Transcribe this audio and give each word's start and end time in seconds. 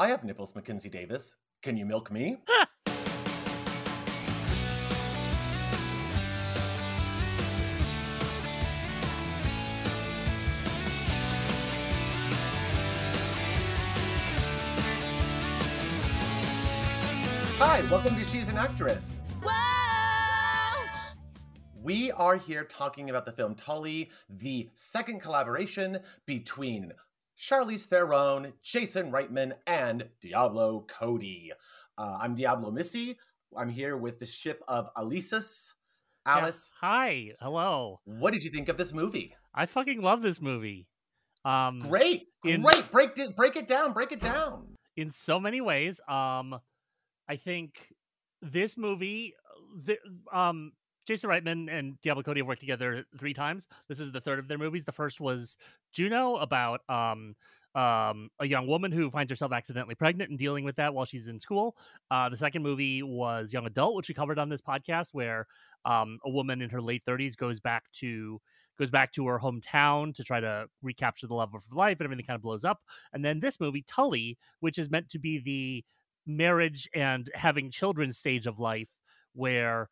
I 0.00 0.06
have 0.06 0.22
nipples, 0.22 0.54
Mackenzie 0.54 0.88
Davis. 0.88 1.34
Can 1.60 1.76
you 1.76 1.84
milk 1.84 2.12
me? 2.12 2.38
Hi, 17.58 17.82
welcome 17.90 18.14
to 18.14 18.24
She's 18.24 18.48
an 18.48 18.56
Actress. 18.56 19.20
Whoa! 19.42 19.50
We 21.82 22.12
are 22.12 22.36
here 22.36 22.62
talking 22.62 23.10
about 23.10 23.26
the 23.26 23.32
film 23.32 23.56
Tully, 23.56 24.10
the 24.30 24.70
second 24.74 25.20
collaboration 25.20 25.98
between 26.24 26.92
Charlize 27.38 27.86
Theron, 27.86 28.52
Jason 28.62 29.12
Reitman, 29.12 29.52
and 29.66 30.08
Diablo 30.20 30.84
Cody. 30.88 31.52
Uh, 31.96 32.18
I'm 32.20 32.34
Diablo 32.34 32.70
Missi. 32.70 33.16
I'm 33.56 33.68
here 33.68 33.96
with 33.96 34.18
the 34.18 34.26
ship 34.26 34.62
of 34.68 34.90
Alicis. 34.96 35.72
Alice, 36.26 36.72
Yeah. 36.82 36.88
Hi. 36.88 37.30
Hello. 37.40 38.00
what 38.04 38.32
did 38.32 38.42
you 38.44 38.50
think 38.50 38.68
of 38.68 38.76
this 38.76 38.92
movie? 38.92 39.34
I 39.54 39.64
fucking 39.66 40.02
love 40.02 40.20
this 40.20 40.40
movie. 40.40 40.86
Um 41.44 41.78
Great, 41.80 42.26
in- 42.44 42.62
great. 42.62 42.90
Break 42.92 43.16
it, 43.18 43.34
break 43.36 43.56
it 43.56 43.66
down. 43.66 43.92
Break 43.94 44.12
it 44.12 44.20
down. 44.20 44.74
in 44.96 45.10
so 45.10 45.40
many 45.40 45.60
ways. 45.62 46.00
Um 46.08 46.58
I 47.28 47.36
think 47.36 47.94
this 48.42 48.76
movie 48.76 49.34
the, 49.84 49.96
um 50.32 50.72
Jason 51.08 51.30
Reitman 51.30 51.72
and 51.72 51.98
Diablo 52.02 52.22
Cody 52.22 52.40
have 52.40 52.46
worked 52.46 52.60
together 52.60 53.06
three 53.16 53.32
times. 53.32 53.66
This 53.88 53.98
is 53.98 54.12
the 54.12 54.20
third 54.20 54.38
of 54.38 54.46
their 54.46 54.58
movies. 54.58 54.84
The 54.84 54.92
first 54.92 55.20
was 55.20 55.56
Juno 55.90 56.36
about 56.36 56.82
um 56.90 57.34
um 57.74 58.28
a 58.40 58.46
young 58.46 58.66
woman 58.66 58.92
who 58.92 59.10
finds 59.10 59.32
herself 59.32 59.52
accidentally 59.52 59.94
pregnant 59.94 60.28
and 60.28 60.38
dealing 60.38 60.64
with 60.64 60.76
that 60.76 60.92
while 60.92 61.06
she's 61.06 61.26
in 61.26 61.38
school. 61.38 61.78
Uh 62.10 62.28
the 62.28 62.36
second 62.36 62.62
movie 62.62 63.02
was 63.02 63.54
Young 63.54 63.64
Adult, 63.64 63.94
which 63.96 64.08
we 64.08 64.14
covered 64.14 64.38
on 64.38 64.50
this 64.50 64.60
podcast 64.60 65.08
where 65.12 65.46
um 65.86 66.18
a 66.26 66.30
woman 66.30 66.60
in 66.60 66.68
her 66.68 66.82
late 66.82 67.02
30s 67.06 67.38
goes 67.38 67.58
back 67.58 67.90
to 67.92 68.38
goes 68.78 68.90
back 68.90 69.10
to 69.12 69.26
her 69.28 69.38
hometown 69.38 70.14
to 70.14 70.22
try 70.22 70.40
to 70.40 70.66
recapture 70.82 71.26
the 71.26 71.34
love 71.34 71.54
of 71.54 71.62
her 71.70 71.74
life 71.74 72.00
and 72.00 72.04
everything 72.04 72.26
kind 72.26 72.36
of 72.36 72.42
blows 72.42 72.66
up. 72.66 72.82
And 73.14 73.24
then 73.24 73.40
this 73.40 73.58
movie, 73.58 73.82
Tully, 73.88 74.36
which 74.60 74.76
is 74.76 74.90
meant 74.90 75.08
to 75.10 75.18
be 75.18 75.38
the 75.38 75.84
marriage 76.30 76.86
and 76.94 77.30
having 77.34 77.70
children 77.70 78.12
stage 78.12 78.46
of 78.46 78.58
life 78.58 78.90
where 79.32 79.88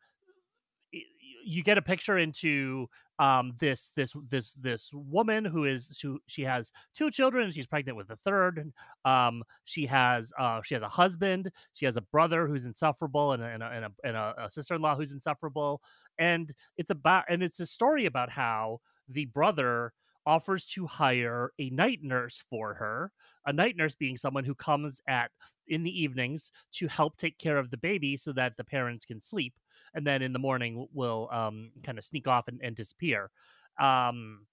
you 1.47 1.63
get 1.63 1.77
a 1.77 1.81
picture 1.81 2.17
into 2.17 2.87
um 3.19 3.53
this 3.59 3.91
this 3.95 4.13
this 4.29 4.53
this 4.53 4.91
woman 4.93 5.45
who 5.45 5.63
is 5.65 5.97
who 6.01 6.19
she 6.27 6.43
has 6.43 6.71
two 6.93 7.09
children 7.09 7.45
and 7.45 7.53
she's 7.53 7.65
pregnant 7.65 7.97
with 7.97 8.09
a 8.11 8.15
third 8.17 8.71
um 9.05 9.43
she 9.63 9.85
has 9.85 10.31
uh 10.37 10.61
she 10.61 10.75
has 10.75 10.83
a 10.83 10.89
husband 10.89 11.49
she 11.73 11.85
has 11.85 11.97
a 11.97 12.01
brother 12.01 12.47
who's 12.47 12.65
insufferable 12.65 13.31
and 13.31 13.41
a, 13.41 13.47
and 13.47 13.63
a, 13.63 13.67
and 13.67 13.85
a, 13.85 13.91
and 14.03 14.17
a, 14.17 14.33
a 14.45 14.51
sister-in-law 14.51 14.95
who's 14.95 15.11
insufferable. 15.11 15.81
And 16.19 16.53
it's 16.77 16.91
about 16.91 17.25
and 17.29 17.43
it's 17.43 17.59
a 17.59 17.65
story 17.65 18.05
about 18.05 18.29
how 18.29 18.79
the 19.09 19.25
brother 19.25 19.93
offers 20.27 20.65
to 20.65 20.85
hire 20.85 21.51
a 21.57 21.69
night 21.69 21.99
nurse 22.03 22.43
for 22.49 22.75
her 22.75 23.11
a 23.45 23.53
night 23.53 23.75
nurse 23.77 23.95
being 23.95 24.17
someone 24.17 24.43
who 24.43 24.53
comes 24.53 24.99
at 25.07 25.31
in 25.67 25.83
the 25.83 26.01
evenings 26.03 26.51
to 26.73 26.87
help 26.87 27.17
take 27.17 27.37
care 27.39 27.57
of 27.57 27.71
the 27.71 27.77
baby 27.77 28.17
so 28.17 28.33
that 28.33 28.57
the 28.57 28.63
parents 28.63 29.05
can 29.05 29.21
sleep 29.21 29.55
and 29.93 30.05
then 30.05 30.21
in 30.21 30.33
the 30.33 30.39
morning 30.39 30.85
will 30.93 31.29
um 31.31 31.71
kind 31.83 31.97
of 31.97 32.05
sneak 32.05 32.27
off 32.27 32.47
and, 32.47 32.59
and 32.61 32.75
disappear. 32.75 33.31
Um 33.79 34.45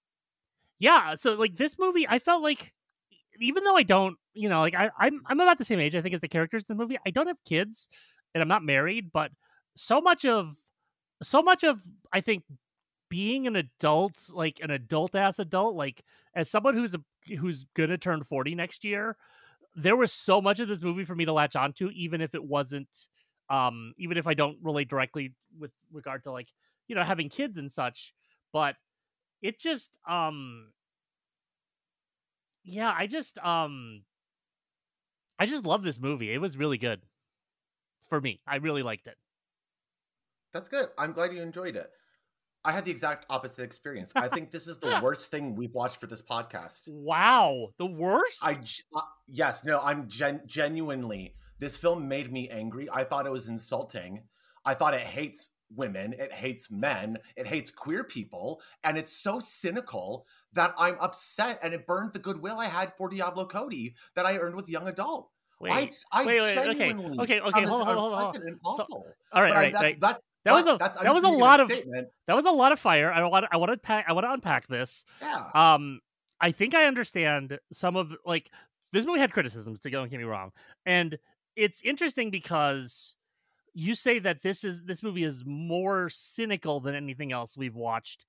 yeah 0.79 1.15
so 1.15 1.33
like 1.33 1.55
this 1.55 1.77
movie 1.79 2.07
i 2.07 2.19
felt 2.19 2.43
like 2.43 2.73
even 3.39 3.63
though 3.63 3.77
i 3.77 3.83
don't 3.83 4.17
you 4.33 4.49
know 4.49 4.59
like 4.59 4.75
I, 4.75 4.89
i'm 4.99 5.21
i'm 5.27 5.39
about 5.39 5.57
the 5.57 5.63
same 5.65 5.79
age 5.79 5.95
i 5.95 6.01
think 6.01 6.13
as 6.13 6.21
the 6.21 6.27
characters 6.27 6.63
in 6.67 6.75
the 6.75 6.81
movie 6.81 6.97
i 7.05 7.11
don't 7.11 7.27
have 7.27 7.43
kids 7.45 7.89
and 8.33 8.41
i'm 8.41 8.47
not 8.47 8.63
married 8.63 9.11
but 9.13 9.31
so 9.75 10.01
much 10.01 10.25
of 10.25 10.57
so 11.23 11.41
much 11.41 11.63
of 11.63 11.81
i 12.11 12.21
think 12.21 12.43
being 13.15 13.47
an 13.47 13.55
adult 13.55 14.29
like 14.33 14.59
an 14.61 14.69
adult 14.69 15.15
ass 15.15 15.39
adult 15.39 15.73
like 15.73 16.03
as 16.33 16.49
someone 16.49 16.75
who's 16.75 16.93
a 16.93 17.01
who's 17.39 17.63
gonna 17.73 17.97
turn 17.97 18.21
40 18.21 18.55
next 18.55 18.83
year 18.83 19.15
there 19.73 19.95
was 19.95 20.11
so 20.11 20.41
much 20.41 20.59
of 20.59 20.67
this 20.67 20.81
movie 20.81 21.05
for 21.05 21.15
me 21.15 21.23
to 21.23 21.31
latch 21.31 21.55
onto 21.55 21.89
even 21.91 22.19
if 22.19 22.35
it 22.35 22.43
wasn't 22.43 23.07
um 23.49 23.93
even 23.97 24.17
if 24.17 24.27
i 24.27 24.33
don't 24.33 24.57
relate 24.61 24.89
directly 24.89 25.33
with 25.57 25.71
regard 25.93 26.23
to 26.23 26.31
like 26.31 26.49
you 26.89 26.95
know 26.95 27.03
having 27.03 27.29
kids 27.29 27.57
and 27.57 27.71
such 27.71 28.13
but 28.51 28.75
it 29.41 29.57
just 29.57 29.97
um 30.09 30.73
yeah 32.65 32.93
i 32.97 33.07
just 33.07 33.37
um 33.37 34.03
i 35.39 35.45
just 35.45 35.65
love 35.65 35.83
this 35.83 36.01
movie 36.01 36.33
it 36.33 36.41
was 36.41 36.57
really 36.57 36.77
good 36.77 37.01
for 38.09 38.19
me 38.19 38.41
i 38.45 38.57
really 38.57 38.83
liked 38.83 39.07
it 39.07 39.15
That's 40.51 40.69
good. 40.69 40.87
I'm 40.97 41.11
glad 41.11 41.33
you 41.33 41.41
enjoyed 41.41 41.75
it. 41.75 41.91
I 42.65 42.71
had 42.71 42.83
the 42.83 42.91
exact 42.91 43.25
opposite 43.29 43.63
experience. 43.63 44.11
I 44.15 44.27
think 44.27 44.51
this 44.51 44.67
is 44.67 44.77
the 44.77 44.99
worst 45.03 45.31
thing 45.31 45.55
we've 45.55 45.73
watched 45.73 45.97
for 45.97 46.07
this 46.07 46.21
podcast. 46.21 46.89
wow 46.89 47.69
the 47.77 47.85
worst 47.85 48.39
I 48.43 48.57
uh, 48.95 49.01
yes, 49.27 49.63
no, 49.63 49.79
I'm 49.81 50.07
gen- 50.07 50.41
genuinely. 50.45 51.35
This 51.59 51.77
film 51.77 52.07
made 52.07 52.31
me 52.31 52.49
angry. 52.49 52.89
I 52.91 53.03
thought 53.03 53.25
it 53.25 53.31
was 53.31 53.47
insulting. 53.47 54.23
I 54.65 54.73
thought 54.73 54.93
it 54.93 55.01
hates 55.01 55.49
women, 55.75 56.13
it 56.13 56.31
hates 56.31 56.69
men, 56.69 57.17
it 57.35 57.47
hates 57.47 57.71
queer 57.71 58.03
people, 58.03 58.61
and 58.83 58.97
it's 58.97 59.11
so 59.11 59.39
cynical 59.39 60.25
that 60.53 60.73
I'm 60.77 60.95
upset, 60.99 61.59
and 61.63 61.73
it 61.73 61.87
burned 61.87 62.13
the 62.13 62.19
goodwill 62.19 62.59
I 62.59 62.65
had 62.65 62.93
for 62.97 63.09
Diablo 63.09 63.45
Cody 63.45 63.95
that 64.15 64.25
I 64.25 64.37
earned 64.37 64.55
with 64.55 64.69
young 64.69 64.87
adult. 64.87 65.29
wait 65.59 66.03
I, 66.11 66.21
I 66.21 66.25
wait, 66.25 66.41
wait, 66.41 66.57
okay, 66.57 66.93
okay, 66.93 67.39
okay, 67.41 67.63
hold 67.65 67.81
on, 67.87 67.95
hold 67.97 68.13
on, 68.13 68.33
hold 68.33 68.35
on. 68.63 68.75
So- 68.77 69.03
all 69.33 69.41
right 69.41 69.51
all 69.51 69.57
I- 69.57 69.71
that's, 69.71 69.83
right. 69.83 69.99
that's 69.99 70.23
that 70.45 70.53
was 70.53 70.65
a 70.67 70.77
that 71.03 71.13
was 71.13 71.23
a 71.23 71.29
lot 71.29 71.59
of 71.59 71.67
statement. 71.69 72.07
that 72.27 72.35
was 72.35 72.45
a 72.45 72.51
lot 72.51 72.71
of 72.71 72.79
fire 72.79 73.11
i 73.11 73.23
want 73.25 73.45
i 73.51 73.57
want 73.57 73.71
to 73.71 73.77
pack 73.77 74.05
i 74.07 74.13
want 74.13 74.25
to 74.25 74.31
unpack 74.31 74.67
this 74.67 75.03
Yeah. 75.21 75.49
um 75.53 75.99
i 76.39 76.51
think 76.51 76.73
i 76.75 76.85
understand 76.85 77.59
some 77.73 77.95
of 77.95 78.13
like 78.25 78.49
this 78.91 79.05
movie 79.05 79.19
had 79.19 79.33
criticisms 79.33 79.79
to 79.81 79.89
don't 79.89 80.09
get 80.09 80.17
me 80.19 80.23
wrong 80.25 80.51
and 80.85 81.17
it's 81.55 81.81
interesting 81.81 82.31
because 82.31 83.15
you 83.73 83.93
say 83.95 84.19
that 84.19 84.41
this 84.41 84.63
is 84.63 84.83
this 84.83 85.03
movie 85.03 85.23
is 85.23 85.43
more 85.45 86.09
cynical 86.09 86.79
than 86.79 86.95
anything 86.95 87.31
else 87.33 87.57
we've 87.57 87.75
watched 87.75 88.25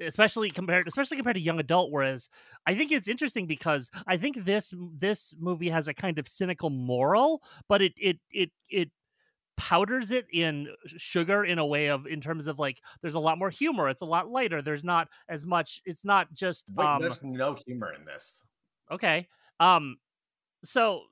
especially 0.00 0.50
compared 0.50 0.86
especially 0.88 1.16
compared 1.16 1.34
to 1.36 1.40
young 1.40 1.60
adult 1.60 1.90
whereas 1.92 2.28
i 2.66 2.74
think 2.74 2.90
it's 2.92 3.08
interesting 3.08 3.46
because 3.46 3.90
i 4.06 4.16
think 4.16 4.44
this 4.44 4.72
this 4.96 5.34
movie 5.38 5.68
has 5.68 5.86
a 5.88 5.94
kind 5.94 6.18
of 6.18 6.26
cynical 6.28 6.68
moral 6.68 7.42
but 7.68 7.80
it 7.80 7.92
it 7.96 8.18
it 8.30 8.50
it 8.68 8.90
powders 9.56 10.10
it 10.10 10.26
in 10.32 10.68
sugar 10.86 11.44
in 11.44 11.58
a 11.58 11.66
way 11.66 11.88
of 11.88 12.06
in 12.06 12.20
terms 12.20 12.46
of 12.46 12.58
like 12.58 12.80
there's 13.02 13.14
a 13.14 13.20
lot 13.20 13.38
more 13.38 13.50
humor 13.50 13.88
it's 13.88 14.02
a 14.02 14.06
lot 14.06 14.28
lighter 14.28 14.60
there's 14.60 14.84
not 14.84 15.08
as 15.28 15.46
much 15.46 15.80
it's 15.84 16.04
not 16.04 16.32
just 16.32 16.64
Wait, 16.74 16.84
um 16.84 17.00
there's 17.00 17.22
no 17.22 17.56
humor 17.66 17.92
in 17.92 18.04
this. 18.04 18.42
okay 18.90 19.28
um 19.60 19.96
so 20.64 21.02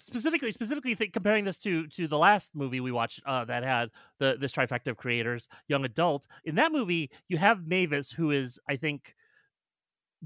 specifically 0.00 0.50
specifically 0.50 0.94
th- 0.94 1.12
comparing 1.12 1.44
this 1.44 1.58
to 1.58 1.86
to 1.88 2.06
the 2.06 2.18
last 2.18 2.54
movie 2.54 2.80
we 2.80 2.92
watched 2.92 3.20
uh 3.26 3.44
that 3.44 3.64
had 3.64 3.90
the 4.18 4.36
this 4.38 4.52
trifecta 4.52 4.88
of 4.88 4.96
creators 4.96 5.48
young 5.66 5.84
adult 5.84 6.26
in 6.44 6.54
that 6.54 6.70
movie 6.70 7.10
you 7.28 7.36
have 7.38 7.66
mavis 7.66 8.10
who 8.10 8.30
is 8.30 8.60
i 8.68 8.76
think 8.76 9.14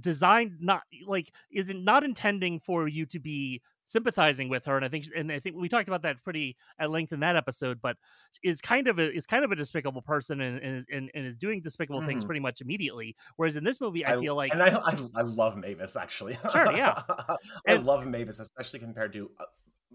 designed 0.00 0.56
not 0.60 0.82
like 1.06 1.32
isn't 1.50 1.84
not 1.84 2.02
intending 2.02 2.58
for 2.58 2.88
you 2.88 3.04
to 3.06 3.18
be 3.18 3.60
sympathizing 3.84 4.48
with 4.48 4.64
her 4.64 4.76
and 4.76 4.84
i 4.84 4.88
think 4.88 5.06
and 5.16 5.30
i 5.32 5.38
think 5.40 5.56
we 5.56 5.68
talked 5.68 5.88
about 5.88 6.02
that 6.02 6.22
pretty 6.24 6.56
at 6.78 6.90
length 6.90 7.12
in 7.12 7.20
that 7.20 7.36
episode 7.36 7.80
but 7.82 7.96
is 8.42 8.60
kind 8.60 8.86
of 8.88 8.98
a 8.98 9.12
is 9.12 9.26
kind 9.26 9.44
of 9.44 9.50
a 9.52 9.56
despicable 9.56 10.02
person 10.02 10.40
and 10.40 10.58
and, 10.60 10.76
is- 10.76 10.86
and, 10.92 11.10
and 11.14 11.26
is 11.26 11.36
doing 11.36 11.60
despicable 11.60 12.00
things 12.02 12.22
Mhm. 12.22 12.26
pretty 12.26 12.40
much 12.40 12.60
immediately 12.60 13.16
whereas 13.36 13.56
in 13.56 13.64
this 13.64 13.80
movie 13.80 14.06
i, 14.06 14.16
feel 14.18 14.34
like 14.36 14.52
and 14.52 14.62
I, 14.62 14.68
I 14.70 14.96
I 15.16 15.22
love 15.22 15.56
Mavis 15.56 15.96
actually. 15.96 16.38
Sure, 16.52 16.72
yeah. 16.72 17.00
I 17.28 17.36
And- 17.66 17.84
love 17.86 18.06
Mavis, 18.06 18.38
especially 18.40 18.78
compared 18.80 19.12
to 19.14 19.30
uh, 19.40 19.44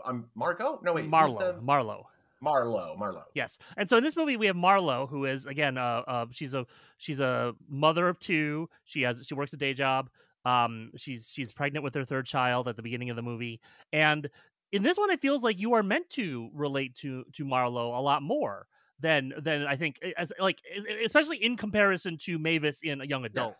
um 0.06 0.30
Margot. 0.36 0.80
No 0.84 0.94
wait, 0.94 1.06
marlo 1.10 1.39
the- 1.39 1.54
marlo 1.62 2.04
Marlowe. 2.39 2.95
Marlo. 3.00 3.24
Yes, 3.34 3.57
and 3.78 3.89
so 3.89 3.98
in 3.98 4.04
this 4.04 4.16
movie 4.16 4.38
we 4.38 4.45
have 4.45 4.56
Marlo, 4.56 5.10
who 5.10 5.25
is 5.25 5.48
again, 5.48 5.75
uh, 5.75 6.04
uh, 6.07 6.25
she's 6.30 6.54
a 6.54 6.68
she's 7.00 7.19
a 7.19 7.56
mother 7.68 8.07
of 8.07 8.19
two. 8.19 8.69
She 8.84 9.01
has 9.01 9.25
she 9.25 9.34
works 9.34 9.54
a 9.54 9.57
day 9.57 9.74
job. 9.74 10.12
Um, 10.48 10.92
she's 10.96 11.30
she's 11.30 11.52
pregnant 11.52 11.84
with 11.84 11.94
her 11.96 12.06
third 12.06 12.26
child 12.26 12.68
at 12.70 12.78
the 12.78 12.82
beginning 12.82 13.10
of 13.10 13.16
the 13.18 13.22
movie, 13.22 13.60
and 13.92 14.30
in 14.72 14.82
this 14.82 14.98
one 14.98 15.12
it 15.12 15.22
feels 15.22 15.44
like 15.44 15.60
you 15.60 15.74
are 15.74 15.84
meant 15.84 16.10
to 16.12 16.50
relate 16.54 16.96
to 16.96 17.26
to 17.34 17.44
Marlo 17.44 17.98
a 17.98 18.02
lot 18.02 18.22
more 18.24 18.68
than 19.00 19.34
than 19.42 19.68
I 19.68 19.76
think 19.76 20.00
as 20.18 20.32
like 20.40 20.62
especially 21.04 21.44
in 21.44 21.58
comparison 21.58 22.18
to 22.20 22.40
Mavis 22.40 22.80
in 22.82 23.02
a 23.02 23.06
young 23.06 23.26
adult. 23.26 23.58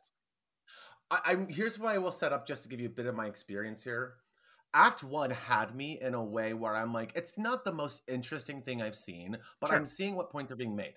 I, 1.12 1.19
I'm 1.25 1.48
here's 1.50 1.78
what 1.78 1.94
I 1.94 1.98
will 1.98 2.12
set 2.12 2.31
up 2.34 2.48
just 2.48 2.63
to 2.63 2.69
give 2.69 2.80
you 2.80 2.88
a 2.88 2.98
bit 3.00 3.06
of 3.06 3.16
my 3.16 3.28
experience 3.28 3.84
here. 3.84 4.16
Act 4.74 5.04
one 5.04 5.31
had 5.31 5.75
me 5.75 6.00
in 6.01 6.13
a 6.13 6.24
way 6.24 6.54
where 6.54 6.75
I'm 6.75 6.94
like, 6.94 7.12
it's 7.16 7.38
not 7.38 7.63
the 7.63 7.74
most 7.74 8.01
interesting 8.07 8.62
thing 8.62 8.81
I've 8.81 8.95
seen, 8.95 9.38
but 9.60 9.68
Sure. 9.68 9.78
I'm 9.78 9.86
seeing 9.86 10.16
what 10.16 10.30
points 10.30 10.51
are 10.51 10.56
being 10.57 10.75
made. 10.75 10.94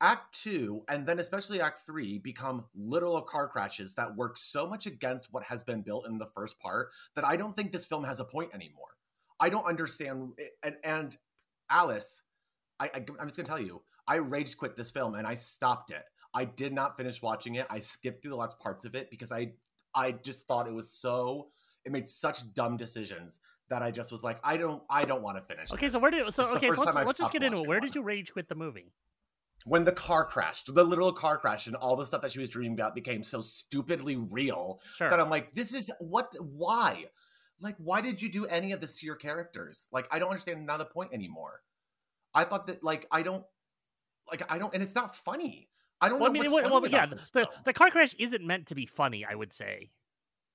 Act 0.00 0.42
two, 0.42 0.82
and 0.88 1.06
then 1.06 1.18
especially 1.18 1.60
Act 1.60 1.80
three, 1.86 2.18
become 2.18 2.64
literal 2.74 3.20
car 3.22 3.48
crashes 3.48 3.94
that 3.94 4.14
work 4.16 4.36
so 4.36 4.66
much 4.66 4.86
against 4.86 5.32
what 5.32 5.44
has 5.44 5.62
been 5.62 5.82
built 5.82 6.06
in 6.06 6.18
the 6.18 6.26
first 6.26 6.58
part 6.58 6.90
that 7.14 7.24
I 7.24 7.36
don't 7.36 7.54
think 7.54 7.72
this 7.72 7.86
film 7.86 8.04
has 8.04 8.20
a 8.20 8.24
point 8.24 8.54
anymore. 8.54 8.96
I 9.40 9.48
don't 9.48 9.64
understand. 9.64 10.32
Eh, 10.38 10.44
and 10.62 10.76
and 10.84 11.16
Alice, 11.70 12.22
I, 12.80 12.86
I 12.86 13.04
I'm 13.20 13.28
just 13.28 13.36
gonna 13.36 13.46
tell 13.48 13.60
you, 13.60 13.82
I 14.06 14.16
rage 14.16 14.56
quit 14.56 14.76
this 14.76 14.90
film 14.90 15.14
and 15.14 15.26
I 15.26 15.34
stopped 15.34 15.90
it. 15.90 16.04
I 16.34 16.44
did 16.44 16.72
not 16.72 16.96
finish 16.96 17.22
watching 17.22 17.54
it. 17.54 17.66
I 17.70 17.78
skipped 17.78 18.22
through 18.22 18.32
the 18.32 18.36
last 18.36 18.58
parts 18.58 18.84
of 18.84 18.94
it 18.94 19.10
because 19.10 19.30
I 19.30 19.52
I 19.94 20.12
just 20.12 20.46
thought 20.46 20.66
it 20.66 20.74
was 20.74 20.90
so 20.90 21.48
it 21.84 21.92
made 21.92 22.08
such 22.08 22.52
dumb 22.54 22.76
decisions 22.76 23.38
that 23.68 23.82
I 23.82 23.90
just 23.90 24.12
was 24.12 24.22
like, 24.22 24.38
I 24.42 24.56
don't 24.56 24.82
I 24.90 25.04
don't 25.04 25.22
want 25.22 25.36
to 25.36 25.42
finish. 25.42 25.72
Okay, 25.72 25.86
this. 25.86 25.94
so 25.94 26.00
where 26.00 26.10
did 26.10 26.32
so 26.32 26.42
It's 26.42 26.52
okay, 26.52 26.70
so 26.70 26.82
let's, 26.82 26.96
let's 26.96 27.18
just 27.18 27.32
get 27.32 27.42
into 27.42 27.62
it. 27.62 27.68
Where 27.68 27.80
did 27.80 27.94
you 27.94 28.02
rage 28.02 28.32
quit 28.32 28.48
the 28.48 28.54
movie? 28.54 28.92
When 29.64 29.84
the 29.84 29.92
car 29.92 30.24
crashed, 30.24 30.74
the 30.74 30.84
literal 30.84 31.12
car 31.12 31.38
crash, 31.38 31.66
and 31.66 31.76
all 31.76 31.96
the 31.96 32.06
stuff 32.06 32.22
that 32.22 32.32
she 32.32 32.38
was 32.38 32.48
dreaming 32.50 32.74
about 32.74 32.94
became 32.94 33.22
so 33.22 33.40
stupidly 33.40 34.16
real 34.16 34.80
Sure. 34.94 35.08
that 35.10 35.20
I'm 35.20 35.30
like, 35.30 35.54
this 35.54 35.72
is 35.72 35.90
what 35.98 36.34
why? 36.40 37.06
Like, 37.60 37.76
why 37.78 38.00
did 38.00 38.20
you 38.20 38.28
do 38.28 38.46
any 38.46 38.72
of 38.72 38.80
this 38.80 38.98
to 38.98 39.06
your 39.06 39.14
characters? 39.14 39.86
Like, 39.92 40.06
I 40.10 40.18
don't 40.18 40.28
understand 40.28 40.66
now 40.66 40.76
the 40.76 40.84
point 40.84 41.12
anymore. 41.12 41.62
I 42.34 42.44
thought 42.44 42.66
that 42.66 42.82
like 42.82 43.06
I 43.10 43.22
don't 43.22 43.44
like 44.30 44.42
I 44.52 44.58
don't 44.58 44.74
and 44.74 44.82
it's 44.82 44.94
not 44.94 45.14
funny. 45.14 45.68
I 46.00 46.08
don't 46.08 46.18
well, 46.18 46.30
I 46.30 46.32
know 46.32 46.40
mean, 46.40 46.52
what's 46.52 46.62
funny 46.68 46.72
well, 46.72 46.88
yeah, 46.88 47.06
this 47.06 47.30
the, 47.30 47.48
the 47.64 47.72
car 47.72 47.90
crash 47.90 48.14
isn't 48.18 48.44
meant 48.44 48.66
to 48.66 48.74
be 48.74 48.86
funny, 48.86 49.24
I 49.24 49.34
would 49.34 49.52
say. 49.52 49.90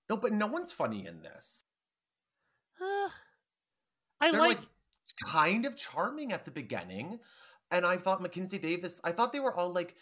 No, 0.10 0.18
but 0.18 0.34
no 0.34 0.48
one's 0.48 0.72
funny 0.72 1.06
in 1.08 1.22
this. 1.22 1.64
Uh, 2.82 3.10
I 4.22 4.32
like, 4.32 4.58
like, 4.58 4.60
kind 5.26 5.66
of 5.66 5.78
charming 5.78 6.34
at 6.34 6.46
the 6.46 6.52
beginning. 6.52 7.20
And 7.72 7.86
I 7.86 7.98
thought 7.98 8.22
Mackenzie 8.22 8.58
Davis, 8.58 9.00
I 9.04 9.12
thought 9.12 9.34
they 9.34 9.40
were 9.40 9.56
all 9.56 9.72
like 9.72 9.96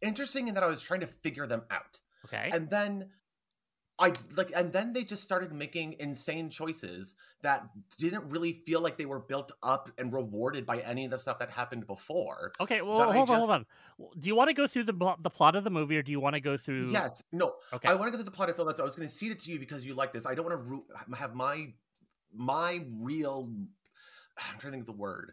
interesting 0.00 0.48
in 0.48 0.54
that 0.54 0.62
I 0.62 0.66
was 0.68 0.82
trying 0.82 1.00
to 1.00 1.06
figure 1.06 1.46
them 1.46 1.62
out. 1.70 2.00
okay. 2.26 2.50
And 2.52 2.70
then 2.70 3.10
I 3.98 4.12
like 4.36 4.52
and 4.54 4.72
then 4.72 4.92
they 4.92 5.04
just 5.04 5.22
started 5.22 5.52
making 5.52 5.96
insane 5.98 6.50
choices 6.50 7.14
that 7.40 7.66
didn't 7.96 8.28
really 8.28 8.52
feel 8.52 8.82
like 8.82 8.98
they 8.98 9.06
were 9.06 9.20
built 9.20 9.52
up 9.62 9.88
and 9.96 10.12
rewarded 10.12 10.66
by 10.66 10.80
any 10.80 11.06
of 11.06 11.10
the 11.10 11.18
stuff 11.18 11.38
that 11.38 11.50
happened 11.50 11.86
before. 11.86 12.52
Okay, 12.60 12.82
well, 12.82 13.10
hold 13.10 13.30
on, 13.30 13.38
hold 13.38 13.50
on. 13.50 13.66
Do 14.18 14.28
you 14.28 14.36
want 14.36 14.48
to 14.50 14.54
go 14.54 14.66
through 14.66 14.84
the 14.84 15.16
the 15.20 15.30
plot 15.30 15.56
of 15.56 15.64
the 15.64 15.70
movie, 15.70 15.96
or 15.96 16.02
do 16.02 16.12
you 16.12 16.20
want 16.20 16.34
to 16.34 16.40
go 16.40 16.58
through? 16.58 16.90
Yes, 16.90 17.22
no, 17.32 17.54
Okay. 17.72 17.88
I 17.88 17.94
want 17.94 18.08
to 18.08 18.10
go 18.10 18.18
through 18.18 18.24
the 18.24 18.30
plot 18.30 18.50
of 18.50 18.54
the 18.54 18.58
film. 18.58 18.68
That's 18.68 18.80
I 18.80 18.84
was 18.84 18.96
going 18.96 19.08
to 19.08 19.14
cede 19.14 19.32
it 19.32 19.38
to 19.40 19.50
you 19.50 19.58
because 19.58 19.82
you 19.82 19.94
like 19.94 20.12
this. 20.12 20.26
I 20.26 20.34
don't 20.34 20.44
want 20.46 20.60
to 21.10 21.16
have 21.16 21.34
my 21.34 21.72
my 22.34 22.84
real. 23.00 23.50
I'm 24.36 24.58
trying 24.58 24.72
to 24.72 24.76
think 24.76 24.82
of 24.82 24.94
the 24.94 25.00
word. 25.00 25.32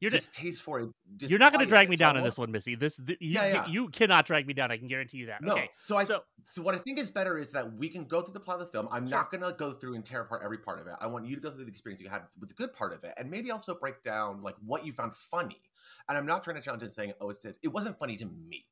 You're 0.00 0.10
just- 0.10 0.32
distaste 0.32 0.62
for 0.62 0.80
it. 0.80 0.90
You're 1.20 1.38
not 1.38 1.52
going 1.52 1.64
to 1.64 1.68
drag 1.68 1.88
me 1.88 1.96
down 1.96 2.16
in 2.16 2.22
this 2.22 2.38
one, 2.38 2.52
Missi. 2.52 2.74
This 2.76 2.96
th- 3.04 3.18
you, 3.20 3.30
Yeah, 3.32 3.46
yeah. 3.46 3.66
you 3.66 3.88
cannot 3.88 4.26
drag 4.26 4.46
me 4.46 4.52
down. 4.54 4.70
I 4.70 4.76
can 4.76 4.86
guarantee 4.86 5.18
you 5.18 5.26
that. 5.26 5.42
No, 5.42 5.54
Okay. 5.54 5.70
so 5.78 5.96
I 5.96 6.04
so, 6.04 6.22
So 6.44 6.62
what 6.62 6.74
I 6.74 6.78
think 6.78 6.98
is 6.98 7.10
better 7.10 7.38
is 7.38 7.50
that 7.52 7.72
we 7.74 7.88
can 7.88 8.04
go 8.04 8.20
through 8.20 8.34
the 8.34 8.40
plot 8.40 8.60
of 8.60 8.66
the 8.66 8.72
film. 8.72 8.88
I'm 8.92 9.06
not 9.06 9.30
going 9.32 9.42
to 9.42 9.52
go 9.58 9.72
through 9.72 9.94
and 9.94 10.04
tear 10.04 10.20
apart 10.22 10.42
every 10.44 10.58
part 10.58 10.78
of 10.80 10.86
it. 10.86 10.94
I 11.00 11.06
want 11.06 11.26
you 11.26 11.34
to 11.34 11.40
go 11.40 11.50
through 11.50 11.64
the 11.64 11.70
experience 11.70 12.00
you 12.00 12.08
had 12.08 12.22
with 12.38 12.48
the 12.50 12.54
good 12.54 12.72
part 12.74 12.92
of 12.92 13.02
it, 13.04 13.14
and 13.16 13.30
maybe 13.30 13.50
also 13.50 13.74
break 13.74 14.02
down 14.02 14.42
like 14.42 14.54
what 14.64 14.84
you 14.86 14.92
found 14.92 15.16
funny. 15.16 15.60
And 16.08 16.16
I'm 16.16 16.26
not 16.26 16.44
trying 16.44 16.56
to 16.56 16.62
challenge 16.62 16.82
it 16.84 16.92
saying, 16.92 17.12
"Oh, 17.20 17.30
it's 17.30 17.44
it 17.44 17.68
wasn't 17.68 17.98
funny 17.98 18.16
to 18.16 18.26
me." 18.26 18.66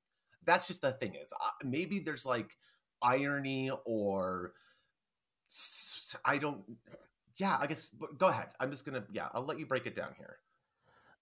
That's 0.44 0.69
just 0.69 0.80
the 0.82 0.92
thing 0.92 1.14
is 1.16 1.32
uh, 1.32 1.50
maybe 1.64 1.98
there's 1.98 2.24
like 2.24 2.56
irony 3.02 3.70
or 3.84 4.52
I 6.24 6.38
don't. 6.38 6.62
Yeah, 7.36 7.56
I 7.60 7.66
guess. 7.66 7.90
But 7.90 8.16
go 8.19 8.28
ahead. 8.28 8.48
I'm 8.60 8.70
just 8.70 8.84
gonna. 8.84 9.04
Yeah, 9.10 9.28
I'll 9.32 9.44
let 9.44 9.58
you 9.58 9.66
break 9.66 9.86
it 9.86 9.94
down 9.94 10.14
here. 10.16 10.38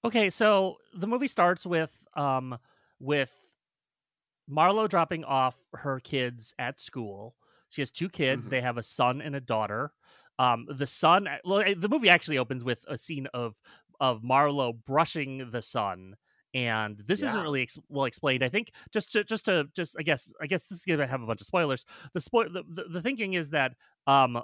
Okay, 0.04 0.30
so 0.30 0.76
the 0.94 1.06
movie 1.06 1.26
starts 1.26 1.64
with 1.66 2.04
um 2.14 2.58
with 3.00 3.32
Marlo 4.50 4.88
dropping 4.88 5.24
off 5.24 5.58
her 5.72 6.00
kids 6.00 6.54
at 6.58 6.78
school. 6.78 7.34
She 7.70 7.80
has 7.80 7.90
two 7.90 8.08
kids. 8.08 8.46
Mhm. 8.46 8.50
They 8.50 8.60
have 8.60 8.78
a 8.78 8.82
son 8.82 9.20
and 9.22 9.34
a 9.34 9.40
daughter. 9.40 9.92
Um, 10.38 10.66
the 10.68 10.86
son, 10.86 11.28
well, 11.44 11.62
the 11.76 11.88
movie 11.88 12.08
actually 12.08 12.38
opens 12.38 12.64
with 12.64 12.84
a 12.88 12.98
scene 12.98 13.26
of 13.34 13.54
of 14.00 14.22
Marlo 14.22 14.74
brushing 14.84 15.50
the 15.52 15.62
son, 15.62 16.16
and 16.52 16.98
this 16.98 17.22
isn't 17.22 17.40
really 17.40 17.62
ex- 17.62 17.78
well 17.88 18.04
explained. 18.06 18.42
I 18.42 18.48
think 18.48 18.72
just 18.92 19.12
to 19.12 19.24
just 19.24 19.44
to 19.46 19.68
just 19.74 19.96
I 19.98 20.02
guess 20.02 20.32
I 20.40 20.46
guess 20.46 20.66
this 20.66 20.80
is 20.80 20.84
gonna 20.84 21.06
have 21.06 21.22
a 21.22 21.26
bunch 21.26 21.40
of 21.40 21.46
spoilers. 21.46 21.84
The 22.12 22.20
spoil 22.20 22.50
the, 22.50 22.64
the, 22.68 22.84
the 22.90 23.02
thinking 23.02 23.34
is 23.34 23.50
that 23.50 23.74
um 24.06 24.42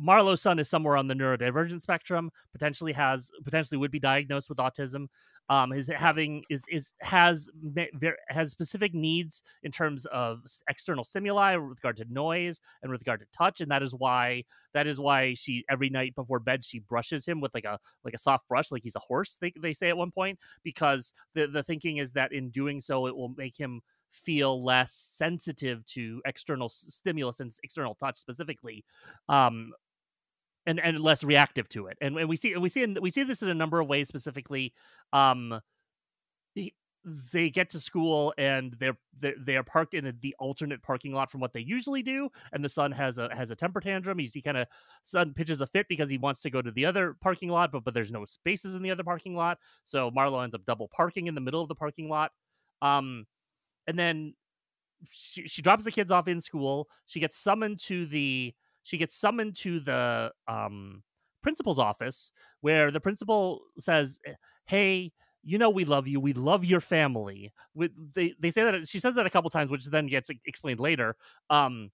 Marlo's 0.00 0.40
son 0.40 0.58
is 0.58 0.68
somewhere 0.68 0.96
on 0.96 1.06
the 1.08 1.14
neurodivergent 1.14 1.82
spectrum, 1.82 2.30
potentially 2.52 2.92
has 2.92 3.30
potentially 3.44 3.76
would 3.76 3.90
be 3.90 3.98
diagnosed 3.98 4.48
with 4.48 4.58
autism. 4.58 5.08
Um, 5.50 5.72
is 5.72 5.88
having 5.88 6.44
is 6.48 6.64
is 6.70 6.92
has 7.00 7.50
has 8.28 8.50
specific 8.50 8.94
needs 8.94 9.42
in 9.62 9.72
terms 9.72 10.06
of 10.06 10.42
external 10.68 11.04
stimuli 11.04 11.56
with 11.56 11.78
regard 11.78 11.96
to 11.98 12.06
noise 12.08 12.60
and 12.82 12.90
with 12.90 13.00
regard 13.02 13.20
to 13.20 13.26
touch, 13.36 13.60
and 13.60 13.70
that 13.70 13.82
is 13.82 13.92
why 13.92 14.44
that 14.74 14.86
is 14.86 14.98
why 14.98 15.34
she 15.34 15.64
every 15.68 15.90
night 15.90 16.14
before 16.14 16.38
bed 16.38 16.64
she 16.64 16.78
brushes 16.78 17.26
him 17.26 17.40
with 17.40 17.52
like 17.52 17.64
a 17.64 17.78
like 18.04 18.14
a 18.14 18.18
soft 18.18 18.48
brush, 18.48 18.70
like 18.70 18.84
he's 18.84 18.96
a 18.96 19.00
horse. 19.00 19.36
They 19.40 19.52
they 19.60 19.74
say 19.74 19.88
at 19.88 19.96
one 19.96 20.12
point 20.12 20.38
because 20.62 21.12
the 21.34 21.46
the 21.46 21.62
thinking 21.64 21.98
is 21.98 22.12
that 22.12 22.32
in 22.32 22.50
doing 22.50 22.80
so 22.80 23.06
it 23.06 23.16
will 23.16 23.34
make 23.36 23.58
him 23.58 23.80
feel 24.12 24.62
less 24.64 24.92
sensitive 24.92 25.84
to 25.86 26.20
external 26.26 26.68
stimulus 26.68 27.38
and 27.38 27.50
external 27.62 27.94
touch 27.94 28.18
specifically 28.18 28.84
um 29.28 29.70
and 30.70 30.80
and 30.80 31.00
less 31.00 31.24
reactive 31.24 31.68
to 31.70 31.86
it. 31.88 31.98
And, 32.00 32.16
and 32.16 32.28
we 32.28 32.36
see 32.36 32.56
we 32.56 32.68
see 32.68 32.86
we 32.86 33.10
see 33.10 33.24
this 33.24 33.42
in 33.42 33.48
a 33.48 33.54
number 33.54 33.80
of 33.80 33.88
ways 33.88 34.08
specifically 34.08 34.72
um 35.12 35.60
he- 36.54 36.74
they 37.32 37.48
get 37.48 37.70
to 37.70 37.80
school 37.80 38.34
and 38.36 38.74
they're 38.78 38.98
they're, 39.18 39.34
they 39.38 39.56
are 39.56 39.62
parked 39.62 39.94
in 39.94 40.06
a, 40.06 40.12
the 40.12 40.34
alternate 40.38 40.82
parking 40.82 41.14
lot 41.14 41.30
from 41.30 41.40
what 41.40 41.52
they 41.54 41.60
usually 41.60 42.02
do. 42.02 42.28
And 42.52 42.62
the 42.62 42.68
son 42.68 42.92
has 42.92 43.18
a 43.18 43.34
has 43.34 43.50
a 43.50 43.56
temper 43.56 43.80
tantrum. 43.80 44.18
He's, 44.18 44.34
he 44.34 44.42
kind 44.42 44.58
of 44.58 44.66
son 45.02 45.32
pitches 45.34 45.60
a 45.62 45.66
fit 45.66 45.86
because 45.88 46.10
he 46.10 46.18
wants 46.18 46.42
to 46.42 46.50
go 46.50 46.60
to 46.62 46.70
the 46.70 46.84
other 46.86 47.16
parking 47.20 47.48
lot 47.48 47.72
but 47.72 47.84
but 47.84 47.94
there's 47.94 48.12
no 48.12 48.24
spaces 48.26 48.74
in 48.74 48.82
the 48.82 48.90
other 48.90 49.04
parking 49.04 49.34
lot. 49.34 49.58
So 49.84 50.10
marlo 50.10 50.42
ends 50.44 50.54
up 50.54 50.66
double 50.66 50.88
parking 50.88 51.26
in 51.26 51.34
the 51.34 51.40
middle 51.40 51.62
of 51.62 51.68
the 51.68 51.74
parking 51.74 52.08
lot. 52.08 52.32
Um 52.82 53.26
and 53.86 53.98
then 53.98 54.34
she, 55.08 55.48
she 55.48 55.62
drops 55.62 55.84
the 55.84 55.90
kids 55.90 56.10
off 56.10 56.28
in 56.28 56.40
school. 56.42 56.88
She 57.06 57.20
gets 57.20 57.38
summoned 57.38 57.80
to 57.86 58.06
the 58.06 58.54
she 58.90 58.98
gets 58.98 59.16
summoned 59.16 59.54
to 59.54 59.78
the 59.78 60.32
um 60.48 61.02
principal's 61.42 61.78
office 61.78 62.32
where 62.60 62.90
the 62.90 63.00
principal 63.00 63.60
says 63.78 64.18
hey 64.66 65.12
you 65.42 65.56
know 65.58 65.70
we 65.70 65.84
love 65.84 66.08
you 66.08 66.20
we 66.20 66.32
love 66.32 66.64
your 66.64 66.80
family. 66.80 67.52
With 67.74 67.92
they 68.14 68.34
they 68.38 68.50
say 68.50 68.64
that 68.64 68.88
she 68.88 68.98
says 68.98 69.14
that 69.14 69.26
a 69.26 69.30
couple 69.30 69.48
times 69.48 69.70
which 69.70 69.86
then 69.86 70.06
gets 70.08 70.28
explained 70.44 70.80
later 70.80 71.16
um 71.48 71.90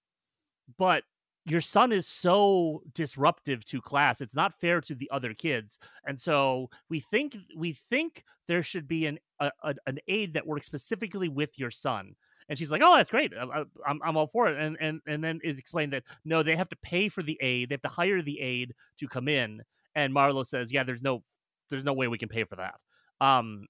but 0.77 1.03
your 1.45 1.61
son 1.61 1.93
is 1.93 2.05
so 2.05 2.81
disruptive 2.93 3.63
to 3.65 3.79
class 3.79 4.19
it's 4.19 4.35
not 4.35 4.59
fair 4.59 4.81
to 4.81 4.95
the 4.95 5.09
other 5.11 5.33
kids 5.33 5.79
and 6.05 6.19
so 6.19 6.69
we 6.89 6.99
think 6.99 7.37
we 7.55 7.71
think 7.71 8.23
there 8.47 8.63
should 8.63 8.87
be 8.87 9.05
an 9.05 9.17
a, 9.39 9.51
an 9.85 9.99
aid 10.09 10.33
that 10.33 10.47
works 10.47 10.65
specifically 10.65 11.29
with 11.29 11.57
your 11.57 11.71
son 11.71 12.15
and 12.49 12.57
she's 12.57 12.71
like 12.71 12.81
oh 12.83 12.95
that's 12.97 13.09
great. 13.09 13.33
I- 13.33 13.43
I- 13.61 13.63
i'm, 13.85 13.99
I'm 14.03 14.17
all 14.17 14.27
for 14.27 14.47
it. 14.47 14.57
And, 14.57 14.77
and 14.79 15.01
and 15.07 15.23
then 15.23 15.39
it's 15.43 15.59
explained 15.59 15.93
that 15.93 16.03
no 16.25 16.43
they 16.43 16.55
have 16.55 16.69
to 16.69 16.77
pay 16.77 17.09
for 17.09 17.23
the 17.23 17.37
aid. 17.41 17.69
They 17.69 17.73
have 17.73 17.81
to 17.83 17.87
hire 17.89 18.21
the 18.21 18.39
aid 18.39 18.73
to 18.99 19.07
come 19.07 19.27
in. 19.27 19.61
And 19.95 20.13
marlo 20.13 20.45
says 20.45 20.71
yeah 20.71 20.83
there's 20.83 21.01
no 21.01 21.23
there's 21.69 21.83
no 21.83 21.93
way 21.93 22.07
we 22.07 22.17
can 22.17 22.29
pay 22.29 22.43
for 22.43 22.55
that. 22.57 22.75
Um 23.19 23.67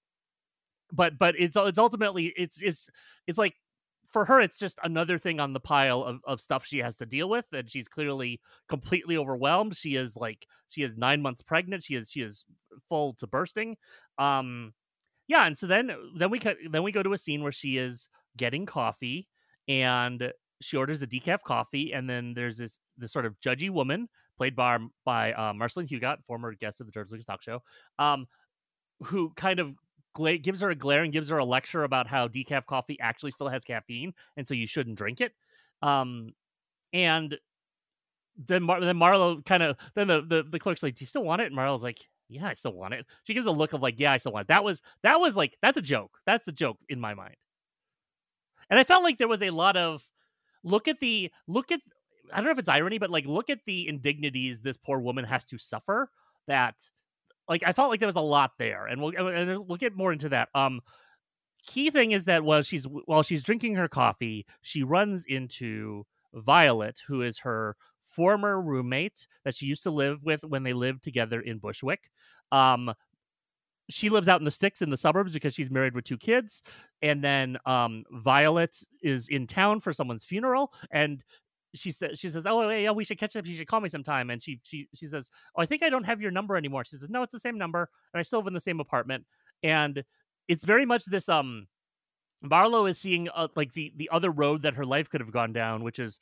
but 0.91 1.17
but 1.19 1.35
it's 1.37 1.57
it's 1.57 1.79
ultimately 1.79 2.33
it's 2.37 2.61
it's 2.61 2.89
it's 3.27 3.37
like 3.37 3.55
for 4.07 4.23
her 4.23 4.39
it's 4.39 4.57
just 4.57 4.79
another 4.83 5.17
thing 5.17 5.39
on 5.41 5.51
the 5.51 5.59
pile 5.59 6.01
of, 6.01 6.19
of 6.25 6.39
stuff 6.39 6.65
she 6.65 6.77
has 6.77 6.95
to 6.95 7.05
deal 7.05 7.27
with 7.27 7.45
and 7.51 7.69
she's 7.69 7.89
clearly 7.89 8.39
completely 8.69 9.17
overwhelmed. 9.17 9.75
She 9.75 9.95
is 9.95 10.15
like 10.15 10.47
she 10.69 10.81
is 10.83 10.95
nine 10.95 11.21
months 11.21 11.41
pregnant. 11.41 11.83
She 11.83 11.95
is 11.95 12.09
she 12.09 12.21
is 12.21 12.45
full 12.87 13.13
to 13.15 13.27
bursting. 13.27 13.75
Um 14.17 14.73
yeah 15.27 15.45
and 15.45 15.57
so 15.57 15.67
then 15.67 15.91
then 16.17 16.29
we 16.29 16.39
cut 16.39 16.55
then 16.71 16.83
we 16.83 16.93
go 16.93 17.03
to 17.03 17.11
a 17.13 17.17
scene 17.17 17.43
where 17.43 17.51
she 17.51 17.77
is 17.77 18.07
getting 18.37 18.65
coffee 18.65 19.27
and 19.67 20.31
she 20.61 20.77
orders 20.77 21.01
a 21.01 21.07
decaf 21.07 21.41
coffee 21.43 21.93
and 21.93 22.09
then 22.09 22.33
there's 22.33 22.57
this 22.57 22.79
this 22.97 23.11
sort 23.11 23.25
of 23.25 23.39
judgy 23.41 23.69
woman 23.69 24.07
played 24.37 24.55
by 24.55 24.77
by 25.05 25.33
uh, 25.33 25.53
Marceline 25.53 25.87
Hugot, 25.87 26.23
former 26.25 26.53
guest 26.53 26.79
of 26.79 26.87
the 26.87 26.91
George 26.91 27.11
Lucas 27.11 27.25
Talk 27.25 27.41
Show, 27.41 27.61
um, 27.99 28.27
who 29.03 29.31
kind 29.35 29.59
of 29.59 29.75
gla- 30.13 30.37
gives 30.37 30.61
her 30.61 30.69
a 30.69 30.75
glare 30.75 31.03
and 31.03 31.13
gives 31.13 31.29
her 31.29 31.37
a 31.37 31.45
lecture 31.45 31.83
about 31.83 32.07
how 32.07 32.27
decaf 32.27 32.65
coffee 32.65 32.97
actually 32.99 33.31
still 33.31 33.49
has 33.49 33.63
caffeine 33.63 34.13
and 34.35 34.47
so 34.47 34.53
you 34.53 34.67
shouldn't 34.67 34.97
drink 34.97 35.21
it. 35.21 35.33
Um, 35.81 36.33
and 36.93 37.37
then 38.47 38.63
Mar- 38.63 38.81
then 38.81 38.97
Marlo 38.97 39.43
kind 39.45 39.63
of 39.63 39.77
then 39.95 40.07
the, 40.07 40.21
the 40.21 40.43
the 40.43 40.59
clerk's 40.59 40.83
like, 40.83 40.95
"Do 40.95 41.03
you 41.03 41.07
still 41.07 41.23
want 41.23 41.41
it?" 41.41 41.47
And 41.47 41.55
Marlo's 41.55 41.83
like, 41.83 41.99
"Yeah, 42.29 42.47
I 42.47 42.53
still 42.53 42.73
want 42.73 42.93
it." 42.93 43.05
She 43.23 43.33
gives 43.33 43.47
a 43.47 43.51
look 43.51 43.73
of 43.73 43.81
like, 43.81 43.99
"Yeah, 43.99 44.11
I 44.11 44.17
still 44.17 44.31
want 44.31 44.45
it." 44.45 44.47
That 44.49 44.63
was 44.63 44.81
that 45.03 45.19
was 45.19 45.35
like 45.35 45.57
that's 45.61 45.77
a 45.77 45.81
joke. 45.81 46.19
That's 46.25 46.47
a 46.47 46.51
joke 46.51 46.77
in 46.89 46.99
my 46.99 47.13
mind. 47.13 47.35
And 48.69 48.79
I 48.79 48.83
felt 48.83 49.03
like 49.03 49.17
there 49.17 49.27
was 49.27 49.41
a 49.41 49.49
lot 49.49 49.77
of 49.77 50.03
look 50.63 50.87
at 50.87 50.99
the 50.99 51.31
look 51.47 51.71
at 51.71 51.79
I 52.31 52.37
don't 52.37 52.45
know 52.45 52.51
if 52.51 52.59
it's 52.59 52.69
irony, 52.69 52.97
but 52.97 53.09
like 53.09 53.25
look 53.25 53.49
at 53.49 53.59
the 53.65 53.87
indignities 53.87 54.61
this 54.61 54.77
poor 54.77 54.99
woman 54.99 55.25
has 55.25 55.45
to 55.45 55.57
suffer. 55.57 56.09
That 56.47 56.75
like 57.47 57.63
I 57.65 57.73
felt 57.73 57.89
like 57.89 57.99
there 57.99 58.07
was 58.07 58.15
a 58.15 58.21
lot 58.21 58.51
there, 58.57 58.85
and 58.85 59.01
we'll 59.01 59.15
and 59.17 59.67
we'll 59.67 59.77
get 59.77 59.95
more 59.95 60.11
into 60.11 60.29
that. 60.29 60.49
Um, 60.53 60.81
key 61.65 61.89
thing 61.89 62.11
is 62.11 62.25
that 62.25 62.43
while 62.43 62.61
she's 62.61 62.85
while 63.05 63.23
she's 63.23 63.43
drinking 63.43 63.75
her 63.75 63.87
coffee, 63.87 64.45
she 64.61 64.83
runs 64.83 65.25
into 65.25 66.05
Violet, 66.33 67.01
who 67.07 67.21
is 67.21 67.39
her 67.39 67.75
former 68.05 68.59
roommate 68.61 69.27
that 69.43 69.55
she 69.55 69.65
used 69.65 69.83
to 69.83 69.91
live 69.91 70.23
with 70.23 70.43
when 70.43 70.63
they 70.63 70.73
lived 70.73 71.03
together 71.03 71.39
in 71.41 71.59
Bushwick. 71.59 72.09
Um, 72.51 72.93
she 73.89 74.09
lives 74.09 74.27
out 74.27 74.41
in 74.41 74.45
the 74.45 74.51
sticks 74.51 74.81
in 74.81 74.89
the 74.89 74.97
suburbs 74.97 75.33
because 75.33 75.53
she's 75.53 75.71
married 75.71 75.95
with 75.95 76.03
two 76.03 76.17
kids 76.17 76.61
and 77.01 77.23
then 77.23 77.57
um, 77.65 78.03
violet 78.11 78.77
is 79.01 79.27
in 79.29 79.47
town 79.47 79.79
for 79.79 79.93
someone's 79.93 80.25
funeral 80.25 80.73
and 80.91 81.23
she 81.75 81.91
says 81.91 82.19
she 82.19 82.29
says 82.29 82.45
oh 82.45 82.69
yeah 82.69 82.91
we 82.91 83.03
should 83.03 83.17
catch 83.17 83.35
up. 83.35 83.45
You 83.45 83.55
should 83.55 83.67
call 83.67 83.81
me 83.81 83.89
sometime. 83.89 84.29
And 84.29 84.41
she 84.41 84.59
she 84.63 84.87
she 84.93 85.05
says 85.05 85.29
oh 85.55 85.61
i 85.61 85.65
think 85.65 85.83
i 85.83 85.89
don't 85.89 86.05
have 86.05 86.21
your 86.21 86.31
number 86.31 86.55
anymore. 86.57 86.83
She 86.85 86.97
says 86.97 87.09
no 87.09 87.23
it's 87.23 87.33
the 87.33 87.39
same 87.39 87.57
number 87.57 87.89
and 88.13 88.19
i 88.19 88.23
still 88.23 88.39
live 88.39 88.47
in 88.47 88.53
the 88.53 88.59
same 88.59 88.79
apartment. 88.79 89.25
And 89.63 90.03
it's 90.47 90.63
very 90.63 90.85
much 90.85 91.05
this 91.05 91.29
um 91.29 91.67
marlo 92.45 92.89
is 92.89 92.97
seeing 92.97 93.29
uh, 93.29 93.47
like 93.55 93.73
the 93.73 93.91
the 93.95 94.09
other 94.11 94.31
road 94.31 94.61
that 94.61 94.75
her 94.75 94.85
life 94.85 95.09
could 95.09 95.21
have 95.21 95.31
gone 95.31 95.51
down 95.53 95.83
which 95.83 95.97
is 95.97 96.19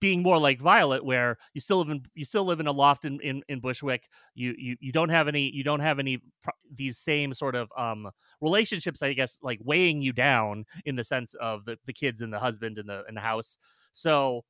being 0.00 0.22
more 0.22 0.38
like 0.38 0.60
Violet, 0.60 1.04
where 1.04 1.38
you 1.54 1.60
still 1.60 1.78
live 1.78 1.90
in 1.90 2.04
you 2.14 2.24
still 2.24 2.44
live 2.44 2.60
in 2.60 2.66
a 2.66 2.72
loft 2.72 3.04
in, 3.04 3.20
in, 3.20 3.42
in 3.48 3.60
Bushwick. 3.60 4.02
You, 4.34 4.54
you 4.56 4.76
you 4.80 4.92
don't 4.92 5.08
have 5.08 5.28
any 5.28 5.50
you 5.54 5.64
don't 5.64 5.80
have 5.80 5.98
any 5.98 6.22
these 6.74 6.98
same 6.98 7.34
sort 7.34 7.54
of 7.54 7.70
um 7.76 8.10
relationships. 8.40 9.02
I 9.02 9.12
guess 9.12 9.38
like 9.42 9.60
weighing 9.62 10.00
you 10.02 10.12
down 10.12 10.64
in 10.84 10.96
the 10.96 11.04
sense 11.04 11.34
of 11.34 11.64
the, 11.64 11.78
the 11.86 11.92
kids 11.92 12.22
and 12.22 12.32
the 12.32 12.38
husband 12.38 12.78
and 12.78 12.88
the 12.88 13.04
in 13.08 13.14
the 13.14 13.20
house. 13.20 13.58
So 13.92 14.44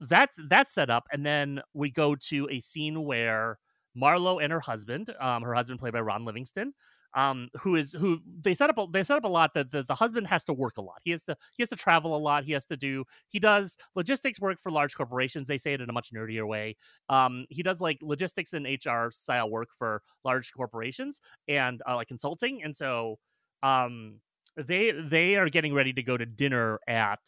that's 0.00 0.38
that's 0.48 0.72
set 0.72 0.90
up, 0.90 1.04
and 1.12 1.24
then 1.24 1.60
we 1.74 1.90
go 1.90 2.14
to 2.14 2.48
a 2.50 2.60
scene 2.60 3.04
where 3.04 3.58
Marlo 3.96 4.42
and 4.42 4.52
her 4.52 4.60
husband, 4.60 5.12
um, 5.20 5.42
her 5.42 5.54
husband 5.54 5.80
played 5.80 5.92
by 5.92 6.00
Ron 6.00 6.24
Livingston, 6.24 6.72
um, 7.14 7.48
who 7.60 7.76
is 7.76 7.92
who 7.92 8.20
they 8.40 8.54
set 8.54 8.70
up 8.70 8.78
a, 8.78 8.86
they 8.90 9.02
set 9.02 9.16
up 9.16 9.24
a 9.24 9.28
lot 9.28 9.54
that 9.54 9.70
the, 9.70 9.82
the 9.82 9.94
husband 9.94 10.26
has 10.28 10.44
to 10.44 10.52
work 10.52 10.76
a 10.78 10.82
lot. 10.82 11.00
He 11.04 11.10
has 11.10 11.24
to 11.24 11.36
he 11.56 11.62
has 11.62 11.68
to 11.70 11.76
travel 11.76 12.16
a 12.16 12.18
lot. 12.18 12.44
He 12.44 12.52
has 12.52 12.66
to 12.66 12.76
do 12.76 13.04
he 13.28 13.38
does 13.38 13.76
logistics 13.94 14.40
work 14.40 14.60
for 14.60 14.70
large 14.70 14.94
corporations. 14.94 15.48
They 15.48 15.58
say 15.58 15.72
it 15.72 15.80
in 15.80 15.90
a 15.90 15.92
much 15.92 16.12
nerdier 16.12 16.46
way. 16.46 16.76
Um, 17.08 17.46
he 17.50 17.62
does 17.62 17.80
like 17.80 17.98
logistics 18.02 18.52
and 18.52 18.66
HR 18.66 19.10
style 19.10 19.50
work 19.50 19.68
for 19.76 20.02
large 20.24 20.52
corporations 20.52 21.20
and 21.48 21.82
uh, 21.88 21.96
like 21.96 22.08
consulting. 22.08 22.62
And 22.62 22.74
so 22.74 23.18
um, 23.62 24.20
they 24.56 24.92
they 24.92 25.36
are 25.36 25.48
getting 25.48 25.74
ready 25.74 25.92
to 25.92 26.02
go 26.02 26.16
to 26.16 26.26
dinner 26.26 26.78
at 26.86 27.20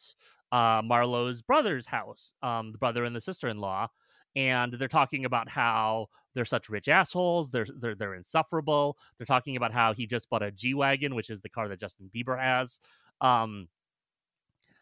uh, 0.52 0.82
Marlo's 0.84 1.42
brother's 1.42 1.86
house, 1.86 2.34
um, 2.42 2.72
the 2.72 2.78
brother 2.78 3.04
and 3.04 3.16
the 3.16 3.20
sister 3.20 3.48
in 3.48 3.58
law 3.58 3.88
and 4.36 4.72
they're 4.74 4.88
talking 4.88 5.24
about 5.24 5.48
how 5.48 6.08
they're 6.34 6.44
such 6.44 6.68
rich 6.68 6.88
assholes. 6.88 7.50
They're 7.50 7.66
they're 7.78 7.94
they're 7.94 8.14
insufferable. 8.14 8.96
They're 9.18 9.26
talking 9.26 9.56
about 9.56 9.72
how 9.72 9.92
he 9.92 10.06
just 10.06 10.30
bought 10.30 10.42
a 10.42 10.50
G 10.50 10.74
wagon, 10.74 11.14
which 11.14 11.30
is 11.30 11.40
the 11.40 11.48
car 11.48 11.68
that 11.68 11.80
Justin 11.80 12.10
Bieber 12.14 12.38
has. 12.38 12.80
Um, 13.20 13.68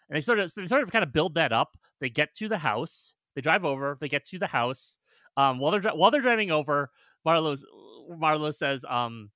and 0.09 0.16
they 0.16 0.21
sort 0.21 0.38
of 0.38 0.52
they 0.54 0.66
sort 0.66 0.83
of 0.83 0.90
kind 0.90 1.02
of 1.02 1.12
build 1.12 1.35
that 1.35 1.52
up. 1.52 1.76
They 2.00 2.11
get 2.11 2.35
to 2.37 2.49
the 2.49 2.59
house. 2.59 3.14
They 3.35 3.40
drive 3.40 3.64
over. 3.64 3.97
They 4.00 4.09
get 4.09 4.25
to 4.26 4.38
the 4.38 4.47
house. 4.47 4.99
Um, 5.37 5.59
while 5.59 5.73
they're 5.73 5.92
while 5.92 6.11
they're 6.11 6.21
driving 6.21 6.50
over, 6.50 6.90
Marlo's 7.26 7.64
Marlo 8.11 8.52
says, 8.52 8.85
um, 8.88 9.30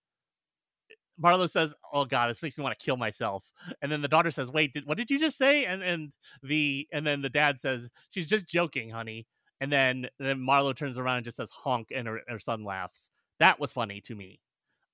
Marlo 1.23 1.49
says, 1.49 1.75
"Oh 1.93 2.05
God, 2.05 2.29
this 2.29 2.43
makes 2.43 2.59
me 2.59 2.65
want 2.65 2.77
to 2.79 2.85
kill 2.85 2.97
myself." 2.97 3.51
And 3.83 3.91
then 3.91 4.03
the 4.03 4.09
daughter 4.09 4.31
says, 4.31 4.51
"Wait, 4.51 4.73
did, 4.73 4.87
what 4.87 4.99
did 4.99 5.11
you 5.11 5.19
just 5.19 5.39
say?" 5.39 5.65
And 5.65 5.83
and 5.83 6.13
the 6.43 6.89
and 6.93 7.07
then 7.07 7.23
the 7.23 7.29
dad 7.29 7.61
says, 7.61 7.91
"She's 8.11 8.27
just 8.27 8.49
joking, 8.49 8.91
honey." 8.91 9.27
And 9.61 9.73
then 9.73 10.09
then 10.19 10.39
Marlo 10.39 10.75
turns 10.75 10.99
around 10.99 11.19
and 11.19 11.25
just 11.25 11.37
says 11.37 11.51
honk, 11.51 11.89
and 11.95 12.07
her, 12.07 12.21
her 12.29 12.39
son 12.39 12.65
laughs. 12.65 13.11
That 13.41 13.59
was 13.59 13.73
funny 13.73 14.01
to 14.03 14.15
me. 14.15 14.41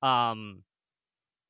Um, 0.02 0.62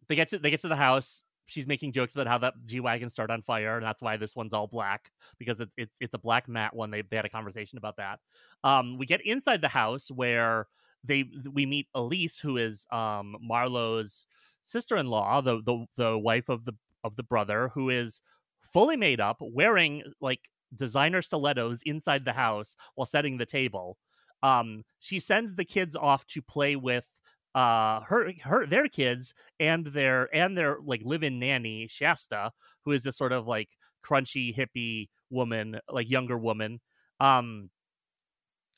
they 0.09 0.17
get 0.17 0.29
to 0.29 0.39
they 0.39 0.51
get 0.51 0.61
to 0.61 0.69
the 0.69 0.77
house. 0.77 1.23
She's 1.47 1.67
making 1.67 1.93
jokes 1.93 2.15
about 2.15 2.29
how 2.29 2.39
that 2.39 2.55
G 2.67 2.79
wagon 2.81 3.11
started 3.11 3.33
on 3.33 3.43
fire, 3.43 3.77
and 3.77 3.85
that's 3.85 4.03
why 4.03 4.17
this 4.17 4.37
one's 4.37 4.55
all 4.55 4.67
black 4.67 5.11
because 5.39 5.59
it's 5.61 5.75
it's 5.77 5.99
it's 6.01 6.15
a 6.15 6.19
black 6.19 6.49
matte 6.49 6.75
one. 6.75 6.91
They 6.91 7.03
they 7.03 7.17
had 7.17 7.25
a 7.25 7.31
conversation 7.31 7.79
about 7.79 7.97
that. 7.97 8.21
Um, 8.63 8.99
we 8.99 9.07
get 9.07 9.25
inside 9.27 9.61
the 9.61 9.69
house 9.69 10.11
where 10.11 10.67
they 11.05 11.25
we 11.53 11.67
meet 11.67 11.89
Elise, 11.95 12.39
who 12.39 12.57
is 12.57 12.87
um 12.93 13.37
Marlo's 13.43 14.27
sister 14.63 14.97
in 14.97 15.07
law, 15.07 15.41
the 15.41 15.61
the 15.63 15.87
the 15.97 16.19
wife 16.19 16.49
of 16.49 16.65
the 16.65 16.75
of 17.03 17.17
the 17.17 17.23
brother, 17.23 17.71
who 17.75 17.91
is 17.91 18.21
fully 18.61 18.97
made 18.97 19.21
up, 19.21 19.39
wearing 19.41 20.03
like 20.21 20.49
designer 20.75 21.23
stilettos 21.23 21.81
inside 21.85 22.25
the 22.25 22.33
house 22.33 22.77
while 22.95 23.07
setting 23.07 23.37
the 23.37 23.47
table. 23.47 23.97
Um, 24.43 24.85
she 24.99 25.19
sends 25.19 25.55
the 25.55 25.65
kids 25.65 25.97
off 25.97 26.27
to 26.29 26.43
play 26.43 26.77
with 26.77 27.07
uh 27.53 28.01
her 28.03 28.31
her 28.45 28.65
their 28.65 28.87
kids 28.87 29.35
and 29.59 29.85
their 29.87 30.33
and 30.33 30.57
their 30.57 30.79
like 30.85 31.03
live-in 31.05 31.41
nanny 31.41 31.89
Shasta, 31.89 32.53
who 32.85 32.93
is 32.93 33.07
a 33.07 33.13
sort 33.13 33.33
of 33.33 33.49
like 33.49 33.69
crunchy 34.07 34.55
hippie 34.55 35.09
woman, 35.31 35.81
like 35.91 36.09
younger 36.09 36.39
woman. 36.39 36.81
Um, 37.19 37.71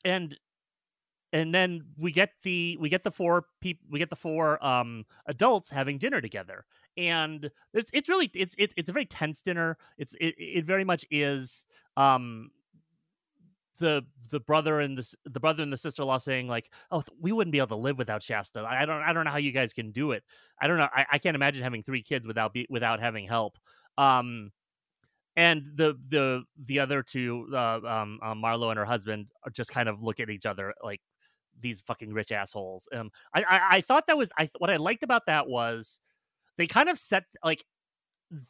and 0.03 0.35
and 1.33 1.53
then 1.53 1.83
we 1.97 2.11
get 2.11 2.29
the 2.43 2.77
we 2.79 2.89
get 2.89 3.01
the 3.03 3.11
four 3.11 3.45
people 3.59 3.85
we 3.89 3.97
get 3.97 4.11
the 4.11 4.15
four 4.15 4.63
um 4.65 5.03
adults 5.25 5.71
having 5.71 5.97
dinner 5.97 6.21
together. 6.21 6.63
And 6.95 7.49
it's 7.73 7.89
it's 7.91 8.07
really 8.07 8.29
it's 8.35 8.55
it, 8.57 8.71
it's 8.77 8.89
a 8.89 8.93
very 8.93 9.07
tense 9.07 9.41
dinner. 9.41 9.77
It's 9.97 10.13
it, 10.21 10.35
it 10.37 10.65
very 10.65 10.85
much 10.85 11.05
is 11.09 11.65
um 11.97 12.51
the 13.79 14.03
the 14.29 14.39
brother 14.39 14.79
and 14.79 14.95
the 14.95 15.13
the 15.25 15.39
brother 15.39 15.63
and 15.63 15.73
the 15.73 15.77
sister 15.77 16.03
in 16.03 16.07
law 16.07 16.19
saying 16.19 16.47
like 16.47 16.71
oh 16.91 17.03
we 17.19 17.31
wouldn't 17.31 17.51
be 17.51 17.57
able 17.57 17.67
to 17.67 17.75
live 17.75 17.97
without 17.97 18.21
Shasta. 18.21 18.63
I 18.63 18.85
don't 18.85 19.01
I 19.01 19.11
don't 19.11 19.25
know 19.25 19.31
how 19.31 19.37
you 19.37 19.51
guys 19.51 19.73
can 19.73 19.91
do 19.91 20.11
it. 20.11 20.23
I 20.61 20.67
don't 20.67 20.77
know. 20.77 20.87
I, 20.95 21.05
I 21.13 21.17
can't 21.17 21.35
imagine 21.35 21.63
having 21.63 21.81
three 21.81 22.03
kids 22.03 22.27
without 22.27 22.53
be, 22.53 22.67
without 22.69 22.99
having 22.99 23.25
help. 23.25 23.57
Um 23.97 24.51
and 25.35 25.63
the 25.73 25.95
the 26.09 26.43
the 26.63 26.79
other 26.79 27.01
two 27.01 27.47
uh, 27.51 27.79
um, 27.83 28.19
um 28.21 28.39
Marlo 28.39 28.69
and 28.69 28.77
her 28.77 28.85
husband 28.85 29.25
just 29.51 29.71
kind 29.71 29.89
of 29.89 30.03
look 30.03 30.19
at 30.19 30.29
each 30.29 30.45
other 30.45 30.75
like 30.83 31.01
these 31.59 31.81
fucking 31.81 32.13
rich 32.13 32.31
assholes. 32.31 32.87
Um, 32.93 33.11
I, 33.33 33.43
I, 33.43 33.59
I 33.71 33.81
thought 33.81 34.07
that 34.07 34.17
was 34.17 34.31
I 34.37 34.49
what 34.57 34.69
I 34.69 34.77
liked 34.77 35.03
about 35.03 35.25
that 35.27 35.47
was 35.47 35.99
they 36.57 36.67
kind 36.67 36.89
of 36.89 36.99
set 36.99 37.25
like 37.43 37.65
th- 38.31 38.41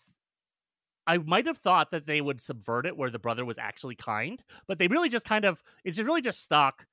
I 1.06 1.18
might 1.18 1.48
have 1.48 1.58
thought 1.58 1.92
that 1.92 2.06
they 2.06 2.22
would 2.22 2.40
subvert 2.40 2.86
it 2.86 2.96
where 2.96 3.10
the 3.10 3.20
brother 3.20 3.44
was 3.44 3.58
actually 3.58 3.96
kind, 3.96 4.42
but 4.68 4.80
they 4.80 4.88
really 4.88 5.10
just 5.10 5.26
kind 5.26 5.46
of 5.46 5.62
it's 5.84 6.00
really 6.00 6.22
just 6.22 6.42
stock. 6.42 6.86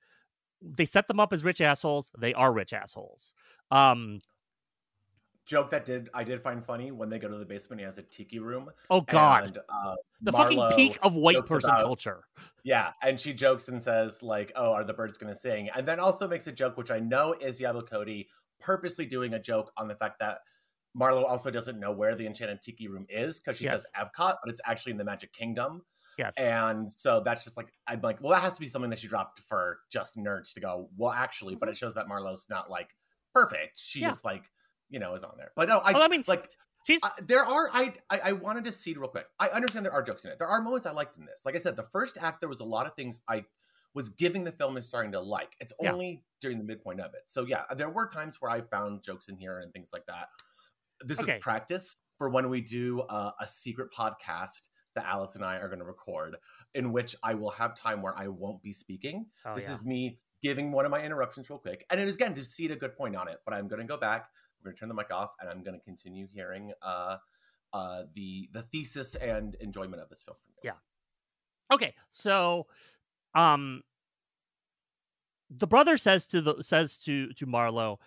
They 0.63 0.85
set 0.85 1.09
them 1.09 1.21
up 1.21 1.33
as 1.33 1.45
rich 1.45 1.61
assholes. 1.61 2.11
They 2.19 2.35
are 2.35 2.53
rich 2.53 2.73
assholes. 2.73 3.33
Um, 3.71 4.21
joke 5.51 5.69
that 5.71 5.85
did 5.85 6.09
I 6.15 6.23
did 6.23 6.41
find 6.41 6.65
funny 6.65 6.93
when 6.93 7.11
they 7.11 7.19
go 7.19 7.27
to 7.27 7.37
the 7.37 7.45
basement. 7.45 7.81
He 7.81 7.85
has 7.85 7.99
a 7.99 8.03
tiki 8.03 8.39
room. 8.39 8.71
Oh 8.89 9.01
God, 9.01 9.45
and, 9.45 9.59
uh, 9.69 9.97
the 10.23 10.31
Marlo 10.31 10.71
fucking 10.71 10.77
peak 10.77 10.99
of 11.03 11.17
white 11.17 11.45
person 11.45 11.71
about, 11.71 11.83
culture. 11.83 12.21
Yeah, 12.63 12.93
and 13.03 13.19
she 13.19 13.35
jokes 13.35 13.67
and 13.69 13.83
says 13.83 14.23
like, 14.23 14.53
"Oh, 14.55 14.73
are 14.73 14.85
the 14.85 14.95
birds 14.95 15.19
going 15.19 15.35
to 15.35 15.39
sing?" 15.39 15.69
And 15.75 15.87
then 15.87 15.99
also 15.99 16.29
makes 16.29 16.47
a 16.47 16.53
joke, 16.53 16.77
which 16.77 16.93
I 16.93 17.01
know 17.01 17.35
is 17.41 17.59
Diablo 17.59 17.83
Cody 17.83 18.29
purposely 18.61 19.07
doing 19.07 19.35
a 19.35 19.41
joke 19.41 19.73
on 19.77 19.89
the 19.89 19.97
fact 19.97 20.21
that 20.21 20.39
Marlo 20.97 21.25
also 21.25 21.51
doesn't 21.51 21.81
know 21.81 21.91
where 21.91 22.15
the 22.15 22.27
Enchanted 22.27 22.63
Tiki 22.63 22.87
Room 22.87 23.07
is 23.09 23.41
because 23.41 23.59
she 23.59 23.65
yes. 23.65 23.73
says 23.73 23.87
Epcot, 23.99 24.37
but 24.43 24.51
it's 24.51 24.61
actually 24.65 24.93
in 24.93 24.99
the 24.99 25.05
Magic 25.05 25.33
Kingdom. 25.33 25.83
Yes. 26.17 26.37
And 26.37 26.93
so 26.93 27.23
that's 27.25 27.43
just 27.43 27.57
like 27.57 27.73
I'm 27.89 28.01
like, 28.03 28.21
well, 28.21 28.31
that 28.31 28.43
has 28.43 28.53
to 28.53 28.61
be 28.61 28.69
something 28.69 28.91
that 28.91 29.01
she 29.01 29.09
dropped 29.09 29.41
for 29.41 29.81
just 29.91 30.17
nerds 30.17 30.55
to 30.55 30.61
go. 30.61 30.91
Well, 30.97 31.11
actually, 31.11 31.57
but 31.57 31.69
it 31.69 31.77
shows 31.77 31.95
that 31.95 32.07
Marlo's 32.07 32.47
not 32.49 32.71
like 32.71 32.91
perfect. 33.35 33.81
She 33.81 34.01
yeah. 34.01 34.09
just 34.09 34.25
like 34.25 34.45
you 34.91 34.99
know 34.99 35.15
is 35.15 35.23
on 35.23 35.35
there. 35.39 35.53
But 35.57 35.69
no, 35.69 35.79
I, 35.79 35.93
well, 35.93 36.03
I 36.03 36.09
mean, 36.09 36.25
like 36.27 36.51
she's 36.87 37.03
uh, 37.03 37.11
there 37.27 37.45
are 37.45 37.71
I, 37.73 37.95
I 38.11 38.21
I 38.25 38.33
wanted 38.33 38.65
to 38.65 38.73
see 38.73 38.95
real 38.95 39.09
quick. 39.09 39.27
I 39.39 39.49
understand 39.49 39.85
there 39.85 39.93
are 39.93 40.03
jokes 40.03 40.25
in 40.25 40.31
it. 40.31 40.39
There 40.39 40.49
are 40.49 40.61
moments 40.61 40.87
I 40.87 40.93
liked 40.93 41.19
in 41.19 41.25
this. 41.25 41.41
Like 41.45 41.57
I 41.57 41.59
said, 41.59 41.77
the 41.77 41.83
first 41.83 42.19
act 42.21 42.41
there 42.41 42.49
was 42.49 42.61
a 42.61 42.65
lot 42.65 42.87
of 42.87 42.95
things 42.95 43.21
I 43.29 43.45
was 43.95 44.09
giving 44.09 44.45
the 44.45 44.53
film 44.53 44.77
and 44.77 44.85
starting 44.85 45.13
to 45.13 45.21
like. 45.21 45.57
It's 45.61 45.73
only 45.85 46.11
yeah. 46.11 46.19
during 46.41 46.59
the 46.59 46.65
midpoint 46.65 47.01
of 47.01 47.15
it. 47.15 47.23
So 47.27 47.45
yeah, 47.45 47.63
there 47.77 47.91
were 47.91 48.09
times 48.09 48.37
where 48.41 48.51
I 48.51 48.61
found 48.61 49.03
jokes 49.03 49.29
in 49.29 49.37
here 49.37 49.59
and 49.59 49.73
things 49.73 49.91
like 49.93 50.07
that. 50.07 50.29
This 51.05 51.21
okay. 51.21 51.37
is 51.37 51.43
practice 51.43 51.97
for 52.19 52.29
when 52.29 52.51
we 52.51 52.61
do 52.61 53.01
uh, 53.09 53.33
a 53.41 53.47
secret 53.47 53.89
podcast 53.97 54.69
that 54.95 55.07
Alice 55.07 55.35
and 55.35 55.45
I 55.45 55.57
are 55.57 55.69
going 55.69 55.79
to 55.79 55.85
record, 55.85 56.37
in 56.75 56.93
which 56.93 57.17
I 57.23 57.35
will 57.35 57.51
have 57.51 57.75
time 57.75 58.03
where 58.03 58.17
I 58.17 58.29
won't 58.29 58.63
be 58.63 58.73
speaking. 58.73 59.27
Oh, 59.45 59.55
this 59.55 59.65
yeah. 59.65 59.73
is 59.73 59.83
me 59.83 60.19
giving 60.43 60.73
one 60.73 60.85
of 60.85 60.91
my 60.91 61.03
interruptions 61.03 61.49
real 61.49 61.59
quick, 61.59 61.85
and 61.91 62.01
it 62.01 62.09
is 62.09 62.15
again 62.15 62.35
to 62.35 62.45
see 62.45 62.67
a 62.67 62.77
good 62.77 62.97
point 62.97 63.17
on 63.17 63.29
it. 63.29 63.39
But 63.45 63.55
I'm 63.55 63.69
going 63.69 63.81
to 63.81 63.87
go 63.87 63.97
back 63.97 64.29
we're 64.63 64.71
going 64.71 64.77
to 64.77 64.81
turn 64.81 64.89
the 64.89 64.95
mic 64.95 65.13
off, 65.13 65.33
and 65.41 65.49
I'm 65.49 65.63
going 65.63 65.79
to 65.79 65.85
continue 65.85 66.27
hearing 66.27 66.73
uh, 66.83 67.19
uh, 67.73 68.03
the 68.15 68.49
the 68.53 68.63
thesis 68.63 69.15
and 69.15 69.55
enjoyment 69.57 70.03
of 70.03 70.09
this 70.09 70.23
film. 70.23 70.37
Yeah. 70.63 70.73
Okay, 71.73 71.95
so, 72.11 72.67
um, 73.35 73.83
the 75.51 75.67
brother 75.67 75.97
says 75.97 76.27
to 76.29 76.41
the 76.41 76.63
says 76.63 76.97
to 76.99 77.33
to 77.35 77.47
Marlo, 77.47 77.99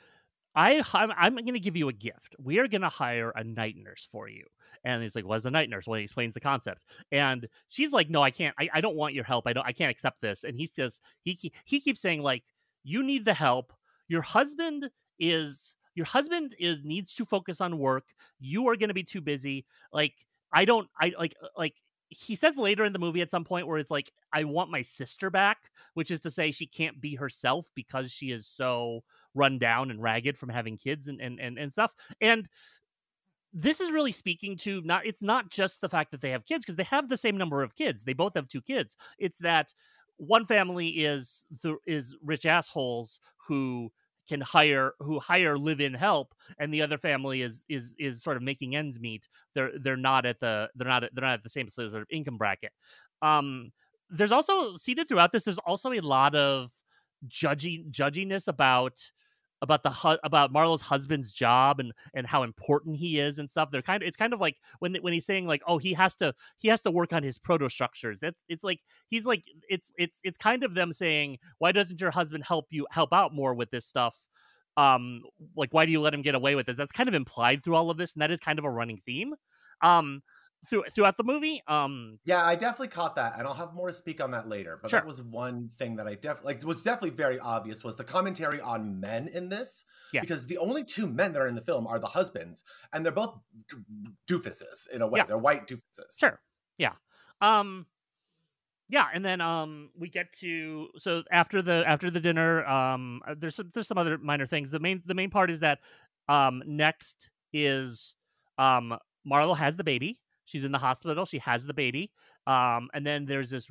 I 0.56 0.84
I'm, 0.94 1.12
I'm 1.18 1.36
going 1.36 1.54
to 1.54 1.60
give 1.60 1.76
you 1.76 1.90
a 1.90 1.94
gift. 1.94 2.36
We 2.42 2.60
are 2.60 2.68
going 2.68 2.82
to 2.82 2.90
hire 2.90 3.32
a 3.36 3.44
night 3.44 3.76
nurse 3.78 4.08
for 4.12 4.28
you. 4.28 4.46
And 4.84 5.02
he's 5.02 5.16
like, 5.16 5.26
"What's 5.26 5.46
a 5.46 5.52
night 5.52 5.70
nurse?" 5.70 5.88
Well, 5.88 5.98
he 5.98 6.04
explains 6.04 6.34
the 6.34 6.40
concept, 6.42 6.84
and 7.12 7.48
she's 7.70 7.94
like, 7.94 8.10
"No, 8.10 8.22
I 8.22 8.32
can't. 8.32 8.54
I, 8.60 8.70
I 8.74 8.82
don't 8.82 8.96
want 8.98 9.14
your 9.14 9.24
help. 9.24 9.48
I 9.48 9.54
don't. 9.54 9.66
I 9.66 9.72
can't 9.72 9.92
accept 9.92 10.20
this." 10.22 10.44
And 10.44 10.58
he 10.58 10.68
says 10.68 11.00
he 11.22 11.54
he 11.64 11.80
keeps 11.80 12.02
saying 12.02 12.22
like, 12.22 12.44
"You 12.84 13.02
need 13.02 13.24
the 13.24 13.34
help. 13.34 13.72
Your 14.10 14.22
husband 14.22 14.90
is 15.20 15.76
your 15.96 16.06
husband 16.06 16.56
is 16.60 16.84
needs 16.84 17.14
to 17.14 17.26
focus 17.26 17.62
on 17.62 17.78
work 17.78 18.06
you 18.40 18.68
are 18.68 18.76
going 18.76 18.90
to 18.90 18.94
be 18.94 19.04
too 19.04 19.22
busy 19.22 19.66
like 19.92 20.14
i 20.54 20.66
don't 20.66 20.88
i 21.00 21.14
like 21.18 21.36
uh, 21.44 21.48
like 21.58 21.76
he 22.10 22.36
says 22.36 22.58
later 22.58 22.86
in 22.86 22.94
the 22.94 23.00
movie 23.00 23.22
at 23.22 23.32
some 23.32 23.44
point 23.44 23.66
where 23.68 23.80
it's 23.80 23.90
like 23.92 24.12
i 24.32 24.44
want 24.44 24.70
my 24.70 24.82
sister 24.82 25.30
back 25.30 25.58
which 25.96 26.12
is 26.12 26.22
to 26.22 26.30
say 26.30 26.52
she 26.52 26.68
can't 26.68 27.02
be 27.02 27.16
herself 27.16 27.68
because 27.76 28.12
she 28.12 28.32
is 28.32 28.48
so 28.48 29.02
run 29.34 29.58
down 29.58 29.92
and 29.92 30.02
ragged 30.02 30.38
from 30.38 30.50
having 30.50 30.78
kids 30.78 31.08
and 31.08 31.20
and 31.22 31.40
and, 31.40 31.58
and 31.58 31.72
stuff. 31.72 31.94
And 32.22 32.48
this 33.54 33.80
is 33.80 33.92
really 33.92 34.12
speaking 34.12 34.58
to 34.58 34.82
not 34.84 35.06
it's 35.06 35.22
not 35.22 35.50
just 35.50 35.82
the 35.82 35.90
fact 35.90 36.12
that 36.12 36.22
they 36.22 36.32
have 36.32 36.46
kids 36.46 36.66
because 36.66 36.76
they 36.76 36.84
have 36.84 37.10
the 37.10 37.18
same 37.18 37.38
number 37.38 37.62
of 37.62 37.76
kids 37.76 38.04
they 38.04 38.14
both 38.14 38.34
have 38.36 38.48
two 38.48 38.62
kids. 38.62 38.96
It's 39.20 39.38
that 39.40 39.74
one 40.18 40.46
family 40.46 40.90
is 40.90 41.44
the 41.62 41.78
is 41.86 42.16
rich 42.24 42.46
assholes 42.46 43.20
who 43.48 43.92
can 44.28 44.42
hire 44.42 44.94
who 45.00 45.20
hire 45.20 45.58
live-in 45.58 45.94
help 45.94 46.34
and 46.60 46.74
the 46.74 46.82
other 46.82 46.98
family 46.98 47.42
is 47.42 47.66
is 47.70 47.96
is 48.00 48.24
sort 48.24 48.38
of 48.38 48.44
making 48.44 48.76
ends 48.76 49.00
meet 49.00 49.28
they're 49.54 49.72
they're 49.82 49.98
not 49.98 50.26
at 50.26 50.40
the 50.40 50.70
they're 50.76 50.88
not 50.88 51.02
they're 51.14 51.24
not 51.24 51.34
at 51.34 51.44
the 51.44 51.50
same 51.50 51.68
sort 51.70 51.94
of 51.94 52.06
income 52.10 52.38
bracket. 52.38 52.72
Um 53.22 53.72
there's 54.10 54.32
also 54.32 54.78
seated 54.78 55.08
throughout 55.08 55.32
this 55.32 55.46
there's 55.46 55.60
also 55.60 55.92
a 55.92 56.00
lot 56.02 56.36
of 56.36 56.72
judgy 57.28 57.90
judginess 57.90 58.48
about 58.48 59.00
about 59.64 59.82
the 59.82 59.90
hu- 59.90 60.20
about 60.24 60.52
Marlo's 60.52 60.82
husband's 60.82 61.32
job 61.32 61.80
and 61.80 61.94
and 62.14 62.28
how 62.28 62.44
important 62.44 62.98
he 62.98 63.18
is 63.18 63.40
and 63.40 63.50
stuff. 63.50 63.72
They're 63.72 63.82
kind 63.82 64.04
of 64.04 64.08
it's 64.08 64.18
kind 64.18 64.34
of 64.34 64.42
like 64.42 64.58
when 64.80 64.94
when 64.96 65.14
he's 65.14 65.26
saying 65.26 65.48
like 65.48 65.64
oh 65.66 65.78
he 65.78 65.94
has 65.94 66.16
to 66.18 66.36
he 66.58 66.68
has 66.68 66.82
to 66.82 66.92
work 66.92 67.14
on 67.14 67.24
his 67.24 67.40
proto 67.40 67.70
structures. 67.70 68.20
That's 68.20 68.38
it's 68.50 68.64
like 68.64 68.82
he's 69.08 69.26
like 69.26 69.44
it's 69.70 69.92
it's 69.98 70.20
it's 70.24 70.38
kind 70.38 70.64
of 70.64 70.76
them 70.76 70.92
saying 70.92 71.40
why 71.60 71.72
doesn't 71.72 72.02
your 72.02 72.12
husband 72.12 72.44
help 72.44 72.68
you 72.70 72.86
help 72.92 73.14
out 73.14 73.34
more 73.34 73.54
with 73.54 73.72
this 73.72 73.86
stuff? 73.86 74.18
Um, 74.76 75.24
like 75.56 75.74
why 75.74 75.86
do 75.86 75.92
you 75.92 76.02
let 76.02 76.14
him 76.14 76.22
get 76.22 76.36
away 76.36 76.56
with 76.56 76.66
this? 76.66 76.76
That's 76.76 76.92
kind 76.92 77.08
of 77.08 77.16
implied 77.16 77.64
through 77.64 77.76
all 77.76 77.90
of 77.90 77.98
this, 77.98 78.14
and 78.14 78.22
that 78.22 78.32
is 78.32 78.40
kind 78.40 78.60
of 78.60 78.66
a 78.66 78.70
running 78.72 79.00
theme. 79.06 79.34
Um, 79.82 80.22
through, 80.68 80.84
throughout 80.94 81.18
the 81.18 81.24
movie. 81.24 81.62
Um, 81.68 82.20
yeah, 82.26 82.44
I 82.44 82.56
definitely 82.56 82.90
caught 82.90 83.16
that, 83.16 83.34
and 83.38 83.48
I'll 83.48 83.54
have 83.54 83.74
more 83.74 83.88
to 83.88 83.94
speak 83.94 84.22
on 84.22 84.32
that 84.32 84.48
later. 84.48 84.80
But 84.82 84.92
Sure. 84.92 85.00
that 85.00 85.08
was 85.08 85.22
one 85.22 85.70
thing 85.70 85.96
that 85.98 86.08
I 86.08 86.16
definitely 86.16 86.54
like 86.56 86.64
was 86.64 86.82
definitely 86.82 87.12
very 87.12 87.40
obvious 87.40 87.84
was 87.84 87.96
the 87.96 88.04
commentary 88.04 88.62
on 88.62 89.00
men 89.00 89.28
in 89.28 89.50
this. 89.50 89.86
Yes. 90.12 90.22
Because 90.22 90.46
the 90.48 90.58
only 90.58 90.84
two 90.84 91.08
men 91.08 91.34
that 91.34 91.42
are 91.42 91.48
in 91.48 91.56
the 91.56 91.62
film 91.62 91.88
are 91.88 92.00
the 92.00 92.08
husbands, 92.08 92.64
and 92.92 93.04
they're 93.06 93.12
both 93.12 93.40
doofuses 94.28 94.88
in 94.92 95.02
a 95.02 95.08
way. 95.08 95.20
Yeah. 95.20 95.26
They're 95.26 95.38
white 95.38 95.68
doofuses. 95.68 96.18
Sure. 96.18 96.40
Yeah. 96.78 96.94
Um 97.42 97.88
yeah, 98.90 99.08
and 99.14 99.24
then 99.26 99.42
um 99.42 99.90
we 99.98 100.10
get 100.10 100.32
to 100.42 100.90
so 100.98 101.24
after 101.32 101.62
the 101.62 101.84
after 101.88 102.12
the 102.12 102.20
dinner 102.20 102.66
um 102.66 103.22
uh, 103.28 103.36
there's 103.38 103.56
some, 103.56 103.72
there's 103.74 103.88
some 103.88 103.98
other 103.98 104.18
minor 104.18 104.46
things. 104.46 104.72
The 104.72 104.80
main 104.80 105.02
the 105.06 105.14
main 105.16 105.30
part 105.30 105.50
is 105.50 105.62
that 105.62 105.80
um 106.30 106.64
next 106.66 107.30
is 107.52 108.16
um 108.58 108.98
Marlo 109.30 109.56
has 109.58 109.76
the 109.76 109.84
baby. 109.84 110.20
She's 110.46 110.64
in 110.64 110.72
the 110.72 110.78
hospital. 110.78 111.26
She 111.26 111.40
has 111.40 111.66
the 111.66 111.74
baby. 111.74 112.12
Um 112.48 112.90
and 112.94 113.06
then 113.06 113.26
there's 113.26 113.50
this 113.50 113.68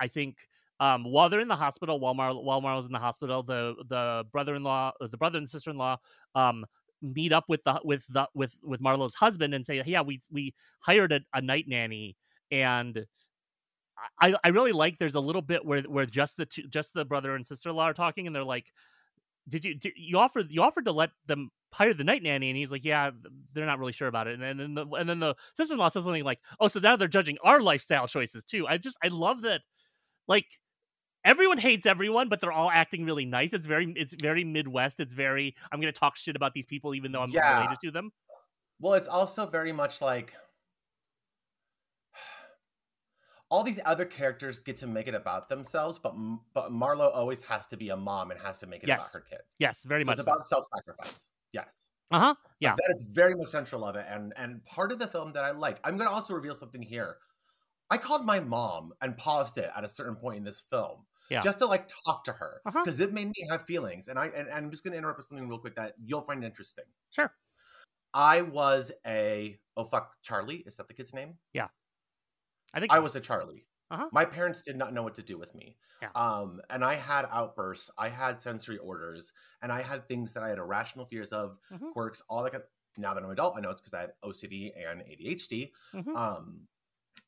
I 0.00 0.08
think 0.08 0.38
um 0.80 1.04
while 1.04 1.28
they're 1.28 1.40
in 1.40 1.48
the 1.48 1.56
hospital 1.56 2.00
while 2.00 2.14
Mar 2.14 2.34
while 2.34 2.60
Marlo's 2.60 2.86
in 2.86 2.92
the 2.92 2.98
hospital 2.98 3.42
the 3.42 3.74
the 3.88 4.24
brother-in-law 4.32 4.92
the 5.00 5.16
brother 5.16 5.38
and 5.38 5.48
sister-in-law 5.48 5.96
um 6.34 6.64
meet 7.02 7.32
up 7.32 7.44
with 7.48 7.62
the 7.64 7.80
with 7.84 8.06
the 8.08 8.28
with 8.34 8.54
with 8.62 8.80
Marlo's 8.80 9.14
husband 9.14 9.54
and 9.54 9.64
say, 9.66 9.82
"Yeah, 9.84 10.00
we 10.00 10.20
we 10.30 10.54
hired 10.80 11.12
a, 11.12 11.20
a 11.34 11.42
night 11.42 11.66
nanny 11.68 12.16
and 12.50 13.06
I, 14.20 14.34
I 14.44 14.48
really 14.48 14.72
like 14.72 14.98
there's 14.98 15.14
a 15.14 15.20
little 15.20 15.42
bit 15.42 15.64
where 15.64 15.82
where 15.82 16.06
just 16.06 16.36
the 16.36 16.46
two, 16.46 16.62
just 16.68 16.94
the 16.94 17.04
brother 17.04 17.34
and 17.34 17.46
sister 17.46 17.70
in 17.70 17.76
law 17.76 17.84
are 17.84 17.94
talking 17.94 18.26
and 18.26 18.34
they're 18.34 18.44
like, 18.44 18.66
did 19.48 19.64
you 19.64 19.74
did, 19.74 19.92
you 19.96 20.18
offered 20.18 20.50
you 20.50 20.62
offered 20.62 20.84
to 20.86 20.92
let 20.92 21.10
them 21.26 21.50
hire 21.72 21.92
the 21.92 22.04
night 22.04 22.22
nanny 22.22 22.50
and 22.50 22.56
he's 22.56 22.70
like 22.70 22.84
yeah 22.84 23.10
they're 23.52 23.66
not 23.66 23.78
really 23.78 23.92
sure 23.92 24.08
about 24.08 24.26
it. 24.28 24.40
And 24.40 24.60
then 24.60 24.74
the, 24.74 24.86
and 24.86 25.08
then 25.08 25.18
the 25.18 25.34
sister 25.54 25.74
in 25.74 25.80
law 25.80 25.88
says 25.88 26.04
something 26.04 26.24
like 26.24 26.40
oh 26.60 26.68
so 26.68 26.80
now 26.80 26.96
they're 26.96 27.08
judging 27.08 27.36
our 27.42 27.60
lifestyle 27.60 28.06
choices 28.06 28.44
too. 28.44 28.66
I 28.66 28.78
just 28.78 28.96
I 29.02 29.08
love 29.08 29.42
that 29.42 29.62
like 30.28 30.46
everyone 31.24 31.58
hates 31.58 31.86
everyone 31.86 32.28
but 32.28 32.40
they're 32.40 32.52
all 32.52 32.70
acting 32.70 33.04
really 33.04 33.24
nice. 33.24 33.52
It's 33.52 33.66
very 33.66 33.92
it's 33.96 34.14
very 34.14 34.44
Midwest. 34.44 35.00
It's 35.00 35.12
very 35.12 35.54
I'm 35.72 35.80
gonna 35.80 35.92
talk 35.92 36.16
shit 36.16 36.36
about 36.36 36.54
these 36.54 36.66
people 36.66 36.94
even 36.94 37.12
though 37.12 37.22
I'm 37.22 37.30
Yeah. 37.30 37.56
related 37.56 37.80
to 37.80 37.90
them. 37.90 38.12
Well, 38.80 38.94
it's 38.94 39.08
also 39.08 39.46
very 39.46 39.72
much 39.72 40.00
like 40.00 40.34
all 43.54 43.62
these 43.62 43.78
other 43.84 44.04
characters 44.04 44.58
get 44.58 44.76
to 44.78 44.86
make 44.88 45.06
it 45.06 45.14
about 45.14 45.48
themselves, 45.48 45.98
but 46.00 46.14
but 46.54 46.72
Marlo 46.72 47.08
always 47.14 47.40
has 47.42 47.66
to 47.68 47.76
be 47.76 47.88
a 47.90 47.96
mom 47.96 48.32
and 48.32 48.40
has 48.40 48.58
to 48.58 48.66
make 48.66 48.82
it 48.82 48.88
Yes. 48.88 49.14
about 49.14 49.20
her 49.22 49.24
kids. 49.30 49.56
yes 49.60 49.84
very 49.84 50.02
So 50.02 50.08
much 50.10 50.18
it's 50.18 50.26
about 50.26 50.44
self-sacrifice. 50.44 51.30
Yes. 51.52 51.88
uh 52.10 52.18
huh 52.18 52.34
yeah 52.58 52.70
Like, 52.70 52.78
that 52.78 52.90
is 52.96 53.02
very 53.22 53.34
much 53.36 53.48
central 53.58 53.84
of 53.84 53.94
it, 54.00 54.06
and 54.14 54.32
and 54.36 54.50
part 54.64 54.90
of 54.92 54.98
the 54.98 55.06
film 55.06 55.32
that 55.34 55.44
I 55.44 55.52
like. 55.66 55.76
I'm 55.84 55.96
going 55.96 56.08
to 56.10 56.14
also 56.14 56.34
reveal 56.34 56.56
something 56.62 56.82
here. 56.82 57.18
I 57.90 57.96
called 58.06 58.24
my 58.26 58.40
mom 58.40 58.92
and 59.02 59.16
paused 59.16 59.56
it 59.58 59.70
at 59.76 59.84
a 59.84 59.88
certain 59.88 60.16
point 60.16 60.38
in 60.38 60.44
this 60.50 60.60
film, 60.72 60.98
Yeah. 61.30 61.40
just 61.48 61.58
to 61.60 61.66
like 61.66 61.84
talk 62.04 62.24
to 62.24 62.32
her 62.32 62.52
Uh-huh. 62.66 62.82
because 62.84 62.98
it 63.06 63.12
made 63.12 63.28
me 63.36 63.40
have 63.50 63.62
feelings. 63.72 64.08
And 64.08 64.18
I 64.18 64.26
and, 64.38 64.48
and 64.48 64.58
I'm 64.66 64.70
just 64.74 64.82
going 64.84 64.92
to 64.96 64.98
interrupt 64.98 65.18
with 65.18 65.28
something 65.28 65.48
real 65.48 65.58
quick 65.64 65.76
that 65.76 65.94
you'll 66.08 66.26
find 66.30 66.42
interesting. 66.50 66.88
sure 67.10 67.30
I 68.14 68.42
was 68.42 68.90
a 69.06 69.58
oh 69.76 69.84
fuck 69.84 70.06
Charlie 70.22 70.60
is 70.66 70.74
that 70.76 70.88
the 70.88 70.94
kid's 70.94 71.14
name? 71.14 71.32
I 72.74 72.80
think 72.80 72.92
I 72.92 72.98
was 72.98 73.14
a 73.16 73.20
Charlie. 73.20 73.66
Uh-huh. 73.90 74.08
My 74.12 74.24
parents 74.24 74.62
did 74.62 74.76
not 74.76 74.92
know 74.92 75.02
what 75.02 75.14
to 75.16 75.22
do 75.22 75.38
with 75.38 75.54
me. 75.54 75.76
Yeah. 76.02 76.10
Um, 76.14 76.60
and 76.70 76.84
I 76.84 76.94
had 76.94 77.26
outbursts, 77.30 77.90
I 77.98 78.08
had 78.08 78.40
sensory 78.40 78.78
orders, 78.78 79.32
and 79.62 79.70
I 79.70 79.82
had 79.82 80.08
things 80.08 80.32
that 80.32 80.42
I 80.42 80.48
had 80.48 80.58
irrational 80.58 81.06
fears 81.06 81.30
of, 81.32 81.58
Mhm. 81.70 81.92
quirks, 81.92 82.20
all 82.28 82.42
that. 82.42 82.50
Kind 82.52 82.64
of, 82.64 82.68
now 82.96 83.12
that 83.14 83.20
I'm 83.22 83.26
an 83.26 83.32
adult, 83.32 83.56
I 83.56 83.60
know 83.60 83.70
it's 83.70 83.80
because 83.80 83.94
I 83.94 84.00
had 84.02 84.12
OCD 84.22 84.72
and 84.72 85.02
ADHD. 85.02 85.72
Mhm. 85.92 86.16
Um, 86.16 86.68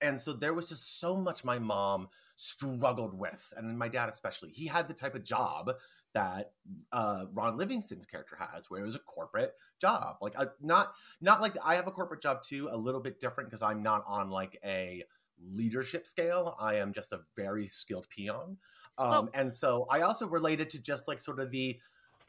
and 0.01 0.21
so 0.21 0.33
there 0.33 0.55
was 0.55 0.69
just 0.69 1.01
so 1.01 1.17
much 1.17 1.45
my 1.45 1.59
mom 1.59 2.09
struggled 2.37 3.15
with, 3.15 3.53
and 3.57 3.79
my 3.79 3.89
dad 3.89 4.09
especially. 4.09 4.51
He 4.53 4.67
had 4.67 4.89
the 4.89 4.95
type 4.95 5.15
of 5.15 5.25
job 5.25 5.73
that 6.13 6.53
uh, 6.93 7.27
Ron 7.33 7.57
Livingston's 7.57 8.07
character 8.07 8.37
has, 8.37 8.71
where 8.71 8.81
it 8.83 8.85
was 8.85 8.95
a 8.95 9.01
corporate 9.01 9.55
job, 9.81 10.17
like 10.21 10.35
a, 10.37 10.53
not 10.61 10.95
not 11.21 11.41
like 11.41 11.57
I 11.63 11.75
have 11.77 11.87
a 11.87 11.93
corporate 11.93 12.23
job 12.23 12.43
too, 12.43 12.69
a 12.71 12.77
little 12.77 13.01
bit 13.01 13.21
different 13.21 13.51
because 13.51 13.63
I'm 13.63 13.83
not 13.83 14.05
on 14.07 14.31
like 14.31 14.59
a 14.65 15.05
leadership 15.43 16.07
scale. 16.07 16.57
I 16.61 16.77
am 16.77 16.93
just 16.93 17.13
a 17.13 17.21
very 17.37 17.67
skilled 17.67 18.09
peon, 18.09 18.59
um, 18.99 19.13
Oh. 19.13 19.29
and 19.35 19.55
so 19.55 19.87
I 19.91 20.01
also 20.03 20.27
related 20.27 20.71
to 20.71 20.79
just 20.79 21.07
like 21.09 21.21
sort 21.21 21.41
of 21.41 21.51
the 21.51 21.79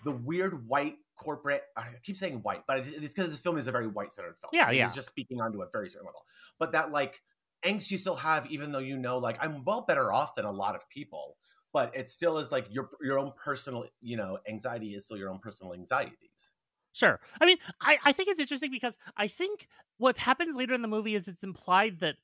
the 0.03 0.11
weird 0.11 0.67
white 0.67 0.97
corporate. 1.15 1.63
I 1.75 1.87
keep 2.03 2.17
saying 2.17 2.41
white, 2.43 2.63
but 2.67 2.79
it's 2.79 2.91
because 2.99 3.29
this 3.29 3.41
film 3.41 3.57
is 3.57 3.67
a 3.67 3.71
very 3.71 3.87
white 3.87 4.13
centered 4.13 4.35
film. 4.39 4.51
Yeah, 4.53 4.69
yeah. 4.71 4.85
It's 4.85 4.95
just 4.95 5.07
speaking 5.07 5.41
onto 5.41 5.61
a 5.61 5.67
very 5.71 5.89
certain 5.89 6.05
level, 6.05 6.25
but 6.59 6.71
that 6.73 6.91
like 6.91 7.21
angst 7.63 7.89
you 7.89 7.97
still 7.97 8.15
have, 8.15 8.45
even 8.51 8.71
though 8.71 8.79
you 8.79 8.97
know, 8.97 9.17
like 9.17 9.37
I'm 9.43 9.63
well 9.63 9.81
better 9.81 10.11
off 10.13 10.35
than 10.35 10.45
a 10.45 10.51
lot 10.51 10.75
of 10.75 10.87
people. 10.89 11.37
But 11.73 11.95
it 11.95 12.09
still 12.09 12.37
is 12.37 12.51
like 12.51 12.65
your 12.69 12.89
your 13.01 13.19
own 13.19 13.33
personal, 13.35 13.85
you 14.01 14.17
know, 14.17 14.39
anxiety 14.47 14.93
is 14.95 15.05
still 15.05 15.17
your 15.17 15.29
own 15.29 15.39
personal 15.39 15.73
anxieties. 15.73 16.51
Sure. 16.93 17.19
I 17.39 17.45
mean, 17.45 17.57
I, 17.81 17.99
I 18.05 18.11
think 18.11 18.29
it's 18.29 18.39
interesting 18.39 18.71
because 18.71 18.97
I 19.17 19.27
think 19.27 19.67
what 19.97 20.17
happens 20.17 20.55
later 20.55 20.73
in 20.73 20.81
the 20.81 20.87
movie 20.87 21.13
is 21.13 21.27
it's 21.27 21.43
implied 21.43 21.99
that 21.99 22.15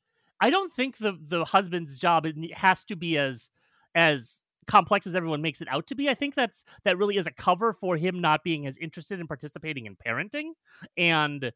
I 0.43 0.49
don't 0.49 0.73
think 0.73 0.97
the 0.97 1.17
the 1.25 1.45
husband's 1.45 1.97
job 1.97 2.27
has 2.51 2.83
to 2.85 2.97
be 2.97 3.17
as 3.17 3.49
as 3.95 4.43
complex 4.67 5.07
as 5.07 5.15
everyone 5.15 5.41
makes 5.41 5.61
it 5.61 5.69
out 5.71 5.87
to 5.87 5.95
be. 5.95 6.09
I 6.09 6.15
think 6.15 6.35
that's 6.35 6.65
that 6.83 6.97
really 6.97 7.15
is 7.15 7.27
a 7.27 7.31
cover 7.31 7.71
for 7.71 7.95
him 7.95 8.19
not 8.19 8.43
being 8.43 8.67
as 8.67 8.77
interested 8.77 9.21
in 9.21 9.27
participating 9.27 9.85
in 9.85 9.95
parenting. 9.95 10.49
And 10.97 11.53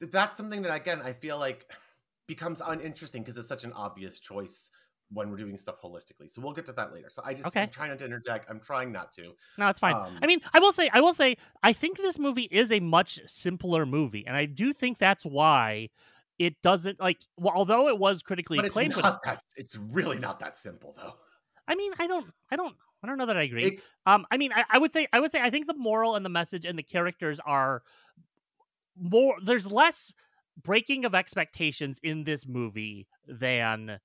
That's 0.00 0.36
something 0.36 0.62
that 0.62 0.72
again 0.72 1.02
I 1.02 1.12
feel 1.12 1.40
like 1.40 1.72
becomes 2.28 2.62
uninteresting 2.64 3.22
because 3.22 3.36
it's 3.36 3.48
such 3.48 3.64
an 3.64 3.72
obvious 3.72 4.20
choice 4.20 4.70
when 5.12 5.28
we're 5.28 5.36
doing 5.36 5.56
stuff 5.56 5.80
holistically. 5.82 6.30
So 6.30 6.40
we'll 6.40 6.52
get 6.52 6.66
to 6.66 6.72
that 6.74 6.94
later. 6.94 7.08
So 7.10 7.22
I 7.24 7.34
just 7.34 7.48
Okay. 7.48 7.62
I'm 7.62 7.68
trying 7.70 7.90
not 7.90 7.98
to 7.98 8.04
interject. 8.04 8.48
I'm 8.48 8.60
trying 8.60 8.92
not 8.92 9.12
to. 9.14 9.32
no, 9.58 9.68
it's 9.68 9.80
fine. 9.80 9.96
Um, 9.96 10.20
I 10.22 10.28
mean, 10.28 10.38
I 10.54 10.60
will 10.60 10.70
say, 10.70 10.88
I 10.92 11.00
will 11.00 11.14
say, 11.14 11.36
I 11.64 11.72
think 11.72 11.96
this 11.96 12.16
movie 12.16 12.48
is 12.52 12.70
a 12.70 12.78
much 12.78 13.18
simpler 13.26 13.84
movie, 13.84 14.24
and 14.24 14.36
I 14.36 14.44
do 14.44 14.72
think 14.72 14.98
that's 14.98 15.26
why 15.26 15.88
it 16.40 16.60
doesn't 16.62 16.98
like. 16.98 17.20
Well, 17.36 17.52
although 17.54 17.86
it 17.88 17.98
was 17.98 18.22
critically 18.22 18.56
But 18.56 18.64
it's 18.64 18.72
acclaimed, 18.74 18.96
with- 18.96 19.04
not 19.04 19.22
that. 19.24 19.42
It's 19.56 19.76
really 19.76 20.18
not 20.18 20.40
that 20.40 20.56
simple 20.56 20.94
though. 20.96 21.12
I 21.68 21.74
mean, 21.74 21.92
I 21.98 22.06
don't, 22.08 22.26
I 22.50 22.56
don't, 22.56 22.74
I 23.04 23.06
don't 23.06 23.18
know 23.18 23.26
that 23.26 23.36
I 23.36 23.42
agree. 23.42 23.64
It- 23.64 23.82
um, 24.06 24.26
I 24.32 24.38
mean, 24.38 24.50
I, 24.52 24.64
I 24.70 24.78
would 24.78 24.90
say, 24.90 25.06
I 25.12 25.20
would 25.20 25.30
say, 25.30 25.40
I 25.40 25.50
think 25.50 25.66
the 25.66 25.74
moral 25.76 26.16
and 26.16 26.24
the 26.24 26.30
message 26.30 26.64
and 26.64 26.78
the 26.78 26.82
characters 26.82 27.38
are 27.44 27.82
more. 28.98 29.36
There's 29.44 29.70
less 29.70 30.12
breaking 30.62 31.04
of 31.04 31.14
expectations 31.14 32.00
in 32.02 32.24
this 32.24 32.46
movie 32.46 33.06
than 33.28 34.00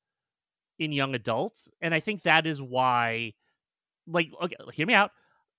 in 0.78 0.92
young 0.92 1.16
adults, 1.16 1.70
and 1.82 1.94
I 1.94 2.02
think 2.02 2.24
that 2.24 2.46
is 2.46 2.62
why. 2.62 3.34
Like, 4.08 4.30
okay, 4.42 4.58
hear 4.74 4.86
me 4.86 4.94
out. 4.94 5.12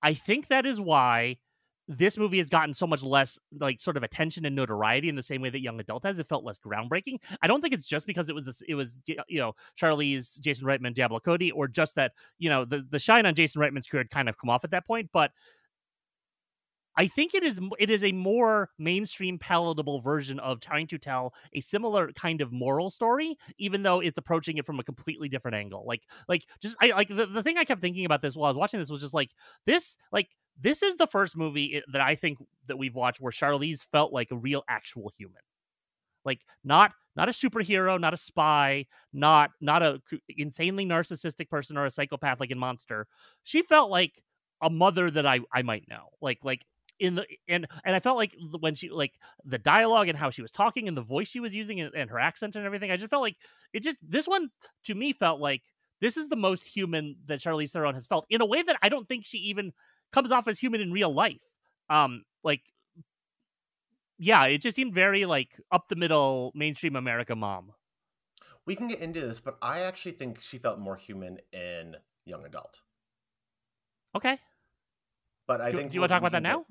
I 0.02 0.12
think 0.14 0.48
that 0.48 0.66
is 0.66 0.80
why 0.80 1.38
this 1.88 2.18
movie 2.18 2.38
has 2.38 2.48
gotten 2.48 2.74
so 2.74 2.86
much 2.86 3.02
less 3.02 3.38
like 3.60 3.80
sort 3.80 3.96
of 3.96 4.02
attention 4.02 4.44
and 4.44 4.56
notoriety 4.56 5.08
in 5.08 5.14
the 5.14 5.22
same 5.22 5.40
way 5.40 5.50
that 5.50 5.60
young 5.60 5.78
adult 5.78 6.04
has. 6.04 6.18
It 6.18 6.28
felt 6.28 6.44
less 6.44 6.58
groundbreaking. 6.58 7.18
I 7.42 7.46
don't 7.46 7.60
think 7.60 7.74
it's 7.74 7.86
just 7.86 8.06
because 8.06 8.28
it 8.28 8.34
was 8.34 8.46
this, 8.46 8.62
it 8.68 8.74
was 8.74 9.00
you 9.06 9.38
know 9.38 9.52
Charlize 9.80 10.40
Jason 10.40 10.66
Reitman, 10.66 10.94
Diablo 10.94 11.20
Cody, 11.20 11.50
or 11.52 11.68
just 11.68 11.94
that 11.96 12.12
you 12.38 12.48
know 12.48 12.64
the 12.64 12.84
the 12.90 12.98
shine 12.98 13.26
on 13.26 13.34
Jason 13.34 13.60
Reitman's 13.60 13.86
career 13.86 14.00
had 14.00 14.10
kind 14.10 14.28
of 14.28 14.36
come 14.38 14.50
off 14.50 14.64
at 14.64 14.70
that 14.72 14.86
point. 14.86 15.10
But 15.12 15.30
I 16.96 17.06
think 17.06 17.34
it 17.34 17.42
is 17.42 17.58
it 17.78 17.90
is 17.90 18.02
a 18.02 18.12
more 18.12 18.70
mainstream 18.78 19.38
palatable 19.38 20.00
version 20.00 20.38
of 20.40 20.60
trying 20.60 20.86
to 20.88 20.98
tell 20.98 21.34
a 21.52 21.60
similar 21.60 22.12
kind 22.12 22.40
of 22.40 22.52
moral 22.52 22.90
story, 22.90 23.36
even 23.58 23.82
though 23.82 24.00
it's 24.00 24.18
approaching 24.18 24.56
it 24.56 24.64
from 24.64 24.80
a 24.80 24.84
completely 24.84 25.28
different 25.28 25.56
angle. 25.56 25.84
Like 25.86 26.02
like 26.28 26.46
just 26.60 26.76
I 26.80 26.88
like 26.88 27.08
the, 27.08 27.26
the 27.26 27.42
thing 27.42 27.58
I 27.58 27.64
kept 27.64 27.80
thinking 27.80 28.06
about 28.06 28.22
this 28.22 28.34
while 28.34 28.46
I 28.46 28.50
was 28.50 28.56
watching 28.56 28.80
this 28.80 28.90
was 28.90 29.00
just 29.00 29.14
like 29.14 29.30
this 29.66 29.96
like 30.10 30.28
this 30.58 30.82
is 30.82 30.96
the 30.96 31.06
first 31.06 31.36
movie 31.36 31.76
eh, 31.76 31.80
that 31.92 32.00
I 32.00 32.14
think 32.14 32.38
that 32.66 32.78
we've 32.78 32.94
watched 32.94 33.20
where 33.20 33.32
Charlize 33.32 33.84
felt 33.92 34.12
like 34.12 34.30
a 34.30 34.36
real 34.36 34.64
actual 34.68 35.10
human. 35.16 35.42
Like 36.24 36.40
not 36.64 36.92
not 37.14 37.28
a 37.28 37.32
superhero, 37.32 38.00
not 38.00 38.14
a 38.14 38.18
spy, 38.18 38.86
not 39.12 39.50
not 39.60 39.82
a 39.82 40.00
insanely 40.28 40.86
narcissistic 40.86 41.48
person 41.48 41.76
or 41.76 41.84
a 41.84 41.90
psychopath 41.90 42.40
like 42.40 42.50
in 42.50 42.58
Monster. 42.58 43.06
She 43.44 43.62
felt 43.62 43.90
like 43.90 44.22
a 44.62 44.70
mother 44.70 45.10
that 45.10 45.26
I 45.26 45.40
I 45.52 45.62
might 45.62 45.88
know. 45.88 46.08
Like 46.20 46.38
like 46.42 46.64
in 46.98 47.16
the 47.16 47.26
and 47.48 47.66
and 47.84 47.94
I 47.94 48.00
felt 48.00 48.16
like 48.16 48.34
when 48.60 48.74
she 48.74 48.88
like 48.88 49.12
the 49.44 49.58
dialogue 49.58 50.08
and 50.08 50.18
how 50.18 50.30
she 50.30 50.42
was 50.42 50.52
talking 50.52 50.88
and 50.88 50.96
the 50.96 51.02
voice 51.02 51.28
she 51.28 51.40
was 51.40 51.54
using 51.54 51.80
and, 51.80 51.94
and 51.94 52.10
her 52.10 52.18
accent 52.18 52.56
and 52.56 52.64
everything, 52.64 52.90
I 52.90 52.96
just 52.96 53.10
felt 53.10 53.22
like 53.22 53.36
it 53.72 53.82
just 53.82 53.98
this 54.02 54.26
one 54.26 54.50
to 54.84 54.94
me 54.94 55.12
felt 55.12 55.40
like 55.40 55.62
this 56.00 56.16
is 56.16 56.28
the 56.28 56.36
most 56.36 56.66
human 56.66 57.16
that 57.26 57.40
Charlize 57.40 57.70
Theron 57.70 57.94
has 57.94 58.06
felt 58.06 58.26
in 58.30 58.40
a 58.40 58.46
way 58.46 58.62
that 58.62 58.76
I 58.82 58.88
don't 58.88 59.08
think 59.08 59.24
she 59.26 59.38
even 59.38 59.72
comes 60.12 60.32
off 60.32 60.48
as 60.48 60.58
human 60.58 60.80
in 60.80 60.92
real 60.92 61.12
life. 61.12 61.42
Um, 61.88 62.24
like 62.42 62.62
yeah, 64.18 64.44
it 64.44 64.62
just 64.62 64.76
seemed 64.76 64.94
very 64.94 65.26
like 65.26 65.60
up 65.70 65.88
the 65.88 65.96
middle 65.96 66.52
mainstream 66.54 66.96
America 66.96 67.36
mom. 67.36 67.72
We 68.64 68.74
can 68.74 68.88
get 68.88 69.00
into 69.00 69.20
this, 69.20 69.38
but 69.38 69.58
I 69.62 69.80
actually 69.80 70.12
think 70.12 70.40
she 70.40 70.58
felt 70.58 70.78
more 70.78 70.96
human 70.96 71.38
in 71.52 71.96
young 72.24 72.44
adult. 72.44 72.80
Okay. 74.14 74.38
But 75.46 75.60
I 75.60 75.70
do, 75.70 75.76
think 75.76 75.92
do 75.92 75.96
you 75.96 76.00
want 76.00 76.10
to 76.10 76.14
talk 76.14 76.22
about 76.22 76.32
that 76.32 76.42
now? 76.42 76.66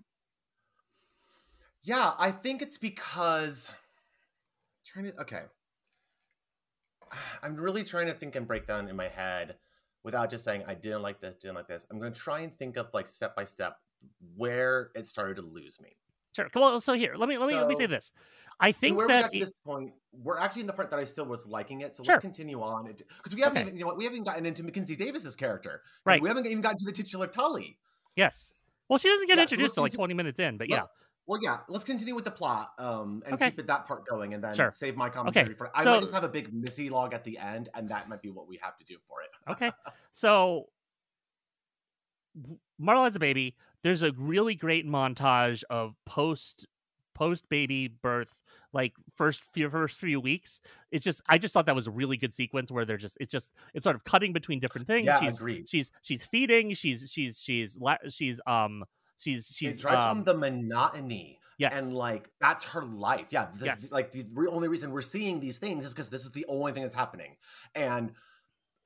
Yeah, 1.86 2.14
I 2.18 2.32
think 2.32 2.64
it's 2.64 2.80
because 2.80 3.72
trying 4.84 5.06
to 5.06 5.22
okay. 5.22 5.44
I'm 7.44 7.56
really 7.56 7.84
trying 7.84 8.08
to 8.08 8.14
think 8.14 8.36
and 8.36 8.48
break 8.48 8.68
down 8.68 8.90
in 8.90 8.96
my 8.96 9.08
head 9.08 9.56
without 10.04 10.32
just 10.32 10.44
saying 10.44 10.64
I 10.68 10.74
didn't 10.74 11.04
like 11.04 11.20
this, 11.20 11.36
didn't 11.36 11.56
like 11.56 11.68
this. 11.68 11.86
I'm 11.92 12.00
going 12.00 12.12
to 12.12 12.20
try 12.20 12.40
and 12.40 12.58
think 12.58 12.78
of 12.78 12.88
like 12.94 13.08
step 13.08 13.36
by 13.36 13.44
step 13.44 13.78
where 14.36 14.90
it 14.96 15.06
started 15.06 15.36
to 15.36 15.44
lose 15.44 15.80
me. 15.80 15.96
Sure. 16.36 16.50
Well, 16.56 16.82
so 16.82 16.94
here, 16.94 17.14
let 17.18 17.30
me 17.30 17.38
let 17.38 17.48
me 17.48 17.54
so, 17.54 17.60
let 17.60 17.68
me 17.68 17.76
say 17.76 17.86
this. 17.86 18.12
I 18.60 18.72
think 18.72 18.98
where 18.98 19.08
that 19.08 19.16
we 19.16 19.22
got 19.22 19.32
to 19.32 19.40
this 19.40 19.54
point, 19.66 19.94
we're 20.12 20.40
actually 20.40 20.62
in 20.62 20.68
the 20.68 20.74
part 20.74 20.90
that 20.90 21.00
I 21.00 21.06
still 21.06 21.26
was 21.26 21.46
liking 21.46 21.82
it. 21.82 21.96
So 21.96 22.04
sure. 22.04 22.16
let's 22.16 22.24
continue 22.24 22.62
on 22.62 22.88
because 22.88 23.36
we 23.36 23.42
haven't 23.42 23.60
okay. 23.60 23.68
even 23.68 23.78
you 23.78 23.82
know 23.82 23.88
what 23.88 23.98
we 23.98 24.06
haven't 24.06 24.24
gotten 24.24 24.48
into 24.48 24.64
Mackenzie 24.64 24.96
Davis's 24.96 25.36
character. 25.36 25.84
Right. 26.04 26.20
We 26.20 26.30
haven't 26.30 26.48
even 26.48 26.62
gotten 26.62 26.80
to 26.80 26.86
the 26.86 26.92
titular 26.92 27.28
Tully. 27.28 27.78
Yes. 28.16 28.54
Well, 28.90 29.00
she 29.00 29.08
doesn't 29.08 29.28
get 29.28 29.38
yeah, 29.38 29.44
introduced 29.44 29.76
so 29.76 29.84
until 29.84 30.00
like 30.00 30.10
20 30.10 30.14
minutes 30.14 30.40
in, 30.40 30.58
but 30.58 30.70
yeah. 30.70 30.84
Well, 31.28 31.40
yeah, 31.42 31.60
let's 31.68 31.84
continue 31.84 32.14
with 32.14 32.26
the 32.26 32.32
plot 32.32 32.74
um, 32.78 33.24
and 33.26 33.34
okay. 33.36 33.50
keep 33.50 33.60
it, 33.60 33.68
that 33.68 33.88
part 33.88 34.06
going 34.06 34.36
and 34.36 34.44
then 34.44 34.54
sure. 34.54 34.72
save 34.76 34.96
my 34.96 35.10
commentary 35.10 35.48
okay. 35.48 35.56
for 35.56 35.72
I 35.74 35.84
so, 35.84 35.92
might 35.92 36.02
just 36.02 36.14
have 36.14 36.24
a 36.24 36.30
big 36.30 36.54
Missi 36.54 36.90
log 36.90 37.14
at 37.14 37.24
the 37.24 37.40
end, 37.40 37.70
and 37.74 37.90
that 37.90 38.08
might 38.08 38.22
be 38.22 38.30
what 38.30 38.48
we 38.48 38.60
have 38.62 38.78
to 38.78 38.84
do 38.84 38.98
for 39.08 39.22
it. 39.22 39.52
okay. 39.52 39.72
So, 40.12 40.70
Marlo 42.82 43.04
has 43.04 43.16
a 43.16 43.20
baby. 43.20 43.56
There's 43.82 44.02
a 44.02 44.12
really 44.14 44.56
great 44.56 44.88
montage 44.88 45.64
of 45.70 45.96
post 46.06 46.68
post 47.16 47.48
baby 47.50 47.88
birth 47.88 48.42
like 48.74 48.94
first 49.16 49.42
few 49.54 49.70
first 49.70 49.98
few 49.98 50.20
weeks 50.20 50.60
it's 50.92 51.04
just 51.04 51.22
i 51.30 51.38
just 51.38 51.54
thought 51.54 51.66
that 51.66 51.74
was 51.74 51.88
a 51.88 51.92
really 51.92 52.18
good 52.18 52.34
sequence 52.34 52.70
where 52.70 52.84
they're 52.84 52.98
just 52.98 53.18
it's 53.22 53.32
just 53.32 53.52
it's 53.74 53.86
sort 53.86 53.96
of 53.96 54.04
cutting 54.04 54.34
between 54.34 54.60
different 54.60 54.86
things 54.86 55.06
yeah, 55.06 55.20
she's 55.22 55.38
agreed. 55.38 55.68
she's 55.68 55.92
she's 56.02 56.26
feeding 56.26 56.74
she's 56.74 57.10
she's 57.10 57.40
she's 57.40 57.80
she's 58.10 58.42
um 58.46 58.84
she's 59.18 59.52
she's 59.54 59.78
it 59.78 59.82
drives 59.82 60.02
um, 60.02 60.18
from 60.18 60.26
the 60.26 60.38
monotony 60.38 61.40
yes 61.58 61.78
and 61.78 61.94
like 61.94 62.30
that's 62.40 62.64
her 62.64 62.84
life 62.84 63.28
yeah 63.30 63.48
this, 63.54 63.66
yes. 63.66 63.92
like 63.92 64.12
the 64.12 64.26
only 64.50 64.68
reason 64.68 64.92
we're 64.92 65.02
seeing 65.02 65.40
these 65.40 65.58
things 65.58 65.86
is 65.86 65.94
because 65.94 66.10
this 66.10 66.24
is 66.24 66.32
the 66.32 66.46
only 66.48 66.72
thing 66.72 66.82
that's 66.82 66.94
happening 66.94 67.36
and 67.74 68.12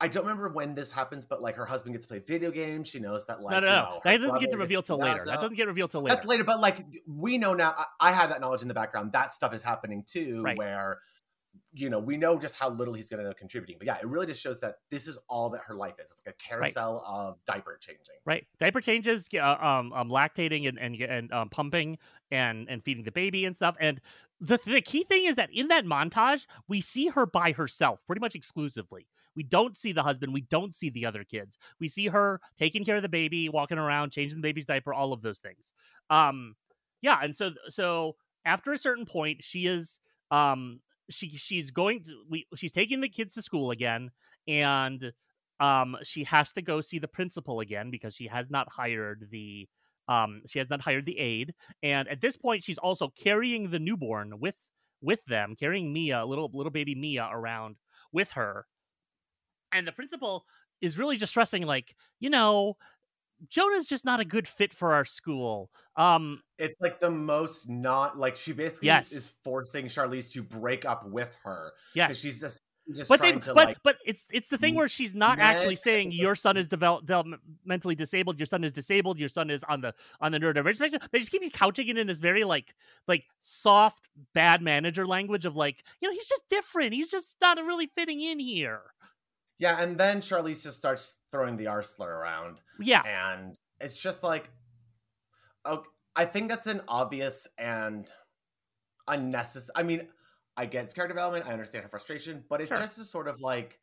I 0.02 0.08
don't 0.08 0.22
remember 0.22 0.48
when 0.48 0.74
this 0.74 0.90
happens, 0.90 1.26
but 1.26 1.42
like 1.42 1.56
her 1.56 1.66
husband 1.66 1.94
gets 1.94 2.06
to 2.06 2.14
play 2.14 2.22
video 2.26 2.50
games. 2.50 2.88
She 2.88 3.00
knows 3.00 3.26
that 3.26 3.42
like 3.42 3.52
no, 3.52 3.60
no, 3.60 3.66
no. 3.66 3.72
Know, 3.72 4.00
that 4.02 4.16
doesn't 4.18 4.40
get 4.40 4.50
to 4.50 4.56
reveal 4.56 4.82
till 4.82 4.98
later. 4.98 5.24
That 5.26 5.42
doesn't 5.42 5.56
get 5.56 5.66
revealed 5.66 5.90
till 5.90 6.00
later. 6.00 6.14
That's 6.14 6.26
later, 6.26 6.42
but 6.42 6.58
like 6.58 6.78
we 7.06 7.36
know 7.36 7.52
now. 7.52 7.74
I, 7.76 8.08
I 8.08 8.12
have 8.12 8.30
that 8.30 8.40
knowledge 8.40 8.62
in 8.62 8.68
the 8.68 8.74
background. 8.74 9.12
That 9.12 9.34
stuff 9.34 9.52
is 9.52 9.60
happening 9.60 10.04
too, 10.06 10.40
right. 10.42 10.56
where 10.56 11.00
you 11.72 11.88
know, 11.88 12.00
we 12.00 12.16
know 12.16 12.36
just 12.36 12.56
how 12.56 12.68
little 12.68 12.94
he's 12.94 13.08
going 13.08 13.18
to 13.18 13.24
end 13.24 13.32
up 13.32 13.38
contributing. 13.38 13.76
But 13.78 13.86
yeah, 13.86 13.98
it 13.98 14.06
really 14.06 14.26
just 14.26 14.40
shows 14.40 14.60
that 14.60 14.76
this 14.90 15.06
is 15.06 15.18
all 15.28 15.50
that 15.50 15.60
her 15.62 15.74
life 15.74 15.94
is. 16.00 16.10
It's 16.10 16.22
like 16.26 16.34
a 16.34 16.48
carousel 16.48 17.04
right. 17.06 17.14
of 17.14 17.38
diaper 17.46 17.78
changing. 17.80 18.16
Right. 18.24 18.44
Diaper 18.58 18.80
changes, 18.80 19.28
uh, 19.34 19.38
um, 19.38 19.92
um, 19.92 20.10
lactating 20.10 20.68
and 20.68 20.78
and, 20.78 20.96
and 20.96 21.32
um, 21.32 21.48
pumping 21.48 21.98
and 22.32 22.68
and 22.68 22.82
feeding 22.82 23.04
the 23.04 23.12
baby 23.12 23.44
and 23.44 23.54
stuff. 23.54 23.76
And 23.78 24.00
the 24.40 24.58
the 24.64 24.80
key 24.80 25.04
thing 25.04 25.26
is 25.26 25.36
that 25.36 25.50
in 25.52 25.68
that 25.68 25.84
montage, 25.84 26.46
we 26.66 26.80
see 26.80 27.08
her 27.08 27.24
by 27.24 27.52
herself, 27.52 28.04
pretty 28.04 28.20
much 28.20 28.34
exclusively. 28.34 29.06
We 29.36 29.44
don't 29.44 29.76
see 29.76 29.92
the 29.92 30.02
husband. 30.02 30.32
We 30.32 30.42
don't 30.42 30.74
see 30.74 30.90
the 30.90 31.06
other 31.06 31.22
kids. 31.22 31.56
We 31.78 31.86
see 31.86 32.08
her 32.08 32.40
taking 32.58 32.84
care 32.84 32.96
of 32.96 33.02
the 33.02 33.08
baby, 33.08 33.48
walking 33.48 33.78
around, 33.78 34.10
changing 34.10 34.38
the 34.38 34.42
baby's 34.42 34.66
diaper, 34.66 34.92
all 34.92 35.12
of 35.12 35.22
those 35.22 35.38
things. 35.38 35.72
Um, 36.10 36.56
yeah. 37.00 37.20
And 37.22 37.34
so 37.34 37.52
so 37.68 38.16
after 38.44 38.72
a 38.72 38.78
certain 38.78 39.06
point, 39.06 39.44
she 39.44 39.66
is 39.66 40.00
um 40.32 40.80
she 41.10 41.30
she's 41.36 41.70
going 41.70 42.02
to 42.04 42.22
we 42.28 42.46
she's 42.56 42.72
taking 42.72 43.00
the 43.00 43.08
kids 43.08 43.34
to 43.34 43.42
school 43.42 43.70
again 43.70 44.10
and 44.48 45.12
um 45.58 45.96
she 46.02 46.24
has 46.24 46.52
to 46.52 46.62
go 46.62 46.80
see 46.80 46.98
the 46.98 47.08
principal 47.08 47.60
again 47.60 47.90
because 47.90 48.14
she 48.14 48.26
has 48.26 48.50
not 48.50 48.68
hired 48.70 49.28
the 49.30 49.68
um 50.08 50.42
she 50.46 50.58
has 50.58 50.70
not 50.70 50.80
hired 50.80 51.06
the 51.06 51.18
aide 51.18 51.54
and 51.82 52.08
at 52.08 52.20
this 52.20 52.36
point 52.36 52.64
she's 52.64 52.78
also 52.78 53.08
carrying 53.08 53.70
the 53.70 53.78
newborn 53.78 54.40
with 54.40 54.56
with 55.02 55.24
them 55.26 55.54
carrying 55.58 55.92
Mia 55.92 56.24
little 56.24 56.50
little 56.52 56.70
baby 56.70 56.94
Mia 56.94 57.28
around 57.30 57.76
with 58.12 58.32
her 58.32 58.66
and 59.72 59.86
the 59.86 59.92
principal 59.92 60.44
is 60.80 60.98
really 60.98 61.16
just 61.16 61.30
stressing 61.30 61.66
like 61.66 61.94
you 62.18 62.30
know 62.30 62.76
Jonah's 63.48 63.86
just 63.86 64.04
not 64.04 64.20
a 64.20 64.24
good 64.24 64.46
fit 64.46 64.72
for 64.74 64.92
our 64.92 65.04
school. 65.04 65.70
Um, 65.96 66.42
it's 66.58 66.80
like 66.80 67.00
the 67.00 67.10
most 67.10 67.68
not 67.68 68.18
like 68.18 68.36
she 68.36 68.52
basically 68.52 68.86
yes. 68.86 69.12
is 69.12 69.32
forcing 69.42 69.86
Charlize 69.86 70.30
to 70.32 70.42
break 70.42 70.84
up 70.84 71.08
with 71.08 71.34
her. 71.44 71.72
Yes, 71.94 72.18
she's 72.18 72.40
just. 72.40 72.62
Just 72.96 73.08
but 73.08 73.20
they, 73.20 73.30
to, 73.30 73.54
but 73.54 73.68
like, 73.68 73.78
but 73.84 73.98
it's 74.04 74.26
it's 74.32 74.48
the 74.48 74.58
thing 74.58 74.74
where 74.74 74.88
she's 74.88 75.14
not 75.14 75.38
actually 75.38 75.76
saying 75.76 76.10
your 76.10 76.34
son 76.34 76.56
is 76.56 76.68
develop, 76.68 77.06
developmentally 77.06 77.96
disabled. 77.96 78.40
Your 78.40 78.46
son 78.46 78.64
is 78.64 78.72
disabled. 78.72 79.16
Your 79.16 79.28
son 79.28 79.48
is 79.48 79.62
on 79.64 79.80
the 79.80 79.94
on 80.20 80.32
the 80.32 80.40
neurodivergent 80.40 81.00
They 81.12 81.20
just 81.20 81.30
keep 81.30 81.42
you 81.42 81.52
couching 81.52 81.86
it 81.86 81.98
in 81.98 82.08
this 82.08 82.18
very 82.18 82.42
like 82.42 82.74
like 83.06 83.26
soft 83.38 84.08
bad 84.34 84.60
manager 84.60 85.06
language 85.06 85.44
of 85.44 85.54
like 85.54 85.84
you 86.00 86.08
know 86.08 86.12
he's 86.12 86.26
just 86.26 86.48
different. 86.48 86.92
He's 86.92 87.08
just 87.08 87.36
not 87.40 87.58
really 87.58 87.86
fitting 87.86 88.22
in 88.22 88.40
here. 88.40 88.80
Yeah, 89.60 89.80
and 89.80 89.96
then 89.96 90.20
Charlize 90.22 90.62
just 90.62 90.78
starts 90.78 91.18
throwing 91.30 91.56
the 91.56 91.68
R 91.68 91.82
slur 91.82 92.10
around. 92.10 92.62
Yeah. 92.80 93.02
And 93.04 93.58
it's 93.78 94.02
just 94.02 94.22
like 94.22 94.50
okay, 95.66 95.88
I 96.16 96.24
think 96.24 96.48
that's 96.48 96.66
an 96.66 96.80
obvious 96.88 97.46
and 97.58 98.10
unnecessary 99.06 99.72
I 99.76 99.82
mean, 99.82 100.08
I 100.56 100.66
get 100.66 100.84
it's 100.84 100.94
character 100.94 101.14
development, 101.14 101.46
I 101.46 101.52
understand 101.52 101.84
her 101.84 101.90
frustration, 101.90 102.42
but 102.48 102.60
it 102.60 102.68
sure. 102.68 102.78
just 102.78 102.98
is 102.98 103.10
sort 103.10 103.28
of 103.28 103.40
like 103.40 103.78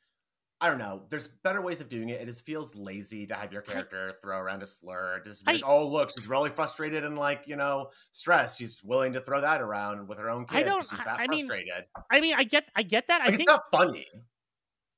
I 0.60 0.70
don't 0.70 0.80
know. 0.80 1.04
There's 1.10 1.28
better 1.44 1.62
ways 1.62 1.82
of 1.82 1.90
doing 1.90 2.10
it. 2.10 2.20
It 2.20 2.26
just 2.26 2.44
feels 2.44 2.76
lazy 2.76 3.28
to 3.28 3.36
have 3.36 3.54
your 3.54 3.62
character 3.62 4.16
I, 4.18 4.20
throw 4.20 4.40
around 4.40 4.64
a 4.64 4.66
slur. 4.66 5.22
Just 5.24 5.46
like, 5.46 5.62
oh, 5.64 5.88
look, 5.88 6.10
she's 6.10 6.28
really 6.28 6.50
frustrated 6.50 7.04
and 7.04 7.16
like 7.16 7.44
you 7.46 7.56
know 7.56 7.92
stressed. 8.12 8.58
She's 8.58 8.84
willing 8.84 9.14
to 9.14 9.20
throw 9.20 9.40
that 9.42 9.62
around 9.62 10.08
with 10.08 10.18
her 10.18 10.32
own 10.32 10.48
kid. 10.48 10.58
I 10.58 10.64
don't. 10.64 10.90
She's 10.90 10.98
that 10.98 11.20
I 11.20 11.28
frustrated. 11.28 11.68
Mean, 11.68 12.04
I 12.10 12.22
mean, 12.22 12.34
I 12.36 12.44
get, 12.44 12.68
I 12.76 12.82
get 12.82 13.06
that. 13.06 13.20
Like, 13.20 13.28
I 13.28 13.38
think 13.38 13.42
it's 13.42 13.52
not 13.52 13.70
funny. 13.72 14.08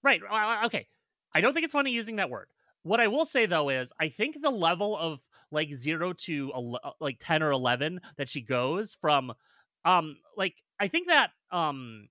Right. 0.04 0.22
Okay. 0.66 0.88
I 1.34 1.42
don't 1.42 1.54
think 1.54 1.64
it's 1.66 1.74
funny 1.74 1.92
using 1.92 2.16
that 2.18 2.30
word. 2.30 2.48
What 2.84 3.00
I 3.00 3.08
will 3.08 3.26
say 3.26 3.46
though 3.46 3.70
is 3.70 3.92
I 4.00 4.10
think 4.10 4.42
the 4.42 4.50
level 4.50 4.98
of 4.98 5.20
like 5.52 5.74
0 5.74 6.14
to 6.14 6.52
uh, 6.54 6.92
like 7.00 7.18
10 7.20 7.44
or 7.44 7.52
11 7.52 8.00
that 8.18 8.30
she 8.30 8.42
goes 8.42 8.98
from 9.02 9.34
um 9.86 10.18
like 10.38 10.56
I 10.80 10.88
think 10.88 11.08
that 11.08 11.32
um 11.52 12.08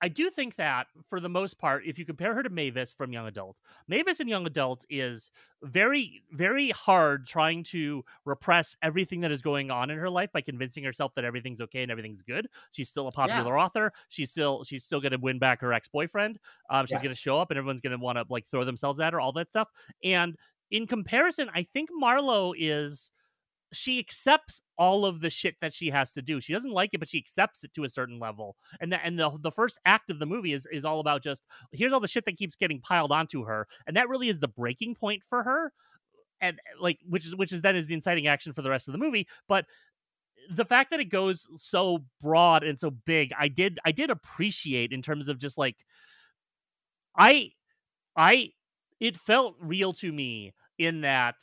I 0.00 0.08
do 0.08 0.30
think 0.30 0.56
that 0.56 0.86
for 1.08 1.20
the 1.20 1.28
most 1.28 1.58
part, 1.58 1.84
if 1.86 1.98
you 1.98 2.04
compare 2.04 2.34
her 2.34 2.42
to 2.42 2.50
Mavis 2.50 2.94
from 2.94 3.12
Young 3.12 3.26
Adult, 3.26 3.56
Mavis 3.88 4.20
in 4.20 4.28
Young 4.28 4.46
Adult 4.46 4.84
is 4.88 5.30
very, 5.62 6.22
very 6.30 6.70
hard 6.70 7.26
trying 7.26 7.64
to 7.64 8.04
repress 8.24 8.76
everything 8.82 9.20
that 9.20 9.32
is 9.32 9.42
going 9.42 9.70
on 9.70 9.90
in 9.90 9.98
her 9.98 10.08
life 10.08 10.30
by 10.32 10.40
convincing 10.40 10.84
herself 10.84 11.12
that 11.16 11.24
everything's 11.24 11.60
okay 11.60 11.82
and 11.82 11.90
everything's 11.90 12.22
good. 12.22 12.46
She's 12.70 12.88
still 12.88 13.08
a 13.08 13.12
popular 13.12 13.56
yeah. 13.56 13.64
author. 13.64 13.92
She's 14.08 14.30
still 14.30 14.62
she's 14.64 14.84
still 14.84 15.00
going 15.00 15.12
to 15.12 15.18
win 15.18 15.38
back 15.38 15.60
her 15.60 15.72
ex 15.72 15.88
boyfriend. 15.88 16.38
Um, 16.70 16.86
she's 16.86 16.92
yes. 16.92 17.02
going 17.02 17.14
to 17.14 17.20
show 17.20 17.40
up 17.40 17.50
and 17.50 17.58
everyone's 17.58 17.80
going 17.80 17.98
to 17.98 18.02
want 18.02 18.18
to 18.18 18.24
like 18.28 18.46
throw 18.46 18.64
themselves 18.64 19.00
at 19.00 19.12
her, 19.12 19.20
all 19.20 19.32
that 19.32 19.48
stuff. 19.48 19.68
And 20.04 20.36
in 20.70 20.86
comparison, 20.86 21.50
I 21.54 21.62
think 21.62 21.90
Marlo 21.90 22.54
is 22.56 23.10
she 23.72 23.98
accepts 23.98 24.62
all 24.78 25.04
of 25.06 25.20
the 25.20 25.30
shit 25.30 25.56
that 25.60 25.74
she 25.74 25.90
has 25.90 26.12
to 26.12 26.22
do. 26.22 26.40
She 26.40 26.52
doesn't 26.52 26.72
like 26.72 26.90
it, 26.94 26.98
but 27.00 27.08
she 27.08 27.18
accepts 27.18 27.64
it 27.64 27.74
to 27.74 27.84
a 27.84 27.88
certain 27.88 28.18
level. 28.18 28.56
And 28.80 28.92
that 28.92 29.02
and 29.04 29.18
the 29.18 29.30
the 29.40 29.52
first 29.52 29.78
act 29.84 30.10
of 30.10 30.18
the 30.18 30.26
movie 30.26 30.52
is 30.52 30.66
is 30.72 30.84
all 30.84 31.00
about 31.00 31.22
just 31.22 31.42
here's 31.72 31.92
all 31.92 32.00
the 32.00 32.08
shit 32.08 32.24
that 32.26 32.36
keeps 32.38 32.56
getting 32.56 32.80
piled 32.80 33.12
onto 33.12 33.44
her, 33.44 33.66
and 33.86 33.96
that 33.96 34.08
really 34.08 34.28
is 34.28 34.38
the 34.40 34.48
breaking 34.48 34.94
point 34.94 35.22
for 35.24 35.42
her. 35.42 35.72
and 36.40 36.60
like 36.80 36.98
which 37.08 37.26
is 37.26 37.36
which 37.36 37.52
is 37.52 37.62
then 37.62 37.76
is 37.76 37.86
the 37.86 37.94
inciting 37.94 38.26
action 38.26 38.52
for 38.52 38.62
the 38.62 38.70
rest 38.70 38.88
of 38.88 38.92
the 38.92 38.98
movie 38.98 39.26
but 39.48 39.66
the 40.50 40.64
fact 40.64 40.90
that 40.90 41.00
it 41.00 41.06
goes 41.06 41.46
so 41.56 42.04
broad 42.20 42.64
and 42.64 42.78
so 42.78 42.90
big 42.90 43.32
i 43.38 43.48
did 43.48 43.78
i 43.84 43.92
did 43.92 44.10
appreciate 44.10 44.92
in 44.92 45.02
terms 45.02 45.28
of 45.28 45.38
just 45.38 45.58
like 45.58 45.76
i 47.16 47.50
i 48.16 48.50
it 49.00 49.16
felt 49.16 49.56
real 49.60 49.92
to 49.92 50.12
me 50.12 50.52
in 50.78 51.02
that 51.02 51.36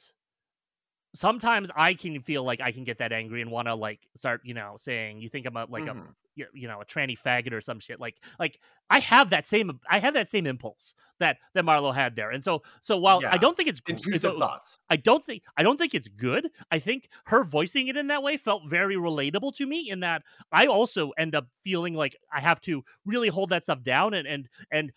sometimes 1.15 1.71
i 1.75 1.93
can 1.93 2.21
feel 2.21 2.43
like 2.43 2.61
i 2.61 2.71
can 2.71 2.83
get 2.83 2.97
that 2.99 3.11
angry 3.11 3.41
and 3.41 3.49
want 3.49 3.67
to 3.67 3.73
like 3.75 3.99
start 4.15 4.41
you 4.43 4.53
know 4.53 4.75
saying 4.77 5.19
you 5.19 5.29
think 5.29 5.45
i'm 5.47 5.55
a 5.57 5.65
like 5.69 5.83
Mhm. 5.85 6.01
a 6.01 6.43
you 6.53 6.67
know 6.67 6.81
a 6.81 6.85
tranny 6.85 7.17
faggot 7.17 7.53
or 7.53 7.61
some 7.61 7.79
shit 7.79 7.97
like 7.97 8.17
like 8.39 8.59
i 8.89 8.99
have 8.99 9.29
that 9.29 9.47
same 9.47 9.79
i 9.89 9.99
have 9.99 10.13
that 10.15 10.27
same 10.27 10.45
impulse 10.45 10.93
that 11.19 11.37
that 11.53 11.63
marlo 11.63 11.95
had 11.95 12.17
there 12.17 12.29
and 12.29 12.43
so 12.43 12.61
so 12.81 12.97
while 12.97 13.21
i 13.29 13.37
don't 13.37 13.55
think 13.55 13.69
it's 13.69 13.81
Intrusive 13.87 14.25
it's- 14.31 14.37
thoughts. 14.39 14.79
I 14.89 14.97
don't 14.97 15.23
think 15.23 15.43
I 15.57 15.63
don't 15.63 15.77
think 15.77 15.95
it's 15.95 16.07
good. 16.09 16.49
I 16.69 16.79
think 16.79 17.07
her 17.27 17.43
voicing 17.43 17.87
it 17.87 17.95
in 17.97 18.07
that 18.07 18.21
way 18.21 18.35
felt 18.37 18.63
very 18.67 18.95
relatable 18.95 19.55
to 19.55 19.65
me 19.65 19.89
in 19.89 20.01
that 20.01 20.21
I 20.51 20.67
also 20.67 21.11
end 21.17 21.33
up 21.35 21.47
feeling 21.63 21.93
like 21.95 22.15
I 22.31 22.39
have 22.41 22.59
to 22.61 22.83
really 23.05 23.29
hold 23.29 23.49
that 23.49 23.63
stuff 23.63 23.81
down 23.81 24.13
and 24.13 24.27
and 24.27 24.49
and 24.71 24.91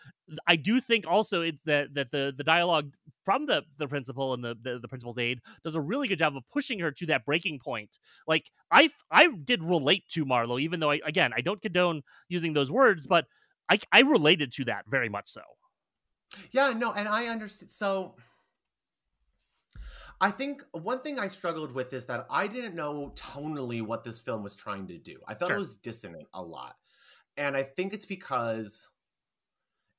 I 0.47 0.57
do 0.57 0.81
think 0.81 1.07
also 1.07 1.43
it's 1.43 1.59
that 1.67 1.95
that 1.95 2.11
the 2.11 2.35
the 2.37 2.45
dialogue 2.45 2.93
from 3.29 3.45
the 3.45 3.63
the 3.77 3.87
principal 3.87 4.33
and 4.33 4.43
the, 4.43 4.57
the 4.63 4.79
the 4.79 4.89
principal's 4.89 5.19
aide 5.19 5.41
does 5.63 5.75
a 5.75 5.81
really 5.83 6.09
good 6.09 6.19
job 6.19 6.35
of 6.35 6.43
pushing 6.51 6.79
her 6.79 6.91
to 6.91 7.05
that 7.05 7.27
breaking 7.27 7.59
point. 7.59 7.99
Like 8.27 8.51
I 8.71 8.89
I 9.11 9.29
did 9.45 9.63
relate 9.63 10.09
to 10.13 10.25
Marlo 10.25 10.59
even 10.59 10.81
though 10.81 10.91
I 10.91 11.01
again 11.05 11.33
I 11.37 11.43
don't 11.43 11.61
condone 11.61 12.01
using 12.31 12.55
those 12.55 12.71
words 12.71 13.07
but 13.07 13.27
I 13.71 13.81
I 13.93 14.01
related 14.01 14.51
to 14.53 14.65
that 14.65 14.87
very 14.89 15.11
much 15.11 15.29
so. 15.29 15.43
Yeah, 16.53 16.73
no, 16.73 16.93
and 16.95 17.07
I 17.07 17.27
understand. 17.27 17.71
So, 17.71 18.17
I 20.23 20.31
think 20.31 20.65
one 20.73 21.01
thing 21.01 21.19
I 21.19 21.29
struggled 21.29 21.73
with 21.73 21.93
is 21.93 22.07
that 22.07 22.27
I 22.31 22.47
didn't 22.47 22.75
know 22.75 23.13
tonally 23.15 23.83
what 23.83 24.05
this 24.05 24.21
film 24.21 24.43
was 24.43 24.55
trying 24.55 24.87
to 24.89 24.97
do. 24.97 25.19
I 25.29 25.35
thought 25.35 25.49
Sure. 25.49 25.57
it 25.57 25.61
was 25.61 25.77
dissonant 25.77 26.29
a 26.33 26.43
lot. 26.43 26.77
And 27.37 27.57
I 27.57 27.63
think 27.63 27.93
it's 27.93 28.07
because 28.07 28.89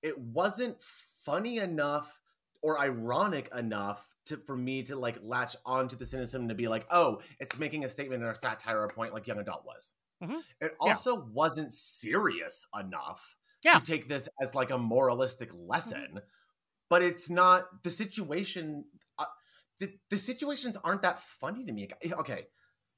it 0.02 0.18
wasn't 0.18 0.82
funny 0.82 1.58
enough 1.58 2.18
or 2.62 2.80
ironic 2.80 3.50
enough 3.56 4.06
to 4.26 4.38
for 4.45 4.56
me 4.56 4.84
to 4.84 4.95
like 4.95 5.17
latch 5.24 5.56
onto 5.65 5.95
the 5.95 6.06
cynicism 6.06 6.48
to 6.50 6.56
be 6.56 6.67
like, 6.67 6.86
oh, 6.91 7.22
it's 7.39 7.58
making 7.58 7.86
a 7.86 7.89
statement 7.89 8.24
or 8.24 8.32
a 8.32 8.36
satire 8.36 8.80
or 8.80 8.86
a 8.86 8.89
point 8.89 9.13
like 9.13 9.28
Young 9.28 9.39
Adult 9.39 9.65
was. 9.65 9.93
Mhm. 10.24 10.41
It 10.62 10.76
Yeah. 10.84 10.91
also 10.91 11.22
wasn't 11.32 11.74
serious 11.74 12.65
enough 12.78 13.36
Yeah. 13.63 13.76
Mm-hmm. 13.76 13.84
to 13.84 13.91
take 13.91 14.08
this 14.08 14.28
as 14.41 14.54
like 14.56 14.72
a 14.72 14.78
moralistic 14.78 15.50
lesson 15.54 16.22
but 16.89 17.04
it's 17.04 17.30
not 17.30 17.84
the 17.84 17.89
situation 17.89 18.84
uh, 19.19 19.26
the, 19.80 19.93
the 20.10 20.17
situations 20.17 20.76
aren't 20.84 21.04
that 21.04 21.22
funny 21.22 21.63
to 21.65 21.72
me 21.72 21.88
okay 22.13 22.48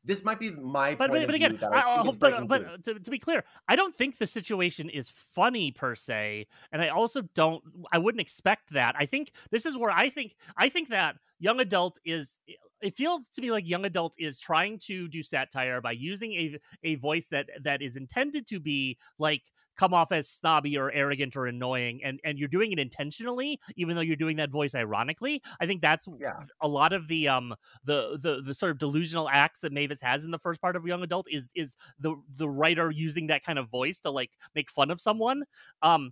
this 0.04 0.24
might 0.24 0.40
be 0.40 0.52
my 0.52 0.96
but 0.96 1.10
point 1.10 1.22
but, 1.22 1.28
but 1.28 1.36
again, 1.36 1.60
I, 1.62 1.82
I 1.82 2.12
but 2.18 2.48
but 2.48 2.84
to, 2.86 2.96
to 2.96 3.12
be 3.12 3.20
clear, 3.20 3.44
I 3.68 3.76
don't 3.76 3.96
think 3.96 4.18
the 4.18 4.28
situation 4.28 4.90
is 4.90 5.10
funny 5.10 5.72
per 5.72 5.96
se, 5.96 6.48
and 6.72 6.82
I 6.82 6.90
also 6.90 7.22
don't. 7.36 7.64
I 7.92 8.00
wouldn't 8.00 8.22
expect 8.22 8.74
that. 8.74 8.96
I 8.98 9.06
think 9.06 9.32
this 9.52 9.66
is 9.66 9.78
where 9.78 9.92
I 9.92 10.10
think 10.10 10.36
I 10.58 10.70
think 10.70 10.90
that 10.90 11.18
young 11.42 11.60
adult 11.60 12.00
is. 12.06 12.42
It 12.82 12.96
feels 12.96 13.30
to 13.30 13.42
me 13.42 13.52
like 13.52 13.68
young 13.68 13.86
adult 13.86 14.16
is 14.18 14.40
trying 14.40 14.80
to 14.88 15.08
do 15.08 15.22
satire 15.22 15.82
by 15.82 15.92
using 15.92 16.34
a 16.34 16.60
a 16.84 16.96
voice 16.96 17.28
that 17.30 17.50
that 17.64 17.82
is 17.84 17.96
intended 17.96 18.48
to 18.48 18.60
be 18.60 18.98
like 19.20 19.44
come 19.78 19.94
off 19.94 20.12
as 20.12 20.30
snobby 20.30 20.78
or 20.78 20.92
arrogant 20.92 21.36
or 21.36 21.46
annoying, 21.48 22.04
and 22.04 22.20
and 22.24 22.40
you're 22.40 22.48
doing 22.48 22.72
it 22.72 22.80
intentionally, 22.80 23.60
even 23.76 23.96
though 23.96 24.02
you're 24.02 24.16
doing 24.16 24.38
that 24.38 24.52
voice 24.52 24.76
ironically. 24.76 25.44
I 25.60 25.68
think 25.68 25.82
that's 25.84 26.08
Yeah. 26.18 26.46
a 26.62 26.68
lot 26.68 26.94
of 26.94 27.08
the 27.08 27.28
um 27.28 27.56
the 27.84 28.18
the 28.22 28.42
the 28.42 28.54
sort 28.56 28.72
of 28.72 28.78
delusional 28.80 29.30
acts 29.30 29.62
that 29.62 29.72
Mavis 29.74 30.02
has 30.02 30.24
in 30.24 30.32
the 30.32 30.40
first 30.40 30.62
part 30.62 30.76
of 30.76 30.86
Young 30.86 31.04
Adult 31.04 31.28
is 31.30 31.50
is 31.56 31.76
the 32.00 32.16
the 32.30 32.50
writer 32.50 32.92
using 32.92 33.28
that 33.28 33.44
kind 33.44 33.60
of 33.60 33.70
voice 33.70 34.00
to 34.02 34.12
like 34.12 34.32
make 34.56 34.72
fun 34.72 34.92
of 34.92 35.02
someone. 35.02 35.44
Um 35.82 36.12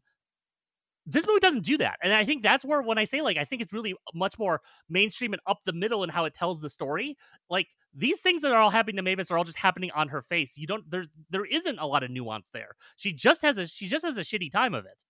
this 1.10 1.26
movie 1.28 1.40
doesn't 1.40 1.66
do 1.66 1.78
that. 1.78 1.98
And 2.04 2.14
I 2.14 2.24
think 2.24 2.44
that's 2.44 2.64
where 2.64 2.82
when 2.82 2.98
I 2.98 3.04
say 3.04 3.22
like 3.22 3.38
I 3.38 3.46
think 3.46 3.62
it's 3.62 3.74
really 3.74 3.96
much 4.14 4.38
more 4.38 4.62
mainstream 4.90 5.34
and 5.34 5.42
up 5.48 5.60
the 5.66 5.74
middle 5.74 6.04
in 6.04 6.10
how 6.10 6.26
it 6.26 6.34
tells 6.34 6.60
the 6.62 6.70
story. 6.70 7.18
Like 7.50 7.68
these 7.94 8.20
things 8.20 8.42
that 8.42 8.52
are 8.52 8.60
all 8.60 8.70
happening 8.70 8.98
to 8.98 9.02
Mavis 9.02 9.32
are 9.32 9.38
all 9.38 9.44
just 9.44 9.58
happening 9.58 9.92
on 9.96 10.10
her 10.10 10.22
face. 10.22 10.58
You 10.58 10.68
don't 10.68 10.90
there's 10.90 11.08
there 11.30 11.46
isn't 11.46 11.80
a 11.80 11.86
lot 11.86 12.04
of 12.04 12.12
nuance 12.12 12.50
there. 12.54 12.76
She 12.96 13.12
just 13.12 13.42
has 13.42 13.58
a 13.58 13.68
she 13.68 13.88
just 13.88 14.06
has 14.06 14.18
a 14.18 14.22
shitty 14.22 14.52
time 14.52 14.74
of 14.74 14.86
it. 14.86 15.04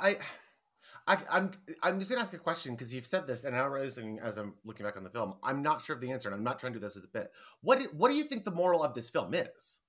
I, 0.00 0.16
I, 1.08 1.18
I'm, 1.30 1.50
I'm 1.82 1.98
just 1.98 2.10
gonna 2.10 2.22
ask 2.22 2.32
a 2.34 2.38
question 2.38 2.74
because 2.74 2.92
you've 2.92 3.06
said 3.06 3.26
this, 3.26 3.44
and 3.44 3.56
I'm 3.56 3.72
realizing 3.72 4.18
as 4.20 4.36
I'm 4.36 4.54
looking 4.64 4.84
back 4.84 4.96
on 4.96 5.04
the 5.04 5.10
film, 5.10 5.34
I'm 5.42 5.62
not 5.62 5.82
sure 5.82 5.96
of 5.96 6.02
the 6.02 6.10
answer, 6.12 6.28
and 6.28 6.34
I'm 6.34 6.44
not 6.44 6.58
trying 6.58 6.72
to 6.74 6.78
do 6.78 6.84
this 6.84 6.96
as 6.96 7.04
a 7.04 7.08
bit. 7.08 7.32
What, 7.62 7.78
do- 7.78 7.88
what 7.96 8.10
do 8.10 8.16
you 8.16 8.24
think 8.24 8.44
the 8.44 8.52
moral 8.52 8.84
of 8.84 8.94
this 8.94 9.10
film 9.10 9.34
is? 9.34 9.80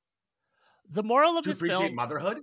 The 0.89 1.03
moral 1.03 1.37
of 1.37 1.45
this 1.45 1.45
film 1.45 1.51
is 1.51 1.59
To 1.59 1.65
this 1.65 1.75
appreciate 1.75 1.87
film 1.87 1.95
motherhood? 1.95 2.37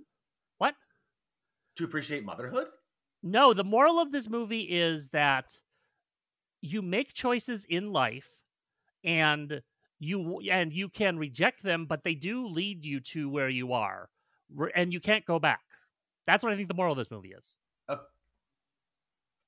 To 1.77 1.83
appreciate 1.83 2.25
motherhood? 2.25 2.67
No, 3.23 3.53
the 3.53 3.63
moral 3.63 3.99
of 3.99 4.11
this 4.11 4.29
movie 4.29 4.61
is 4.61 5.09
that 5.09 5.61
you 6.61 6.81
make 6.81 7.13
choices 7.13 7.65
in 7.65 7.91
life 7.91 8.29
and 9.03 9.61
you 9.99 10.41
and 10.51 10.71
you 10.73 10.89
can 10.89 11.17
reject 11.17 11.63
them 11.63 11.85
but 11.85 12.03
they 12.03 12.13
do 12.13 12.47
lead 12.47 12.85
you 12.85 12.99
to 12.99 13.29
where 13.29 13.49
you 13.49 13.73
are 13.73 14.09
and 14.75 14.93
you 14.93 14.99
can't 14.99 15.25
go 15.25 15.39
back. 15.39 15.61
That's 16.25 16.43
what 16.43 16.51
I 16.51 16.55
think 16.55 16.67
the 16.67 16.75
moral 16.75 16.93
of 16.93 16.97
this 16.97 17.11
movie 17.11 17.31
is. 17.31 17.55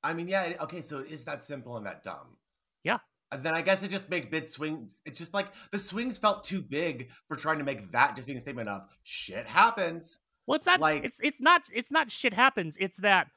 I 0.04 0.14
mean, 0.14 0.28
yeah. 0.28 0.54
Okay, 0.62 0.82
so 0.82 1.00
it 1.00 1.12
is 1.12 1.24
that 1.26 1.44
simple 1.44 1.78
and 1.78 1.86
that 1.86 2.04
dumb. 2.04 2.38
Yeah. 2.84 3.00
And 3.32 3.44
then 3.44 3.54
I 3.54 3.62
guess 3.62 3.84
it 3.84 3.90
just 3.90 4.10
make 4.10 4.32
big 4.32 4.48
swings. 4.48 5.02
It's 5.06 5.20
just 5.20 5.34
like 5.34 5.48
the 5.72 5.80
swings 5.80 6.18
felt 6.18 6.44
too 6.44 6.62
big 6.62 7.12
for 7.28 7.36
trying 7.36 7.60
to 7.60 7.64
make 7.64 7.92
that 7.92 8.16
just 8.16 8.26
being 8.26 8.38
a 8.38 8.42
statement 8.42 8.70
of 8.70 8.84
shit 9.04 9.46
happens. 9.46 10.20
Well, 10.50 10.56
it's 10.56 10.66
not 10.66 10.80
Like- 10.80 11.04
it's 11.04 11.20
it's 11.22 11.40
not 11.40 11.62
it's 11.72 11.92
not 11.92 12.10
shit 12.10 12.34
happens. 12.34 12.76
It's 12.80 12.98
that 12.98 13.28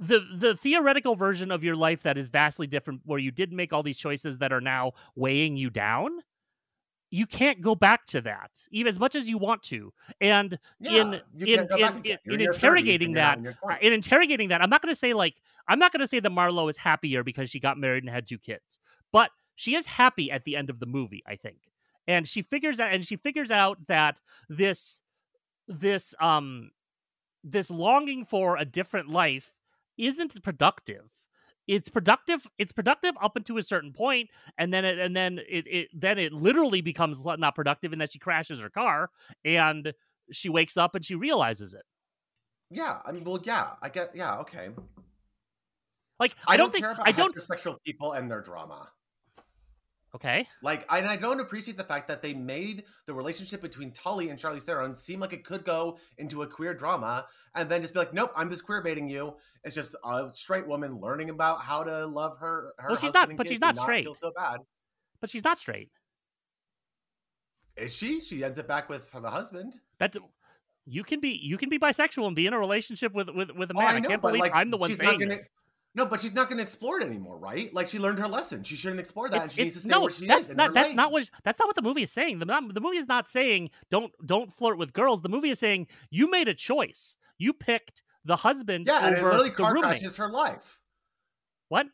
the 0.00 0.26
the 0.36 0.56
theoretical 0.56 1.14
version 1.14 1.52
of 1.52 1.62
your 1.62 1.76
life 1.76 2.02
that 2.02 2.18
is 2.18 2.26
vastly 2.26 2.66
different 2.66 3.02
where 3.04 3.20
you 3.20 3.30
did 3.30 3.52
make 3.52 3.72
all 3.72 3.84
these 3.84 3.96
choices 3.96 4.38
that 4.38 4.52
are 4.52 4.60
now 4.60 4.92
weighing 5.14 5.56
you 5.56 5.70
down. 5.70 6.18
You 7.10 7.26
can't 7.26 7.60
go 7.62 7.76
back 7.76 8.06
to 8.06 8.20
that, 8.22 8.50
even 8.72 8.88
as 8.90 8.98
much 8.98 9.14
as 9.14 9.30
you 9.30 9.38
want 9.38 9.62
to. 9.64 9.92
And 10.20 10.58
Yeah, 10.80 11.02
in 11.02 11.22
in 11.36 11.46
can't 11.46 11.68
go 11.68 11.78
back 11.78 12.04
in, 12.04 12.18
in, 12.26 12.34
in 12.34 12.40
your 12.40 12.52
30s 12.52 12.56
and 12.56 12.56
interrogating 12.56 13.12
that, 13.14 13.38
in 13.38 13.44
your 13.44 13.54
uh, 13.62 13.68
20s. 13.68 13.80
in 13.82 13.92
interrogating 13.92 14.48
that, 14.48 14.60
I'm 14.60 14.68
not 14.68 14.82
going 14.82 14.92
to 14.92 14.98
say 14.98 15.14
like 15.14 15.36
I'm 15.68 15.78
not 15.78 15.92
going 15.92 16.00
to 16.00 16.08
say 16.08 16.18
that 16.18 16.32
Marlo 16.32 16.68
is 16.68 16.76
happier 16.76 17.22
because 17.22 17.50
she 17.50 17.60
got 17.60 17.78
married 17.78 18.02
and 18.02 18.12
had 18.12 18.26
two 18.26 18.38
kids, 18.38 18.80
but 19.12 19.30
she 19.54 19.76
is 19.76 19.86
happy 19.86 20.32
at 20.32 20.42
the 20.42 20.56
end 20.56 20.70
of 20.70 20.80
the 20.80 20.86
movie, 20.86 21.22
I 21.24 21.36
think, 21.36 21.58
and 22.08 22.26
she 22.28 22.42
figures 22.42 22.80
out 22.80 22.92
and 22.92 23.06
she 23.06 23.14
figures 23.14 23.52
out 23.52 23.86
that 23.86 24.20
this 24.48 25.02
this 25.68 26.14
um 26.20 26.70
this 27.44 27.70
longing 27.70 28.24
for 28.24 28.56
a 28.56 28.64
different 28.64 29.08
life 29.08 29.54
isn't 29.96 30.42
productive. 30.42 31.10
It's 31.66 31.90
productive. 31.90 32.46
It's 32.58 32.72
productive 32.72 33.14
up 33.20 33.36
until 33.36 33.58
a 33.58 33.62
certain 33.62 33.92
point, 33.92 34.30
and 34.56 34.72
then 34.72 34.84
it 34.84 34.98
and 34.98 35.14
then 35.14 35.38
it, 35.48 35.66
it 35.66 35.88
then 35.92 36.18
it 36.18 36.32
literally 36.32 36.80
becomes 36.80 37.22
not 37.22 37.54
productive, 37.54 37.92
in 37.92 37.98
that 37.98 38.12
she 38.12 38.18
crashes 38.18 38.60
her 38.60 38.70
car 38.70 39.10
and 39.44 39.92
she 40.32 40.48
wakes 40.48 40.76
up 40.76 40.94
and 40.94 41.04
she 41.04 41.14
realizes 41.14 41.74
it. 41.74 41.84
Yeah, 42.70 43.00
I 43.04 43.12
mean, 43.12 43.24
well, 43.24 43.40
yeah, 43.44 43.68
I 43.82 43.88
get, 43.88 44.14
yeah, 44.14 44.38
okay. 44.40 44.70
Like 46.20 46.34
I, 46.46 46.54
I, 46.54 46.56
don't, 46.56 46.66
don't 46.66 46.72
think 46.72 46.84
care 46.84 46.92
about 46.92 47.08
I 47.08 47.12
don't. 47.12 47.34
heterosexual 47.34 47.76
people 47.84 48.12
and 48.12 48.30
their 48.30 48.42
drama. 48.42 48.88
Okay, 50.18 50.48
Like, 50.62 50.84
and 50.90 51.06
I 51.06 51.14
don't 51.14 51.40
appreciate 51.40 51.76
the 51.76 51.84
fact 51.84 52.08
that 52.08 52.22
they 52.22 52.34
made 52.34 52.82
the 53.06 53.14
relationship 53.14 53.62
between 53.62 53.92
Tully 53.92 54.30
and 54.30 54.38
Charlize 54.38 54.62
Theron 54.62 54.96
seem 54.96 55.20
like 55.20 55.32
it 55.32 55.44
could 55.44 55.64
go 55.64 55.96
into 56.18 56.42
a 56.42 56.46
queer 56.46 56.74
drama, 56.74 57.24
and 57.54 57.70
then 57.70 57.82
just 57.82 57.94
be 57.94 58.00
like, 58.00 58.12
"Nope, 58.12 58.32
I'm 58.34 58.50
just 58.50 58.64
queer 58.64 58.82
baiting 58.82 59.08
you." 59.08 59.36
It's 59.62 59.76
just 59.76 59.94
a 60.04 60.28
straight 60.34 60.66
woman 60.66 60.98
learning 60.98 61.30
about 61.30 61.62
how 61.62 61.84
to 61.84 62.04
love 62.06 62.36
her. 62.38 62.72
her 62.78 62.88
Well, 62.88 62.96
she's 62.96 63.14
not- 63.14 63.36
but 63.36 63.48
she's 63.48 63.60
not 63.60 63.76
straight. 63.76 64.04
Feel 64.06 64.14
so 64.16 64.32
bad. 64.34 64.58
but 65.20 65.30
she's 65.30 65.44
not 65.44 65.56
straight. 65.58 65.90
Is 67.76 67.94
she? 67.94 68.20
She 68.20 68.42
ends 68.42 68.58
up 68.58 68.66
back 68.66 68.88
with 68.88 69.10
the 69.12 69.30
husband. 69.30 69.78
That's 69.98 70.16
you 70.84 71.04
can 71.04 71.20
be 71.20 71.30
you 71.30 71.56
can 71.58 71.68
be 71.68 71.78
bisexual 71.78 72.26
and 72.26 72.34
be 72.34 72.46
in 72.48 72.52
a 72.54 72.58
relationship 72.58 73.12
with 73.12 73.28
with, 73.30 73.52
with 73.52 73.70
a 73.70 73.74
Oh, 73.76 73.78
man. 73.78 73.86
I 73.86 73.90
I, 73.96 73.98
know, 74.00 74.08
can't 74.08 74.22
but, 74.22 74.28
believe 74.30 74.40
like, 74.40 74.54
I'm 74.54 74.70
the 74.70 74.78
one 74.78 74.92
saying 74.92 75.20
gonna- 75.20 75.26
this. 75.36 75.48
No, 75.94 76.06
but 76.06 76.20
she's 76.20 76.34
not 76.34 76.48
going 76.48 76.58
to 76.58 76.62
explore 76.62 77.00
it 77.00 77.04
anymore, 77.06 77.38
right? 77.38 77.72
Like 77.74 77.88
she 77.88 77.98
learned 77.98 78.18
her 78.18 78.28
lesson. 78.28 78.62
She 78.62 78.76
shouldn't 78.76 79.00
explore 79.00 79.28
that. 79.30 79.36
It's, 79.36 79.44
and 79.44 79.52
she 79.52 79.62
needs 79.62 79.74
to 79.74 79.80
stay 79.80 79.88
no, 79.88 80.02
where 80.02 80.10
she 80.12 80.26
that's 80.26 80.50
is. 80.50 80.56
not 80.56 80.74
that's 80.74 80.88
lane. 80.88 80.96
not 80.96 81.10
what 81.10 81.28
that's 81.44 81.58
not 81.58 81.66
what 81.68 81.74
the 81.76 81.82
movie 81.82 82.02
is 82.02 82.12
saying. 82.12 82.38
The 82.38 82.46
the 82.72 82.80
movie 82.80 82.98
is 82.98 83.08
not 83.08 83.26
saying 83.26 83.70
don't 83.90 84.12
don't 84.24 84.52
flirt 84.52 84.78
with 84.78 84.92
girls. 84.92 85.22
The 85.22 85.28
movie 85.28 85.50
is 85.50 85.58
saying 85.58 85.88
you 86.10 86.30
made 86.30 86.46
a 86.46 86.54
choice. 86.54 87.16
You 87.38 87.52
picked 87.52 88.02
the 88.24 88.36
husband 88.36 88.86
Yeah, 88.86 89.06
and 89.06 89.16
it 89.16 89.22
literally 89.24 89.50
car 89.50 89.72
roommate. 89.74 89.90
crashes 90.00 90.16
her 90.18 90.28
life. 90.28 90.78
What? 91.68 91.86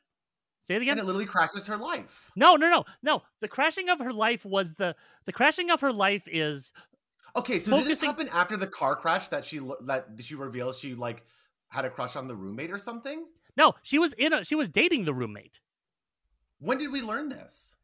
Say 0.62 0.74
it 0.76 0.82
again. 0.82 0.92
And 0.92 1.00
it 1.00 1.04
literally 1.04 1.26
crashes 1.26 1.66
her 1.66 1.76
life. 1.76 2.30
No, 2.36 2.56
no, 2.56 2.70
no, 2.70 2.84
no. 3.02 3.22
The 3.40 3.48
crashing 3.48 3.88
of 3.90 4.00
her 4.00 4.12
life 4.12 4.44
was 4.44 4.74
the 4.74 4.96
the 5.24 5.32
crashing 5.32 5.70
of 5.70 5.80
her 5.82 5.92
life 5.92 6.26
is 6.30 6.72
Okay, 7.36 7.58
so 7.58 7.72
did 7.78 7.86
this 7.86 8.00
Focusing- 8.00 8.06
happen 8.08 8.28
after 8.32 8.56
the 8.56 8.66
car 8.66 8.96
crash 8.96 9.28
that 9.28 9.44
she 9.44 9.60
that 9.82 10.08
she 10.20 10.34
reveals 10.34 10.78
she 10.78 10.94
like 10.94 11.24
had 11.68 11.84
a 11.84 11.90
crush 11.90 12.16
on 12.16 12.28
the 12.28 12.34
roommate 12.36 12.70
or 12.70 12.78
something? 12.78 13.26
No, 13.56 13.74
she 13.82 13.98
was 13.98 14.12
in 14.14 14.32
a 14.32 14.44
she 14.44 14.54
was 14.54 14.68
dating 14.68 15.04
the 15.04 15.14
roommate. 15.14 15.60
When 16.58 16.78
did 16.78 16.92
we 16.92 17.02
learn 17.02 17.28
this? 17.28 17.76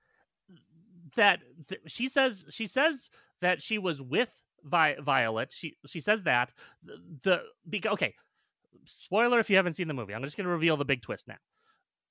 That 1.17 1.41
th- 1.69 1.83
she 1.87 2.09
says 2.09 2.47
she 2.51 2.67
says 2.67 3.03
that 3.41 3.63
she 3.63 3.79
was 3.79 4.01
with 4.01 4.33
Vi- 4.65 4.97
Violet. 5.01 5.53
She 5.53 5.77
she 5.87 6.01
says 6.01 6.25
that 6.25 6.53
the, 6.83 7.43
the 7.67 7.83
okay. 7.89 8.15
Spoiler 8.87 9.39
if 9.39 9.51
you 9.51 9.57
haven't 9.57 9.75
seen 9.75 9.89
the 9.89 9.95
movie. 9.95 10.15
I'm 10.15 10.25
just 10.25 10.37
going 10.37 10.47
to 10.47 10.53
reveal 10.53 10.77
the 10.77 10.85
big 10.85 11.03
twist 11.03 11.29
now. 11.29 11.37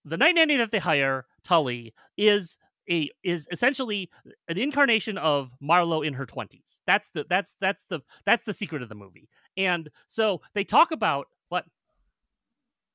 The 0.05 0.17
night 0.17 0.35
nanny 0.35 0.55
that 0.57 0.71
they 0.71 0.77
hire, 0.77 1.25
Tully, 1.43 1.93
is 2.15 2.57
a 2.89 3.09
is 3.23 3.47
essentially 3.51 4.09
an 4.47 4.57
incarnation 4.57 5.17
of 5.17 5.51
Marlo 5.61 6.05
in 6.05 6.13
her 6.13 6.25
20s. 6.25 6.79
That's 6.85 7.09
the 7.09 7.25
that's 7.29 7.55
that's 7.59 7.85
the 7.89 8.01
that's 8.25 8.43
the 8.43 8.53
secret 8.53 8.81
of 8.81 8.89
the 8.89 8.95
movie. 8.95 9.29
And 9.57 9.89
so 10.07 10.41
they 10.53 10.63
talk 10.63 10.91
about 10.91 11.27
what 11.49 11.65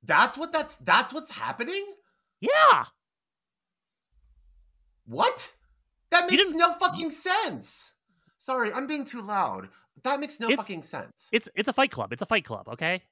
That's 0.05 0.37
what 0.37 0.53
that's 0.53 0.77
that's 0.77 1.12
what's 1.12 1.31
happening? 1.31 1.85
yeah, 2.40 2.85
What? 5.07 5.53
That 6.11 6.31
makes 6.31 6.51
no 6.53 6.75
fucking 6.75 7.11
sense. 7.11 7.93
Sorry, 8.37 8.73
I'm 8.73 8.87
being 8.87 9.05
too 9.05 9.23
loud. 9.23 9.69
That 10.03 10.21
makes 10.21 10.38
no 10.40 10.47
It's- 10.49 10.59
fucking 10.59 10.83
sense. 10.83 11.29
it's 11.33 11.49
it's 11.55 11.69
a 11.69 11.73
fight 11.73 11.90
club. 11.90 12.12
It's 12.12 12.23
a 12.23 12.27
fight 12.27 12.45
club, 12.45 12.69
okay? 12.69 13.03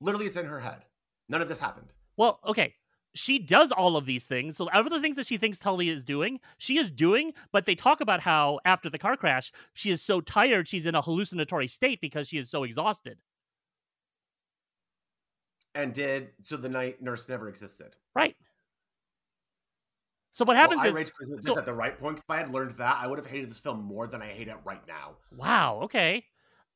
Literally, 0.00 0.26
it's 0.26 0.36
in 0.36 0.46
her 0.46 0.60
head. 0.60 0.84
None 1.28 1.40
of 1.42 1.48
this 1.48 1.58
happened. 1.58 1.92
Well, 2.16 2.40
okay. 2.46 2.74
She 3.14 3.38
does 3.38 3.72
all 3.72 3.96
of 3.96 4.04
these 4.04 4.24
things. 4.26 4.58
So, 4.58 4.68
out 4.72 4.84
of 4.84 4.92
the 4.92 5.00
things 5.00 5.16
that 5.16 5.26
she 5.26 5.38
thinks 5.38 5.58
Tully 5.58 5.88
is 5.88 6.04
doing, 6.04 6.38
she 6.58 6.76
is 6.76 6.90
doing. 6.90 7.32
But 7.50 7.64
they 7.64 7.74
talk 7.74 8.02
about 8.02 8.20
how 8.20 8.60
after 8.66 8.90
the 8.90 8.98
car 8.98 9.16
crash, 9.16 9.50
she 9.72 9.90
is 9.90 10.02
so 10.02 10.20
tired, 10.20 10.68
she's 10.68 10.84
in 10.84 10.94
a 10.94 11.00
hallucinatory 11.00 11.66
state 11.66 12.02
because 12.02 12.28
she 12.28 12.36
is 12.36 12.50
so 12.50 12.62
exhausted. 12.62 13.18
And 15.76 15.92
did 15.92 16.30
so 16.42 16.56
the 16.56 16.70
night 16.70 17.02
nurse 17.02 17.28
never 17.28 17.48
existed. 17.48 17.94
Right. 18.14 18.34
So 20.32 20.44
what 20.44 20.56
happens 20.56 20.82
well, 20.82 20.96
I 20.96 21.00
is, 21.02 21.10
just 21.42 21.46
so- 21.46 21.58
at 21.58 21.66
the 21.66 21.74
right 21.74 21.98
point. 21.98 22.18
If 22.18 22.30
I 22.30 22.38
had 22.38 22.50
learned 22.50 22.72
that, 22.72 22.98
I 23.00 23.06
would 23.06 23.18
have 23.18 23.26
hated 23.26 23.50
this 23.50 23.58
film 23.58 23.82
more 23.82 24.06
than 24.06 24.22
I 24.22 24.26
hate 24.26 24.48
it 24.48 24.56
right 24.64 24.86
now. 24.88 25.16
wow, 25.36 25.80
okay. 25.84 26.24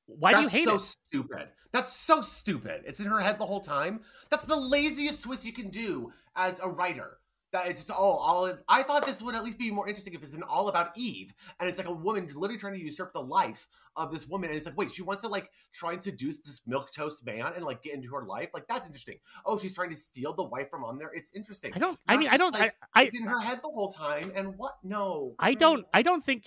Why 0.06 0.32
That's 0.32 0.50
do 0.50 0.58
you 0.58 0.64
hate 0.64 0.68
it? 0.68 0.72
That's 0.72 0.84
so 0.84 0.90
it? 0.90 0.96
stupid. 1.08 1.48
That's 1.72 1.92
so 1.96 2.20
stupid. 2.20 2.82
It's 2.84 3.00
in 3.00 3.06
her 3.06 3.20
head 3.20 3.38
the 3.38 3.46
whole 3.46 3.60
time. 3.60 4.00
That's 4.28 4.44
the 4.44 4.56
laziest 4.56 5.22
twist 5.22 5.44
you 5.44 5.52
can 5.52 5.68
do 5.70 6.10
as 6.36 6.58
a 6.60 6.68
writer. 6.68 7.19
That 7.52 7.66
it's 7.66 7.84
just 7.84 7.90
oh, 7.90 7.94
all. 8.02 8.52
I 8.68 8.84
thought 8.84 9.04
this 9.04 9.20
would 9.22 9.34
at 9.34 9.42
least 9.42 9.58
be 9.58 9.72
more 9.72 9.88
interesting 9.88 10.14
if 10.14 10.22
it's 10.22 10.34
an 10.34 10.44
all 10.44 10.68
about 10.68 10.90
Eve, 10.96 11.34
and 11.58 11.68
it's 11.68 11.78
like 11.78 11.88
a 11.88 11.92
woman 11.92 12.26
literally 12.34 12.56
trying 12.56 12.74
to 12.74 12.80
usurp 12.80 13.12
the 13.12 13.22
life 13.22 13.66
of 13.96 14.12
this 14.12 14.28
woman, 14.28 14.50
and 14.50 14.56
it's 14.56 14.66
like 14.66 14.76
wait, 14.76 14.92
she 14.92 15.02
wants 15.02 15.22
to 15.24 15.28
like 15.28 15.50
try 15.72 15.92
and 15.92 16.02
seduce 16.02 16.38
this 16.38 16.60
milk 16.66 16.92
toast 16.92 17.26
man 17.26 17.52
and 17.56 17.64
like 17.64 17.82
get 17.82 17.94
into 17.94 18.08
her 18.14 18.24
life. 18.24 18.50
Like 18.54 18.68
that's 18.68 18.86
interesting. 18.86 19.18
Oh, 19.44 19.58
she's 19.58 19.74
trying 19.74 19.90
to 19.90 19.96
steal 19.96 20.32
the 20.32 20.44
wife 20.44 20.70
from 20.70 20.84
on 20.84 20.96
there. 20.96 21.10
It's 21.12 21.32
interesting. 21.34 21.72
I 21.74 21.80
don't. 21.80 21.98
I 22.06 22.14
Not 22.14 22.20
mean, 22.20 22.28
I 22.28 22.36
don't. 22.36 22.52
like, 22.52 22.74
I. 22.94 23.00
I, 23.00 23.04
it's 23.04 23.18
in 23.18 23.24
her 23.24 23.40
head 23.40 23.58
the 23.62 23.68
whole 23.68 23.90
time, 23.90 24.30
and 24.36 24.56
what? 24.56 24.76
No, 24.84 25.34
I 25.38 25.54
don't. 25.54 25.84
I 25.92 26.02
don't 26.02 26.24
think. 26.24 26.44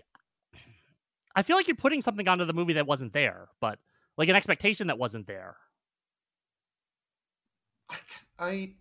I 1.35 1.41
feel 1.41 1.57
like 1.57 1.67
you're 1.67 1.75
putting 1.75 2.01
something 2.01 2.27
onto 2.27 2.45
the 2.45 2.53
movie 2.53 2.73
that 2.73 2.87
wasn't 2.87 3.11
there, 3.11 3.49
but 3.59 3.79
like 4.17 4.29
an 4.29 4.35
expectation 4.35 4.87
that 4.87 4.97
wasn't 4.97 5.27
there. 5.27 5.57
I, 7.89 7.95
guess 8.09 8.27
I 8.39 8.73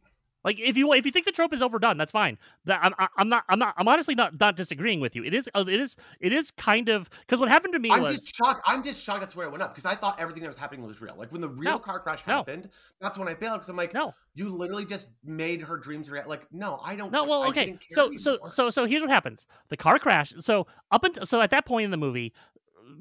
Like 0.44 0.58
if 0.58 0.76
you 0.76 0.92
if 0.92 1.06
you 1.06 1.12
think 1.12 1.26
the 1.26 1.32
trope 1.32 1.52
is 1.52 1.62
overdone, 1.62 1.96
that's 1.96 2.12
fine. 2.12 2.38
That 2.64 2.80
I'm 2.82 2.94
I'm 3.16 3.28
not 3.28 3.44
I'm 3.48 3.58
not 3.58 3.74
I'm 3.76 3.88
honestly 3.88 4.14
not 4.14 4.38
not 4.40 4.56
disagreeing 4.56 5.00
with 5.00 5.14
you. 5.14 5.24
It 5.24 5.34
is 5.34 5.48
it 5.54 5.68
is 5.68 5.96
it 6.20 6.32
is 6.32 6.50
kind 6.50 6.88
of 6.88 7.08
because 7.20 7.38
what 7.38 7.48
happened 7.48 7.74
to 7.74 7.78
me 7.78 7.90
I'm 7.90 8.02
was 8.02 8.16
just 8.16 8.36
shocked. 8.36 8.60
I'm 8.66 8.82
just 8.82 9.02
shocked 9.02 9.20
that's 9.20 9.36
where 9.36 9.46
it 9.46 9.50
went 9.50 9.62
up 9.62 9.74
because 9.74 9.84
I 9.84 9.94
thought 9.94 10.20
everything 10.20 10.42
that 10.42 10.48
was 10.48 10.56
happening 10.56 10.84
was 10.84 11.00
real. 11.00 11.14
Like 11.16 11.30
when 11.30 11.40
the 11.40 11.48
real 11.48 11.72
No. 11.72 11.78
car 11.78 12.00
crash 12.00 12.26
No. 12.26 12.34
happened, 12.34 12.68
that's 13.00 13.18
when 13.18 13.28
I 13.28 13.34
bailed 13.34 13.54
because 13.60 13.68
I'm 13.68 13.76
like, 13.76 13.94
no 13.94 14.14
you 14.34 14.48
literally 14.48 14.86
just 14.86 15.10
made 15.24 15.60
her 15.60 15.76
dreams 15.76 16.08
real. 16.10 16.24
Like, 16.26 16.50
no, 16.52 16.80
I 16.82 16.96
don't. 16.96 17.12
no 17.12 17.24
well 17.24 17.42
I 17.42 17.48
okay 17.48 17.78
so 17.90 18.16
so 18.16 18.32
anymore. 18.34 18.50
so 18.50 18.70
so 18.70 18.86
here's 18.86 19.02
what 19.02 19.10
happens 19.10 19.46
the 19.68 19.76
car 19.76 19.98
crash 19.98 20.32
so 20.38 20.66
up 20.90 21.04
until 21.04 21.26
so 21.26 21.40
at 21.40 21.50
that 21.50 21.66
point 21.66 21.84
in 21.84 21.90
the 21.90 21.96
movie 21.96 22.32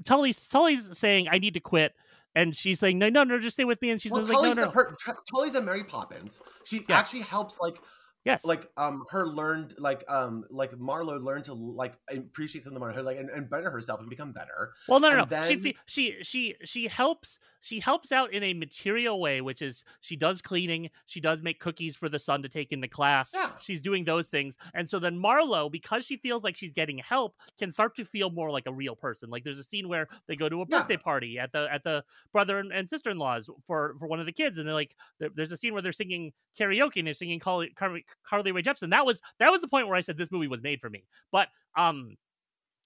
Tully's 0.05 0.47
Tully's 0.47 0.97
saying 0.97 1.27
I 1.29 1.37
need 1.39 1.53
to 1.53 1.59
quit 1.59 1.93
and 2.35 2.55
she's 2.55 2.79
saying 2.79 2.97
no 2.99 3.09
no 3.09 3.23
no 3.23 3.39
just 3.39 3.55
stay 3.55 3.65
with 3.65 3.81
me 3.81 3.89
and 3.91 4.01
she's 4.01 4.11
Well, 4.11 4.21
like 4.21 4.31
no 4.31 4.41
Tully's 4.41 4.55
no 4.57 4.63
the 4.63 4.69
per- 4.71 4.95
Tully's 5.33 5.55
a 5.55 5.61
Mary 5.61 5.83
Poppins. 5.83 6.41
She 6.63 6.85
Yes. 6.87 6.99
actually 7.05 7.21
helps 7.21 7.59
like 7.59 7.75
yes 8.25 8.43
like 8.45 8.69
um 8.77 9.03
her 9.09 9.27
learned 9.27 9.75
like 9.77 10.03
um 10.07 10.43
like 10.49 10.71
Marlo 10.71 11.21
learned 11.21 11.45
to 11.45 11.53
like 11.53 11.97
appreciate 12.09 12.63
something 12.63 12.77
about 12.81 12.95
her 12.95 13.03
like 13.03 13.17
and, 13.17 13.29
and 13.29 13.49
better 13.49 13.69
herself 13.69 13.99
and 13.99 14.09
become 14.09 14.31
better. 14.31 14.73
Well, 14.87 14.99
no, 14.99 15.09
no, 15.09 15.17
no. 15.17 15.25
And 15.35 15.45
She 15.45 15.75
she 15.87 16.17
she 16.23 16.55
she 16.63 16.87
helps 16.87 17.39
she 17.61 17.79
helps 17.79 18.11
out 18.11 18.33
in 18.33 18.43
a 18.43 18.53
material 18.53 19.19
way, 19.21 19.41
which 19.41 19.61
is 19.61 19.83
she 20.01 20.15
does 20.15 20.41
cleaning, 20.41 20.89
she 21.05 21.19
does 21.21 21.41
make 21.41 21.59
cookies 21.59 21.95
for 21.95 22.09
the 22.09 22.19
son 22.19 22.41
to 22.41 22.49
take 22.49 22.71
into 22.71 22.87
class. 22.87 23.33
Yeah. 23.33 23.51
She's 23.59 23.81
doing 23.81 24.03
those 24.05 24.29
things, 24.29 24.57
and 24.73 24.89
so 24.89 24.99
then 24.99 25.17
Marlo, 25.17 25.71
because 25.71 26.05
she 26.05 26.17
feels 26.17 26.43
like 26.43 26.57
she's 26.57 26.73
getting 26.73 26.97
help, 26.97 27.37
can 27.57 27.69
start 27.71 27.95
to 27.97 28.05
feel 28.05 28.29
more 28.31 28.51
like 28.51 28.65
a 28.65 28.73
real 28.73 28.95
person. 28.95 29.29
Like 29.29 29.43
there's 29.43 29.59
a 29.59 29.63
scene 29.63 29.87
where 29.87 30.07
they 30.27 30.35
go 30.35 30.49
to 30.49 30.61
a 30.61 30.65
Yeah. 30.67 30.77
birthday 30.79 30.97
party 30.97 31.37
at 31.39 31.51
the 31.51 31.71
at 31.71 31.83
the 31.83 32.03
brother 32.31 32.57
and, 32.59 32.71
and 32.73 32.89
sister 32.89 33.11
in 33.11 33.17
laws 33.17 33.49
for 33.65 33.95
for 33.99 34.07
one 34.07 34.19
of 34.19 34.25
the 34.25 34.31
kids, 34.33 34.57
and 34.57 34.67
they're 34.67 34.73
like 34.75 34.95
there, 35.19 35.29
there's 35.33 35.51
a 35.51 35.57
scene 35.57 35.73
where 35.73 35.81
they're 35.81 35.91
singing 35.91 36.33
karaoke 36.59 36.97
and 36.97 37.07
they're 37.07 37.13
singing 37.13 37.39
Carly, 37.39 37.69
Carly, 37.69 38.05
Carly 38.25 38.51
Rae 38.51 38.61
Jepsen. 38.61 38.89
That 38.91 39.05
was 39.05 39.21
that 39.39 39.51
was 39.51 39.61
the 39.61 39.67
point 39.67 39.87
where 39.87 39.95
I 39.95 40.01
said 40.01 40.17
this 40.17 40.31
movie 40.31 40.47
was 40.47 40.63
made 40.63 40.81
for 40.81 40.89
me. 40.89 41.05
But 41.31 41.47
um 41.77 42.17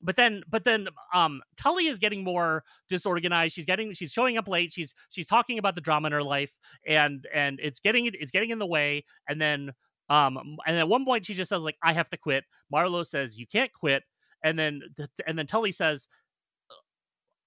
but 0.02 0.16
then 0.16 0.44
but 0.50 0.64
then 0.64 0.88
um 1.14 1.42
tully 1.58 1.88
is 1.88 2.00
getting 2.00 2.24
more 2.24 2.64
disorganized. 2.90 3.56
She's 3.56 3.66
getting 3.66 3.94
she's 3.94 4.12
showing 4.12 4.38
up 4.38 4.48
late. 4.48 4.72
She's 4.72 4.94
she's 5.10 5.28
talking 5.28 5.58
about 5.58 5.76
the 5.76 5.82
drama 5.82 6.08
in 6.08 6.14
her 6.14 6.24
life 6.24 6.58
and 6.88 7.28
and 7.34 7.60
it's 7.62 7.80
getting 7.80 8.10
it's 8.14 8.32
getting 8.32 8.52
in 8.52 8.60
the 8.60 8.66
way. 8.66 9.04
And 9.28 9.42
then 9.42 9.72
um 10.10 10.58
and 10.66 10.78
at 10.78 10.88
one 10.88 11.06
point 11.06 11.26
she 11.26 11.34
just 11.34 11.50
says 11.50 11.64
like 11.64 11.78
i 11.82 11.94
have 11.94 12.10
to 12.12 12.18
quit. 12.18 12.44
Marlo 12.74 13.06
says 13.06 13.38
you 13.38 13.48
can't 13.48 13.74
quit. 13.74 14.04
And 14.44 14.58
then 14.58 14.82
and 15.26 15.38
then 15.38 15.48
tully 15.48 15.72
says 15.72 16.08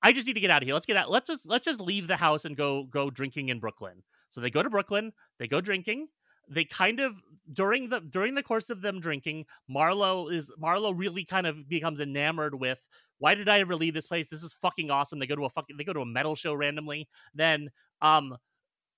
i 0.03 0.13
just 0.13 0.27
need 0.27 0.35
to 0.35 0.41
get 0.41 0.51
out 0.51 0.63
of 0.63 0.67
here. 0.67 0.75
Let's 0.75 0.87
get 0.87 0.97
out 0.97 1.11
let's 1.11 1.29
just 1.29 1.49
let's 1.49 1.65
just 1.65 1.81
leave 1.81 2.09
the 2.09 2.17
house 2.17 2.45
and 2.45 2.57
go 2.57 2.85
go 2.85 3.11
drinking 3.11 3.51
in 3.51 3.61
brooklyn. 3.61 4.03
So 4.31 4.41
they 4.41 4.51
go 4.51 4.63
to 4.63 4.71
brooklyn. 4.71 5.13
They 5.39 5.49
go 5.49 5.61
drinking 5.61 6.09
they 6.51 6.65
kind 6.65 7.01
of 7.01 7.15
during 7.53 7.89
the 7.89 8.01
during 8.01 8.35
the 8.35 8.43
course 8.43 8.71
of 8.71 8.83
them 8.83 9.01
drinking 9.01 9.45
marlo 9.71 10.33
is 10.33 10.51
marlo 10.61 10.93
really 10.97 11.25
kind 11.25 11.47
of 11.47 11.69
becomes 11.69 12.01
enamored 12.01 12.55
with 12.55 12.87
why 13.19 13.35
did 13.35 13.49
i 13.49 13.61
ever 13.61 13.75
leave 13.75 13.95
this 13.95 14.07
place? 14.07 14.29
This 14.29 14.43
is 14.43 14.53
fucking 14.53 14.91
awesome. 14.91 15.19
They 15.19 15.27
go 15.27 15.37
to 15.37 15.45
a 15.45 15.51
fucking 15.51 15.77
they 15.77 15.85
go 15.85 15.93
to 15.93 16.01
a 16.01 16.07
metal 16.07 16.35
show 16.35 16.55
randomly. 16.55 17.09
Then 17.35 17.71
um 18.01 18.37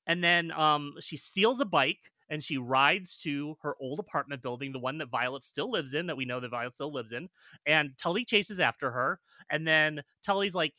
and 0.06 0.22
then 0.22 0.52
um 0.52 0.94
she 1.00 1.16
steals 1.16 1.60
a 1.60 1.64
bike 1.64 2.12
and 2.28 2.42
she 2.42 2.58
rides 2.58 3.16
to 3.18 3.56
her 3.62 3.74
old 3.80 3.98
apartment 3.98 4.42
building 4.42 4.72
the 4.72 4.78
one 4.78 4.98
that 4.98 5.08
violet 5.10 5.42
still 5.42 5.70
lives 5.70 5.94
in 5.94 6.06
that 6.06 6.16
we 6.16 6.24
know 6.24 6.38
that 6.40 6.50
violet 6.50 6.74
still 6.74 6.92
lives 6.92 7.12
in 7.12 7.28
and 7.66 7.90
tully 7.98 8.24
chases 8.24 8.60
after 8.60 8.90
her 8.90 9.18
and 9.50 9.66
then 9.66 10.02
tully's 10.22 10.54
like 10.54 10.74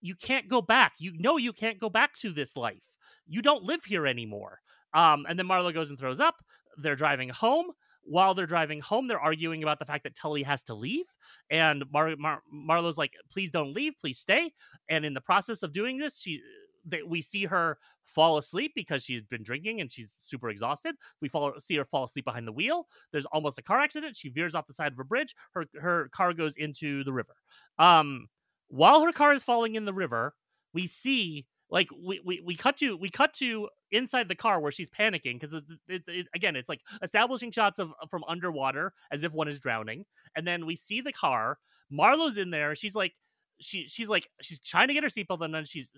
you 0.00 0.14
can't 0.14 0.48
go 0.48 0.62
back. 0.62 0.94
You 0.98 1.12
know 1.18 1.36
you 1.36 1.52
can't 1.52 1.78
go 1.78 1.90
back 1.90 2.14
to 2.16 2.32
this 2.32 2.56
life. 2.56 2.84
You 3.26 3.42
don't 3.42 3.64
live 3.64 3.84
here 3.84 4.06
anymore 4.06 4.60
um, 4.94 5.26
and 5.28 5.38
then 5.38 5.46
Marlo 5.46 5.72
goes 5.72 5.90
and 5.90 5.98
throws 5.98 6.20
up. 6.20 6.36
They're 6.78 6.96
driving 6.96 7.28
home. 7.28 7.66
While 8.02 8.34
they're 8.34 8.46
driving 8.46 8.80
home, 8.80 9.06
they're 9.06 9.20
arguing 9.20 9.62
about 9.62 9.78
the 9.78 9.84
fact 9.84 10.04
that 10.04 10.16
Tully 10.16 10.42
has 10.42 10.62
to 10.64 10.74
leave. 10.74 11.04
And 11.50 11.84
Mar- 11.92 12.16
Mar- 12.16 12.42
Marlo's 12.52 12.96
like, 12.96 13.12
please 13.30 13.50
don't 13.50 13.74
leave, 13.74 13.92
please 14.00 14.18
stay. 14.18 14.52
And 14.88 15.04
in 15.04 15.12
the 15.14 15.20
process 15.20 15.62
of 15.62 15.72
doing 15.72 15.98
this, 15.98 16.18
she 16.18 16.40
they, 16.84 17.02
we 17.02 17.20
see 17.22 17.44
her 17.44 17.78
fall 18.04 18.38
asleep 18.38 18.72
because 18.74 19.04
she's 19.04 19.22
been 19.22 19.42
drinking 19.42 19.80
and 19.80 19.92
she's 19.92 20.12
super 20.22 20.50
exhausted. 20.50 20.94
We 21.20 21.28
follow, 21.28 21.58
see 21.58 21.76
her 21.76 21.84
fall 21.84 22.04
asleep 22.04 22.24
behind 22.24 22.46
the 22.46 22.52
wheel. 22.52 22.86
There's 23.12 23.26
almost 23.26 23.58
a 23.58 23.62
car 23.62 23.80
accident. 23.80 24.16
She 24.16 24.30
veers 24.30 24.54
off 24.54 24.66
the 24.66 24.72
side 24.74 24.92
of 24.92 24.98
a 24.98 25.04
bridge. 25.04 25.34
Her 25.52 25.66
her 25.80 26.08
car 26.12 26.32
goes 26.32 26.56
into 26.56 27.04
the 27.04 27.12
river. 27.12 27.34
Um, 27.78 28.28
while 28.68 29.02
her 29.02 29.12
car 29.12 29.32
is 29.32 29.42
falling 29.44 29.74
in 29.74 29.84
the 29.84 29.92
river, 29.92 30.34
we 30.72 30.86
see 30.86 31.46
like 31.70 31.88
we, 32.02 32.20
we 32.24 32.40
we 32.44 32.54
cut 32.54 32.76
to 32.78 32.96
we 32.96 33.08
cut 33.08 33.32
to 33.34 33.68
inside 33.92 34.28
the 34.28 34.34
car 34.34 34.60
where 34.60 34.72
she's 34.72 34.90
panicking 34.90 35.34
because 35.34 35.52
it, 35.52 35.64
it, 35.88 36.02
it, 36.06 36.26
again 36.34 36.56
it's 36.56 36.68
like 36.68 36.80
establishing 37.02 37.50
shots 37.50 37.78
of 37.78 37.90
uh, 38.02 38.06
from 38.06 38.24
underwater 38.28 38.92
as 39.10 39.22
if 39.22 39.32
one 39.32 39.48
is 39.48 39.60
drowning 39.60 40.04
and 40.36 40.46
then 40.46 40.66
we 40.66 40.76
see 40.76 41.00
the 41.00 41.12
car 41.12 41.58
marlo's 41.90 42.36
in 42.36 42.50
there 42.50 42.74
she's 42.74 42.94
like 42.94 43.14
she 43.60 43.86
she's 43.88 44.08
like 44.08 44.28
she's 44.40 44.58
trying 44.58 44.88
to 44.88 44.94
get 44.94 45.02
her 45.02 45.08
seatbelt 45.08 45.44
and 45.44 45.54
then 45.54 45.64
she's 45.64 45.92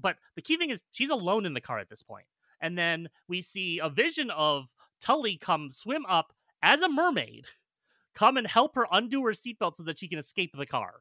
but 0.00 0.16
the 0.36 0.42
key 0.42 0.56
thing 0.56 0.70
is 0.70 0.82
she's 0.92 1.10
alone 1.10 1.44
in 1.44 1.54
the 1.54 1.60
car 1.60 1.78
at 1.78 1.88
this 1.88 2.02
point 2.02 2.26
and 2.60 2.76
then 2.76 3.08
we 3.28 3.40
see 3.40 3.78
a 3.78 3.88
vision 3.88 4.30
of 4.30 4.66
tully 5.00 5.36
come 5.36 5.70
swim 5.70 6.04
up 6.06 6.32
as 6.62 6.82
a 6.82 6.88
mermaid 6.88 7.44
come 8.14 8.36
and 8.36 8.46
help 8.46 8.74
her 8.74 8.86
undo 8.90 9.24
her 9.24 9.32
seatbelt 9.32 9.74
so 9.74 9.82
that 9.82 9.98
she 9.98 10.08
can 10.08 10.18
escape 10.18 10.50
the 10.56 10.66
car 10.66 10.94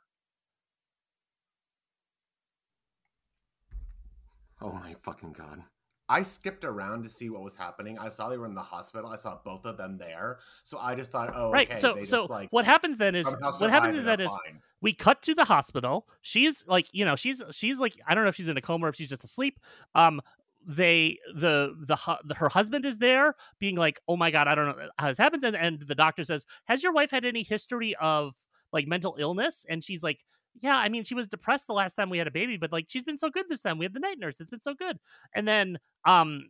Oh 4.62 4.72
my 4.72 4.96
fucking 5.04 5.34
god. 5.34 5.64
I 6.10 6.24
skipped 6.24 6.64
around 6.64 7.04
to 7.04 7.10
see 7.10 7.30
what 7.30 7.44
was 7.44 7.56
happening. 7.56 8.00
I 8.00 8.08
saw 8.10 8.30
they 8.30 8.38
were 8.38 8.46
in 8.46 8.56
the 8.56 8.62
hospital. 8.62 9.10
I 9.10 9.18
saw 9.18 9.40
both 9.44 9.66
of 9.66 9.78
them 9.78 9.98
there. 9.98 10.40
So 10.64 10.78
I 10.78 10.96
just 10.96 11.12
thought, 11.12 11.34
oh, 11.36 11.52
right 11.52 11.70
okay, 11.70 11.80
so 11.80 11.96
they 11.96 12.06
so 12.06 12.20
just, 12.22 12.30
like, 12.30 12.50
what 12.52 12.64
happens 12.64 12.98
then 12.98 13.14
is 13.14 13.26
what 13.26 13.42
happens 13.42 13.58
survived 13.58 13.94
is 13.94 14.00
and 14.00 14.08
that 14.08 14.22
are 14.22 14.26
is 14.26 14.32
fine. 14.32 14.62
we 14.80 14.94
cut 14.94 15.22
to 15.24 15.36
the 15.36 15.44
hospital 15.44 16.08
she's 16.22 16.64
like 16.66 16.88
you 16.94 17.04
know 17.04 17.16
she's 17.16 17.44
she's 17.52 17.80
like 17.80 17.94
i 18.08 18.16
don't 18.16 18.24
know 18.24 18.30
if 18.30 18.36
she's 18.36 18.48
in 18.48 18.58
a 18.58 18.62
coma 18.62 18.86
or 18.86 18.90
if 18.90 18.96
she's 18.96 19.10
just 19.10 19.24
asleep 19.24 19.60
um 19.96 20.22
they 20.66 21.18
the, 21.36 21.74
the 21.88 22.20
the 22.26 22.36
her 22.36 22.50
husband 22.50 22.86
is 22.86 22.98
there 22.98 23.36
being 23.60 23.76
like 23.76 24.00
oh 24.08 24.16
my 24.16 24.32
god 24.32 24.48
i 24.48 24.56
don't 24.56 24.66
know 24.66 24.88
how 24.98 25.08
this 25.08 25.18
happens 25.18 25.44
and, 25.44 25.56
and 25.56 25.82
the 25.88 25.96
doctor 25.96 26.24
says 26.24 26.46
has 26.66 26.84
your 26.84 26.92
wife 26.92 27.12
had 27.12 27.26
any 27.26 27.44
history 27.44 27.96
of 28.02 28.34
like 28.72 28.88
mental 28.88 29.16
illness 29.20 29.66
and 29.70 29.84
she's 29.84 30.04
like 30.04 30.20
yeah 30.62 30.78
i 30.78 30.90
mean 30.90 31.04
she 31.04 31.16
was 31.16 31.28
depressed 31.28 31.68
the 31.68 31.74
last 31.74 31.96
time 31.96 32.10
we 32.10 32.18
had 32.18 32.28
a 32.28 32.32
baby 32.32 32.58
but 32.58 32.72
like 32.72 32.86
she's 32.88 33.04
been 33.04 33.18
so 33.18 33.30
good 33.30 33.46
this 33.50 33.62
time 33.62 33.78
we 33.78 33.86
have 33.86 33.94
the 33.94 34.00
night 34.00 34.18
nurse 34.20 34.40
it's 34.40 34.50
been 34.50 34.60
so 34.60 34.74
good 34.74 34.98
and 35.34 35.48
then 35.48 35.78
um 36.06 36.50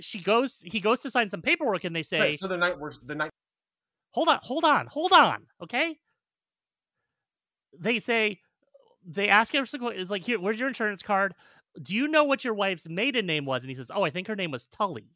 she 0.00 0.20
goes 0.20 0.62
he 0.64 0.80
goes 0.80 1.00
to 1.00 1.10
sign 1.10 1.28
some 1.28 1.42
paperwork 1.42 1.84
and 1.84 1.94
they 1.94 2.02
say 2.02 2.18
Right, 2.18 2.40
so 2.40 2.48
the 2.48 2.56
night 2.56 2.78
we're 2.78 2.92
the 3.04 3.14
night 3.14 3.30
hold 4.12 4.28
on, 4.28 4.38
hold 4.42 4.64
on, 4.64 4.86
hold 4.86 5.12
on, 5.12 5.46
okay? 5.62 5.98
They 7.78 7.98
say 7.98 8.40
they 9.04 9.28
ask 9.28 9.52
him 9.54 9.64
is 9.64 10.10
like, 10.10 10.24
here, 10.24 10.38
where's 10.38 10.60
your 10.60 10.68
insurance 10.68 11.02
card? 11.02 11.34
Do 11.80 11.96
you 11.96 12.06
know 12.06 12.24
what 12.24 12.44
your 12.44 12.54
wife's 12.54 12.88
maiden 12.88 13.26
name 13.26 13.46
was? 13.46 13.62
And 13.62 13.70
he 13.70 13.74
says, 13.74 13.90
Oh, 13.92 14.04
I 14.04 14.10
think 14.10 14.28
her 14.28 14.36
name 14.36 14.50
was 14.50 14.66
Tully. 14.66 15.06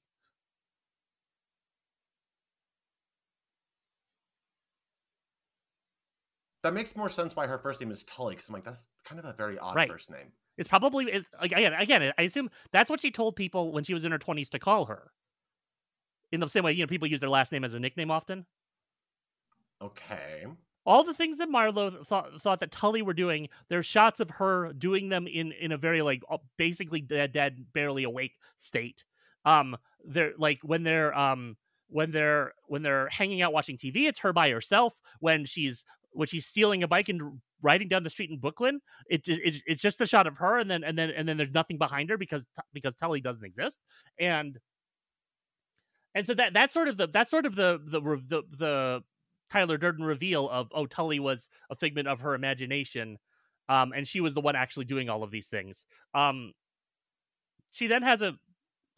That 6.66 6.74
makes 6.74 6.96
more 6.96 7.08
sense 7.08 7.36
why 7.36 7.46
her 7.46 7.58
first 7.58 7.80
name 7.80 7.92
is 7.92 8.02
Tully 8.02 8.34
because 8.34 8.48
I'm 8.48 8.54
like 8.54 8.64
that's 8.64 8.88
kind 9.04 9.20
of 9.20 9.24
a 9.24 9.32
very 9.32 9.56
odd 9.56 9.76
Right. 9.76 9.88
first 9.88 10.10
name. 10.10 10.32
It's 10.56 10.68
probably 10.68 11.04
it's 11.06 11.30
again, 11.38 11.72
again, 11.74 12.12
I 12.18 12.22
assume 12.22 12.50
that's 12.72 12.90
what 12.90 13.00
she 13.00 13.12
told 13.12 13.36
people 13.36 13.72
when 13.72 13.84
she 13.84 13.94
was 13.94 14.04
in 14.04 14.10
her 14.10 14.18
twenties 14.18 14.50
to 14.50 14.58
call 14.58 14.86
her. 14.86 15.12
In 16.32 16.38
the 16.40 16.48
same 16.48 16.62
way, 16.64 16.72
you 16.72 16.82
know, 16.84 16.86
people 16.88 17.08
use 17.08 17.18
their 17.20 17.28
last 17.30 17.50
name 17.52 17.64
as 17.64 17.74
a 17.74 17.80
nickname 17.80 18.10
often. 18.12 18.46
Okay. 19.80 20.46
all 20.84 21.02
the 21.02 21.14
things 21.14 21.38
that 21.38 21.48
Marlo 21.48 22.06
thought 22.06 22.40
thought 22.40 22.60
that 22.60 22.70
Tully 22.70 23.02
were 23.02 23.14
doing, 23.14 23.48
there's 23.68 23.86
shots 23.86 24.20
of 24.20 24.30
her 24.30 24.72
doing 24.72 25.08
them 25.08 25.26
in 25.26 25.52
in 25.52 25.72
a 25.72 25.76
very 25.78 26.02
like 26.02 26.22
basically 26.56 27.00
dead, 27.00 27.32
dead, 27.32 27.66
barely 27.72 28.04
awake 28.04 28.36
state. 28.56 29.04
Um, 29.44 29.76
they're 30.04 30.32
like 30.38 30.60
when 30.62 30.84
they're 30.84 31.16
um 31.16 31.56
when 31.88 32.12
they're 32.12 32.52
when 32.68 32.82
they're 32.82 33.08
hanging 33.08 33.42
out 33.42 33.52
watching 33.52 33.76
TV, 33.76 34.06
it's 34.06 34.20
her 34.20 34.32
by 34.32 34.50
herself. 34.50 35.00
When 35.18 35.44
she's 35.44 35.84
when 36.16 36.26
she's 36.28 36.46
stealing 36.46 36.82
a 36.82 36.88
bike 36.88 37.08
and 37.08 37.40
riding 37.62 37.88
down 37.88 38.02
the 38.02 38.10
street 38.10 38.30
in 38.30 38.38
Brooklyn, 38.38 38.80
it, 39.08 39.22
it's 39.26 39.62
it's 39.66 39.82
just 39.82 40.00
a 40.00 40.06
shot 40.06 40.26
of 40.26 40.36
her, 40.38 40.58
and 40.58 40.70
then 40.70 40.82
and 40.84 40.98
then 40.98 41.10
and 41.10 41.28
then 41.28 41.36
there's 41.36 41.52
nothing 41.52 41.78
behind 41.78 42.10
her 42.10 42.18
because 42.18 42.46
because 42.72 42.96
Tully 42.96 43.20
doesn't 43.20 43.44
exist, 43.44 43.78
and 44.18 44.58
and 46.14 46.26
so 46.26 46.34
that 46.34 46.52
that's 46.54 46.72
sort 46.72 46.88
of 46.88 46.96
the 46.96 47.08
that's 47.08 47.30
sort 47.30 47.46
of 47.46 47.54
the 47.54 47.78
the 47.84 48.00
the, 48.00 48.42
the 48.58 49.02
Tyler 49.50 49.76
Durden 49.78 50.04
reveal 50.04 50.48
of 50.48 50.68
oh 50.74 50.86
Tully 50.86 51.20
was 51.20 51.48
a 51.70 51.76
figment 51.76 52.08
of 52.08 52.20
her 52.20 52.34
imagination, 52.34 53.18
um, 53.68 53.92
and 53.94 54.08
she 54.08 54.20
was 54.20 54.34
the 54.34 54.40
one 54.40 54.56
actually 54.56 54.86
doing 54.86 55.08
all 55.08 55.22
of 55.22 55.30
these 55.30 55.48
things. 55.48 55.84
Um, 56.14 56.52
she 57.70 57.86
then 57.86 58.02
has 58.02 58.22
a 58.22 58.36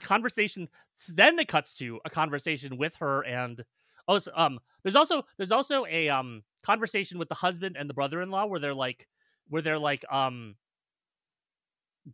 conversation. 0.01 0.69
Then 1.09 1.39
it 1.39 1.49
cuts 1.49 1.75
to 1.75 2.01
a 2.05 2.11
conversation 2.11 2.77
with 2.79 2.97
her 2.97 3.25
and 3.25 3.65
oh, 4.09 4.19
so, 4.19 4.33
um, 4.35 4.59
there's 4.83 4.97
also 4.97 5.25
there's 5.37 5.53
also 5.53 5.87
a 5.87 6.09
um 6.09 6.43
conversation 6.63 7.19
with 7.19 7.29
the 7.29 7.35
husband 7.35 7.77
and 7.79 7.89
the 7.89 7.95
brother-in-law 7.95 8.47
where 8.47 8.61
they're 8.61 8.75
like 8.75 9.07
where 9.49 9.63
they're 9.63 9.79
like 9.79 10.05
um 10.11 10.57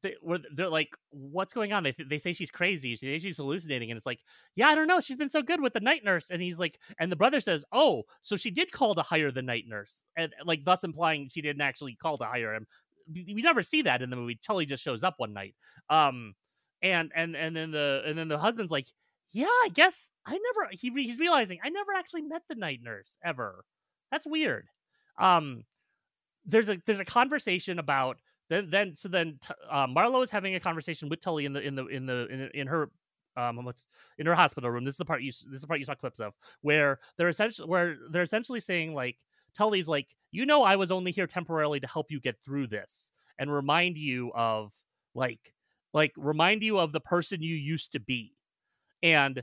they, 0.03 0.17
where 0.21 0.41
they're 0.53 0.69
like, 0.69 0.97
"What's 1.11 1.53
going 1.53 1.73
on?" 1.73 1.83
They 1.85 1.93
th- 1.93 2.09
they 2.09 2.19
say 2.19 2.33
she's 2.33 2.51
crazy. 2.51 2.97
Say 2.97 3.19
she's 3.19 3.37
hallucinating, 3.37 3.91
and 3.91 3.97
it's 3.97 4.07
like, 4.07 4.21
"Yeah, 4.57 4.69
I 4.69 4.75
don't 4.75 4.89
know. 4.89 5.01
She's 5.01 5.17
been 5.17 5.29
so 5.29 5.43
good 5.43 5.61
with 5.61 5.73
the 5.73 5.81
night 5.81 6.05
nurse." 6.05 6.31
And 6.31 6.43
he's 6.43 6.59
like, 6.59 6.79
and 6.99 7.13
the 7.13 7.17
brother 7.17 7.41
says, 7.41 7.65
"Oh, 7.73 8.05
so 8.23 8.37
she 8.37 8.51
did 8.51 8.73
call 8.73 8.95
to 8.97 9.03
hire 9.03 9.31
the 9.31 9.43
night 9.43 9.65
nurse," 9.69 10.03
and 10.17 10.33
like 10.45 10.65
thus 10.65 10.85
implying 10.85 11.29
she 11.29 11.43
didn't 11.43 11.63
actually 11.63 11.95
call 11.97 12.19
to 12.19 12.25
hire 12.25 12.55
him. 12.55 12.67
We 13.13 13.35
we 13.35 13.43
never 13.43 13.63
see 13.63 13.83
that 13.83 14.03
in 14.03 14.11
the 14.11 14.17
movie. 14.17 14.39
Tully 14.43 14.67
just 14.67 14.83
shows 14.83 15.05
up 15.05 15.15
one 15.19 15.33
night. 15.33 15.55
Um, 15.91 16.35
and 16.83 17.13
and 17.15 17.37
and 17.37 17.55
then 17.57 17.71
the 17.71 18.03
and 18.07 18.19
then 18.19 18.29
the 18.29 18.39
husband's 18.39 18.73
like, 18.73 18.87
"Yeah, 19.33 19.47
I 19.47 19.69
guess 19.73 20.11
I 20.27 20.33
never." 20.33 20.71
He 20.73 20.91
he's 20.91 21.19
realizing 21.21 21.61
I 21.63 21.69
never 21.71 21.93
actually 21.95 22.23
met 22.23 22.43
the 22.49 22.57
night 22.57 22.81
nurse 22.83 23.17
ever. 23.25 23.65
That's 24.15 24.29
weird. 24.29 24.69
Um, 25.19 25.65
there's 26.47 26.69
a 26.69 26.81
there's 26.87 27.01
a 27.01 27.05
conversation 27.05 27.81
about 27.81 28.19
then 28.49 28.71
then 28.71 28.95
so 28.95 29.09
then 29.09 29.41
uh, 29.69 29.89
Marlo 29.89 30.23
is 30.23 30.31
having 30.31 30.55
a 30.55 30.61
conversation 30.61 31.09
with 31.09 31.21
Tully 31.21 31.47
in 31.47 31.53
the 31.53 31.61
in 31.61 31.75
the 31.75 31.87
in 31.87 32.07
the 32.07 32.29
in, 32.29 32.51
in 32.55 32.67
her 32.69 32.91
um 33.37 33.69
in 34.17 34.27
her 34.27 34.37
hospital 34.37 34.71
room. 34.71 34.85
This 34.85 34.95
is 34.95 34.99
the 34.99 35.05
part 35.05 35.23
you 35.23 35.33
this 35.33 35.47
is 35.53 35.63
the 35.63 35.67
part 35.67 35.81
you 35.81 35.85
saw 35.85 35.97
clips 35.97 36.21
of 36.21 36.33
where 36.61 37.01
they're 37.19 37.29
essentially 37.29 37.69
where 37.69 37.97
they're 38.13 38.23
essentially 38.23 38.61
saying 38.61 38.95
like 38.95 39.17
Tully's 39.59 39.89
like 39.89 40.07
you 40.31 40.47
know 40.47 40.63
I 40.63 40.77
was 40.77 40.93
only 40.93 41.11
here 41.11 41.27
temporarily 41.27 41.81
to 41.81 41.89
help 41.89 42.13
you 42.13 42.21
get 42.21 42.37
through 42.41 42.69
this 42.69 43.11
and 43.37 43.53
remind 43.53 43.99
you 43.99 44.31
of 44.33 44.73
like 45.17 45.55
like 45.93 46.13
remind 46.17 46.63
you 46.63 46.79
of 46.79 46.93
the 46.93 47.01
person 47.01 47.43
you 47.43 47.57
used 47.57 47.91
to 47.91 47.99
be 47.99 48.37
and 49.03 49.43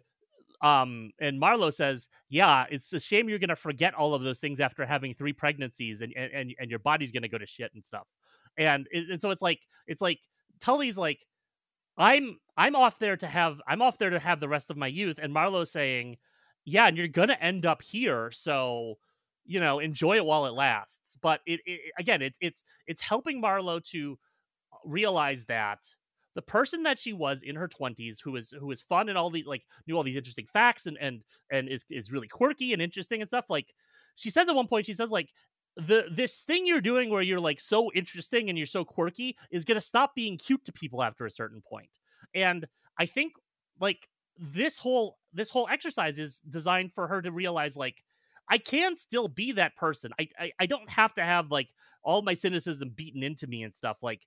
um 0.61 1.11
and 1.19 1.41
Marlo 1.41 1.73
says 1.73 2.07
yeah 2.29 2.65
it's 2.69 2.93
a 2.93 2.99
shame 2.99 3.27
you're 3.27 3.39
gonna 3.39 3.55
forget 3.55 3.93
all 3.93 4.13
of 4.13 4.21
those 4.21 4.39
things 4.39 4.59
after 4.59 4.85
having 4.85 5.13
three 5.13 5.33
pregnancies 5.33 6.01
and 6.01 6.13
and, 6.15 6.53
and 6.59 6.69
your 6.69 6.79
body's 6.79 7.11
gonna 7.11 7.27
go 7.27 7.37
to 7.37 7.45
shit 7.45 7.71
and 7.73 7.83
stuff. 7.83 8.07
And 8.57 8.87
and 8.93 9.21
so 9.21 9.31
it's 9.31 9.41
like 9.41 9.59
it's 9.87 10.01
like 10.01 10.19
Tully's 10.59 10.97
like 10.97 11.25
I'm 11.97 12.37
I'm 12.57 12.75
off 12.75 12.99
there 12.99 13.17
to 13.17 13.27
have 13.27 13.61
I'm 13.67 13.81
off 13.81 13.97
there 13.97 14.09
to 14.11 14.19
have 14.19 14.39
the 14.39 14.49
rest 14.49 14.69
of 14.69 14.77
my 14.77 14.87
youth 14.87 15.19
and 15.21 15.33
Marlo's 15.33 15.71
saying 15.71 16.17
yeah 16.65 16.87
and 16.87 16.97
you're 16.97 17.07
gonna 17.07 17.37
end 17.41 17.65
up 17.65 17.81
here 17.81 18.31
so 18.31 18.95
you 19.45 19.59
know 19.59 19.79
enjoy 19.79 20.17
it 20.17 20.25
while 20.25 20.45
it 20.45 20.53
lasts. 20.53 21.17
But 21.21 21.41
it, 21.45 21.59
it 21.65 21.91
again 21.97 22.21
it's 22.21 22.37
it's 22.41 22.63
it's 22.87 23.01
helping 23.01 23.41
Marlo 23.41 23.83
to 23.85 24.17
realize 24.85 25.45
that 25.45 25.79
the 26.33 26.41
person 26.41 26.83
that 26.83 26.97
she 26.97 27.13
was 27.13 27.43
in 27.43 27.55
her 27.55 27.67
20s 27.67 28.17
who 28.23 28.35
is 28.35 28.53
who 28.59 28.71
is 28.71 28.81
fun 28.81 29.09
and 29.09 29.17
all 29.17 29.29
these 29.29 29.45
like 29.45 29.63
knew 29.87 29.95
all 29.95 30.03
these 30.03 30.15
interesting 30.15 30.47
facts 30.51 30.85
and 30.85 30.97
and 30.99 31.21
and 31.51 31.67
is 31.67 31.85
is 31.89 32.11
really 32.11 32.27
quirky 32.27 32.73
and 32.73 32.81
interesting 32.81 33.21
and 33.21 33.29
stuff 33.29 33.45
like 33.49 33.73
she 34.15 34.29
says 34.29 34.47
at 34.47 34.55
one 34.55 34.67
point 34.67 34.85
she 34.85 34.93
says 34.93 35.11
like 35.11 35.29
the 35.77 36.05
this 36.11 36.39
thing 36.39 36.65
you're 36.65 36.81
doing 36.81 37.09
where 37.09 37.21
you're 37.21 37.39
like 37.39 37.59
so 37.59 37.91
interesting 37.93 38.49
and 38.49 38.57
you're 38.57 38.67
so 38.67 38.83
quirky 38.83 39.37
is 39.51 39.65
going 39.65 39.75
to 39.75 39.81
stop 39.81 40.13
being 40.15 40.37
cute 40.37 40.63
to 40.65 40.71
people 40.71 41.01
after 41.01 41.25
a 41.25 41.31
certain 41.31 41.61
point 41.61 41.99
and 42.35 42.67
i 42.97 43.05
think 43.05 43.33
like 43.79 44.07
this 44.37 44.77
whole 44.77 45.17
this 45.33 45.49
whole 45.49 45.67
exercise 45.71 46.17
is 46.17 46.41
designed 46.49 46.91
for 46.93 47.07
her 47.07 47.21
to 47.21 47.31
realize 47.31 47.75
like 47.75 48.03
I 48.49 48.57
can 48.57 48.97
still 48.97 49.29
be 49.29 49.53
that 49.53 49.77
person. 49.77 50.11
I, 50.19 50.27
I 50.37 50.51
I 50.59 50.65
don't 50.65 50.89
have 50.89 51.13
to 51.15 51.23
have 51.23 51.51
like 51.51 51.69
all 52.03 52.21
my 52.21 52.33
cynicism 52.33 52.89
beaten 52.89 53.23
into 53.23 53.47
me 53.47 53.63
and 53.63 53.73
stuff. 53.73 53.97
Like 54.01 54.21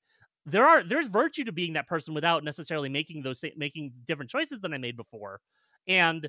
there 0.46 0.66
are 0.66 0.82
there's 0.82 1.06
virtue 1.08 1.44
to 1.44 1.52
being 1.52 1.72
that 1.74 1.88
person 1.88 2.14
without 2.14 2.44
necessarily 2.44 2.88
making 2.88 3.22
those 3.22 3.42
making 3.56 3.92
different 4.06 4.30
choices 4.30 4.60
than 4.60 4.74
I 4.74 4.78
made 4.78 4.96
before. 4.96 5.40
And 5.86 6.28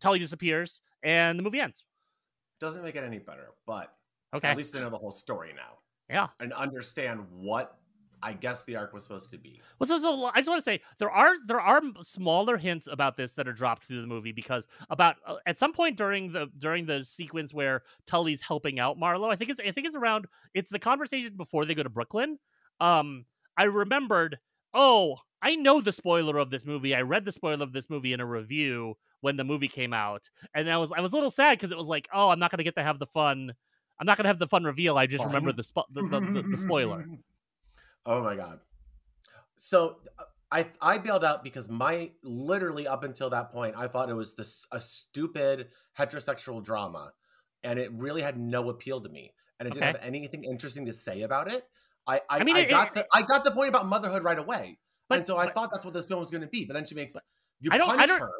Tully 0.00 0.18
disappears, 0.18 0.80
and 1.02 1.38
the 1.38 1.42
movie 1.42 1.60
ends. 1.60 1.84
Doesn't 2.60 2.82
make 2.82 2.96
it 2.96 3.04
any 3.04 3.18
better, 3.18 3.48
but 3.66 3.94
Okay, 4.34 4.48
at 4.48 4.56
least 4.56 4.74
I 4.76 4.80
know 4.80 4.90
the 4.90 4.96
whole 4.96 5.10
story 5.10 5.52
now 5.54 5.78
yeah. 6.08 6.28
and 6.40 6.52
understand 6.52 7.26
what 7.30 7.78
I 8.22 8.32
guess 8.32 8.62
the 8.64 8.76
arc 8.76 8.92
was 8.92 9.02
supposed 9.02 9.30
to 9.32 9.38
be. 9.38 9.60
Well, 9.78 9.86
so, 9.86 9.98
so 9.98 10.30
I 10.34 10.38
just 10.38 10.48
want 10.48 10.58
to 10.58 10.62
say 10.62 10.80
there 10.98 11.10
are 11.10 11.34
there 11.46 11.60
are 11.60 11.80
smaller 12.02 12.56
hints 12.56 12.88
about 12.90 13.16
this 13.16 13.34
that 13.34 13.46
are 13.46 13.52
dropped 13.52 13.84
through 13.84 14.00
the 14.00 14.06
movie 14.06 14.32
because 14.32 14.66
about 14.88 15.16
uh, 15.26 15.36
at 15.46 15.56
some 15.56 15.72
point 15.72 15.96
during 15.96 16.32
the 16.32 16.46
during 16.58 16.86
the 16.86 17.04
sequence 17.04 17.52
where 17.52 17.82
Tully's 18.06 18.40
helping 18.40 18.80
out 18.80 18.98
Marlo, 18.98 19.30
I 19.30 19.36
think 19.36 19.50
it's 19.50 19.60
I 19.60 19.70
think 19.70 19.86
it's 19.86 19.96
around 19.96 20.26
it's 20.54 20.70
the 20.70 20.78
conversation 20.78 21.36
before 21.36 21.66
they 21.66 21.74
go 21.74 21.82
to 21.82 21.90
Brooklyn. 21.90 22.38
Um, 22.80 23.26
I 23.56 23.64
remembered. 23.64 24.38
Oh, 24.74 25.16
I 25.42 25.54
know 25.54 25.80
the 25.80 25.92
spoiler 25.92 26.38
of 26.38 26.50
this 26.50 26.66
movie. 26.66 26.94
I 26.94 27.02
read 27.02 27.24
the 27.24 27.32
spoiler 27.32 27.62
of 27.62 27.72
this 27.72 27.88
movie 27.88 28.12
in 28.12 28.20
a 28.20 28.26
review 28.26 28.96
when 29.20 29.36
the 29.36 29.44
movie 29.44 29.68
came 29.68 29.92
out, 29.92 30.28
and 30.54 30.70
I 30.70 30.76
was 30.78 30.90
I 30.96 31.00
was 31.00 31.12
a 31.12 31.14
little 31.14 31.30
sad 31.30 31.58
because 31.58 31.70
it 31.70 31.78
was 31.78 31.86
like, 31.86 32.08
oh, 32.12 32.28
I'm 32.28 32.38
not 32.38 32.50
gonna 32.50 32.64
get 32.64 32.76
to 32.76 32.82
have 32.82 32.98
the 32.98 33.06
fun. 33.06 33.54
I'm 33.98 34.06
not 34.06 34.16
gonna 34.16 34.28
have 34.28 34.38
the 34.38 34.48
fun 34.48 34.64
reveal. 34.64 34.98
I 34.98 35.06
just 35.06 35.24
Fun? 35.24 35.28
remember 35.28 35.52
the, 35.52 35.62
spo- 35.62 35.86
the, 35.90 36.02
the, 36.02 36.20
the 36.20 36.48
the 36.50 36.56
spoiler. 36.56 37.06
Oh 38.08 38.22
my 38.22 38.36
god. 38.36 38.60
So 39.56 39.98
I 40.52 40.66
I 40.80 40.98
bailed 40.98 41.24
out 41.24 41.42
because 41.42 41.68
my 41.68 42.12
literally 42.22 42.86
up 42.86 43.02
until 43.02 43.30
that 43.30 43.50
point 43.50 43.74
I 43.76 43.88
thought 43.88 44.08
it 44.08 44.14
was 44.14 44.34
this 44.34 44.64
a 44.70 44.80
stupid 44.80 45.68
heterosexual 45.98 46.62
drama 46.62 47.12
and 47.64 47.78
it 47.78 47.90
really 47.92 48.22
had 48.22 48.38
no 48.38 48.70
appeal 48.70 49.00
to 49.00 49.08
me 49.08 49.32
and 49.58 49.66
it 49.66 49.74
didn't 49.74 49.86
have 49.86 50.04
anything 50.04 50.44
interesting 50.44 50.86
to 50.86 50.92
say 50.92 51.22
about 51.22 51.50
it. 51.50 51.64
I 52.06 52.16
I, 52.30 52.38
I 52.40 52.44
mean, 52.44 52.56
I 52.56 52.60
it- 52.60 52.70
got 52.70 52.88
it- 52.88 52.94
the 52.94 53.06
I 53.12 53.22
got 53.22 53.44
the 53.44 53.50
point 53.50 53.68
about 53.68 53.86
motherhood 53.86 54.22
right 54.24 54.38
away. 54.38 54.78
But- 55.08 55.18
and 55.18 55.26
so 55.26 55.36
I 55.36 55.46
but- 55.46 55.54
thought 55.54 55.70
that's 55.70 55.84
what 55.84 55.94
this 55.94 56.06
film 56.06 56.20
was 56.20 56.30
going 56.30 56.42
to 56.42 56.48
be, 56.48 56.64
but 56.64 56.74
then 56.74 56.84
she 56.84 56.94
makes 56.94 57.14
you 57.60 57.70
I 57.72 57.78
don't- 57.78 57.98
I 57.98 58.06
don't- 58.06 58.20
her. 58.20 58.30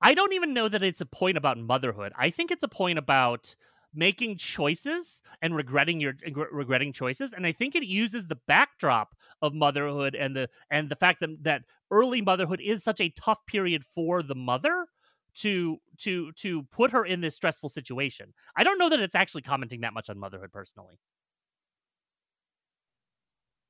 I 0.00 0.14
don't 0.14 0.32
even 0.32 0.52
know 0.52 0.68
that 0.68 0.82
it's 0.82 1.00
a 1.00 1.06
point 1.06 1.36
about 1.38 1.56
motherhood. 1.58 2.12
I 2.18 2.30
think 2.30 2.50
it's 2.50 2.62
a 2.64 2.68
point 2.68 2.98
about 2.98 3.54
making 3.96 4.36
choices 4.36 5.22
and 5.40 5.54
regretting 5.54 6.00
your 6.00 6.14
regre- 6.14 6.48
regretting 6.50 6.92
choices 6.92 7.32
and 7.32 7.46
i 7.46 7.52
think 7.52 7.76
it 7.76 7.84
uses 7.84 8.26
the 8.26 8.34
backdrop 8.48 9.14
of 9.40 9.54
motherhood 9.54 10.16
and 10.16 10.34
the 10.34 10.48
and 10.68 10.88
the 10.88 10.96
fact 10.96 11.20
that 11.20 11.30
that 11.44 11.62
early 11.92 12.20
motherhood 12.20 12.60
is 12.60 12.82
such 12.82 13.00
a 13.00 13.08
tough 13.10 13.38
period 13.46 13.84
for 13.84 14.20
the 14.20 14.34
mother 14.34 14.86
to 15.32 15.78
to 15.96 16.32
to 16.32 16.64
put 16.72 16.90
her 16.90 17.04
in 17.04 17.20
this 17.20 17.36
stressful 17.36 17.68
situation 17.68 18.34
i 18.56 18.64
don't 18.64 18.78
know 18.78 18.88
that 18.88 18.98
it's 18.98 19.14
actually 19.14 19.42
commenting 19.42 19.82
that 19.82 19.94
much 19.94 20.10
on 20.10 20.18
motherhood 20.18 20.50
personally 20.52 20.98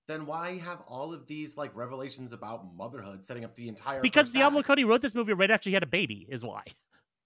then 0.07 0.27
why 0.27 0.59
have 0.59 0.83
all 0.87 1.13
of 1.15 1.27
these 1.27 1.57
like 1.57 1.75
revelations 1.75 2.33
about 2.33 2.75
motherhood 2.77 3.25
setting 3.25 3.45
up 3.45 3.57
the 3.57 3.69
entire 3.69 4.01
because 4.03 4.33
Diablo 4.33 4.61
act? 4.61 4.69
Cody 4.69 4.85
wrote 4.85 5.01
this 5.01 5.15
movie 5.15 5.33
right 5.33 5.51
after 5.51 5.71
he 5.71 5.75
had 5.75 5.83
a 5.83 5.87
baby, 5.87 6.27
is 6.29 6.45
why. 6.45 6.65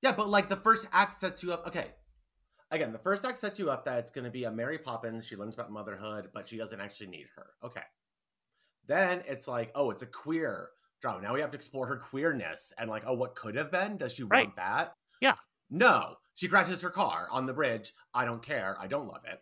Yeah, 0.02 0.12
but 0.12 0.28
like 0.28 0.48
the 0.48 0.56
first 0.56 0.86
act 0.92 1.20
sets 1.20 1.42
you 1.42 1.52
up. 1.52 1.66
Okay, 1.66 1.86
again, 2.70 2.92
the 2.92 2.98
first 2.98 3.24
act 3.24 3.38
sets 3.38 3.58
you 3.58 3.70
up 3.70 3.84
that 3.84 3.98
it's 3.98 4.10
going 4.10 4.24
to 4.24 4.30
be 4.30 4.44
a 4.44 4.50
Mary 4.50 4.78
Poppins. 4.78 5.26
She 5.26 5.36
learns 5.36 5.54
about 5.54 5.72
motherhood, 5.72 6.28
but 6.32 6.46
she 6.46 6.56
doesn't 6.56 6.80
actually 6.80 7.08
need 7.08 7.26
her. 7.34 7.46
Okay, 7.64 7.82
then 8.86 9.22
it's 9.26 9.48
like, 9.48 9.70
oh, 9.74 9.90
it's 9.90 10.02
a 10.02 10.06
queer 10.06 10.70
drama. 11.00 11.20
Now 11.22 11.34
we 11.34 11.40
have 11.40 11.50
to 11.50 11.56
explore 11.56 11.86
her 11.86 11.96
queerness 11.96 12.72
and 12.78 12.88
like, 12.88 13.02
oh, 13.06 13.14
what 13.14 13.34
could 13.36 13.56
have 13.56 13.70
been? 13.70 13.96
Does 13.96 14.12
she 14.14 14.24
Right. 14.24 14.46
want 14.46 14.56
that? 14.56 14.94
Yeah. 15.20 15.34
No, 15.70 16.14
she 16.34 16.48
crashes 16.48 16.82
her 16.82 16.90
car 16.90 17.28
on 17.30 17.46
the 17.46 17.52
bridge. 17.52 17.92
I 18.14 18.24
don't 18.24 18.42
care. 18.44 18.76
I 18.80 18.86
don't 18.86 19.06
love 19.06 19.22
it. 19.30 19.40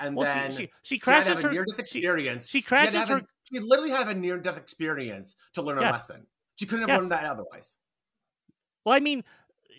And 0.00 0.16
Well, 0.16 0.26
then 0.26 0.50
she, 0.50 0.56
she 0.56 0.62
she 0.82 0.94
she 0.94 0.98
crashes 0.98 1.34
have 1.34 1.42
her. 1.42 1.52
near-death 1.52 1.76
she- 1.88 1.98
experience. 2.00 2.48
she 2.48 2.60
to 2.62 2.66
crashes 2.66 2.94
have 2.94 3.10
a- 3.10 3.12
her- 3.14 3.26
she 3.52 3.60
literally 3.60 3.90
have 3.90 4.08
a 4.08 4.14
near-death 4.14 4.56
experience 4.56 5.36
to 5.54 5.62
learn 5.62 5.78
a 5.78 5.82
Yes. 5.82 5.92
lesson. 5.92 6.26
She 6.56 6.66
couldn't 6.66 6.82
have 6.82 6.88
Yes. 6.88 6.98
learned 7.00 7.12
that 7.12 7.24
otherwise. 7.24 7.76
Well, 8.84 8.94
I 8.94 9.00
mean, 9.00 9.24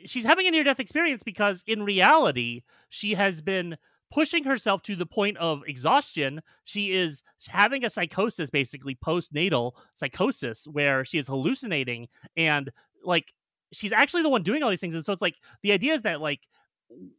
she's 0.06 0.26
having 0.26 0.48
a 0.48 0.52
near 0.52 0.64
death 0.64 0.80
experience 0.80 1.24
because 1.24 1.64
in 1.68 1.84
reality, 1.84 2.62
she 2.90 3.14
has 3.16 3.42
been 3.42 3.78
pushing 4.12 4.44
herself 4.44 4.82
to 4.84 4.96
the 4.96 5.06
point 5.06 5.38
of 5.38 5.64
exhaustion. 5.68 6.42
She 6.66 6.92
is 6.92 7.24
having 7.48 7.86
a 7.86 7.90
psychosis, 7.90 8.50
basically 8.50 8.96
postnatal 8.96 9.72
psychosis, 9.94 10.68
where 10.68 11.06
she 11.06 11.18
is 11.18 11.28
hallucinating 11.28 12.10
and 12.36 12.72
like 13.04 13.34
she's 13.74 13.92
actually 13.94 14.22
the 14.22 14.30
one 14.30 14.44
doing 14.44 14.62
all 14.64 14.70
these 14.70 14.82
things. 14.82 14.94
And 14.96 15.06
so 15.06 15.14
it's 15.14 15.22
like 15.22 15.36
the 15.64 15.72
idea 15.72 15.94
is 15.94 16.02
that 16.02 16.20
like 16.20 16.48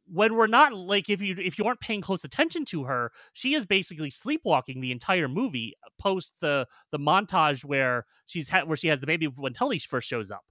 when 0.07 0.35
we're 0.35 0.47
not 0.47 0.75
like 0.75 1.09
if 1.09 1.20
you 1.20 1.35
if 1.39 1.59
you 1.59 1.64
aren't 1.64 1.81
paying 1.81 2.01
close 2.01 2.25
attention 2.25 2.64
to 2.66 2.85
her, 2.85 3.11
she 3.33 3.55
is 3.55 3.66
basically 3.66 4.11
sleepwalking 4.11 4.81
the 4.81 4.93
entire 4.93 5.29
movie 5.29 5.75
post 5.99 6.35
the 6.41 6.66
the 6.91 6.99
montage 6.99 7.64
where 7.64 8.05
she's 8.27 8.49
ha- 8.51 8.64
where 8.64 8.77
she 8.77 8.89
has 8.89 9.01
the 9.01 9.07
baby 9.07 9.27
when 9.27 9.53
Tully 9.53 9.79
first 9.79 10.09
shows 10.09 10.31
up. 10.31 10.43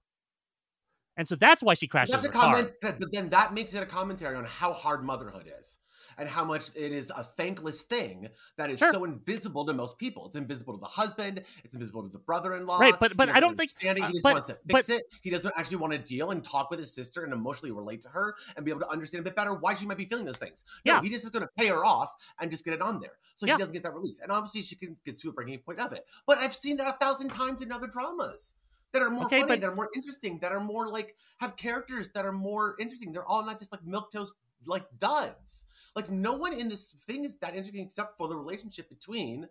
And 1.16 1.28
so 1.28 1.36
that's 1.36 1.62
why 1.62 1.74
she 1.74 1.86
crashes 1.86 2.14
That's 2.14 2.26
a 2.26 2.30
car. 2.30 2.52
comment, 2.54 2.72
that- 2.80 2.98
but 2.98 3.08
then 3.12 3.28
that 3.30 3.52
makes 3.54 3.74
it 3.74 3.82
a 3.82 3.86
commentary 3.86 4.34
on 4.36 4.44
how 4.44 4.72
hard 4.72 5.04
motherhood 5.04 5.50
is 5.60 5.76
and 6.18 6.28
how 6.28 6.44
much 6.44 6.68
it 6.74 6.92
is 6.92 7.10
a 7.16 7.24
thankless 7.24 7.82
thing 7.82 8.28
that 8.56 8.70
is 8.70 8.78
Sure. 8.78 8.92
so 8.92 9.04
invisible 9.04 9.64
to 9.66 9.72
most 9.72 9.98
people. 9.98 10.26
It's 10.26 10.36
invisible 10.36 10.74
to 10.74 10.80
the 10.80 10.86
husband, 10.86 11.42
it's 11.64 11.74
invisible 11.74 12.02
to 12.02 12.08
the 12.08 12.18
brother-in-law. 12.18 12.78
Right, 12.78 12.94
but- 12.98 13.16
but 13.16 13.28
I 13.28 13.40
don't 13.40 13.56
think- 13.56 13.70
it. 13.82 13.88
uh, 14.00 14.06
he 14.06 14.12
just 14.12 14.22
but- 14.22 14.32
wants 14.32 14.46
to 14.46 14.54
fix 14.66 14.86
but- 14.86 14.88
it. 14.96 15.04
He 15.22 15.30
doesn't 15.30 15.52
actually 15.56 15.76
want 15.78 15.92
to 15.92 15.98
deal 15.98 16.30
and 16.30 16.42
talk 16.44 16.70
with 16.70 16.78
his 16.78 16.92
sister 16.92 17.24
and 17.24 17.32
emotionally 17.32 17.72
relate 17.72 18.00
to 18.02 18.08
her 18.08 18.34
and 18.56 18.64
be 18.64 18.70
able 18.70 18.80
to 18.80 18.88
understand 18.88 19.20
a 19.20 19.24
bit 19.24 19.36
better 19.36 19.54
why 19.54 19.74
she 19.74 19.86
might 19.86 19.96
be 19.98 20.06
feeling 20.06 20.24
those 20.24 20.38
things. 20.38 20.64
No, 20.84 20.94
Yeah. 20.94 21.02
he 21.02 21.08
just 21.08 21.24
is 21.24 21.30
going 21.30 21.44
to 21.44 21.50
pay 21.56 21.68
her 21.68 21.84
off 21.84 22.12
and 22.38 22.50
just 22.50 22.64
get 22.64 22.74
it 22.74 22.82
on 22.82 23.00
there, 23.00 23.18
so 23.36 23.46
Yeah. 23.46 23.54
she 23.54 23.58
doesn't 23.58 23.72
get 23.72 23.82
that 23.84 23.94
release. 23.94 24.20
And 24.20 24.30
obviously, 24.32 24.62
she 24.62 24.76
can 24.76 24.96
get 25.04 25.18
to 25.18 25.28
a 25.28 25.32
breaking 25.32 25.58
point 25.60 25.78
of 25.78 25.92
it. 25.92 26.06
But 26.26 26.38
I've 26.38 26.54
seen 26.54 26.76
that 26.78 26.86
a 26.94 26.98
thousand 26.98 27.30
times 27.30 27.62
in 27.62 27.72
other 27.72 27.86
dramas 27.86 28.54
that 28.92 29.00
are 29.02 29.10
more 29.10 29.24
Okay, 29.26 29.40
funny, 29.40 29.52
but- 29.52 29.60
that 29.62 29.70
are 29.70 29.74
more 29.74 29.88
interesting, 29.94 30.38
that 30.40 30.52
are 30.52 30.60
more 30.60 30.88
like 30.88 31.16
have 31.38 31.56
characters 31.56 32.10
that 32.10 32.26
are 32.26 32.32
more 32.32 32.76
interesting. 32.78 33.12
They're 33.12 33.24
all 33.26 33.44
not 33.44 33.58
just 33.58 33.72
like 33.72 33.82
milk 33.84 34.10
toast 34.12 34.34
like 34.66 34.84
duds. 34.98 35.64
Like 35.94 36.10
no 36.10 36.32
one 36.32 36.52
in 36.52 36.68
this 36.68 36.90
thing 37.06 37.24
is 37.24 37.36
that 37.38 37.54
interesting 37.54 37.84
except 37.84 38.16
for 38.16 38.28
the 38.28 38.36
relationship 38.36 38.88
between 38.88 39.46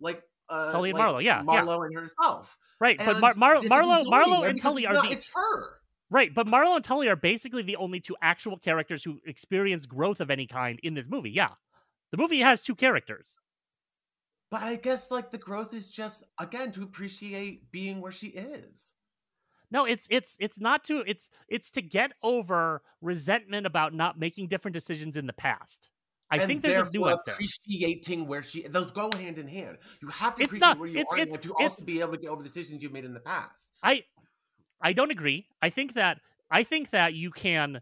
like 0.00 0.22
uh 0.48 0.72
Tully 0.72 0.90
and 0.90 0.98
like, 0.98 1.08
Marlo, 1.08 1.22
yeah, 1.22 1.42
yeah. 1.42 1.62
Marlo 1.62 1.84
and 1.86 1.94
herself. 1.94 2.56
Right, 2.80 2.98
but 2.98 3.08
And 3.08 3.20
Mar- 3.20 3.34
Mar- 3.36 3.56
Marlo, 3.58 4.04
Marlo, 4.04 4.48
and 4.48 4.60
Tully 4.60 4.86
are 4.86 4.94
not- 4.94 5.04
the 5.08 5.12
it's 5.12 5.28
her. 5.34 5.80
right, 6.10 6.34
but 6.34 6.46
Marlo 6.46 6.74
and 6.76 6.84
Tully 6.84 7.08
are 7.08 7.16
basically 7.16 7.62
the 7.62 7.76
only 7.76 8.00
two 8.00 8.16
actual 8.22 8.58
characters 8.58 9.04
who 9.04 9.20
experience 9.26 9.86
growth 9.86 10.20
of 10.20 10.30
any 10.30 10.46
kind 10.46 10.80
in 10.82 10.94
this 10.94 11.08
movie. 11.08 11.30
Yeah, 11.30 11.50
the 12.10 12.16
movie 12.16 12.40
has 12.40 12.62
two 12.62 12.74
characters. 12.74 13.36
But 14.50 14.62
I 14.62 14.76
guess 14.76 15.10
like 15.10 15.30
the 15.30 15.38
growth 15.38 15.72
is 15.72 15.90
just 15.90 16.24
again 16.38 16.72
to 16.72 16.82
appreciate 16.82 17.70
being 17.70 18.00
where 18.00 18.12
she 18.12 18.28
is. 18.28 18.94
No, 19.72 19.86
it's 19.86 20.06
it's 20.10 20.36
it's 20.38 20.60
not 20.60 20.84
to 20.84 21.02
it's 21.06 21.30
it's 21.48 21.70
to 21.72 21.82
get 21.82 22.12
over 22.22 22.82
resentment 23.00 23.66
about 23.66 23.94
not 23.94 24.18
making 24.18 24.48
different 24.48 24.74
decisions 24.74 25.16
in 25.16 25.26
the 25.26 25.32
past. 25.32 25.88
I 26.30 26.36
and 26.36 26.44
think 26.46 26.62
there's 26.62 26.88
a 26.88 26.92
nuance 26.92 27.22
there. 27.24 27.34
appreciating 27.34 28.26
where 28.26 28.42
she 28.42 28.62
those 28.68 28.92
go 28.92 29.10
hand 29.16 29.38
in 29.38 29.48
hand. 29.48 29.78
You 30.02 30.08
have 30.08 30.34
to 30.36 30.42
It's 30.42 30.50
appreciate 30.50 30.66
not- 30.68 30.78
where 30.78 30.88
you 30.88 30.98
it's- 30.98 31.12
are 31.14 31.18
it's- 31.18 31.38
to 31.42 31.54
also 31.54 31.84
be 31.86 32.00
able 32.00 32.12
to 32.12 32.18
get 32.18 32.28
over 32.28 32.42
decisions 32.42 32.82
you've 32.82 32.92
made 32.92 33.04
in 33.06 33.14
the 33.14 33.20
past. 33.20 33.70
I 33.82 34.04
I 34.82 34.92
don't 34.92 35.10
agree. 35.10 35.48
I 35.62 35.70
think 35.70 35.94
that 35.94 36.20
I 36.50 36.64
think 36.64 36.90
that 36.90 37.14
you 37.14 37.30
can 37.30 37.80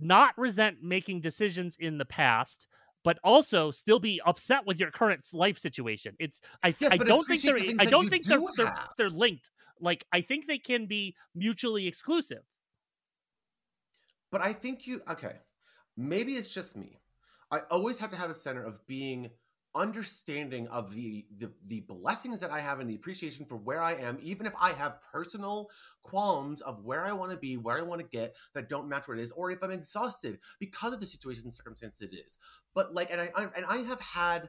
not 0.00 0.36
resent 0.36 0.82
making 0.82 1.20
decisions 1.20 1.76
in 1.78 1.98
the 1.98 2.04
past, 2.04 2.66
but 3.04 3.18
also 3.22 3.70
still 3.70 4.00
be 4.00 4.20
upset 4.26 4.66
with 4.66 4.80
your 4.80 4.90
current 4.90 5.24
life 5.32 5.58
situation. 5.58 6.16
It's 6.18 6.40
I 6.64 6.74
Yes, 6.80 6.90
I 6.92 6.96
don't 6.96 7.24
think 7.26 7.42
they're 7.42 7.58
the 7.60 7.76
I 7.78 7.84
don't 7.84 8.08
think 8.08 8.24
they're 8.24 8.40
they're, 8.56 8.74
they're 8.96 9.10
linked. 9.10 9.50
Like 9.80 10.04
I 10.12 10.20
think 10.20 10.46
they 10.46 10.58
can 10.58 10.86
be 10.86 11.14
mutually 11.34 11.86
exclusive. 11.86 12.42
But 14.30 14.40
I 14.42 14.52
think 14.52 14.86
you 14.86 15.02
okay. 15.08 15.36
Maybe 15.96 16.34
it's 16.34 16.52
just 16.52 16.76
me. 16.76 16.98
I 17.50 17.60
always 17.70 17.98
have 17.98 18.10
to 18.10 18.16
have 18.16 18.30
a 18.30 18.34
center 18.34 18.64
of 18.64 18.86
being 18.86 19.30
understanding 19.76 20.66
of 20.68 20.94
the, 20.94 21.26
the 21.38 21.52
the 21.66 21.80
blessings 21.80 22.40
that 22.40 22.50
I 22.50 22.60
have 22.60 22.80
and 22.80 22.88
the 22.88 22.94
appreciation 22.94 23.44
for 23.44 23.56
where 23.56 23.82
I 23.82 23.92
am, 23.92 24.18
even 24.22 24.46
if 24.46 24.54
I 24.60 24.72
have 24.72 25.02
personal 25.12 25.70
qualms 26.02 26.62
of 26.62 26.82
where 26.82 27.04
I 27.04 27.12
want 27.12 27.30
to 27.32 27.38
be, 27.38 27.56
where 27.56 27.76
I 27.76 27.82
want 27.82 28.00
to 28.00 28.06
get 28.06 28.34
that 28.54 28.68
don't 28.68 28.88
match 28.88 29.06
where 29.06 29.16
it 29.16 29.20
is, 29.20 29.30
or 29.32 29.50
if 29.50 29.62
I'm 29.62 29.70
exhausted 29.70 30.38
because 30.58 30.92
of 30.92 31.00
the 31.00 31.06
situation 31.06 31.44
and 31.44 31.54
circumstance 31.54 32.00
it 32.00 32.12
is. 32.14 32.38
But 32.74 32.94
like, 32.94 33.12
and 33.12 33.20
I, 33.20 33.30
I 33.36 33.46
and 33.54 33.66
I 33.66 33.78
have 33.78 34.00
had. 34.00 34.48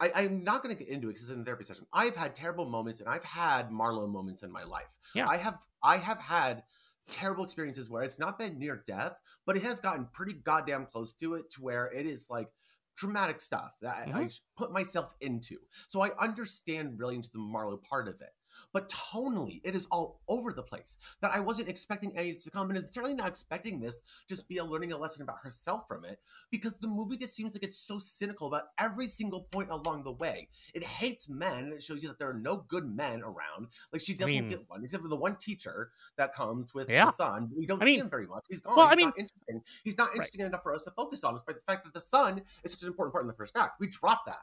I, 0.00 0.10
I'm 0.14 0.42
not 0.44 0.62
going 0.62 0.74
to 0.74 0.82
get 0.82 0.92
into 0.92 1.08
it 1.08 1.12
because 1.12 1.28
it's 1.28 1.34
in 1.34 1.42
a 1.42 1.44
therapy 1.44 1.64
session. 1.64 1.86
I've 1.92 2.16
had 2.16 2.34
terrible 2.34 2.64
moments 2.64 3.00
and 3.00 3.08
I've 3.08 3.24
had 3.24 3.70
Marlo 3.70 4.10
moments 4.10 4.42
in 4.42 4.50
my 4.50 4.64
life. 4.64 4.96
Yeah. 5.14 5.28
I 5.28 5.36
have 5.36 5.58
I 5.82 5.98
have 5.98 6.18
had 6.18 6.62
terrible 7.08 7.44
experiences 7.44 7.90
where 7.90 8.02
it's 8.02 8.18
not 8.18 8.38
been 8.38 8.58
near 8.58 8.82
death, 8.86 9.20
but 9.46 9.56
it 9.56 9.62
has 9.62 9.80
gotten 9.80 10.08
pretty 10.12 10.34
goddamn 10.34 10.86
close 10.86 11.12
to 11.14 11.34
it 11.34 11.50
to 11.50 11.62
where 11.62 11.90
it 11.92 12.06
is 12.06 12.28
like 12.30 12.48
traumatic 12.96 13.40
stuff 13.40 13.72
that 13.82 13.96
I- 13.96 14.02
I, 14.02 14.06
mm-hmm. 14.06 14.26
put 14.56 14.72
myself 14.72 15.14
into. 15.20 15.58
So 15.88 16.02
I 16.02 16.10
understand 16.18 16.98
really 16.98 17.16
into 17.16 17.30
the 17.32 17.38
Marlo 17.38 17.82
part 17.82 18.08
of 18.08 18.20
it. 18.20 18.30
But 18.72 18.88
tonally, 18.88 19.60
it 19.64 19.74
is 19.74 19.86
all 19.90 20.20
over 20.28 20.52
the 20.52 20.62
place. 20.62 20.98
That 21.20 21.32
I 21.34 21.40
wasn't 21.40 21.68
expecting 21.68 22.16
any 22.16 22.30
of 22.30 22.36
this 22.36 22.44
to 22.44 22.50
come, 22.50 22.70
and 22.70 22.78
I'm 22.78 22.90
certainly 22.90 23.14
not 23.14 23.28
expecting 23.28 23.80
this 23.80 24.02
just 24.28 24.48
be 24.48 24.58
a 24.58 24.64
learning 24.64 24.92
a 24.92 24.98
lesson 24.98 25.22
about 25.22 25.38
herself 25.42 25.86
from 25.88 26.04
it, 26.04 26.20
because 26.50 26.74
the 26.80 26.88
movie 26.88 27.16
just 27.16 27.34
seems 27.34 27.54
like 27.54 27.62
it's 27.64 27.78
so 27.78 27.98
cynical 27.98 28.46
about 28.48 28.68
every 28.78 29.06
single 29.06 29.42
point 29.52 29.70
along 29.70 30.04
the 30.04 30.12
way. 30.12 30.48
It 30.74 30.84
hates 30.84 31.28
men, 31.28 31.64
and 31.64 31.72
it 31.72 31.82
shows 31.82 32.02
you 32.02 32.08
that 32.08 32.18
there 32.18 32.28
are 32.30 32.34
no 32.34 32.58
good 32.68 32.84
men 32.84 33.22
around. 33.22 33.68
Like 33.92 34.02
she 34.02 34.14
doesn't 34.14 34.26
mean- 34.28 34.48
get 34.48 34.68
one, 34.68 34.84
except 34.84 35.02
for 35.02 35.08
the 35.08 35.16
one 35.16 35.36
teacher 35.36 35.90
that 36.16 36.34
comes 36.34 36.74
with 36.74 36.88
Yeah. 36.88 37.06
the 37.06 37.12
son. 37.12 37.50
We 37.56 37.66
don't 37.66 37.82
I 37.82 37.86
see 37.86 37.92
mean- 37.92 38.00
him 38.02 38.10
very 38.10 38.26
much. 38.26 38.46
He's 38.48 38.60
gone. 38.60 38.76
well, 38.76 38.86
I 38.86 38.90
He's 38.90 38.96
mean- 38.98 39.06
not 39.08 39.18
interesting. 39.18 39.64
He's 39.84 39.98
not 39.98 40.10
interesting 40.14 40.40
enough 40.42 40.62
for 40.62 40.74
us 40.74 40.84
to 40.84 40.90
focus 40.92 41.24
on, 41.24 41.34
despite 41.34 41.56
the 41.56 41.62
fact 41.62 41.84
that 41.84 41.94
the 41.94 42.00
son 42.00 42.42
is 42.64 42.72
such 42.72 42.82
an 42.82 42.88
important 42.88 43.12
part 43.12 43.24
in 43.24 43.28
the 43.28 43.34
first 43.34 43.56
act. 43.56 43.80
We 43.80 43.86
drop 43.88 44.24
that 44.26 44.42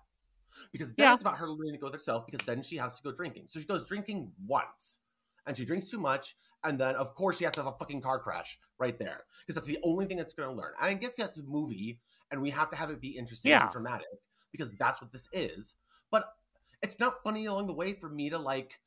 because 0.71 0.87
then 0.95 1.05
Yeah. 1.07 1.13
it's 1.13 1.21
about 1.21 1.37
her 1.37 1.49
learning 1.49 1.73
to 1.73 1.77
go 1.79 1.85
with 1.87 1.93
herself. 1.93 2.25
Because 2.25 2.45
then 2.45 2.61
she 2.61 2.77
has 2.77 2.95
to 2.97 3.03
go 3.03 3.11
drinking. 3.11 3.47
So 3.49 3.59
she 3.59 3.65
goes 3.65 3.87
drinking 3.87 4.31
once, 4.45 4.99
and 5.45 5.55
she 5.55 5.65
drinks 5.65 5.89
too 5.89 5.99
much, 5.99 6.35
and 6.63 6.79
then 6.79 6.95
of 6.95 7.15
course 7.15 7.37
she 7.37 7.43
has 7.45 7.53
to 7.53 7.63
have 7.63 7.73
a 7.73 7.77
fucking 7.77 8.01
car 8.01 8.19
crash 8.19 8.57
right 8.79 8.97
there 8.99 9.23
because 9.45 9.55
that's 9.55 9.67
the 9.67 9.79
only 9.83 10.05
thing 10.05 10.17
that's 10.17 10.33
going 10.33 10.49
to 10.49 10.55
learn. 10.55 10.73
And 10.79 10.89
I 10.89 10.93
guess 10.93 11.15
that's 11.17 11.37
a 11.37 11.43
movie, 11.43 11.99
and 12.31 12.41
we 12.41 12.49
have 12.51 12.69
to 12.69 12.75
have 12.75 12.89
it 12.91 12.99
be 13.01 13.09
interesting 13.17 13.51
Yeah. 13.51 13.63
and 13.63 13.71
dramatic 13.71 14.07
because 14.51 14.69
that's 14.79 15.01
what 15.01 15.11
this 15.11 15.27
is. 15.31 15.75
But 16.11 16.33
it's 16.81 16.99
not 16.99 17.23
funny 17.23 17.45
along 17.45 17.67
the 17.67 17.73
way 17.73 17.93
for 17.93 18.09
me 18.09 18.29
to 18.29 18.37
like 18.37 18.79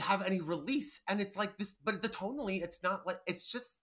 have 0.00 0.22
any 0.22 0.40
release, 0.40 1.00
and 1.08 1.20
it's 1.20 1.36
like 1.36 1.58
this. 1.58 1.74
But 1.84 2.02
the 2.02 2.08
tonally, 2.08 2.62
it's 2.62 2.82
not 2.82 3.06
like 3.06 3.20
it's 3.26 3.50
just. 3.50 3.78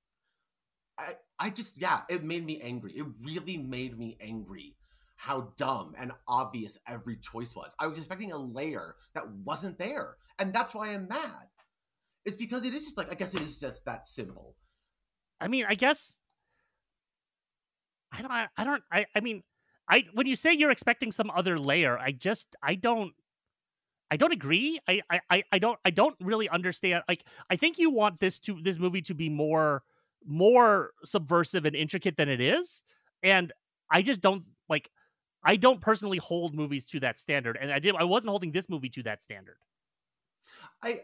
I, 0.98 1.14
I 1.40 1.50
just 1.50 1.80
yeah, 1.80 2.02
it 2.10 2.24
made 2.26 2.46
me 2.46 2.60
angry. 2.62 2.92
It 2.94 3.06
really 3.24 3.56
made 3.58 3.98
me 3.98 4.18
angry 4.20 4.76
how 5.22 5.52
dumb 5.58 5.94
and 6.00 6.14
obvious 6.30 6.78
every 6.88 7.18
choice 7.18 7.54
was. 7.54 7.76
I 7.78 7.88
was 7.88 7.98
expecting 7.98 8.32
a 8.32 8.38
layer 8.38 8.96
that 9.14 9.30
wasn't 9.30 9.78
there. 9.78 10.16
And 10.40 10.54
that's 10.54 10.74
why 10.74 10.94
I'm 10.94 11.10
mad. 11.10 11.50
It's 12.24 12.38
because 12.38 12.66
it 12.66 12.74
is 12.74 12.86
just 12.86 12.98
like 12.98 13.12
I 13.12 13.16
guess 13.16 13.34
it 13.34 13.42
is 13.42 13.60
just 13.60 13.84
that 13.84 14.08
simple. 14.08 14.56
I 15.42 15.50
mean, 15.50 15.66
I 15.68 15.76
guess 15.76 16.18
I 18.14 18.22
don't 18.22 18.32
I 18.32 18.64
don't 18.64 18.84
I 18.94 19.06
I 19.14 19.20
mean, 19.20 19.44
I 19.90 20.06
when 20.14 20.26
you 20.26 20.38
say 20.38 20.54
you're 20.54 20.72
expecting 20.72 21.12
some 21.12 21.30
other 21.36 21.58
layer, 21.58 22.00
I 22.00 22.14
just 22.14 22.56
I 22.64 22.76
don't 22.76 23.12
I 24.10 24.16
don't 24.16 24.32
agree. 24.32 24.80
I 24.88 25.02
I 25.10 25.20
I- 25.30 25.44
I 25.52 25.60
don't 25.60 25.80
I 25.84 25.90
don't 25.92 26.16
really 26.22 26.48
understand 26.48 27.04
like 27.10 27.26
I 27.50 27.58
think 27.58 27.78
you 27.78 27.90
want 27.92 28.22
this 28.22 28.40
to 28.40 28.58
this 28.64 28.80
movie 28.80 29.02
to 29.02 29.14
be 29.14 29.28
more 29.28 29.84
more 30.26 30.92
subversive 31.04 31.66
and 31.66 31.76
intricate 31.76 32.16
than 32.16 32.30
it 32.30 32.40
is. 32.40 32.84
And 33.22 33.52
I 33.92 34.02
just 34.02 34.22
don't 34.22 34.44
like 34.70 34.90
I 35.44 35.56
don't 35.56 35.82
personally 35.82 36.18
hold 36.18 36.54
movies 36.54 36.86
to 36.88 37.00
that 37.02 37.18
standard. 37.20 37.58
And 37.60 37.72
I 37.72 37.80
did 37.80 37.96
I 37.96 38.04
wasn't 38.04 38.30
holding 38.32 38.52
this 38.52 38.70
movie 38.70 38.90
to 38.90 39.04
that 39.04 39.24
standard. 39.24 39.58
I 40.82 41.02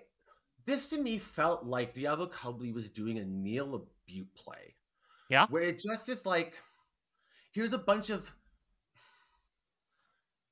this 0.66 0.88
to 0.90 0.98
me 1.02 1.18
felt 1.18 1.64
like 1.66 1.94
Diablo 1.94 2.28
Cody 2.28 2.72
was 2.72 2.90
doing 2.90 3.20
a 3.20 3.26
Neil 3.26 3.90
Butte 4.08 4.34
play. 4.36 4.76
Yeah. 5.30 5.48
Where 5.48 5.64
it 5.64 5.80
just 5.80 6.10
is 6.10 6.26
like, 6.26 6.62
here's 7.54 7.74
a 7.74 7.78
bunch 7.80 8.10
of 8.12 8.34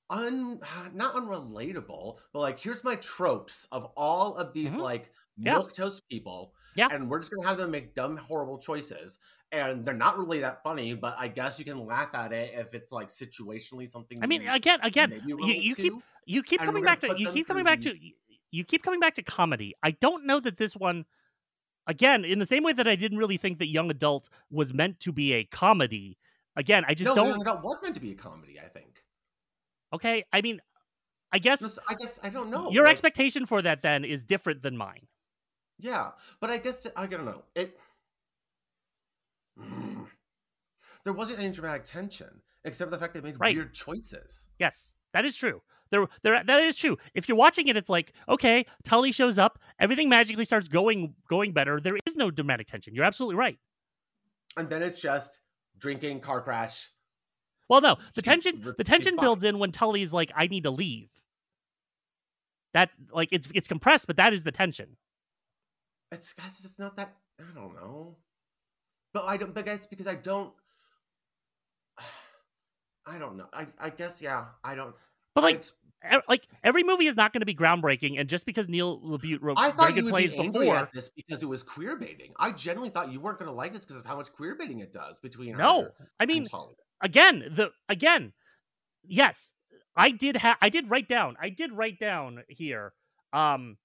un 0.10 0.60
not 0.94 1.16
unrelatable, 1.16 2.20
but 2.34 2.40
like 2.40 2.60
here's 2.60 2.84
my 2.84 2.96
tropes 2.98 3.66
of 3.72 3.86
all 3.96 4.36
of 4.38 4.54
these 4.54 4.74
Mhm. 4.74 4.80
like 4.80 5.12
Yeah. 5.38 5.54
milk 5.54 5.74
toast 5.74 6.08
people. 6.10 6.54
Yeah. 6.76 6.88
And 6.92 7.10
we're 7.10 7.20
just 7.20 7.32
gonna 7.32 7.48
have 7.48 7.58
them 7.58 7.72
make 7.72 7.94
dumb, 7.94 8.18
horrible 8.18 8.58
choices. 8.58 9.20
And 9.52 9.86
they're 9.86 9.94
not 9.94 10.18
really 10.18 10.40
that 10.40 10.64
funny, 10.64 10.96
but 10.96 11.16
I 11.20 11.28
guess 11.28 11.60
you 11.60 11.66
can 11.66 11.86
laugh 11.86 12.16
at 12.16 12.34
it 12.34 12.54
if 12.56 12.74
it's 12.74 12.92
like 12.92 13.08
situationally 13.08 13.90
something. 13.90 14.18
I 14.22 14.26
mean, 14.26 14.42
you 14.42 14.52
again, 14.52 14.80
again, 14.82 15.22
you, 15.26 15.38
you 15.46 15.76
keep 15.76 15.94
you 16.26 16.42
keep 16.42 16.62
and 16.62 16.68
coming 16.68 16.84
back 16.84 17.00
to 17.02 17.16
you 17.18 17.30
keep 17.32 17.48
coming 17.48 17.64
back 17.64 17.82
to 17.82 17.96
you 18.52 18.64
keep 18.64 18.84
coming 18.84 19.00
back 19.00 19.16
to 19.16 19.24
comedy. 19.24 19.76
I 19.84 19.92
don't 19.92 20.26
know 20.26 20.40
that 20.40 20.58
this 20.58 20.76
one 20.76 21.06
again, 21.88 22.26
in 22.26 22.40
the 22.40 22.46
same 22.46 22.64
way 22.64 22.74
that 22.74 22.88
I 22.88 22.96
didn't 22.96 23.18
really 23.18 23.38
think 23.38 23.60
that 23.60 23.68
Young 23.68 23.90
Adult 23.90 24.30
was 24.50 24.74
meant 24.74 25.00
to 25.02 25.12
be 25.12 25.34
a 25.34 25.44
comedy. 25.44 26.18
Again, 26.56 26.86
I 26.88 26.94
just 26.94 27.08
no, 27.08 27.16
don't 27.16 27.28
Young 27.30 27.42
Adult 27.42 27.64
was 27.64 27.82
meant 27.82 27.96
to 27.96 28.02
be 28.02 28.12
a 28.12 28.16
comedy. 28.16 28.60
I 28.64 28.68
think. 28.68 29.04
Okay, 29.94 30.26
I 30.34 30.42
mean, 30.42 30.62
I 31.32 31.40
guess 31.40 31.64
I 31.90 31.94
guess 31.96 32.12
I 32.22 32.30
don't 32.30 32.50
know. 32.50 32.72
your 32.72 32.86
like, 32.86 32.92
expectation 32.92 33.46
for 33.46 33.62
that 33.62 33.82
then 33.82 34.06
is 34.06 34.24
different 34.24 34.62
than 34.62 34.78
mine. 34.78 35.08
Yeah, 35.84 36.12
but 36.40 36.50
I 36.50 36.58
guess 36.58 36.88
I 36.96 37.06
don't 37.08 37.26
know. 37.26 37.44
It 37.56 37.78
Mm. 39.60 40.08
there 41.04 41.14
wasn't 41.14 41.40
any 41.40 41.52
dramatic 41.54 41.84
tension 41.84 42.42
except 42.64 42.90
for 42.90 42.96
the 42.96 43.00
fact 43.02 43.14
they 43.14 43.22
made 43.22 43.40
Right. 43.40 43.56
weird 43.56 43.74
choices. 43.74 44.48
Yes, 44.58 44.94
that 45.12 45.26
is 45.26 45.36
true. 45.36 45.62
There, 45.90 46.08
there, 46.24 46.44
that 46.44 46.60
is 46.64 46.76
true. 46.76 46.98
If 47.14 47.28
you're 47.28 47.38
watching 47.38 47.68
it, 47.68 47.78
it's 47.78 47.90
like, 47.90 48.14
okay, 48.28 48.66
Tully 48.84 49.12
shows 49.12 49.38
up, 49.38 49.62
everything 49.78 50.10
magically 50.10 50.46
starts 50.46 50.68
going 50.68 51.16
going 51.28 51.52
better. 51.54 51.80
There 51.80 51.98
is 52.08 52.16
no 52.16 52.32
dramatic 52.32 52.66
tension. 52.68 52.96
You're 52.96 53.06
absolutely 53.06 53.36
right. 53.36 53.60
And 54.58 54.70
then 54.70 54.82
it's 54.82 55.02
just 55.02 55.42
drinking, 55.78 56.22
car 56.22 56.42
crash. 56.42 56.90
Well, 57.70 57.82
no, 57.82 57.96
the 57.96 58.02
She- 58.16 58.22
tension, 58.22 58.62
the- 58.62 58.74
the 58.74 58.84
tension 58.84 59.18
builds 59.18 59.44
in 59.44 59.60
when 59.60 59.72
Tully's 59.72 60.14
like, 60.14 60.32
I 60.36 60.48
need 60.48 60.64
to 60.64 60.72
leave. 60.72 61.10
That's 62.74 62.96
like 63.12 63.30
it's 63.32 63.48
it's 63.54 63.68
compressed, 63.68 64.08
but 64.08 64.16
that 64.18 64.34
is 64.34 64.44
the 64.44 64.52
tension. 64.52 64.98
It's 66.14 66.34
guys, 66.34 66.52
it's 66.64 66.80
not 66.80 66.96
that 66.98 67.14
I 67.40 67.44
don't 67.56 67.74
know. 67.76 68.16
But 69.14 69.26
I 69.26 69.38
don't 69.38 69.54
but 69.54 69.66
guys 69.66 69.86
because 69.86 70.08
I 70.08 70.16
don't 70.16 70.54
I 73.08 73.18
don't 73.18 73.38
know. 73.38 73.48
I 73.54 73.68
I 73.80 73.90
guess 73.90 74.22
yeah, 74.22 74.46
I 74.64 74.76
don't 74.76 74.96
But 75.36 75.44
like, 75.44 75.64
like 76.28 76.48
every 76.64 76.84
movie 76.84 77.08
is 77.08 77.16
not 77.16 77.34
going 77.34 77.42
to 77.42 77.46
be 77.46 77.56
groundbreaking, 77.56 78.20
and 78.20 78.30
just 78.30 78.46
because 78.46 78.70
Neil 78.70 79.00
LaBute 79.02 79.40
wrote 79.42 79.58
I 79.58 79.72
very 79.72 79.78
thought 79.78 79.96
good 79.96 80.04
would 80.06 80.12
plays 80.12 80.34
be 80.34 80.50
before, 80.50 80.76
at 80.76 80.92
this 80.92 81.10
because 81.10 81.44
it 81.44 81.48
was 81.48 81.64
queer 81.64 81.98
baiting. 81.98 82.34
I 82.38 82.52
generally 82.52 82.90
thought 82.90 83.12
you 83.12 83.20
weren't 83.20 83.40
going 83.40 83.50
to 83.50 83.56
like 83.56 83.74
this 83.74 83.82
because 83.82 83.98
of 83.98 84.06
how 84.06 84.18
much 84.18 84.32
queer 84.34 84.56
baiting 84.56 84.80
it 84.80 84.94
does 84.94 85.18
between 85.20 85.58
no, 85.58 85.90
I 86.20 86.26
mean, 86.26 86.48
again 87.04 87.44
the 87.52 87.70
again 87.90 88.34
yes 89.04 89.52
i 89.96 90.10
did 90.10 90.38
have 90.38 90.58
i 90.62 90.70
did 90.70 90.90
write 90.90 91.08
down 91.08 91.36
i 91.40 91.50
did 91.50 91.72
write 91.72 92.00
down 92.00 92.42
here 92.48 92.94
um 93.34 93.78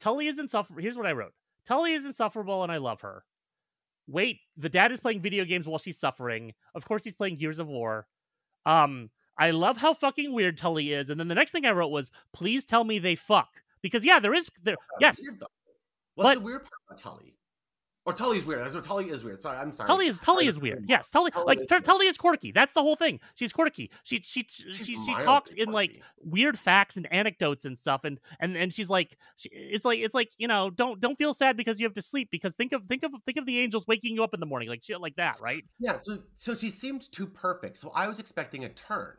tully 0.00 0.26
is 0.26 0.38
insufferable 0.38 0.82
here's 0.82 0.96
what 0.96 1.06
i 1.06 1.12
wrote 1.12 1.34
tully 1.66 1.92
is 1.92 2.04
insufferable 2.04 2.62
and 2.62 2.72
i 2.72 2.76
love 2.76 3.00
her 3.00 3.24
wait 4.08 4.40
the 4.56 4.68
dad 4.68 4.90
is 4.92 5.00
playing 5.00 5.20
video 5.20 5.44
games 5.44 5.66
while 5.66 5.78
she's 5.78 5.98
suffering 5.98 6.52
of 6.74 6.84
course 6.84 7.04
he's 7.04 7.14
playing 7.14 7.36
gears 7.36 7.58
of 7.58 7.68
war 7.68 8.06
um 8.66 9.10
i 9.38 9.50
love 9.50 9.76
how 9.76 9.94
fucking 9.94 10.32
weird 10.32 10.56
tully 10.58 10.92
is 10.92 11.08
and 11.10 11.18
then 11.20 11.28
the 11.28 11.34
next 11.34 11.50
thing 11.52 11.64
i 11.66 11.70
wrote 11.70 11.88
was 11.90 12.10
please 12.32 12.64
tell 12.64 12.84
me 12.84 12.98
they 12.98 13.14
fuck 13.14 13.62
because 13.80 14.04
yeah 14.04 14.18
there 14.18 14.34
is 14.34 14.50
there 14.62 14.76
That's 15.00 15.18
yes 15.18 15.22
weird. 15.22 15.40
What's 16.14 16.26
but- 16.28 16.34
the 16.34 16.40
weird 16.44 16.62
part 16.62 16.72
about 16.88 16.98
Tully? 16.98 17.34
Or 18.04 18.12
Tully's 18.12 18.44
weird. 18.44 18.64
That's 18.64 18.74
what 18.74 18.84
Tully 18.84 19.10
is 19.10 19.22
weird. 19.22 19.40
Sorry, 19.42 19.56
I'm 19.56 19.70
sorry. 19.70 19.86
Tully 19.86 20.06
is 20.08 20.18
Tully 20.18 20.48
is 20.48 20.58
weird. 20.58 20.86
Yes, 20.88 21.08
Tully 21.08 21.30
Tully 21.30 21.46
like 21.46 21.60
is 21.60 21.68
Tully 21.84 22.06
is 22.08 22.16
quirky. 22.18 22.50
That's 22.50 22.72
the 22.72 22.82
whole 22.82 22.96
thing. 22.96 23.20
She's 23.36 23.52
quirky. 23.52 23.92
She 24.02 24.20
she 24.24 24.44
she 24.48 24.74
she, 24.74 25.00
she 25.00 25.14
talks 25.22 25.52
in 25.52 25.70
like 25.70 26.02
weird 26.18 26.58
facts 26.58 26.96
and 26.96 27.06
anecdotes 27.12 27.64
and 27.64 27.78
stuff 27.78 28.00
and 28.02 28.18
and 28.40 28.56
and 28.56 28.74
she's 28.74 28.90
like 28.90 29.16
she, 29.36 29.50
it's 29.52 29.84
like 29.84 30.00
it's 30.00 30.14
like 30.16 30.32
you 30.36 30.48
know 30.48 30.68
don't 30.68 31.00
don't 31.00 31.16
feel 31.16 31.32
sad 31.32 31.56
because 31.56 31.78
you 31.78 31.86
have 31.86 31.94
to 31.94 32.02
sleep 32.02 32.28
because 32.32 32.56
think 32.56 32.72
of 32.72 32.82
think 32.88 33.04
of 33.04 33.12
think 33.24 33.38
of 33.38 33.46
the 33.46 33.60
angels 33.60 33.86
waking 33.86 34.16
you 34.16 34.24
up 34.24 34.34
in 34.34 34.40
the 34.40 34.46
morning 34.46 34.68
like 34.68 34.82
shit 34.82 35.00
like 35.00 35.14
that 35.14 35.36
right 35.40 35.62
Yeah, 35.78 35.98
so 35.98 36.18
so 36.36 36.56
she 36.56 36.70
seemed 36.70 37.10
too 37.12 37.28
perfect. 37.28 37.76
So 37.76 37.92
I 37.94 38.08
was 38.08 38.18
expecting 38.18 38.64
a 38.64 38.68
turn. 38.68 39.14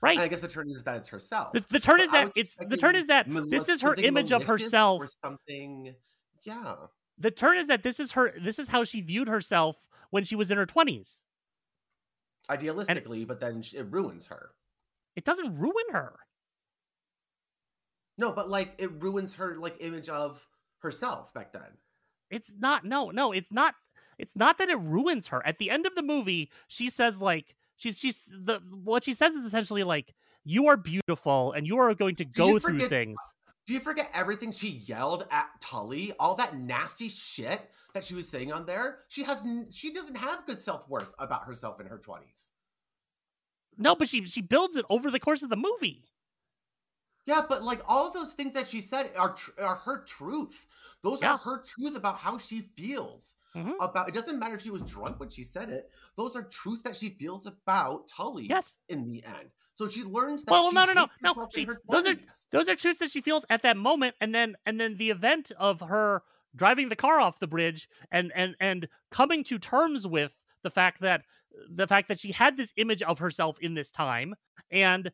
right 0.00 0.12
And 0.14 0.20
I 0.22 0.28
guess 0.28 0.38
the 0.38 0.46
turn 0.46 0.70
is 0.70 0.84
that 0.84 0.94
it's 0.98 1.08
herself. 1.08 1.54
the, 1.54 1.64
the 1.70 1.80
turn 1.80 1.96
But 1.96 2.04
is 2.04 2.10
that 2.12 2.32
it's 2.36 2.56
the 2.56 2.76
turn 2.76 2.94
is 2.94 3.08
that 3.08 3.26
mal- 3.28 3.48
this 3.48 3.68
is 3.68 3.82
her 3.82 3.94
image 3.96 4.30
of 4.30 4.44
herself 4.44 5.02
or 5.02 5.08
something. 5.24 5.96
Yeah. 6.44 6.74
The 7.18 7.30
turn 7.30 7.56
is 7.58 7.66
that 7.66 7.82
this 7.82 7.98
is 8.00 8.12
her 8.12 8.34
this 8.40 8.58
is 8.58 8.68
how 8.68 8.84
she 8.84 9.00
viewed 9.00 9.28
herself 9.28 9.86
when 10.10 10.24
she 10.24 10.36
was 10.36 10.50
in 10.50 10.58
her 10.58 10.66
20s 10.66 11.20
Idealistically, 12.50 13.26
but 13.26 13.40
then 13.40 13.62
it 13.74 13.86
ruins 13.90 14.26
her. 14.26 14.50
it 15.16 15.24
doesn't 15.24 15.58
ruin 15.58 15.84
her 15.92 16.18
No, 18.16 18.32
but 18.32 18.48
like 18.48 18.74
it 18.78 18.90
ruins 19.02 19.34
her 19.34 19.56
like 19.56 19.76
image 19.80 20.08
of 20.08 20.44
herself 20.80 21.32
back 21.34 21.52
then. 21.52 21.76
It's 22.30 22.54
not. 22.58 22.84
No, 22.84 23.10
no, 23.10 23.32
it's 23.32 23.52
not. 23.52 23.74
It's 24.18 24.36
not 24.36 24.58
that 24.58 24.68
it 24.68 24.78
ruins 24.80 25.28
her. 25.28 25.46
At 25.46 25.58
the 25.58 25.70
end 25.70 25.86
of 25.86 25.94
the 25.94 26.02
movie, 26.02 26.50
she 26.66 26.90
says 26.90 27.20
like 27.20 27.54
she's 27.76 27.98
she's 27.98 28.36
the 28.38 28.60
what 28.70 29.04
she 29.04 29.14
says 29.14 29.34
is 29.34 29.44
essentially 29.44 29.84
like 29.84 30.14
you 30.44 30.66
are 30.68 30.76
beautiful 30.76 31.52
and 31.52 31.66
you 31.66 31.78
are 31.78 31.94
going 31.94 32.16
to 32.16 32.24
go 32.24 32.58
through 32.58 32.80
things. 32.80 33.18
Do 33.68 33.74
you 33.74 33.80
forget 33.80 34.10
everything 34.14 34.50
she 34.50 34.70
yelled 34.86 35.26
at 35.30 35.50
Tully? 35.60 36.14
All 36.18 36.34
that 36.36 36.56
nasty 36.56 37.10
shit 37.10 37.70
that 37.92 38.02
she 38.02 38.14
was 38.14 38.26
saying 38.26 38.50
on 38.50 38.64
there? 38.64 39.00
She 39.08 39.22
has 39.24 39.42
she 39.70 39.92
doesn't 39.92 40.16
have 40.16 40.46
good 40.46 40.58
self-worth 40.58 41.14
about 41.18 41.44
herself 41.44 41.78
in 41.78 41.86
her 41.86 41.98
20s. 41.98 42.48
No, 43.76 43.94
but 43.94 44.08
she 44.08 44.24
she 44.24 44.40
builds 44.40 44.76
it 44.76 44.86
over 44.88 45.10
the 45.10 45.20
course 45.20 45.42
of 45.42 45.50
the 45.50 45.56
movie. 45.56 46.06
Yeah, 47.26 47.42
but 47.46 47.62
like 47.62 47.82
all 47.86 48.06
of 48.06 48.14
those 48.14 48.32
things 48.32 48.54
that 48.54 48.66
she 48.66 48.80
said 48.80 49.10
are 49.18 49.34
tr- 49.34 49.60
are 49.60 49.76
her 49.76 50.02
truth. 50.02 50.66
Those 51.02 51.20
Yeah. 51.20 51.32
are 51.34 51.38
her 51.38 51.62
truth 51.62 51.94
about 51.94 52.16
how 52.16 52.38
she 52.38 52.62
feels. 52.74 53.34
Mhm. 53.54 53.74
About 53.80 54.08
it 54.08 54.14
doesn't 54.14 54.38
matter 54.38 54.54
if 54.54 54.62
she 54.62 54.70
was 54.70 54.80
drunk 54.80 55.20
when 55.20 55.28
she 55.28 55.42
said 55.42 55.68
it. 55.68 55.92
Those 56.16 56.34
are 56.36 56.44
truths 56.44 56.80
that 56.84 56.96
she 56.96 57.10
feels 57.10 57.44
about 57.44 58.08
Tully 58.08 58.46
Yes, 58.46 58.76
in 58.88 59.04
the 59.04 59.22
end. 59.24 59.50
So 59.78 59.86
she 59.86 60.02
learns 60.02 60.42
that 60.42 60.50
Well, 60.50 60.72
no, 60.72 60.84
no, 60.86 60.92
no, 60.92 61.08
no, 61.22 61.48
she- 61.54 61.64
those 61.88 62.04
are- 62.04 62.16
those 62.50 62.68
are 62.68 62.74
truths 62.74 62.98
that 62.98 63.12
she 63.12 63.20
feels 63.20 63.44
at 63.48 63.62
that 63.62 63.76
moment, 63.76 64.16
and 64.20 64.34
then 64.34 64.56
and 64.66 64.80
then 64.80 64.96
the 64.96 65.10
event 65.10 65.52
of 65.56 65.80
her 65.80 66.24
driving 66.56 66.88
the 66.88 66.96
car 66.96 67.20
off 67.20 67.38
the 67.38 67.46
bridge 67.46 67.88
and 68.10 68.32
and 68.34 68.56
and 68.58 68.88
coming 69.12 69.44
to 69.44 69.56
terms 69.58 70.04
with 70.04 70.36
the 70.64 70.70
fact 70.70 71.00
that 71.00 71.22
the 71.70 71.86
fact 71.86 72.08
that 72.08 72.18
she 72.18 72.32
had 72.32 72.56
this 72.56 72.72
image 72.76 73.02
of 73.04 73.20
herself 73.20 73.56
in 73.60 73.74
this 73.74 73.92
time 73.92 74.34
and 74.72 75.12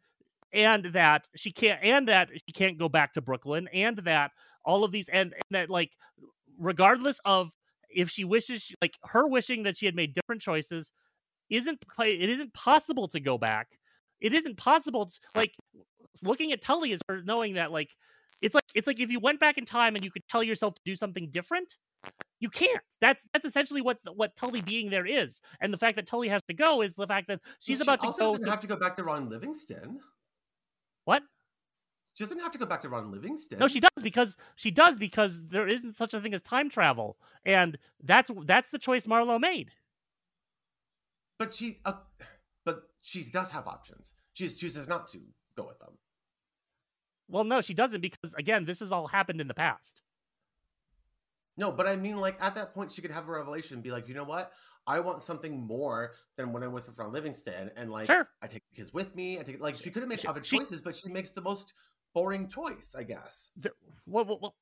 and 0.51 0.87
that 0.87 1.29
she 1.37 1.53
can't 1.53 1.83
and 1.83 2.09
that 2.09 2.31
she 2.33 2.53
can't 2.55 2.79
go 2.79 2.89
back 2.89 3.13
to 3.13 3.21
Brooklyn 3.21 3.69
and 3.73 3.99
that 3.99 4.31
all 4.65 4.83
of 4.83 4.93
these 4.93 5.11
and, 5.11 5.35
and 5.35 5.43
that 5.51 5.69
like 5.69 5.93
regardless 6.59 7.21
of 7.27 7.53
if 7.91 8.09
she 8.09 8.25
wishes 8.25 8.73
like 8.81 8.97
her 9.03 9.27
wishing 9.29 9.65
that 9.65 9.77
she 9.77 9.85
had 9.85 9.95
made 9.95 10.15
different 10.15 10.41
choices 10.41 10.91
isn't 11.51 11.85
it 11.99 12.31
isn't 12.31 12.55
possible 12.55 13.09
to 13.09 13.21
go 13.21 13.37
back 13.37 13.69
it 14.25 14.33
isn't 14.33 14.57
possible 14.57 15.07
to, 15.07 15.21
like 15.37 15.55
looking 16.23 16.51
at 16.53 16.63
Tully 16.63 16.93
is 16.93 17.01
her 17.09 17.23
knowing 17.23 17.55
that 17.55 17.71
like 17.71 17.91
it's 18.41 18.55
like 18.55 18.65
it's 18.75 18.87
like 18.87 18.99
if 18.99 19.11
you 19.11 19.21
went 19.21 19.39
back 19.39 19.59
in 19.59 19.65
time 19.65 19.95
and 19.95 20.05
you 20.05 20.11
could 20.11 20.27
tell 20.29 20.43
yourself 20.43 20.75
to 20.75 20.81
do 20.85 20.97
something 20.97 21.29
different 21.31 21.77
you 22.41 22.49
can't 22.49 22.81
that's 23.01 23.27
that's 23.33 23.45
essentially 23.45 23.83
what 23.83 23.99
what 24.15 24.35
Tully 24.35 24.63
being 24.63 24.91
there 24.91 25.07
is 25.07 25.41
and 25.61 25.73
the 25.73 25.79
fact 25.79 25.97
that 25.97 26.07
Tully 26.07 26.29
has 26.29 26.43
to 26.49 26.55
go 26.55 26.83
is 26.83 26.95
the 26.95 27.07
fact 27.07 27.29
that 27.29 27.41
she's 27.61 27.79
She 27.79 27.83
about 27.83 28.01
to 28.01 28.13
go 28.19 28.37
doesn't 28.37 28.49
have 28.51 28.61
to 28.61 28.67
go 28.67 28.77
back 28.77 28.97
to 28.97 29.05
Ron 29.05 29.29
Livingston. 29.29 30.01
what 31.05 31.23
She 32.15 32.25
doesn't 32.25 32.41
have 32.41 32.53
to 32.53 32.59
go 32.59 32.67
back 32.67 32.81
to 32.83 32.89
Ron 32.89 33.11
Livingston. 33.11 33.59
No, 33.59 33.69
she 33.69 33.81
does 33.81 34.03
because 34.03 34.37
she 34.57 34.71
does 34.71 34.99
because 34.99 35.43
there 35.49 35.69
isn't 35.69 35.97
such 35.97 36.15
a 36.15 36.21
thing 36.21 36.35
as 36.35 36.43
time 36.43 36.71
travel, 36.71 37.19
and 37.45 37.79
that's 38.03 38.31
that's 38.45 38.71
the 38.71 38.79
choice 38.79 39.07
Marlo 39.07 39.41
made. 39.41 39.71
But 41.39 41.53
she, 41.53 41.81
uh, 41.85 41.95
she 43.05 43.23
does 43.31 43.51
have 43.51 43.67
options. 43.69 44.15
She 44.33 44.45
just 44.45 44.59
chooses 44.59 44.89
not 44.89 45.07
to 45.09 45.19
go 45.57 45.67
with 45.67 45.79
them. 45.79 45.91
Well, 47.29 47.45
no, 47.45 47.61
she 47.61 47.75
doesn't 47.75 48.01
because 48.01 48.35
again, 48.37 48.65
this 48.65 48.81
has 48.81 48.91
all 48.93 49.07
happened 49.07 49.41
in 49.41 49.47
the 49.49 49.55
past. 49.55 50.01
No, 51.57 51.71
but 51.71 51.87
I 51.87 51.97
mean, 51.97 52.17
like 52.17 52.37
at 52.41 52.55
that 52.57 52.75
point, 52.75 52.91
she 52.93 53.03
could 53.03 53.11
have 53.13 53.29
a 53.29 53.33
revelation, 53.33 53.75
and 53.75 53.83
be 53.83 53.91
like, 53.91 54.09
you 54.09 54.15
know 54.15 54.25
what? 54.25 54.53
I 54.87 55.01
want 55.01 55.23
something 55.23 55.61
more 55.67 56.15
than 56.37 56.53
when 56.53 56.63
I'm 56.63 56.73
with 56.73 56.91
Ron 56.99 57.13
Livingston, 57.13 57.71
and 57.77 57.91
like, 57.91 58.07
Sure, 58.07 58.29
I 58.43 58.47
take 58.49 58.63
the 58.71 58.77
kids 58.77 58.93
with 58.93 59.15
me. 59.15 59.39
I 59.39 59.43
take 59.43 59.61
like 59.61 59.77
she 59.77 59.91
could 59.91 60.03
have 60.03 60.09
made 60.09 60.21
She- 60.21 60.29
other 60.29 60.43
she- 60.43 60.59
choices, 60.59 60.81
but 60.81 60.97
she 60.97 61.09
makes 61.11 61.31
the 61.31 61.43
most 61.43 61.75
boring 62.15 62.49
choice, 62.49 62.95
I 62.97 63.03
guess. 63.05 63.51
The- 63.57 63.73
well, 64.07 64.25
well, 64.25 64.39
well, 64.43 64.55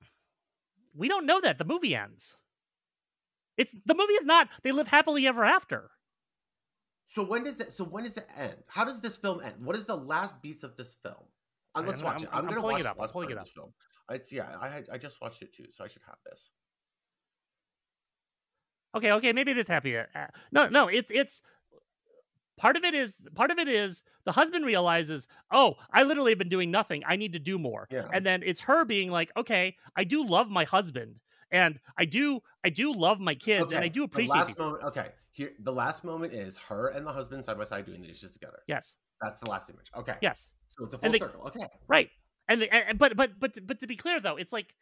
we 0.95 1.09
don't 1.09 1.27
know 1.27 1.41
that 1.41 1.59
the 1.59 1.65
movie 1.65 1.95
ends. 1.95 2.37
It's 3.57 3.75
the 3.87 3.95
movie 3.95 4.15
is 4.15 4.25
not. 4.27 4.49
They 4.63 4.73
live 4.73 4.89
happily 4.89 5.27
ever 5.27 5.45
after. 5.45 5.91
So 7.13 7.23
when 7.23 7.45
does 7.45 7.61
it? 7.61 7.75
So 7.75 7.85
when 7.85 8.05
does 8.05 8.17
it 8.17 8.27
end? 8.39 8.55
How 8.69 8.87
does 8.87 9.03
this 9.03 9.19
film 9.19 9.43
end? 9.45 9.57
What 9.59 9.77
is 9.77 9.85
the 9.85 9.95
last 9.95 10.41
beats 10.41 10.63
of 10.65 10.79
this 10.79 10.97
film? 11.03 11.25
Uh, 11.75 11.83
Let's 11.87 12.03
watch 12.03 12.23
it. 12.23 12.31
I'm 12.33 12.39
I'm, 12.39 12.45
I'm 12.49 12.55
gonna 12.55 12.67
watch 12.67 12.81
it 12.81 12.87
up. 12.87 12.97
I'm 12.99 13.09
pulling 13.11 13.31
it 13.31 13.39
this 13.39 13.51
Film. 13.51 13.75
It's 14.11 14.33
yeah. 14.33 14.47
I 14.59 14.83
I 14.91 14.97
just 14.97 15.21
watched 15.21 15.43
it 15.43 15.55
too, 15.55 15.67
so 15.71 15.85
I 15.85 15.89
should 15.89 16.01
have 16.07 16.17
this. 16.25 16.51
Okay, 18.97 19.13
okay, 19.13 19.35
maybe 19.35 19.51
it 19.51 19.59
is 19.59 19.69
happy. 19.69 19.95
uh, 19.99 20.05
No, 20.53 20.69
no, 20.69 20.89
it's 20.89 21.11
it's 21.11 21.43
part 22.57 22.79
of 22.79 22.85
it 22.85 22.95
is 22.95 23.15
part 23.35 23.51
of 23.51 23.59
it 23.59 23.69
is 23.69 24.05
the 24.25 24.33
husband 24.33 24.65
realizes, 24.65 25.29
oh, 25.53 25.75
I 25.93 26.05
literally 26.05 26.31
have 26.31 26.39
been 26.39 26.49
doing 26.49 26.71
nothing. 26.71 27.03
I 27.07 27.17
need 27.17 27.35
to 27.35 27.39
do 27.39 27.59
more. 27.59 27.89
Yeah. 27.91 28.09
And 28.11 28.25
then 28.25 28.43
it's 28.43 28.63
her 28.63 28.87
being 28.87 29.11
like, 29.11 29.31
okay, 29.37 29.77
I 29.95 30.05
do 30.05 30.25
love 30.25 30.49
my 30.49 30.65
husband, 30.65 31.17
and 31.53 31.79
I 31.97 32.05
do 32.05 32.41
I 32.65 32.71
do 32.71 32.93
love 32.93 33.21
my 33.21 33.35
kids, 33.35 33.73
and 33.73 33.85
I 33.85 33.89
do 33.89 34.01
the 34.01 34.05
appreciate 34.07 34.35
last 34.35 34.59
moment. 34.59 34.83
Okay, 34.85 35.09
here 35.31 35.53
the 35.61 35.73
last 35.73 36.03
moment 36.03 36.33
is 36.33 36.59
her 36.59 36.89
and 36.89 37.07
the 37.07 37.13
husband 37.13 37.45
side 37.45 37.57
by 37.59 37.65
side 37.65 37.87
doing 37.87 38.01
the 38.01 38.09
dishes 38.09 38.33
together. 38.33 38.61
Yes, 38.67 38.97
That's 39.21 39.41
the 39.41 39.49
last 39.51 39.71
image. 39.71 39.87
Okay, 39.97 40.15
yes, 40.21 40.53
so 40.69 40.85
it's 40.85 40.95
a 40.95 40.99
full 40.99 41.07
And 41.07 41.15
they- 41.15 41.19
circle. 41.19 41.43
Okay, 41.47 41.67
right. 41.87 42.11
And, 42.49 42.61
the, 42.61 42.75
and 42.75 42.99
but 42.99 43.17
but 43.17 43.39
but 43.39 43.57
but 43.65 43.79
to 43.81 43.87
be 43.87 43.95
clear 43.97 44.19
though, 44.19 44.37
it's 44.37 44.53
like 44.53 44.75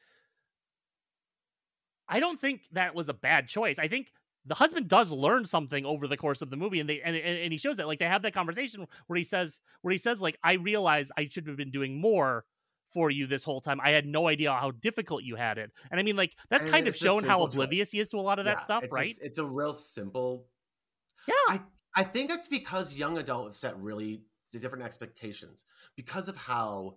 I 2.08 2.18
don't 2.20 2.40
think 2.40 2.62
that 2.72 2.94
was 2.94 3.08
a 3.08 3.14
bad 3.14 3.48
choice. 3.48 3.78
I 3.78 3.86
think 3.88 4.12
the 4.46 4.54
husband 4.54 4.88
does 4.88 5.12
learn 5.12 5.44
something 5.44 5.84
over 5.84 6.08
the 6.08 6.16
course 6.16 6.40
of 6.42 6.50
the 6.50 6.56
movie, 6.56 6.80
and 6.80 6.88
they 6.88 7.00
and, 7.02 7.14
and 7.14 7.52
he 7.52 7.58
shows 7.58 7.76
that 7.76 7.86
like 7.86 7.98
they 7.98 8.06
have 8.06 8.22
that 8.22 8.32
conversation 8.32 8.86
where 9.06 9.16
he 9.16 9.22
says 9.22 9.60
where 9.82 9.92
he 9.92 9.98
says 9.98 10.20
like 10.22 10.38
I 10.42 10.54
realize 10.54 11.12
I 11.16 11.28
should 11.28 11.46
have 11.46 11.56
been 11.56 11.70
doing 11.70 12.00
more 12.00 12.44
for 12.92 13.10
you 13.10 13.26
this 13.26 13.44
whole 13.44 13.60
time. 13.60 13.80
I 13.82 13.90
had 13.90 14.06
no 14.06 14.28
idea 14.28 14.52
how 14.52 14.70
difficult 14.72 15.22
you 15.24 15.36
had 15.36 15.58
it, 15.58 15.70
and 15.90 15.98
I 16.00 16.02
mean 16.02 16.16
like 16.16 16.36
that's 16.48 16.64
And 16.64 16.72
kind 16.72 16.88
of 16.88 16.96
shown 16.96 17.24
how 17.24 17.44
choice. 17.46 17.54
oblivious 17.54 17.90
he 17.92 18.00
is 18.00 18.08
to 18.10 18.18
a 18.18 18.20
lot 18.20 18.38
of 18.38 18.44
that 18.46 18.62
stuff, 18.62 18.84
it's 18.84 18.92
right? 18.92 19.08
just- 19.08 19.22
it's 19.22 19.38
a 19.38 19.44
real 19.44 19.74
simple. 19.74 20.46
Yeah. 21.28 21.34
I 21.48 21.60
I 21.94 22.04
think 22.04 22.30
it's 22.30 22.48
because 22.48 22.96
young 22.96 23.18
adults 23.18 23.58
set 23.58 23.76
really 23.78 24.22
different 24.52 24.84
expectations 24.84 25.64
because 25.96 26.28
of 26.28 26.36
how 26.36 26.96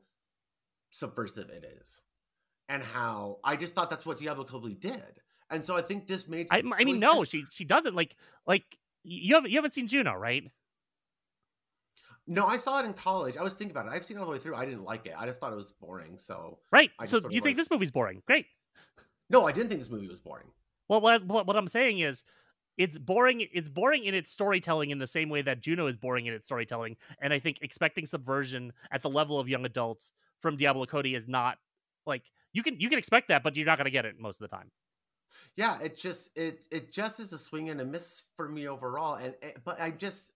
subversive 0.92 1.50
it 1.50 1.66
is, 1.82 2.02
and 2.70 2.84
how 2.84 3.40
I 3.44 3.56
just 3.56 3.74
thought 3.74 3.90
that's 3.90 4.06
what 4.06 4.18
Diablo 4.18 4.44
Cody 4.46 4.76
did, 4.76 5.20
and 5.50 5.64
so 5.66 5.76
I 5.76 5.82
think 5.82 6.08
this 6.08 6.28
made. 6.28 6.48
I, 6.52 6.64
I 6.80 6.84
mean, 6.84 7.00
no, 7.00 7.24
she 7.24 7.46
she 7.52 7.66
doesn't 7.66 7.96
like 7.96 8.16
like 8.48 8.64
you 9.04 9.36
haven't 9.36 9.52
you 9.52 9.58
haven't 9.58 9.74
seen 9.74 9.88
Juno, 9.88 10.14
right? 10.14 10.44
No, 12.28 12.46
I 12.46 12.58
saw 12.58 12.80
it 12.80 12.86
in 12.86 12.94
college. 12.94 13.36
I 13.38 13.44
was 13.44 13.54
thinking 13.54 13.76
about 13.76 13.88
it. 13.88 13.96
I've 13.96 14.06
seen 14.06 14.18
it 14.18 14.20
all 14.22 14.26
the 14.26 14.32
way 14.32 14.38
through. 14.38 14.56
I 14.56 14.64
didn't 14.66 14.84
like 14.84 15.06
it. 15.06 15.14
I 15.18 15.26
just 15.26 15.40
thought 15.40 15.52
it 15.52 15.58
was 15.58 15.74
boring. 15.74 16.18
So 16.18 16.60
Right. 16.72 16.92
I 17.00 17.06
So 17.06 17.18
you 17.30 17.42
think 17.42 17.44
like- 17.46 17.58
this 17.58 17.70
movie's 17.70 17.92
boring? 17.92 18.22
Great. 18.26 18.46
no, 19.30 19.46
I 19.46 19.52
didn't 19.52 19.70
think 19.70 19.82
this 19.82 19.90
movie 19.90 20.08
was 20.08 20.20
boring. 20.22 20.48
Well, 20.90 21.02
what, 21.02 21.26
what 21.26 21.48
what 21.48 21.56
I'm 21.56 21.68
saying 21.68 22.00
is, 22.00 22.24
it's 22.78 22.98
boring. 22.98 23.42
It's 23.54 23.70
boring 23.70 24.04
in 24.06 24.14
its 24.16 24.32
storytelling 24.32 24.90
in 24.90 24.98
the 25.00 25.08
same 25.08 25.30
way 25.30 25.42
that 25.44 25.62
Juno 25.62 25.86
is 25.88 25.96
boring 25.96 26.26
in 26.26 26.34
its 26.34 26.46
storytelling, 26.46 26.98
and 27.20 27.32
I 27.32 27.40
think 27.40 27.60
expecting 27.62 28.06
subversion 28.08 28.74
at 28.92 29.02
the 29.04 29.10
level 29.10 29.40
of 29.40 29.48
young 29.48 29.64
adults 29.66 30.12
from 30.40 30.58
Diablo 30.58 30.86
Cody 30.88 31.14
is 31.16 31.28
not 31.28 31.58
like 32.08 32.24
you 32.52 32.64
can 32.64 32.80
you 32.80 32.90
can 32.90 32.98
expect 32.98 33.28
that, 33.30 33.44
but 33.44 33.56
you're 33.56 33.66
not 33.68 33.78
going 33.78 33.86
to 33.86 33.92
get 33.92 34.06
it 34.06 34.20
most 34.20 34.42
of 34.42 34.50
the 34.50 34.56
time. 34.56 34.72
Yeah, 35.56 35.80
it 35.82 35.96
just 35.96 36.36
it 36.36 36.66
it 36.72 36.92
just 36.92 37.20
is 37.20 37.32
a 37.32 37.38
swing 37.38 37.70
and 37.70 37.80
a 37.80 37.86
miss 37.86 38.24
for 38.36 38.50
me 38.50 38.68
overall. 38.68 39.16
And 39.16 39.36
eh, 39.44 39.52
but 39.64 39.80
I'm 39.80 39.98
just 39.98 40.32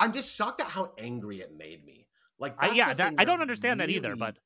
I'm 0.00 0.12
just 0.12 0.34
shocked 0.34 0.60
at 0.60 0.68
how 0.68 0.92
angry 0.98 1.40
it 1.40 1.56
made 1.56 1.84
me. 1.84 2.06
Like 2.38 2.54
I, 2.58 2.72
yeah, 2.72 2.94
that, 2.94 3.14
I 3.18 3.24
don't 3.24 3.40
understand 3.40 3.80
that 3.80 3.90
either. 3.90 4.14
But 4.14 4.36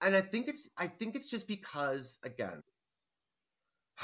and 0.00 0.14
I 0.14 0.20
think 0.20 0.48
it's 0.48 0.68
I 0.76 0.86
think 0.86 1.16
it's 1.16 1.30
just 1.30 1.48
because 1.48 2.18
again. 2.22 2.62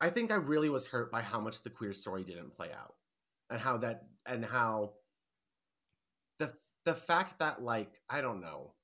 I 0.00 0.10
think 0.10 0.30
I 0.30 0.36
really 0.36 0.68
was 0.68 0.86
hurt 0.86 1.10
by 1.10 1.22
how 1.22 1.40
much 1.40 1.64
the 1.64 1.70
queer 1.70 1.92
story 1.92 2.22
didn't 2.22 2.54
play 2.54 2.70
out, 2.70 2.94
and 3.50 3.58
how 3.58 3.78
that 3.78 4.04
and 4.26 4.44
how 4.44 4.92
the 6.38 6.52
the 6.84 6.94
fact 6.94 7.40
that 7.40 7.60
like 7.60 8.00
I 8.08 8.20
don't 8.20 8.40
know, 8.40 8.74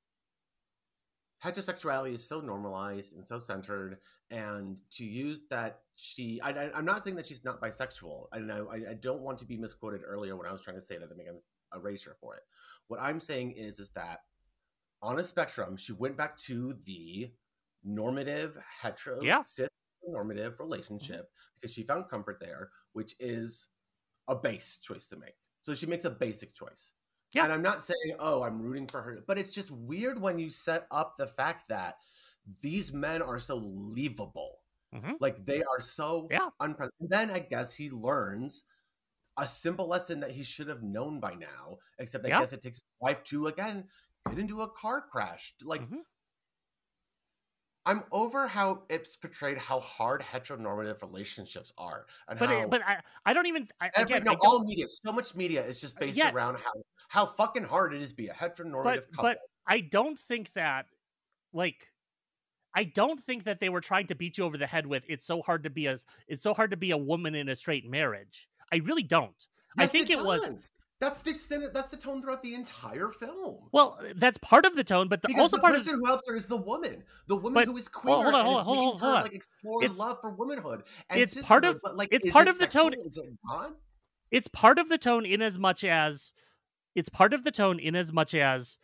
heterosexuality 1.44 2.14
is 2.14 2.26
so 2.26 2.40
normalized 2.40 3.14
and 3.14 3.24
so 3.24 3.38
centered, 3.38 3.98
and 4.30 4.80
to 4.90 5.04
use 5.04 5.42
that 5.50 5.83
she 5.96 6.40
I, 6.42 6.70
I'm 6.74 6.84
not 6.84 7.04
saying 7.04 7.16
that 7.16 7.26
she's 7.26 7.44
not 7.44 7.60
bisexual, 7.60 8.26
and 8.32 8.52
I 8.52 8.60
I 8.90 8.94
don't 8.94 9.20
want 9.20 9.38
to 9.38 9.44
be 9.44 9.56
misquoted 9.56 10.02
earlier 10.04 10.36
when 10.36 10.46
I 10.46 10.52
was 10.52 10.62
trying 10.62 10.76
to 10.76 10.82
say 10.82 10.98
that 10.98 11.08
to 11.08 11.14
make 11.14 11.28
a 11.28 11.76
erasure 11.76 12.16
for 12.20 12.34
it. 12.34 12.42
What 12.88 13.00
I'm 13.00 13.20
saying 13.20 13.52
is 13.52 13.78
is 13.78 13.90
that 13.90 14.20
on 15.02 15.18
a 15.18 15.24
spectrum, 15.24 15.76
she 15.76 15.92
went 15.92 16.16
back 16.16 16.36
to 16.38 16.76
the 16.84 17.30
normative 17.84 18.56
hetero 18.80 19.18
Yeah. 19.22 19.42
cis 19.44 19.68
normative 20.06 20.54
mm-hmm. 20.54 20.62
relationship 20.62 21.30
because 21.54 21.72
she 21.72 21.82
found 21.82 22.08
comfort 22.08 22.38
there, 22.40 22.70
which 22.92 23.14
is 23.20 23.68
a 24.28 24.34
base 24.34 24.78
choice 24.78 25.06
to 25.06 25.16
make. 25.16 25.34
So 25.62 25.74
she 25.74 25.86
makes 25.86 26.04
a 26.04 26.10
basic 26.10 26.54
choice. 26.54 26.92
Yeah. 27.32 27.44
And 27.44 27.52
I'm 27.52 27.62
not 27.62 27.82
saying, 27.82 28.16
oh, 28.18 28.42
I'm 28.42 28.60
rooting 28.60 28.86
for 28.86 29.02
her, 29.02 29.24
but 29.26 29.38
it's 29.38 29.52
just 29.52 29.70
weird 29.70 30.20
when 30.20 30.38
you 30.38 30.50
set 30.50 30.86
up 30.90 31.16
the 31.18 31.26
fact 31.26 31.68
that 31.68 31.96
these 32.62 32.92
men 32.92 33.22
are 33.22 33.40
so 33.40 33.60
leavable. 33.60 34.52
Mhm. 34.94 35.16
Like 35.20 35.44
they 35.44 35.62
are 35.62 35.80
so 35.80 36.30
Yeah. 36.30 36.50
unpresent. 36.60 36.92
Then 37.00 37.30
I 37.30 37.40
guess 37.40 37.74
he 37.74 37.90
learns 37.90 38.64
a 39.38 39.48
simple 39.48 39.88
lesson 39.88 40.20
that 40.20 40.32
he 40.32 40.42
should 40.44 40.68
have 40.68 40.82
known 40.82 41.20
by 41.20 41.34
now, 41.34 41.78
except 41.98 42.26
I 42.26 42.30
Yeah. 42.30 42.40
guess 42.40 42.52
it 42.52 42.62
takes 42.62 42.78
his 42.78 42.84
wife 43.00 43.22
to 43.24 43.48
again 43.48 43.88
get 44.28 44.38
into 44.38 44.62
a 44.62 44.70
car 44.70 45.02
crash. 45.02 45.54
Like 45.62 45.84
Mhm. 45.84 46.04
I'm 47.86 48.04
over 48.12 48.46
how 48.48 48.86
it's 48.88 49.16
portrayed 49.16 49.58
how 49.58 49.78
hard 49.80 50.22
heteronormative 50.22 51.02
relationships 51.02 51.72
are, 51.76 52.06
and 52.28 52.38
but 52.38 52.50
how 52.50 52.62
it, 52.64 52.70
but 52.70 52.82
I 52.82 53.00
I 53.24 53.32
don't 53.32 53.46
even 53.46 53.68
I, 53.80 53.90
every, 53.94 54.18
again 54.18 54.24
no, 54.24 54.36
all 54.40 54.64
media, 54.64 54.86
so 54.88 55.12
much 55.12 55.34
media 55.34 55.64
is 55.64 55.80
just 55.80 55.98
based 55.98 56.18
yeah. 56.18 56.32
around 56.32 56.56
how 56.56 56.72
how 57.08 57.26
fucking 57.26 57.64
hard 57.64 57.94
it 57.94 58.02
is 58.02 58.10
to 58.10 58.16
be 58.16 58.28
a 58.28 58.34
heteronormative 58.34 58.82
but 58.82 59.10
couple. 59.12 59.26
but 59.26 59.38
I 59.66 59.80
don't 59.80 60.18
think 60.18 60.52
that 60.54 60.86
like 61.52 61.93
I 62.74 62.84
don't 62.84 63.20
think 63.22 63.44
that 63.44 63.60
they 63.60 63.68
were 63.68 63.80
trying 63.80 64.06
to 64.08 64.14
beat 64.14 64.38
you 64.38 64.44
over 64.44 64.58
the 64.58 64.66
head 64.66 64.86
with 64.86 65.04
it's 65.08 65.24
so 65.24 65.40
hard 65.42 65.62
to 65.64 65.70
be 65.70 65.86
a 65.86 65.98
it's 66.28 66.42
so 66.42 66.52
hard 66.54 66.70
to 66.72 66.76
be 66.76 66.90
a 66.90 66.96
woman 66.98 67.34
in 67.34 67.48
a 67.48 67.56
straight 67.56 67.88
marriage. 67.88 68.48
I 68.72 68.76
really 68.78 69.02
don't. 69.02 69.34
I 69.78 69.86
think 69.86 70.10
it, 70.10 70.18
was. 70.24 70.70
That's 71.00 71.20
the 71.22 71.30
extent. 71.30 71.74
That's 71.74 71.90
the 71.90 71.96
tone 71.96 72.22
throughout 72.22 72.42
the 72.42 72.54
entire 72.54 73.10
film. 73.10 73.56
well, 73.72 73.98
uh, 74.00 74.12
that's 74.16 74.38
part 74.38 74.64
of 74.64 74.76
the 74.76 74.84
tone, 74.84 75.08
but 75.08 75.20
the, 75.20 75.28
because 75.28 75.42
also 75.42 75.56
the 75.56 75.60
part 75.60 75.74
of 75.74 75.84
person 75.84 75.98
who 75.98 76.06
helps 76.06 76.28
her 76.28 76.36
is 76.36 76.46
the 76.46 76.56
woman, 76.56 77.02
the 77.26 77.36
woman 77.36 77.54
But- 77.54 77.66
who 77.66 77.76
is 77.76 77.88
queer. 77.88 78.14
well, 78.14 78.22
hold 78.22 78.34
on, 78.34 78.40
and 78.40 78.48
hold 78.48 78.58
on, 78.58 78.64
hold 78.64 78.78
on, 78.78 78.98
hold 79.00 79.14
on. 79.16 79.22
Like 79.24 79.34
explore 79.34 79.84
It's- 79.84 79.98
love 79.98 80.18
for 80.20 80.30
womanhood. 80.30 80.84
And 81.10 81.20
it's 81.20 81.40
part 81.44 81.64
of- 81.64 81.80
like 81.94 82.08
it's 82.12 82.30
part 82.30 82.46
it 82.46 82.50
of 82.50 82.58
the 82.58 82.66
tone- 82.66 82.94
Is 82.94 83.16
it 83.16 83.24
not? 83.44 83.74
it's 84.30 84.48
part 84.48 84.78
of 84.78 84.88
the 84.88 84.98
tone 84.98 85.26
in 85.26 85.42
as 85.42 85.58
much 85.58 85.84
as 85.84 86.32
it's 86.94 87.08
part 87.08 87.34
of 87.34 87.42
the 87.44 87.50
tone 87.50 87.78
in 87.80 87.96
as 87.96 88.12
much 88.12 88.34
as 88.34 88.78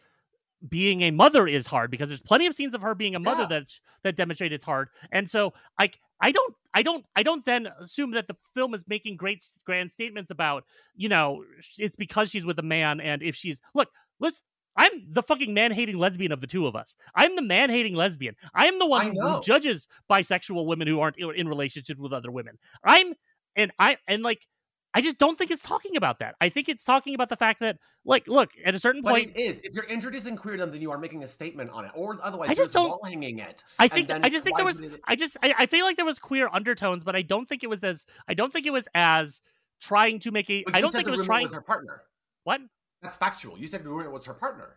being 0.68 1.02
a 1.02 1.10
mother 1.10 1.46
is 1.46 1.66
hard 1.66 1.90
because 1.90 2.08
there's 2.08 2.20
plenty 2.20 2.46
of 2.46 2.54
scenes 2.54 2.74
of 2.74 2.82
her 2.82 2.94
being 2.94 3.14
a 3.14 3.18
mother 3.18 3.42
Yeah. 3.42 3.60
that 3.60 3.66
that 4.04 4.16
demonstrate 4.16 4.52
it's 4.52 4.64
hard 4.64 4.88
and 5.10 5.28
so 5.28 5.54
i 5.78 5.90
i 6.20 6.30
don't 6.32 6.54
i 6.74 6.82
don't 6.82 7.04
i 7.16 7.22
don't 7.22 7.44
then 7.46 7.68
assume 7.80 8.10
that 8.10 8.28
the 8.28 8.36
film 8.54 8.74
is 8.74 8.84
making 8.86 9.16
great 9.16 9.42
grand 9.64 9.90
statements 9.90 10.30
about 10.30 10.64
you 10.94 11.08
know 11.08 11.42
it's 11.78 11.96
because 11.96 12.30
she's 12.30 12.44
with 12.44 12.58
a 12.58 12.62
man 12.62 13.00
and 13.00 13.22
if 13.22 13.34
she's 13.34 13.62
look 13.74 13.88
let's 14.18 14.42
I'm 14.76 14.92
the 15.10 15.22
fucking 15.22 15.52
man 15.52 15.72
hating 15.72 15.98
lesbian 15.98 16.30
of 16.30 16.40
the 16.40 16.46
two 16.46 16.66
of 16.68 16.76
us. 16.76 16.94
I'm 17.16 17.34
the 17.34 17.42
man 17.42 17.70
hating 17.70 17.96
lesbian. 17.96 18.36
I'm 18.54 18.78
the 18.78 18.86
one 18.86 19.16
who 19.16 19.40
judges 19.42 19.88
bisexual 20.08 20.64
women 20.64 20.86
who 20.86 21.00
aren't 21.00 21.18
in 21.18 21.28
in 21.34 21.48
relationships 21.48 21.98
with 21.98 22.12
other 22.12 22.30
women. 22.30 22.56
I'm 22.84 23.14
and 23.56 23.72
I 23.80 23.98
and 24.06 24.22
like 24.22 24.46
I 24.92 25.00
just 25.00 25.18
don't 25.18 25.38
think 25.38 25.50
it's 25.52 25.62
talking 25.62 25.96
about 25.96 26.18
that. 26.18 26.34
I 26.40 26.48
think 26.48 26.68
it's 26.68 26.84
talking 26.84 27.14
about 27.14 27.28
the 27.28 27.36
fact 27.36 27.60
that, 27.60 27.78
like, 28.04 28.26
look, 28.26 28.50
at 28.64 28.74
a 28.74 28.78
certain 28.78 29.02
But 29.02 29.10
point, 29.12 29.30
it 29.36 29.40
is. 29.40 29.60
If 29.62 29.74
you're 29.74 29.84
introducing 29.84 30.36
queerdom, 30.36 30.72
then 30.72 30.80
you 30.82 30.90
are 30.90 30.98
making 30.98 31.22
a 31.22 31.28
statement 31.28 31.70
on 31.70 31.84
it, 31.84 31.92
or 31.94 32.18
otherwise 32.22 32.48
I 32.50 32.52
you're 32.54 32.64
just 32.64 32.74
don't- 32.74 32.98
hanging 33.04 33.38
it. 33.38 33.62
I 33.78 33.86
think 33.86 34.08
then 34.08 34.24
I 34.24 34.28
just 34.28 34.44
think 34.44 34.56
there 34.56 34.66
was 34.66 34.80
it- 34.80 35.00
I 35.04 35.14
just 35.14 35.36
I, 35.42 35.54
I 35.58 35.66
feel 35.66 35.84
like 35.84 35.94
there 35.96 36.04
was 36.04 36.18
queer 36.18 36.48
undertones, 36.52 37.04
but 37.04 37.14
I 37.14 37.22
don't 37.22 37.46
think 37.46 37.62
it 37.62 37.68
was 37.70 37.84
as 37.84 38.04
I 38.26 38.34
don't 38.34 38.52
think 38.52 38.66
it 38.66 38.72
was 38.72 38.88
as 38.94 39.42
trying 39.80 40.18
to 40.20 40.30
make 40.32 40.50
a 40.50 40.64
I 40.72 40.80
don't 40.80 40.92
think 40.92 41.06
it 41.06 41.10
was 41.12 41.24
trying 41.24 41.44
Was 41.44 41.52
her 41.54 41.60
partner. 41.60 42.02
what? 42.44 42.60
That's 43.00 43.16
factual. 43.16 43.58
You 43.58 43.68
said 43.68 43.84
the 43.84 43.90
roommate 43.90 44.10
was 44.12 44.26
her 44.26 44.34
partner. 44.34 44.76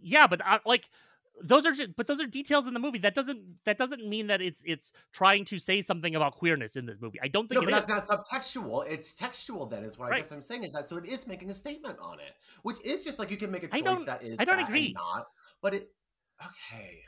Yeah, 0.00 0.26
but 0.26 0.42
I, 0.44 0.58
like 0.66 0.88
those 1.42 1.66
are 1.66 1.72
just 1.72 1.96
but 1.96 2.06
those 2.06 2.20
are 2.20 2.26
details 2.26 2.66
in 2.66 2.74
the 2.74 2.80
movie. 2.80 2.98
That 2.98 3.14
doesn't 3.14 3.40
that 3.64 3.76
doesn't 3.78 4.06
mean 4.08 4.28
that 4.28 4.40
it's 4.40 4.62
it's 4.66 4.92
trying 5.12 5.44
to 5.46 5.58
say 5.58 5.82
something 5.82 6.14
about 6.14 6.32
queerness 6.32 6.76
in 6.76 6.86
this 6.86 6.98
movie. 7.00 7.18
I 7.22 7.28
don't 7.28 7.46
think 7.48 7.60
No, 7.60 7.68
it 7.68 7.70
but 7.70 7.78
is. 7.80 7.86
that's 7.86 8.08
not 8.08 8.24
subtextual. 8.24 8.86
It's 8.88 9.12
textual. 9.12 9.66
Then 9.66 9.84
is 9.84 9.98
what 9.98 10.12
I 10.12 10.18
guess 10.18 10.32
I'm 10.32 10.42
saying 10.42 10.64
is 10.64 10.72
that 10.72 10.88
so 10.88 10.96
it 10.96 11.06
is 11.06 11.26
making 11.26 11.50
a 11.50 11.54
statement 11.54 11.98
on 12.00 12.20
it, 12.20 12.34
which 12.62 12.78
is 12.84 13.04
just 13.04 13.18
like 13.18 13.30
you 13.30 13.36
can 13.36 13.50
make 13.50 13.64
a 13.64 13.68
choice 13.68 13.82
don't- 13.82 14.06
that 14.06 14.22
is 14.22 14.36
I 14.38 14.44
don't 14.44 14.56
that 14.58 14.68
agree. 14.68 14.92
not, 14.94 15.26
but 15.62 15.74
it 15.74 15.90
okay. 16.42 17.00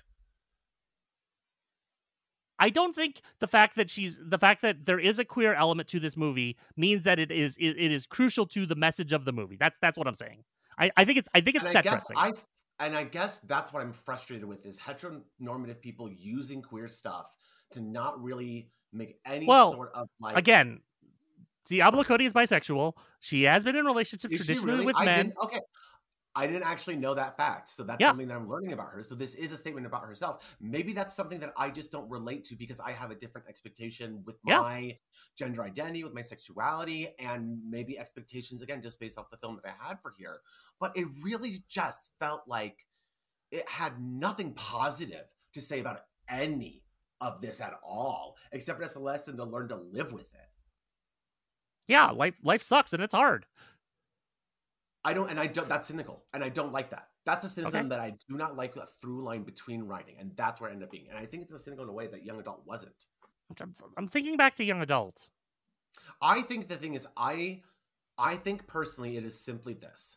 I 2.61 2.71
don't 2.71 2.95
think 2.95 3.21
the 3.39 3.47
fact 3.47 3.77
that 3.77 3.89
she's 3.89 4.19
the 4.23 4.39
fact 4.39 4.63
that 4.63 4.85
there 4.85 4.99
is 4.99 5.19
a 5.21 5.25
queer 5.25 5.55
element 5.55 5.89
to 5.91 6.01
this 6.01 6.17
movie 6.17 6.57
means 6.77 7.05
that 7.05 7.19
it 7.21 7.31
is 7.31 7.57
it, 7.57 7.77
it 7.79 7.93
is 7.93 8.05
crucial 8.05 8.47
to 8.49 8.67
the 8.67 8.75
message 8.75 9.13
of 9.13 9.25
the 9.25 9.33
movie. 9.33 9.57
That's 9.57 9.79
that's 9.79 9.97
what 9.97 10.09
I'm 10.09 10.15
saying. 10.15 10.43
I, 10.79 10.91
I 10.97 11.05
think 11.05 11.19
it's 11.19 11.29
I 11.35 11.41
think 11.41 11.57
it's 11.57 11.65
and 11.65 11.77
I 11.79 11.83
guess. 11.83 12.11
I 12.17 12.33
and 12.81 12.97
I 12.97 13.05
guess 13.05 13.39
that's 13.41 13.73
what 13.73 13.83
I'm 13.83 13.93
frustrated 13.93 14.47
with 14.47 14.65
is 14.65 14.79
heteronormative 14.79 15.81
people 15.81 16.11
using 16.11 16.63
queer 16.63 16.89
stuff 16.89 17.33
to 17.73 17.81
not 17.81 18.23
really 18.23 18.71
make 18.93 19.19
any 19.27 19.47
Well, 19.47 19.73
sort 19.73 19.91
of 19.95 20.09
like 20.21 20.37
Again, 20.37 20.81
Diablo 21.69 22.05
Cody 22.05 22.25
is 22.25 22.33
bisexual. 22.33 22.95
She 23.21 23.43
has 23.43 23.65
been 23.65 23.77
in 23.77 23.85
relationships 23.85 24.35
Is 24.35 24.47
traditionally 24.47 24.75
really? 24.75 24.87
with 24.87 24.97
I 24.97 25.05
men. 25.05 25.33
Okay, 25.43 25.61
I 26.39 26.47
didn't 26.47 26.63
actually 26.63 26.95
know 26.95 27.15
that 27.15 27.37
fact. 27.37 27.69
So 27.69 27.83
that's 27.83 28.01
Yeah. 28.01 28.11
something 28.11 28.29
that 28.29 28.37
I'm 28.37 28.49
learning 28.49 28.73
about 28.73 28.93
her. 28.93 29.03
So 29.03 29.17
this 29.17 29.35
is 29.35 29.51
a 29.51 29.57
statement 29.57 29.87
about 29.87 30.05
herself. 30.05 30.57
Maybe 30.61 30.93
that's 30.93 31.13
something 31.13 31.41
that 31.41 31.53
I 31.57 31.69
just 31.69 31.91
don't 31.91 32.09
relate 32.09 32.45
to 32.45 32.55
because 32.55 32.79
I 32.79 32.93
have 32.93 33.11
a 33.11 33.17
different 33.17 33.49
expectation 33.49 34.23
with 34.25 34.37
Yeah. 34.45 34.61
my 34.61 35.01
gender 35.35 35.63
identity, 35.65 36.05
with 36.05 36.15
my 36.15 36.23
sexuality, 36.23 37.09
and 37.19 37.61
maybe 37.69 37.99
expectations 37.99 38.63
again, 38.63 38.81
just 38.81 39.01
based 39.01 39.19
off 39.19 39.31
the 39.31 39.37
film 39.39 39.57
that 39.57 39.67
I 39.69 39.89
had 39.89 40.01
for 40.01 40.15
here. 40.17 40.43
But 40.79 40.97
it 40.97 41.09
really 41.23 41.65
just 41.67 42.13
felt 42.21 42.47
like 42.47 42.87
it 43.51 43.69
had 43.69 44.01
nothing 44.01 44.55
positive 44.55 45.27
to 45.55 45.61
say 45.61 45.81
about 45.81 46.07
any 46.29 46.85
of 47.21 47.41
this 47.41 47.61
at 47.61 47.81
all, 47.83 48.37
except 48.53 48.81
as 48.81 48.95
a 48.95 49.01
lesson 49.01 49.37
to 49.39 49.45
learn 49.45 49.67
to 49.69 49.77
live 49.77 50.13
with 50.13 50.33
it. 50.35 50.53
Yeah, 51.89 52.11
life 52.11 52.37
life 52.45 52.63
sucks 52.63 52.93
and 52.93 53.03
it's 53.03 53.15
hard. 53.15 53.47
I 55.05 55.15
don't, 55.15 55.31
and 55.31 55.39
I 55.39 55.47
don't. 55.47 55.69
That's 55.69 55.89
cynical, 55.89 56.25
and 56.35 56.43
I 56.43 56.49
don't 56.49 56.73
like 56.73 56.91
that. 56.91 57.09
That's 57.25 57.45
a 57.45 57.49
cynicism 57.49 57.89
that 57.91 58.01
I 58.01 58.15
do 58.29 58.37
not 58.37 58.57
like 58.57 58.77
a 58.77 58.87
through 58.87 59.23
line 59.23 59.43
between 59.43 59.85
writing, 59.85 60.17
and 60.19 60.35
that's 60.35 60.61
where 60.61 60.71
I 60.71 60.73
end 60.73 60.83
up 60.83 60.91
being. 60.91 61.07
And 61.09 61.19
I 61.19 61.25
think 61.25 61.45
it's 61.45 61.53
a 61.53 61.59
cynical 61.59 61.85
in 61.85 61.91
a 61.91 61.93
way 61.93 62.07
that 62.09 62.25
young 62.25 62.41
adult 62.41 62.63
wasn't. 62.67 63.07
I'm, 63.61 63.75
I'm 63.97 64.09
thinking 64.09 64.37
back 64.37 64.57
to 64.57 64.65
young 64.65 64.83
adult. 64.83 65.29
I 66.21 66.43
think 66.43 66.69
the 66.69 66.77
thing 66.77 66.95
is, 66.95 67.07
I, 67.17 67.63
I 68.19 68.37
think 68.37 68.67
personally, 68.67 69.17
it 69.17 69.25
is 69.25 69.41
simply 69.41 69.75
this: 69.75 70.17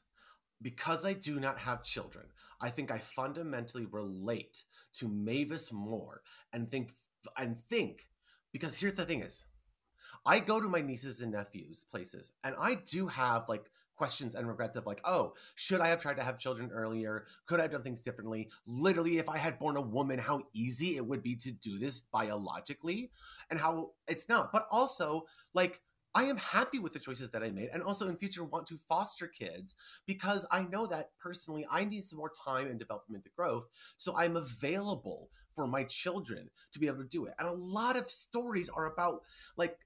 because 0.62 1.06
I 1.06 1.14
do 1.14 1.40
not 1.40 1.60
have 1.60 1.84
children, 1.84 2.26
I 2.60 2.70
think 2.70 2.92
I 2.92 2.98
fundamentally 2.98 3.86
relate 3.86 4.64
to 4.98 5.08
Mavis 5.08 5.72
more, 5.72 6.22
and 6.54 6.70
think 6.70 6.92
and 7.38 7.58
think 7.58 8.08
because 8.52 8.78
here's 8.78 8.94
the 8.94 9.06
thing: 9.06 9.22
is 9.22 9.46
I 10.26 10.40
go 10.40 10.60
to 10.60 10.70
my 10.70 10.82
nieces 10.82 11.22
and 11.22 11.32
nephews' 11.32 11.84
places, 11.84 12.34
and 12.44 12.56
I 12.60 12.76
do 12.76 13.08
have 13.08 13.48
like 13.48 13.70
questions 14.02 14.34
and 14.34 14.48
regrets 14.48 14.76
of 14.76 14.88
like, 14.88 15.00
oh, 15.04 15.32
should 15.54 15.80
I 15.80 15.86
have 15.86 16.02
tried 16.02 16.16
to 16.16 16.24
have 16.24 16.40
children 16.40 16.72
earlier? 16.74 17.26
Could 17.46 17.60
I 17.60 17.62
have 17.62 17.72
done 17.72 17.84
things 17.84 18.00
differently? 18.00 18.50
Literally, 18.66 19.20
if 19.20 19.30
I 19.30 19.38
had 19.38 19.60
born 19.60 19.78
a 19.78 19.82
woman, 19.82 20.18
how 20.18 20.42
easy 20.54 20.98
it 20.98 21.06
would 21.06 21.22
be 21.22 21.36
to 21.36 21.52
do 21.52 21.78
this 21.78 22.02
biologically, 22.12 23.12
and 23.52 23.60
how 23.60 23.92
it's 24.08 24.28
not. 24.28 24.52
But 24.52 24.66
also, 24.72 25.26
like, 25.54 25.82
I 26.16 26.24
am 26.24 26.38
happy 26.38 26.80
with 26.80 26.94
the 26.94 27.00
choices 27.00 27.30
that 27.30 27.44
I 27.44 27.52
made, 27.52 27.70
and 27.72 27.84
also 27.84 28.10
in 28.10 28.18
future 28.18 28.44
want 28.44 28.66
to 28.70 28.80
foster 28.90 29.28
kids 29.28 29.76
because 30.08 30.48
I 30.50 30.64
know 30.64 30.88
that 30.88 31.12
personally 31.20 31.68
I 31.70 31.86
need 31.86 32.04
some 32.04 32.18
more 32.18 32.32
time 32.44 32.72
and 32.72 32.80
development 32.80 33.24
and 33.24 33.36
growth, 33.36 33.68
so 33.98 34.18
I'm 34.18 34.36
available 34.36 35.30
for 35.54 35.68
my 35.68 35.84
children 35.84 36.50
to 36.74 36.80
be 36.80 36.88
able 36.88 37.04
to 37.04 37.08
do 37.08 37.26
it. 37.26 37.36
And 37.38 37.48
a 37.48 37.54
lot 37.54 37.98
of 37.98 38.10
stories 38.10 38.68
are 38.68 38.88
about 38.88 39.22
like 39.58 39.78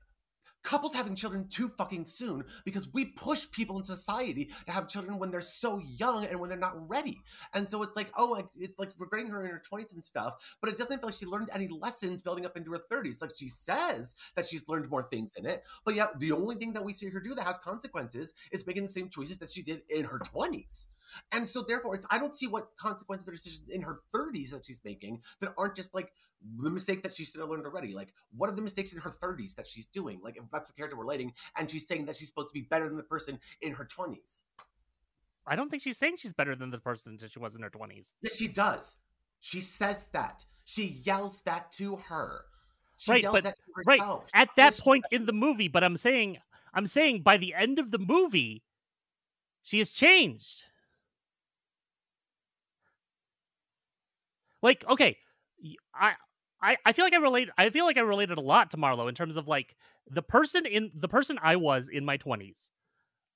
couples 0.65 0.93
having 0.93 1.15
children 1.15 1.47
too 1.47 1.69
fucking 1.77 2.05
soon 2.05 2.43
because 2.65 2.91
we 2.93 3.05
push 3.05 3.49
people 3.51 3.77
in 3.77 3.83
society 3.83 4.51
to 4.65 4.71
have 4.71 4.89
children 4.89 5.17
when 5.17 5.31
they're 5.31 5.39
so 5.39 5.79
young 5.79 6.25
and 6.25 6.39
when 6.39 6.49
they're 6.49 6.57
not 6.57 6.89
ready. 6.89 7.21
And 7.53 7.69
so 7.69 7.83
it's 7.83 7.95
like, 7.95 8.09
oh, 8.17 8.43
it's 8.59 8.79
like 8.79 8.89
regretting 8.97 9.29
her 9.29 9.45
in 9.45 9.51
her 9.51 9.61
20s 9.71 9.93
and 9.93 10.03
stuff, 10.03 10.57
but 10.59 10.69
it 10.69 10.77
doesn't 10.77 10.99
feel 10.99 11.07
like 11.07 11.15
she 11.15 11.25
learned 11.25 11.49
any 11.53 11.67
lessons 11.67 12.21
building 12.21 12.45
up 12.45 12.57
into 12.57 12.71
her 12.71 12.81
30s. 12.91 13.21
Like 13.21 13.31
she 13.37 13.47
says 13.47 14.15
that 14.35 14.45
she's 14.45 14.67
learned 14.67 14.89
more 14.89 15.03
things 15.03 15.31
in 15.37 15.45
it, 15.45 15.63
but 15.85 15.95
yet 15.95 16.19
the 16.19 16.31
only 16.31 16.55
thing 16.55 16.73
that 16.73 16.83
we 16.83 16.93
see 16.93 17.07
her 17.09 17.19
do 17.19 17.35
that 17.35 17.45
has 17.45 17.57
consequences 17.59 18.33
is 18.51 18.65
making 18.65 18.83
the 18.83 18.89
same 18.89 19.09
choices 19.09 19.37
that 19.37 19.51
she 19.51 19.61
did 19.61 19.83
in 19.89 20.03
her 20.03 20.19
20s. 20.19 20.87
And 21.31 21.47
so 21.47 21.61
therefore, 21.61 21.95
it's 21.95 22.05
I 22.09 22.17
don't 22.17 22.35
see 22.35 22.47
what 22.47 22.75
consequences 22.77 23.27
or 23.27 23.31
decisions 23.31 23.69
in 23.69 23.81
her 23.81 23.99
30s 24.13 24.49
that 24.51 24.65
she's 24.65 24.81
making 24.83 25.21
that 25.39 25.53
aren't 25.57 25.75
just 25.75 25.93
like 25.93 26.11
the 26.57 26.69
mistake 26.69 27.01
that 27.03 27.13
she 27.13 27.25
should 27.25 27.39
have 27.41 27.49
learned 27.49 27.65
already. 27.65 27.93
Like, 27.93 28.13
what 28.35 28.49
are 28.49 28.55
the 28.55 28.61
mistakes 28.61 28.93
in 28.93 28.99
her 28.99 29.09
30s 29.09 29.55
that 29.55 29.67
she's 29.67 29.85
doing? 29.85 30.19
Like, 30.23 30.37
if 30.37 30.43
that's 30.51 30.67
the 30.67 30.73
character 30.73 30.95
we're 30.97 31.03
relating, 31.03 31.33
and 31.57 31.69
she's 31.69 31.87
saying 31.87 32.05
that 32.05 32.15
she's 32.15 32.27
supposed 32.27 32.49
to 32.49 32.53
be 32.53 32.61
better 32.61 32.87
than 32.87 32.97
the 32.97 33.03
person 33.03 33.39
in 33.61 33.73
her 33.73 33.85
20s. 33.85 34.43
I 35.47 35.55
don't 35.55 35.69
think 35.69 35.83
she's 35.83 35.97
saying 35.97 36.15
she's 36.17 36.33
better 36.33 36.55
than 36.55 36.71
the 36.71 36.79
person 36.79 37.17
that 37.19 37.31
she 37.31 37.39
was 37.39 37.55
in 37.55 37.61
her 37.61 37.69
20s. 37.69 38.13
Yes, 38.21 38.35
she 38.35 38.47
does. 38.47 38.95
She 39.39 39.61
says 39.61 40.07
that. 40.13 40.43
She 40.63 40.85
yells 41.03 41.41
that 41.41 41.71
to 41.73 41.97
her. 41.97 42.45
She 42.97 43.11
Right, 43.11 43.21
yells 43.23 43.33
but- 43.33 43.43
that 43.43 43.55
to 43.57 43.61
Right. 43.85 44.01
At 44.33 44.49
that 44.55 44.77
point 44.77 45.05
in 45.11 45.25
the 45.25 45.33
movie, 45.33 45.67
but 45.67 45.83
I'm 45.83 45.97
saying 45.97 46.39
I'm 46.73 46.87
saying 46.87 47.21
by 47.21 47.37
the 47.37 47.53
end 47.53 47.77
of 47.79 47.91
the 47.91 47.97
movie 47.99 48.63
she 49.61 49.77
has 49.79 49.91
changed. 49.91 50.65
Like, 54.61 54.83
okay, 54.89 55.17
I 55.93 56.15
I, 56.65 56.77
I 56.83 56.93
feel 56.93 57.05
like 57.05 57.13
I 57.13 57.17
relate 57.17 57.49
I 57.57 57.69
feel 57.69 57.85
like 57.85 57.97
I 57.97 58.01
related 58.01 58.39
a 58.39 58.41
lot 58.41 58.71
to 58.71 58.77
Marlo 58.77 59.07
in 59.07 59.13
terms 59.13 59.37
of 59.37 59.47
like 59.47 59.75
the 60.09 60.23
person 60.23 60.65
in 60.65 60.91
the 60.95 61.07
person 61.07 61.37
I 61.41 61.57
was 61.57 61.89
in 61.89 62.03
my 62.03 62.17
20s. 62.17 62.69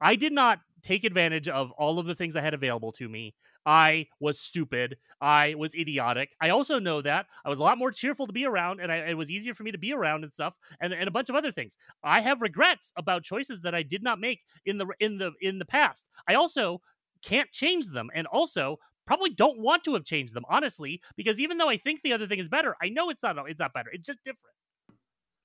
I 0.01 0.15
did 0.15 0.33
not 0.33 0.59
take 0.81 1.03
advantage 1.03 1.47
of 1.47 1.71
all 1.71 1.99
of 1.99 2.05
the 2.05 2.15
things 2.15 2.35
I 2.35 2.41
had 2.41 2.53
available 2.53 2.91
to 2.93 3.07
me. 3.07 3.35
I 3.65 4.07
was 4.19 4.39
stupid. 4.39 4.97
I 5.21 5.53
was 5.55 5.75
idiotic. 5.75 6.29
I 6.41 6.49
also 6.49 6.79
know 6.79 7.01
that 7.01 7.27
I 7.45 7.49
was 7.49 7.59
a 7.59 7.63
lot 7.63 7.77
more 7.77 7.91
cheerful 7.91 8.25
to 8.25 8.33
be 8.33 8.45
around, 8.45 8.79
and 8.79 8.91
I, 8.91 9.09
it 9.09 9.17
was 9.17 9.29
easier 9.29 9.53
for 9.53 9.63
me 9.63 9.71
to 9.71 9.77
be 9.77 9.93
around 9.93 10.23
and 10.23 10.33
stuff, 10.33 10.53
and, 10.79 10.93
and 10.93 11.07
a 11.07 11.11
bunch 11.11 11.29
of 11.29 11.35
other 11.35 11.51
things. 11.51 11.77
I 12.01 12.21
have 12.21 12.41
regrets 12.41 12.91
about 12.95 13.23
choices 13.23 13.61
that 13.61 13.75
I 13.75 13.83
did 13.83 14.01
not 14.01 14.19
make 14.19 14.39
in 14.65 14.77
the 14.77 14.87
in 14.99 15.17
the 15.17 15.33
in 15.41 15.59
the 15.59 15.65
past. 15.65 16.07
I 16.27 16.35
also 16.35 16.81
can't 17.21 17.51
change 17.51 17.87
them, 17.87 18.09
and 18.15 18.25
also 18.25 18.77
probably 19.09 19.31
don't 19.31 19.57
want 19.59 19.83
to 19.85 19.93
have 19.95 20.05
changed 20.05 20.33
them, 20.35 20.45
honestly, 20.49 21.01
because 21.17 21.39
even 21.39 21.57
though 21.57 21.67
I 21.67 21.77
think 21.77 22.03
the 22.03 22.13
other 22.13 22.27
thing 22.27 22.37
is 22.39 22.47
better, 22.47 22.75
I 22.81 22.89
know 22.89 23.09
it's 23.09 23.23
not. 23.23 23.35
It's 23.49 23.59
not 23.59 23.73
better. 23.73 23.89
It's 23.91 24.05
just 24.05 24.19
different. 24.23 24.55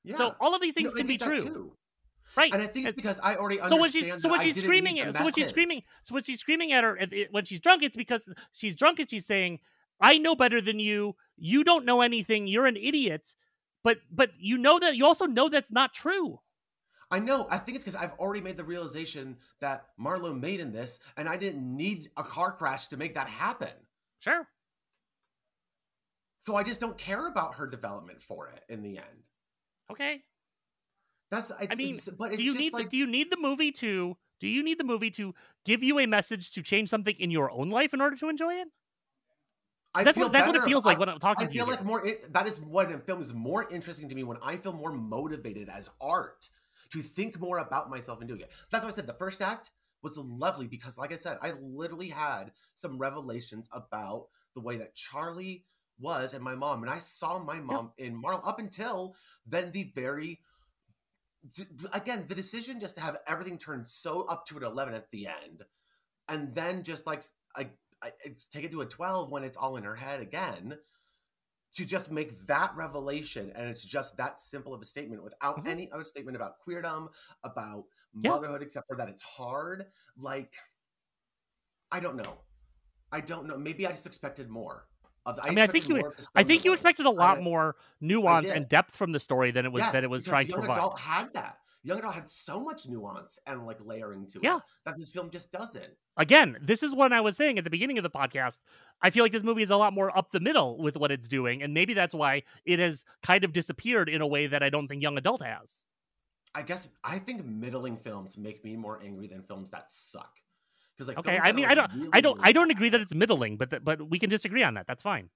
Yeah. 0.05 0.17
So 0.17 0.35
all 0.39 0.55
of 0.55 0.61
these 0.61 0.75
things 0.75 0.93
No, 0.93 0.99
can 0.99 1.07
be 1.07 1.17
true, 1.17 1.43
too. 1.45 1.73
right? 2.37 2.53
And 2.53 2.61
I 2.63 2.67
think 2.67 2.87
it's 2.87 2.99
It's- 2.99 3.17
because 3.17 3.21
I 3.23 3.37
already 3.37 3.59
so 3.67 3.81
when 3.81 3.91
she's 3.91 4.21
so 4.23 4.29
when 4.29 4.41
she's 4.43 4.61
screaming 4.61 5.01
at 5.01 5.15
so 5.17 5.25
when 5.25 5.33
she's 5.33 5.49
screaming 5.49 5.83
so 6.03 6.15
when 6.15 6.23
she's 6.23 6.41
screaming 6.41 6.73
at 6.73 6.85
her 6.85 6.99
when 7.31 7.45
she's 7.47 7.61
drunk 7.61 7.83
it's 7.83 7.97
because 7.97 8.29
she's 8.53 8.77
drunk 8.77 8.99
and 9.01 9.09
she's 9.11 9.25
saying 9.25 9.61
I 10.01 10.19
know 10.19 10.35
better 10.37 10.61
than 10.61 10.79
you 10.79 11.17
you 11.39 11.65
don't 11.65 11.87
know 11.87 12.03
anything 12.03 12.47
you're 12.47 12.67
an 12.67 12.77
idiot 12.77 13.35
but 13.83 13.99
but 14.11 14.31
you 14.39 14.59
know 14.59 14.79
that 14.79 14.95
you 14.99 15.07
also 15.07 15.25
know 15.27 15.49
that's 15.49 15.73
not 15.73 15.95
true 15.95 16.41
I 17.11 17.19
know. 17.19 17.47
I 17.51 17.59
think 17.59 17.77
it's 17.77 17.85
because 17.85 18.01
I've 18.01 18.13
already 18.19 18.41
made 18.41 18.57
the 18.57 18.65
realization 18.65 19.37
that 19.61 19.89
Marlo 20.01 20.39
made 20.39 20.61
in 20.61 20.73
this, 20.73 20.99
and 21.17 21.29
I 21.29 21.37
didn't 21.37 21.77
need 21.77 22.11
a 22.17 22.23
car 22.25 22.53
crash 22.53 22.89
to 22.89 22.97
make 22.97 23.15
that 23.15 23.29
happen. 23.29 23.73
sure 24.19 24.49
So 26.39 26.57
I 26.57 26.63
just 26.63 26.81
don't 26.81 26.99
care 26.99 27.27
about 27.29 27.55
her 27.57 27.67
development 27.67 28.23
for 28.23 28.49
it 28.49 28.65
in 28.69 28.83
the 28.83 28.99
end. 28.99 29.23
okay 29.91 30.23
That's 31.31 31.51
I, 31.51 31.69
I 31.71 31.75
mean, 31.75 31.95
it's- 31.97 32.09
but 32.19 32.33
do 32.37 32.43
you 32.43 32.55
need 32.55 32.73
like 32.73 32.89
do 32.91 32.97
you 32.97 33.07
need 33.07 33.31
the 33.31 33.37
movie 33.39 33.73
to 33.73 34.17
do 34.41 34.49
you 34.49 34.63
need 34.63 34.79
the 34.79 34.85
movie 34.85 35.11
to 35.13 35.35
give 35.65 35.83
you 35.83 35.99
a 35.99 36.07
message 36.07 36.51
to 36.53 36.63
change 36.63 36.89
something 36.89 37.15
in 37.19 37.31
your 37.31 37.51
own 37.51 37.71
life 37.71 37.95
in 37.95 38.01
order 38.01 38.17
to 38.17 38.29
enjoy 38.29 38.55
it 38.55 38.69
I 39.95 40.03
that's 40.05 40.17
feel 40.19 40.27
what 40.27 40.33
that's 40.33 40.47
what 40.49 40.57
it 40.57 40.63
feels 40.63 40.85
like 40.85 40.97
I- 40.97 41.01
when 41.01 41.09
I'm 41.09 41.19
talking 41.21 41.47
I 41.47 41.49
to 41.49 41.55
you 41.55 41.63
I 41.63 41.65
feel 41.65 41.73
here. 41.73 41.77
like 41.77 41.85
more. 41.85 42.07
It, 42.07 42.33
that 42.33 42.47
is 42.49 42.61
what 42.61 42.91
a 42.91 42.99
film 42.99 43.21
is 43.21 43.33
more 43.33 43.71
interesting 43.71 44.09
to 44.09 44.15
me 44.15 44.25
when 44.25 44.39
I 44.43 44.57
feel 44.57 44.73
more 44.73 44.93
motivated 44.93 45.69
as 45.69 45.89
art 46.01 46.49
to 46.95 47.03
think 47.03 47.41
more 47.41 47.59
about 47.59 47.91
myself 47.91 48.21
and 48.21 48.29
doing 48.29 48.41
it. 48.41 48.53
That's 48.71 48.85
why 48.85 48.91
I 48.91 48.95
said 48.95 49.09
the 49.09 49.15
first 49.15 49.43
act 49.43 49.73
was 50.03 50.17
lovely 50.17 50.69
because, 50.69 50.97
like 50.97 51.13
I 51.13 51.17
said, 51.17 51.39
I 51.43 51.53
literally 51.61 52.09
had 52.09 52.53
some 52.77 52.99
revelations 52.99 53.69
about 53.73 54.29
the 54.55 54.61
way 54.61 54.77
that 54.77 54.95
Charlie 54.95 55.65
was 55.99 56.35
and 56.35 56.43
my 56.43 56.55
mom, 56.55 56.83
and 56.83 56.91
I 56.91 57.01
saw 57.01 57.39
my 57.39 57.59
mom 57.61 57.91
in 57.99 58.15
Marl 58.15 58.43
up 58.45 58.61
until 58.61 59.17
then. 59.47 59.73
The 59.73 59.91
very 59.95 60.41
again, 61.93 62.25
the 62.29 62.35
decision 62.35 62.79
just 62.79 62.97
to 62.97 63.03
have 63.03 63.19
everything 63.27 63.59
turned 63.59 63.89
so 63.89 64.23
up 64.23 64.47
to 64.47 64.57
an 64.57 64.65
eleven 64.65 64.95
at 64.95 65.11
the 65.11 65.27
end, 65.27 65.65
and 66.29 66.55
then 66.55 66.85
just 66.85 67.07
like 67.07 67.25
I, 67.57 67.71
I 68.03 68.13
take 68.53 68.65
it 68.65 68.71
to 68.71 68.83
a 68.83 68.87
twelve 68.87 69.33
when 69.33 69.43
it's 69.43 69.57
all 69.57 69.77
in 69.77 69.85
her 69.85 69.97
head 69.97 70.21
again 70.21 70.79
to 71.75 71.85
just 71.85 72.11
make 72.11 72.47
that 72.47 72.73
revelation 72.77 73.53
and 73.55 73.69
it's 73.69 73.85
just 73.85 74.17
that 74.17 74.41
simple 74.41 74.73
of 74.73 74.81
a 74.81 74.85
statement 74.85 75.23
without 75.23 75.65
Mhm. 75.65 75.69
any 75.69 75.91
other 75.93 76.05
statement 76.05 76.37
about 76.37 76.55
queerdom 76.65 77.13
about 77.43 77.85
Yeah. 78.15 78.31
motherhood 78.31 78.63
except 78.63 78.87
for 78.87 78.97
that 78.97 79.09
it's 79.09 79.23
hard. 79.23 79.91
Like 80.17 80.55
i 81.93 82.01
don't 82.01 82.17
know. 82.17 82.39
I 83.13 83.21
don't 83.21 83.47
know. 83.47 83.57
Maybe 83.57 83.87
i 83.87 83.91
just 83.91 84.07
expected 84.07 84.49
more 84.49 84.89
of 85.27 85.37
the, 85.37 85.45
I 85.47 85.51
mean, 85.51 85.59
I 85.61 85.67
think 85.67 85.89
you- 85.89 85.97
more 85.97 86.09
of 86.09 86.17
the 86.17 86.27
I 86.35 86.43
think 86.45 86.65
you 86.65 86.73
expected 86.73 87.07
a 87.07 87.11
lot 87.11 87.39
I- 87.39 87.41
more 87.41 87.77
nuance 88.01 88.51
and 88.51 88.69
depth 88.69 88.95
from 88.95 89.13
the 89.13 89.21
story 89.21 89.51
than 89.51 89.65
it 89.65 89.73
was 89.73 89.81
yes, 89.83 89.93
that 89.93 90.05
it 90.05 90.11
was 90.11 90.25
trying 90.25 90.47
to 90.47 90.53
young 90.53 90.61
provide 90.61 90.79
adult 90.79 90.99
had 91.01 91.33
that. 91.35 91.61
Young 91.83 91.99
adult 91.99 92.15
had 92.15 92.31
so 92.31 92.61
much 92.61 92.87
nuance 92.87 93.39
and 93.47 93.67
like 93.67 93.79
layering 93.81 94.27
to 94.29 94.41
Yeah. 94.43 94.57
it 94.59 94.63
that 94.85 94.97
this 94.97 95.11
film 95.11 95.31
just 95.31 95.51
doesn't 95.51 95.97
again, 96.17 96.57
this 96.61 96.83
is 96.83 96.95
what 96.95 97.13
I 97.13 97.21
was 97.21 97.37
saying 97.37 97.59
at 97.59 97.65
the 97.65 97.71
beginning 97.71 97.99
of 97.99 98.05
the 98.05 98.11
podcast. 98.11 98.59
I 99.03 99.11
feel 99.11 99.25
like 99.25 99.33
this 99.33 99.43
movie 99.43 99.63
is 99.63 99.71
a 99.71 99.77
lot 99.77 99.93
more 99.93 100.17
up 100.17 100.31
the 100.31 100.41
middle 100.41 100.79
with 100.79 100.97
what 100.97 101.11
it's 101.11 101.29
doing, 101.29 101.63
and 101.63 101.75
maybe 101.75 101.95
that's 101.95 102.15
why 102.15 102.43
it 102.65 102.79
has 102.79 103.05
kind 103.23 103.45
of 103.45 103.53
disappeared 103.53 104.09
in 104.09 104.21
a 104.21 104.27
way 104.27 104.47
that 104.47 104.63
I 104.63 104.71
don't 104.71 104.89
think 104.89 105.03
young 105.03 105.19
adult 105.19 105.43
has. 105.43 105.83
I 106.55 106.63
guess 106.63 106.89
I 107.03 107.19
think 107.19 107.45
middling 107.45 107.97
films 107.97 108.39
make 108.39 108.65
me 108.65 108.77
more 108.77 109.01
angry 109.03 109.27
than 109.27 109.43
films 109.43 109.71
that 109.71 109.91
suck. 109.91 110.31
Because 110.97 111.09
like 111.09 111.19
Okay, 111.19 111.39
I 111.43 111.53
mean, 111.53 111.65
I 111.65 111.75
don't, 111.75 111.93
really, 111.93 112.09
I 112.13 112.21
don't, 112.21 112.37
really 112.37 112.49
I 112.49 112.53
don't 112.53 112.71
agree 112.71 112.89
that 112.91 113.01
it's 113.01 113.15
middling, 113.15 113.57
but 113.57 113.71
th- 113.71 113.83
but 113.85 114.09
we 114.09 114.19
can 114.21 114.31
disagree 114.31 114.63
on 114.63 114.75
that. 114.75 114.87
That's 114.87 115.03
fine. 115.03 115.31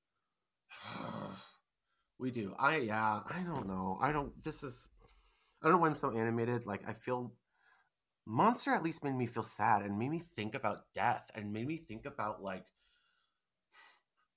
we 2.19 2.31
do. 2.31 2.55
I 2.59 2.79
yeah. 2.79 3.21
I 3.29 3.41
don't 3.41 3.67
know. 3.67 3.99
I 4.01 4.13
don't. 4.13 4.33
This 4.45 4.63
is. 4.63 4.89
I 5.61 5.67
don't 5.67 5.73
know 5.73 5.79
why 5.79 5.89
I'm 5.89 5.97
so 5.97 6.17
animated. 6.17 6.67
Like 6.67 6.83
I 6.87 6.93
feel 6.93 7.33
Monster 8.31 8.73
at 8.73 8.83
least 8.83 9.03
made 9.03 9.15
me 9.15 9.25
feel 9.27 9.43
sad 9.43 9.81
and 9.83 9.99
made 9.99 10.11
me 10.11 10.19
think 10.19 10.55
about 10.55 10.85
death 10.93 11.31
and 11.35 11.51
made 11.51 11.67
me 11.67 11.79
think 11.79 12.05
about 12.05 12.43
like 12.43 12.67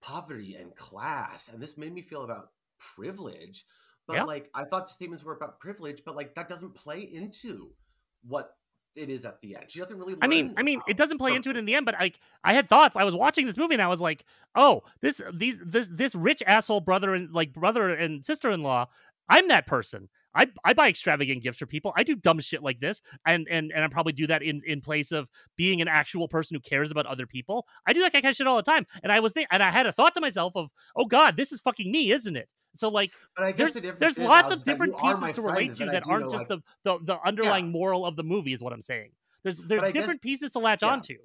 poverty 0.02 0.56
and 0.56 0.74
class. 0.76 1.50
And 1.50 1.62
this 1.62 1.78
made 1.78 1.94
me 1.94 2.02
feel 2.02 2.24
about 2.24 2.52
privilege. 2.80 3.66
But 4.08 4.16
Yeah. 4.16 4.24
like 4.24 4.50
I 4.56 4.64
thought 4.64 4.88
the 4.88 4.94
statements 4.94 5.24
were 5.26 5.36
about 5.36 5.60
privilege, 5.60 6.04
but 6.06 6.16
like 6.16 6.34
that 6.36 6.48
doesn't 6.48 6.74
play 6.74 7.02
into 7.02 7.76
what 8.24 8.56
it 8.96 9.10
is 9.10 9.26
at 9.26 9.42
the 9.42 9.56
end. 9.58 9.70
She 9.70 9.80
doesn't 9.80 9.98
really 9.98 10.16
I 10.22 10.28
mean, 10.28 10.54
I 10.58 10.64
mean, 10.64 10.82
it 10.88 10.96
doesn't 10.98 11.18
play 11.18 11.32
her- 11.32 11.36
into 11.36 11.50
it 11.50 11.58
in 11.58 11.66
the 11.66 11.76
end, 11.76 11.86
but 11.86 11.96
like, 12.00 12.20
I 12.44 12.54
had 12.54 12.70
thoughts. 12.70 12.96
I 12.96 13.04
was 13.04 13.16
watching 13.16 13.46
this 13.46 13.58
movie 13.58 13.76
and 13.76 13.82
I 13.82 13.88
was 13.88 14.02
like, 14.02 14.26
oh, 14.56 14.84
this, 15.02 15.22
these, 15.34 15.60
this, 15.66 15.88
this 15.92 16.16
rich 16.16 16.42
asshole 16.48 16.82
brother 16.82 17.14
and 17.14 17.32
like 17.34 17.54
brother 17.54 17.94
and 17.94 18.24
sister 18.24 18.50
in 18.52 18.64
law. 18.64 18.88
I'm 19.30 19.48
that 19.50 19.68
person. 19.68 20.10
I, 20.34 20.48
I 20.64 20.74
buy 20.74 20.88
extravagant 20.90 21.44
gifts 21.44 21.58
for 21.58 21.66
people. 21.66 21.94
I 21.96 22.04
do 22.04 22.16
dumb 22.16 22.40
shit 22.40 22.64
like 22.64 22.80
this, 22.80 23.02
and 23.26 23.48
and 23.50 23.72
and 23.74 23.84
I 23.84 23.88
probably 23.88 24.14
do 24.14 24.28
that 24.28 24.42
in 24.42 24.62
in 24.66 24.82
place 24.82 25.12
of 25.12 25.28
being 25.58 25.82
an 25.82 25.88
actual 25.88 26.28
person 26.28 26.56
who 26.56 26.62
cares 26.62 26.92
about 26.92 27.06
other 27.06 27.28
people. 27.28 27.68
I 27.88 27.94
do 27.94 28.02
that 28.02 28.14
kind 28.14 28.26
of 28.26 28.36
shit 28.36 28.48
all 28.48 28.58
the 28.58 28.64
time, 28.64 28.86
and 29.04 29.12
I 29.12 29.20
was 29.20 29.34
think, 29.34 29.48
and 29.52 29.62
I 29.62 29.72
had 29.72 29.88
a 29.88 29.92
thought 29.92 30.14
to 30.16 30.22
myself 30.22 30.54
of, 30.56 30.70
oh 30.96 31.06
god, 31.06 31.38
this 31.38 31.52
is 31.52 31.62
fucking 31.62 31.92
me, 31.92 32.12
isn't 32.12 32.36
it? 32.36 32.48
So 32.76 32.90
like, 32.90 33.12
But 33.36 33.46
I 33.46 33.52
guess 33.52 33.74
there's 33.74 33.86
the 33.86 33.96
there's 34.00 34.18
lots 34.18 34.52
of 34.52 34.64
different 34.64 34.98
pieces 34.98 35.36
to 35.36 35.42
relate 35.42 35.74
to 35.74 35.86
that 35.88 36.08
aren't 36.08 36.26
know, 36.26 36.32
just 36.32 36.50
like- 36.50 36.62
the, 36.84 37.00
the 37.00 37.06
the 37.06 37.18
underlying 37.26 37.72
moral 37.72 38.06
of 38.06 38.16
the 38.16 38.24
movie 38.24 38.54
is 38.54 38.62
what 38.62 38.74
I'm 38.74 38.82
saying. 38.82 39.12
There's 39.44 39.58
there's 39.60 39.84
I 39.84 39.88
guess- 39.88 40.04
different 40.04 40.22
pieces 40.22 40.52
to 40.52 40.60
latch 40.60 40.82
yeah. 40.82 40.90
onto. 40.90 41.16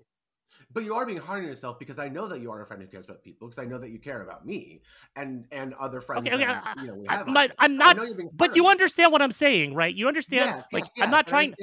But 0.73 0.85
you 0.85 0.95
are 0.95 1.07
being 1.07 1.19
hard 1.19 1.41
on 1.43 1.47
yourself 1.47 1.79
because 1.79 1.99
I 1.99 2.09
know 2.09 2.27
that 2.27 2.41
you 2.41 2.51
are 2.51 2.61
a 2.61 2.67
friend 2.67 2.83
who 2.83 2.89
cares 2.89 3.07
about 3.07 3.23
people 3.23 3.49
because 3.49 3.63
I 3.63 3.67
know 3.67 3.79
that 3.79 3.91
you 3.91 3.99
care 3.99 4.23
about 4.23 4.45
me 4.45 4.83
and 5.15 5.47
and 5.53 5.73
other 5.75 6.01
friends. 6.01 6.27
Okay, 6.27 6.35
okay, 6.35 6.45
that, 6.45 6.65
I- 6.77 6.83
you 6.83 6.89
know, 6.89 6.95
we 6.95 7.09
I- 7.09 7.17
have 7.17 7.27
but 7.27 7.51
out 7.53 7.57
I'm 7.61 7.77
not- 7.77 7.97
you're 7.97 8.07
being 8.15 8.29
hard 8.29 8.37
But 8.37 8.57
you 8.57 8.67
understand 8.67 9.13
what 9.13 9.23
I'm 9.23 9.33
saying, 9.33 9.75
right? 9.75 9.95
You 9.95 10.09
understand, 10.09 10.51
Yes, 10.51 10.73
like 10.73 10.85
yes, 10.85 10.93
I'm 11.01 11.11
not 11.11 11.27
I 11.27 11.31
trying. 11.31 11.55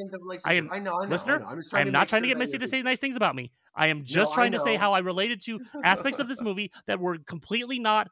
I 0.46 0.54
am- 0.56 0.70
I 0.72 0.80
know, 0.80 0.96
I 1.00 1.04
know, 1.06 1.10
listener, 1.12 1.36
I 1.36 1.40
know. 1.40 1.46
I'm 1.48 1.58
just 1.58 1.70
I 1.70 1.72
trying 1.72 1.82
am 1.82 1.88
to 1.88 1.92
not 1.92 2.08
trying 2.08 2.22
to 2.24 2.28
get 2.28 2.38
Missi 2.38 2.58
to 2.58 2.68
say 2.68 2.82
nice 2.82 3.00
things 3.00 3.16
about 3.16 3.36
me. 3.36 3.52
I 3.76 3.88
am 3.88 4.04
just 4.06 4.32
I 4.32 4.36
trying 4.36 4.52
to 4.54 4.60
say 4.60 4.76
how 4.78 4.94
I 4.94 5.00
related 5.00 5.42
to 5.44 5.60
aspects 5.84 6.20
of 6.20 6.28
this 6.28 6.42
movie 6.42 6.72
that 6.88 7.00
were 7.00 7.18
completely 7.18 7.80
not 7.80 8.10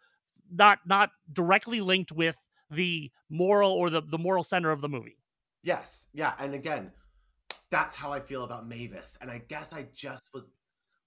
not 0.51 0.79
not 0.85 1.09
directly 1.31 1.79
linked 1.81 2.11
with 2.11 2.35
the 2.69 3.09
moral 3.29 3.71
or 3.71 3.89
the, 3.89 4.01
the 4.01 4.17
moral 4.17 4.43
center 4.43 4.71
of 4.71 4.81
the 4.81 4.89
movie. 4.89 5.17
Yes, 5.63 6.07
yeah, 6.13 6.33
and 6.39 6.53
again, 6.53 6.91
that's 7.69 7.95
how 7.95 8.11
I 8.11 8.19
feel 8.19 8.43
about 8.43 8.67
Mavis, 8.67 9.17
and 9.21 9.31
I 9.31 9.39
guess 9.47 9.71
I 9.73 9.87
just 9.93 10.23
was. 10.33 10.43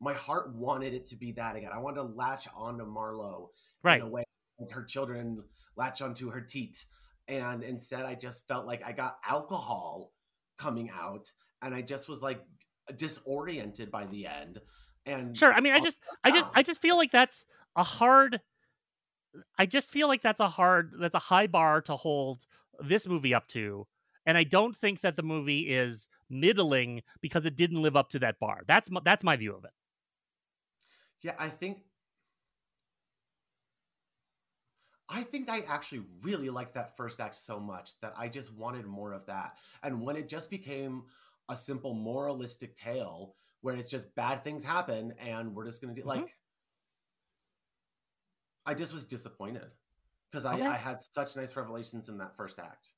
My 0.00 0.12
heart 0.12 0.54
wanted 0.54 0.94
it 0.94 1.06
to 1.06 1.16
be 1.16 1.32
that 1.32 1.56
again. 1.56 1.70
I 1.72 1.78
wanted 1.78 1.96
to 1.96 2.02
latch 2.02 2.46
onto 2.54 2.84
Marlo 2.84 3.48
Right. 3.82 4.00
in 4.00 4.06
a 4.06 4.10
way 4.10 4.24
like 4.58 4.70
her 4.70 4.84
children 4.84 5.42
latch 5.76 6.00
onto 6.02 6.30
her 6.30 6.40
teat, 6.40 6.84
and 7.28 7.62
instead 7.62 8.04
I 8.04 8.14
just 8.14 8.46
felt 8.46 8.66
like 8.66 8.84
I 8.84 8.92
got 8.92 9.18
alcohol 9.26 10.12
coming 10.58 10.90
out, 10.90 11.30
and 11.62 11.74
I 11.74 11.82
just 11.82 12.08
was 12.08 12.22
like 12.22 12.40
disoriented 12.96 13.90
by 13.90 14.06
the 14.06 14.26
end. 14.26 14.60
And 15.06 15.36
Sure. 15.36 15.52
I 15.52 15.60
mean, 15.60 15.72
I 15.72 15.80
just 15.80 15.98
I 16.22 16.30
just. 16.30 16.50
I 16.54 16.62
just 16.62 16.80
feel 16.80 16.96
like 16.96 17.10
that's 17.10 17.46
a 17.76 17.82
hard 17.82 18.40
I 19.58 19.66
just 19.66 19.90
feel 19.90 20.08
like 20.08 20.22
that's 20.22 20.40
a 20.40 20.48
hard 20.48 20.92
that's 20.98 21.14
a 21.14 21.20
high 21.20 21.46
bar 21.46 21.80
to 21.82 21.96
hold 21.96 22.46
this 22.80 23.08
movie 23.08 23.34
up 23.34 23.48
to. 23.48 23.86
And 24.26 24.38
I 24.38 24.44
don't 24.44 24.76
think 24.76 25.00
that 25.02 25.16
the 25.16 25.22
movie 25.22 25.68
is 25.68 26.08
middling 26.30 27.02
because 27.20 27.44
it 27.44 27.56
didn't 27.56 27.82
live 27.82 27.96
up 27.96 28.08
to 28.10 28.18
that 28.20 28.38
bar. 28.38 28.62
That's 28.66 28.90
my, 28.90 29.00
that's 29.04 29.22
my 29.22 29.36
view 29.36 29.54
of 29.54 29.64
it. 29.64 29.70
Yeah, 31.22 31.34
I 31.38 31.48
think 31.48 31.82
I 35.08 35.22
think 35.22 35.50
I 35.50 35.60
actually 35.60 36.02
really 36.22 36.48
liked 36.50 36.74
that 36.74 36.96
first 36.96 37.20
act 37.20 37.34
so 37.34 37.60
much 37.60 37.98
that 38.00 38.14
I 38.16 38.28
just 38.28 38.52
wanted 38.54 38.86
more 38.86 39.12
of 39.12 39.26
that. 39.26 39.58
And 39.82 40.00
when 40.00 40.16
it 40.16 40.28
just 40.28 40.50
became 40.50 41.04
a 41.48 41.56
simple 41.56 41.94
moralistic 41.94 42.74
tale 42.74 43.36
where 43.60 43.74
it's 43.74 43.90
just 43.90 44.14
bad 44.14 44.42
things 44.42 44.64
happen 44.64 45.12
and 45.18 45.54
we're 45.54 45.66
just 45.66 45.80
gonna 45.82 45.94
do 45.94 46.02
Mhm. 46.02 46.06
like 46.08 46.34
I 48.66 48.74
just 48.74 48.92
was 48.92 49.04
disappointed 49.04 49.70
because 50.30 50.44
I, 50.44 50.62
I 50.66 50.76
had 50.76 51.02
such 51.02 51.36
nice 51.36 51.54
revelations 51.56 52.08
in 52.08 52.18
that 52.18 52.36
first 52.36 52.58
act 52.58 52.90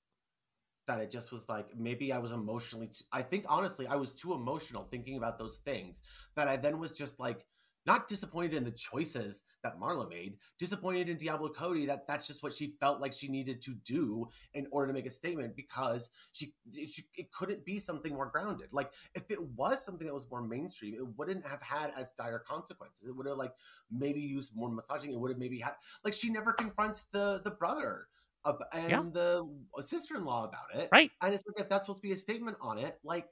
that 0.87 1.01
it 1.01 1.11
just 1.11 1.33
was 1.33 1.49
like 1.49 1.77
maybe 1.77 2.13
I 2.13 2.19
was 2.19 2.33
emotionally. 2.33 2.89
Too, 2.89 3.05
I 3.13 3.23
think 3.23 3.47
honestly 3.49 3.87
I 3.87 3.97
was 3.97 4.13
too 4.13 4.35
emotional 4.35 4.85
thinking 4.91 5.17
about 5.17 5.39
those 5.39 5.59
things 5.59 6.03
that 6.37 6.49
I 6.49 6.57
then 6.57 6.79
was 6.79 6.93
just 6.93 7.21
like 7.21 7.45
not 7.87 8.09
disappointed 8.09 8.55
in 8.55 8.65
the 8.65 8.71
choices 8.71 9.45
that 9.63 9.79
Marla 9.81 10.09
made, 10.09 10.37
disappointed 10.59 11.09
in 11.09 11.17
Diablo 11.17 11.49
Cody 11.49 11.87
that 11.87 12.07
that's 12.07 12.27
just 12.27 12.43
what 12.43 12.53
she 12.53 12.75
felt 12.81 13.01
like 13.01 13.13
she 13.13 13.29
needed 13.29 13.61
to 13.63 13.75
do 13.85 14.29
in 14.55 14.67
order 14.71 14.89
to 14.89 14.93
make 14.93 15.07
a 15.07 15.11
statement 15.11 15.57
because 15.57 16.11
she, 16.33 16.55
she 16.73 17.05
it 17.15 17.33
couldn't 17.33 17.65
be 17.65 17.79
something 17.79 18.13
more 18.13 18.27
grounded. 18.27 18.69
Like 18.73 18.93
if 19.15 19.31
it 19.31 19.43
was 19.43 19.85
something 19.85 20.07
that 20.07 20.15
was 20.15 20.27
more 20.31 20.43
mainstream, 20.43 20.95
it 20.95 21.07
wouldn't 21.17 21.47
have 21.47 21.63
had 21.63 21.93
as 21.97 22.13
dire 22.13 22.39
consequences. 22.41 23.09
It 23.09 23.17
would 23.17 23.27
have 23.27 23.37
like 23.39 23.53
maybe 23.91 24.21
used 24.21 24.55
more 24.55 24.71
massaging. 24.71 25.13
It 25.13 25.19
would 25.21 25.31
have 25.31 25.39
maybe 25.39 25.59
had 25.59 25.75
like 26.05 26.15
she 26.15 26.31
never 26.31 26.53
confronts 26.53 27.05
the 27.13 27.41
the 27.45 27.53
brother 27.53 28.09
and 28.73 28.91
Yeah. 28.91 29.03
the 29.13 29.49
sister-in-law 29.81 30.45
about 30.45 30.75
it. 30.81 30.89
Right. 30.93 31.11
And 31.21 31.35
it's 31.35 31.45
like 31.47 31.59
if 31.59 31.69
that's 31.69 31.87
supposed 31.87 32.03
to 32.03 32.09
be 32.09 32.13
a 32.13 32.17
statement 32.17 32.57
on 32.61 32.79
it, 32.79 32.99
like 33.03 33.29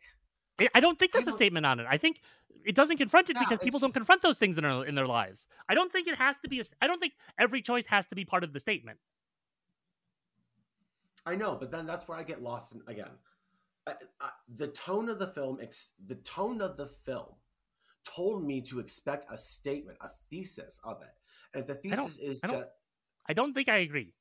I- 0.74 0.80
don't 0.80 0.98
think 0.98 1.12
that's 1.12 1.26
a 1.26 1.32
statement 1.32 1.66
on 1.66 1.80
it. 1.80 1.86
I 1.88 1.98
think 1.98 2.20
it 2.64 2.74
doesn't 2.74 2.96
confront 2.96 3.30
it 3.30 3.36
Yeah, 3.36 3.40
because 3.40 3.58
people 3.58 3.80
don't 3.80 3.92
confront 3.92 4.22
those 4.22 4.38
things 4.38 4.56
in 4.56 4.62
their 4.62 4.84
in 4.84 4.94
their 4.94 5.06
lives. 5.06 5.46
I 5.68 5.74
don't 5.74 5.90
think 5.92 6.08
it 6.08 6.16
has 6.16 6.38
to 6.40 6.48
be. 6.48 6.60
A, 6.60 6.64
I 6.80 6.86
don't 6.86 7.00
think 7.00 7.14
every 7.38 7.62
choice 7.62 7.86
has 7.86 8.06
to 8.08 8.14
be 8.14 8.24
part 8.24 8.44
of 8.44 8.52
the 8.52 8.60
statement. 8.60 8.98
I 11.26 11.34
know, 11.34 11.56
but 11.56 11.70
then 11.70 11.86
that's 11.86 12.06
where 12.06 12.18
I 12.18 12.22
get 12.22 12.42
lost 12.42 12.74
in 12.74 12.82
again. 12.86 13.10
I, 13.86 13.94
I, 14.20 14.30
the 14.54 14.68
tone 14.68 15.08
of 15.08 15.18
the 15.18 15.26
film, 15.26 15.58
ex, 15.60 15.90
the 16.06 16.16
tone 16.16 16.60
of 16.60 16.76
the 16.76 16.86
film, 16.86 17.34
told 18.04 18.44
me 18.44 18.60
to 18.62 18.78
expect 18.78 19.26
a 19.30 19.38
statement, 19.38 19.98
a 20.00 20.08
thesis 20.30 20.78
of 20.84 21.02
it, 21.02 21.56
and 21.58 21.66
the 21.66 21.74
thesis 21.74 22.18
is 22.18 22.40
I 22.42 22.46
just. 22.48 22.68
I 23.26 23.32
don't 23.32 23.54
think 23.54 23.68
I 23.68 23.78
agree. 23.78 24.12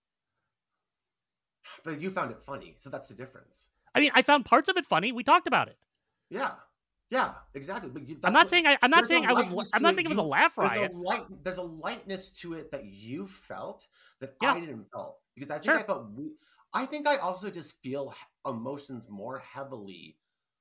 But 1.83 2.01
you 2.01 2.09
found 2.09 2.31
it 2.31 2.41
funny, 2.41 2.75
so 2.79 2.89
that's 2.89 3.07
the 3.07 3.13
difference. 3.13 3.67
I 3.95 3.99
mean, 3.99 4.11
I 4.13 4.21
found 4.21 4.45
parts 4.45 4.69
of 4.69 4.77
it 4.77 4.85
funny. 4.85 5.11
We 5.11 5.23
talked 5.23 5.47
about 5.47 5.67
it. 5.67 5.77
Yeah, 6.29 6.51
yeah, 7.09 7.33
exactly. 7.53 7.89
But 7.89 8.07
you, 8.07 8.17
I'm 8.23 8.33
not 8.33 8.49
saying 8.49 8.65
I, 8.65 8.77
I'm 8.81 8.89
not 8.91 9.05
saying 9.07 9.25
I 9.25 9.33
was. 9.33 9.69
I'm 9.73 9.81
not 9.81 9.95
saying 9.95 10.05
it 10.05 10.09
was 10.09 10.17
a 10.17 10.21
laugh 10.23 10.55
there's 10.57 10.69
riot. 10.71 10.91
a 10.93 10.97
light. 10.97 11.25
There's 11.43 11.57
a 11.57 11.61
lightness 11.63 12.29
to 12.41 12.53
it 12.55 12.71
that 12.71 12.85
you 12.85 13.27
felt 13.27 13.87
that 14.19 14.33
Yeah. 14.41 14.53
I 14.53 14.59
didn't 14.59 14.85
feel 14.91 15.17
because 15.35 15.51
I 15.51 15.55
think 15.55 15.65
Sure. 15.65 15.79
I 15.79 15.83
felt. 15.83 16.07
I 16.73 16.85
think 16.87 17.07
I 17.07 17.17
also 17.17 17.49
just 17.51 17.79
feel 17.83 18.15
emotions 18.47 19.07
more 19.09 19.37
heavily 19.39 20.17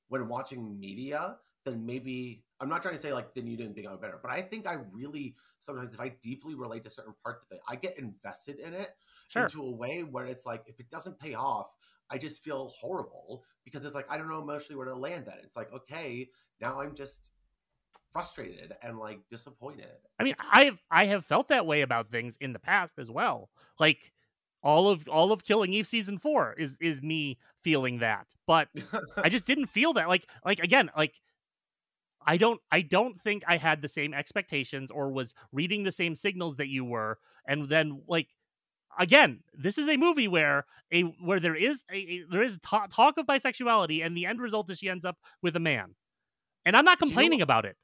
when 0.08 0.28
watching 0.28 0.78
media 0.78 1.38
than 1.64 1.86
maybe. 1.86 2.44
I'm 2.60 2.68
not 2.68 2.80
trying 2.82 2.94
to 2.94 3.00
say 3.00 3.12
like 3.12 3.34
then 3.34 3.46
you 3.48 3.56
didn't 3.56 3.74
think 3.74 3.88
I 3.88 3.90
was 3.90 3.98
better, 4.00 4.20
but 4.22 4.30
I 4.30 4.40
think 4.42 4.66
I 4.68 4.76
really 4.92 5.34
sometimes 5.58 5.94
if 5.94 6.00
I 6.00 6.10
deeply 6.20 6.54
relate 6.54 6.84
to 6.84 6.90
certain 6.90 7.14
parts 7.24 7.44
of 7.44 7.56
it, 7.56 7.60
I 7.68 7.76
get 7.76 7.98
invested 7.98 8.58
in 8.60 8.72
it 8.74 8.90
Sure. 9.28 9.44
into 9.44 9.62
a 9.62 9.70
way 9.70 10.02
where 10.02 10.26
it's 10.26 10.44
like 10.46 10.62
if 10.66 10.78
it 10.78 10.88
doesn't 10.90 11.18
pay 11.18 11.34
off, 11.34 11.74
I 12.10 12.18
just 12.18 12.42
feel 12.42 12.68
horrible 12.78 13.44
because 13.64 13.84
it's 13.84 13.94
like 13.94 14.06
I 14.10 14.16
don't 14.16 14.28
know 14.28 14.40
emotionally 14.40 14.76
where 14.76 14.86
to 14.86 14.94
land 14.94 15.26
that. 15.26 15.40
It's 15.44 15.56
like 15.56 15.72
okay, 15.72 16.28
now 16.60 16.80
I'm 16.80 16.94
just 16.94 17.30
frustrated 18.12 18.74
and 18.82 18.98
like 18.98 19.20
disappointed. 19.28 19.86
I 20.20 20.24
mean, 20.24 20.36
I 20.38 20.64
have 20.64 20.78
I 20.90 21.06
have 21.06 21.24
felt 21.24 21.48
that 21.48 21.66
way 21.66 21.80
about 21.80 22.10
things 22.10 22.36
in 22.40 22.52
the 22.52 22.58
past 22.58 22.98
as 22.98 23.10
well. 23.10 23.50
Like 23.80 24.12
all 24.62 24.88
of 24.88 25.08
all 25.08 25.32
of 25.32 25.44
Killing 25.44 25.72
Eve 25.72 25.86
season 25.86 26.18
four 26.18 26.54
is 26.58 26.76
is 26.80 27.02
me 27.02 27.38
feeling 27.62 27.98
that, 27.98 28.26
but 28.46 28.68
I 29.16 29.28
just 29.28 29.44
didn't 29.44 29.66
feel 29.66 29.94
that. 29.94 30.08
Like 30.08 30.28
like 30.44 30.60
again 30.60 30.90
like. 30.96 31.14
I 32.24 32.36
don't 32.36 32.60
I 32.70 32.82
don't 32.82 33.20
think 33.20 33.42
I 33.48 33.56
had 33.56 33.82
the 33.82 33.88
same 33.88 34.14
expectations 34.14 34.92
or 34.92 35.10
was 35.10 35.34
reading 35.50 35.82
the 35.82 35.90
same 35.90 36.14
signals 36.14 36.54
that 36.54 36.68
you 36.68 36.84
were 36.84 37.18
and 37.48 37.68
then 37.68 38.02
like 38.06 38.28
again 38.98 39.40
this 39.54 39.78
is 39.78 39.88
a 39.88 39.96
movie 39.96 40.28
where 40.28 40.64
a 40.92 41.02
where 41.02 41.40
there 41.40 41.54
is 41.56 41.82
a, 41.90 41.96
a- 41.96 42.24
there 42.30 42.42
is 42.42 42.58
ta- 42.62 42.86
talk 42.86 43.16
of 43.18 43.26
bisexuality 43.26 44.04
and 44.04 44.16
the 44.16 44.26
end 44.26 44.40
result 44.40 44.70
is 44.70 44.78
she 44.78 44.88
ends 44.88 45.04
up 45.04 45.16
with 45.42 45.56
a 45.56 45.60
man 45.60 45.94
and 46.66 46.76
i'm 46.76 46.84
not 46.84 46.98
Do 46.98 47.06
you 47.06 47.10
know 47.10 47.14
complaining 47.14 47.42
about 47.42 47.64
it 47.64 47.76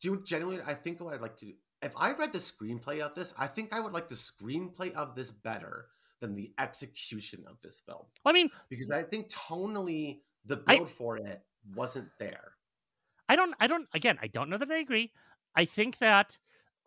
Do 0.00 0.08
you 0.10 0.22
genuinely? 0.24 0.62
I 0.66 0.74
think 0.74 1.00
what 1.00 1.14
I'd 1.14 1.20
like 1.22 1.36
to 1.38 1.52
if 1.82 1.92
I 1.96 2.12
read 2.12 2.32
the 2.32 2.38
screenplay 2.38 3.00
of 3.00 3.14
this, 3.14 3.34
I 3.36 3.46
think 3.46 3.74
I 3.74 3.80
would 3.80 3.92
like 3.92 4.08
the 4.08 4.14
screenplay 4.14 4.92
of 4.94 5.14
this 5.14 5.30
better 5.30 5.88
than 6.20 6.34
the 6.34 6.52
execution 6.58 7.44
of 7.46 7.60
this 7.60 7.82
film 7.86 8.04
i 8.24 8.32
mean 8.32 8.48
because 8.70 8.90
I 8.90 9.02
think 9.02 9.28
tonally 9.28 10.20
the 10.46 10.62
I- 10.66 10.76
build 10.76 10.90
for 10.90 11.16
it 11.16 11.42
wasn't 11.74 12.08
there. 12.18 12.52
I 13.28 13.36
don't 13.36 13.54
I 13.60 13.66
don't 13.66 13.88
again, 13.94 14.18
I 14.20 14.26
don't 14.28 14.50
know 14.50 14.58
that 14.58 14.70
I 14.70 14.78
agree. 14.78 15.12
I 15.56 15.64
think 15.64 15.98
that 15.98 16.38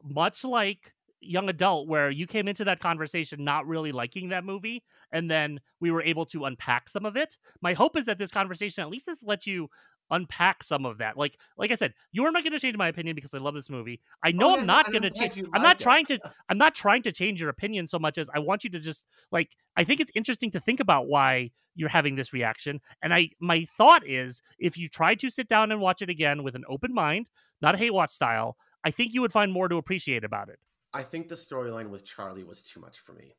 much 0.04 0.44
like 0.44 0.94
young 1.20 1.50
adult 1.50 1.88
where 1.88 2.10
you 2.12 2.28
came 2.28 2.48
into 2.48 2.64
that 2.64 2.80
conversation 2.80 3.44
not 3.44 3.66
really 3.68 3.92
liking 3.92 4.30
that 4.30 4.44
movie 4.44 4.84
and 5.12 5.30
then 5.30 5.60
we 5.80 5.90
were 5.92 6.04
able 6.04 6.26
to 6.26 6.46
unpack 6.46 6.90
some 6.90 7.06
of 7.06 7.16
it. 7.18 7.38
My 7.62 7.74
hope 7.74 7.98
is 7.98 8.06
that 8.06 8.20
this 8.20 8.32
conversation 8.32 8.82
at 8.84 8.90
least 8.90 9.08
has 9.08 9.24
let 9.24 9.48
you 9.48 9.70
unpack 10.10 10.64
some 10.64 10.86
of 10.86 11.00
that. 11.00 11.18
Like 11.18 11.38
like 11.58 11.72
I 11.72 11.76
said, 11.76 11.94
you 12.12 12.24
are 12.26 12.32
not 12.32 12.44
going 12.44 12.54
to 12.54 12.60
change 12.60 12.78
my 12.78 12.88
opinion 12.88 13.16
because 13.16 13.34
I 13.34 13.40
love 13.40 13.56
this 13.56 13.70
movie. 13.70 14.00
I 14.24 14.32
know 14.32 14.52
Oh, 14.52 14.54
I'm 14.54 14.60
yeah, 14.60 14.66
not 14.66 14.92
going 14.92 15.02
to 15.02 15.10
change. 15.10 15.42
I'm 15.54 15.62
not 15.62 15.80
it. 15.80 15.84
trying 15.84 16.06
to. 16.06 16.20
I'm 16.50 16.58
not 16.58 16.76
trying 16.76 17.02
to 17.04 17.12
change 17.12 17.42
your 17.42 17.50
opinion 17.50 17.88
so 17.88 18.00
much 18.00 18.18
as 18.18 18.30
I 18.34 18.40
want 18.40 18.64
you 18.64 18.70
to 18.72 18.80
just 18.80 19.06
like. 19.32 19.56
I 19.76 19.84
think 19.84 20.00
it's 20.00 20.12
interesting 20.16 20.52
to 20.52 20.60
think 20.60 20.80
about 20.80 21.08
why 21.08 21.52
you're 21.76 21.90
having 21.90 22.16
this 22.16 22.34
reaction. 22.34 22.80
And 23.02 23.14
I 23.14 23.30
my 23.40 23.66
thought 23.78 24.08
is, 24.08 24.42
if 24.60 24.78
you 24.78 24.88
try 24.88 25.16
to 25.16 25.30
sit 25.30 25.48
down 25.48 25.72
and 25.72 25.82
watch 25.82 26.02
it 26.02 26.10
again 26.10 26.44
with 26.44 26.56
an 26.56 26.64
open 26.70 26.94
mind, 26.94 27.30
not 27.62 27.76
a 27.76 27.78
hate 27.78 27.94
watch 27.94 28.12
style, 28.12 28.56
I 28.84 28.92
think 28.92 29.14
you 29.14 29.22
would 29.22 29.34
find 29.34 29.52
more 29.52 29.68
to 29.68 29.76
appreciate 29.78 30.24
about 30.24 30.50
it. 30.50 30.60
I 30.94 31.04
think 31.04 31.28
the 31.28 31.36
storyline 31.36 31.90
with 31.90 32.06
Charlie 32.06 32.44
was 32.44 32.62
too 32.62 32.80
much 32.80 33.00
for 33.00 33.14
me. 33.14 33.36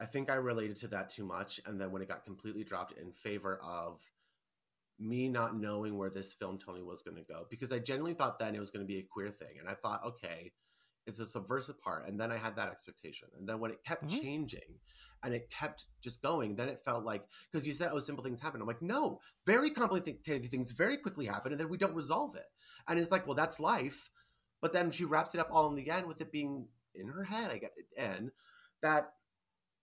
I 0.00 0.06
think 0.06 0.30
I 0.30 0.34
related 0.34 0.76
to 0.78 0.88
that 0.88 1.10
too 1.10 1.24
much, 1.24 1.60
and 1.66 1.80
then 1.80 1.90
when 1.90 2.02
it 2.02 2.08
got 2.08 2.24
completely 2.24 2.64
dropped 2.64 2.92
in 2.92 3.12
favor 3.12 3.58
of 3.62 4.00
me 4.98 5.28
not 5.28 5.56
knowing 5.56 5.96
where 5.96 6.10
this 6.10 6.34
film 6.34 6.58
Tony 6.58 6.82
was 6.82 7.02
going 7.02 7.16
to 7.16 7.22
go, 7.22 7.46
because 7.50 7.72
I 7.72 7.78
genuinely 7.78 8.14
thought 8.14 8.38
then 8.38 8.54
it 8.54 8.60
was 8.60 8.70
going 8.70 8.84
to 8.84 8.92
be 8.92 8.98
a 8.98 9.06
queer 9.10 9.30
thing, 9.30 9.58
and 9.58 9.68
I 9.68 9.74
thought, 9.74 10.04
okay, 10.04 10.52
it's 11.06 11.20
a 11.20 11.26
subversive 11.26 11.80
part, 11.80 12.06
and 12.06 12.20
then 12.20 12.30
I 12.30 12.36
had 12.36 12.54
that 12.56 12.68
expectation, 12.68 13.28
and 13.36 13.48
then 13.48 13.60
when 13.60 13.70
it 13.70 13.82
kept 13.84 14.04
Mhm. 14.04 14.20
changing, 14.20 14.80
and 15.22 15.34
it 15.34 15.50
kept 15.50 15.86
just 16.00 16.20
going, 16.22 16.54
then 16.54 16.68
it 16.68 16.80
felt 16.84 17.04
like 17.04 17.24
because 17.50 17.66
you 17.66 17.72
said 17.74 17.90
oh 17.92 17.98
simple 18.00 18.22
things 18.22 18.40
happen, 18.40 18.60
I'm 18.60 18.66
like 18.68 18.82
no, 18.82 19.20
very 19.46 19.70
complicated 19.70 20.50
things 20.50 20.72
very 20.72 20.96
quickly 20.96 21.26
happen, 21.26 21.52
and 21.52 21.60
then 21.60 21.68
we 21.68 21.78
don't 21.78 21.94
resolve 21.94 22.36
it, 22.36 22.46
and 22.88 22.98
it's 22.98 23.10
like 23.10 23.26
well 23.26 23.34
that's 23.36 23.58
life, 23.58 24.10
but 24.60 24.72
then 24.72 24.90
she 24.90 25.04
wraps 25.04 25.34
it 25.34 25.40
up 25.40 25.48
all 25.50 25.68
in 25.68 25.74
the 25.76 25.90
end 25.90 26.06
with 26.06 26.20
it 26.20 26.32
being 26.32 26.66
in 26.94 27.08
her 27.08 27.24
head, 27.24 27.50
I 27.50 27.58
get 27.58 27.72
and 27.96 28.30
that 28.82 29.12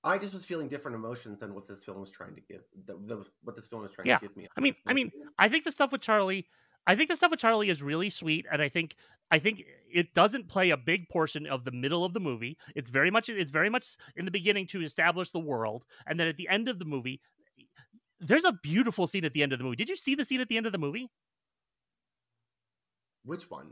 I 0.03 0.17
just 0.17 0.34
was 0.34 0.45
feeling 0.45 0.67
different 0.67 0.95
emotions 0.95 1.39
than 1.39 1.55
what 1.55 1.67
this 1.67 1.84
film 1.84 1.99
was 1.99 2.11
trying 2.11 2.36
to 2.36 2.41
give. 2.41 2.61
The, 2.86 2.93
the, 2.93 3.26
what 3.43 3.55
this 3.55 3.67
film 3.67 3.82
was 3.82 3.91
trying 3.91 4.07
Yeah. 4.07 4.19
to 4.19 4.28
give 4.28 4.38
me. 4.38 4.47
I 4.55 4.61
mean, 4.61 4.76
I 4.86 4.93
mean, 4.93 5.11
I 5.39 5.49
think 5.49 5.63
the 5.63 5.71
stuff 5.71 5.91
with 5.91 6.01
Charlie, 6.01 6.47
I 6.86 6.95
think 6.95 7.09
the 7.09 7.15
stuff 7.15 7.32
with 7.32 7.39
Charlie 7.39 7.69
is 7.69 7.82
really 7.82 8.09
sweet, 8.09 8.45
and 8.51 8.61
I 8.61 8.69
think 8.69 8.95
I 9.32 9.39
think 9.39 9.63
it 9.91 10.13
doesn't 10.13 10.47
play 10.47 10.69
a 10.69 10.78
big 10.78 11.09
portion 11.09 11.47
of 11.47 11.65
the 11.65 11.71
middle 11.71 12.05
of 12.05 12.13
the 12.13 12.19
movie. 12.19 12.57
It's 12.76 12.89
very 12.89 13.09
much 13.09 13.30
it's 13.30 13.51
very 13.51 13.69
much 13.69 13.97
in 14.15 14.26
the 14.26 14.32
beginning 14.32 14.67
to 14.67 14.84
establish 14.84 15.32
the 15.32 15.39
world, 15.39 15.86
and 16.05 16.19
then 16.19 16.28
at 16.28 16.38
the 16.38 16.47
end 16.49 16.69
of 16.69 16.78
the 16.78 16.86
movie, 16.86 17.21
there's 18.19 18.45
a 18.45 18.51
beautiful 18.51 19.07
scene 19.07 19.26
at 19.26 19.34
the 19.34 19.41
end 19.41 19.53
of 19.53 19.57
the 19.59 19.63
movie. 19.65 19.78
Did 19.78 19.89
you 19.89 19.95
see 19.95 20.13
the 20.13 20.26
scene 20.26 20.41
at 20.41 20.49
the 20.49 20.57
end 20.57 20.65
of 20.67 20.71
the 20.71 20.78
movie? 20.78 21.09
which 23.23 23.49
one? 23.49 23.71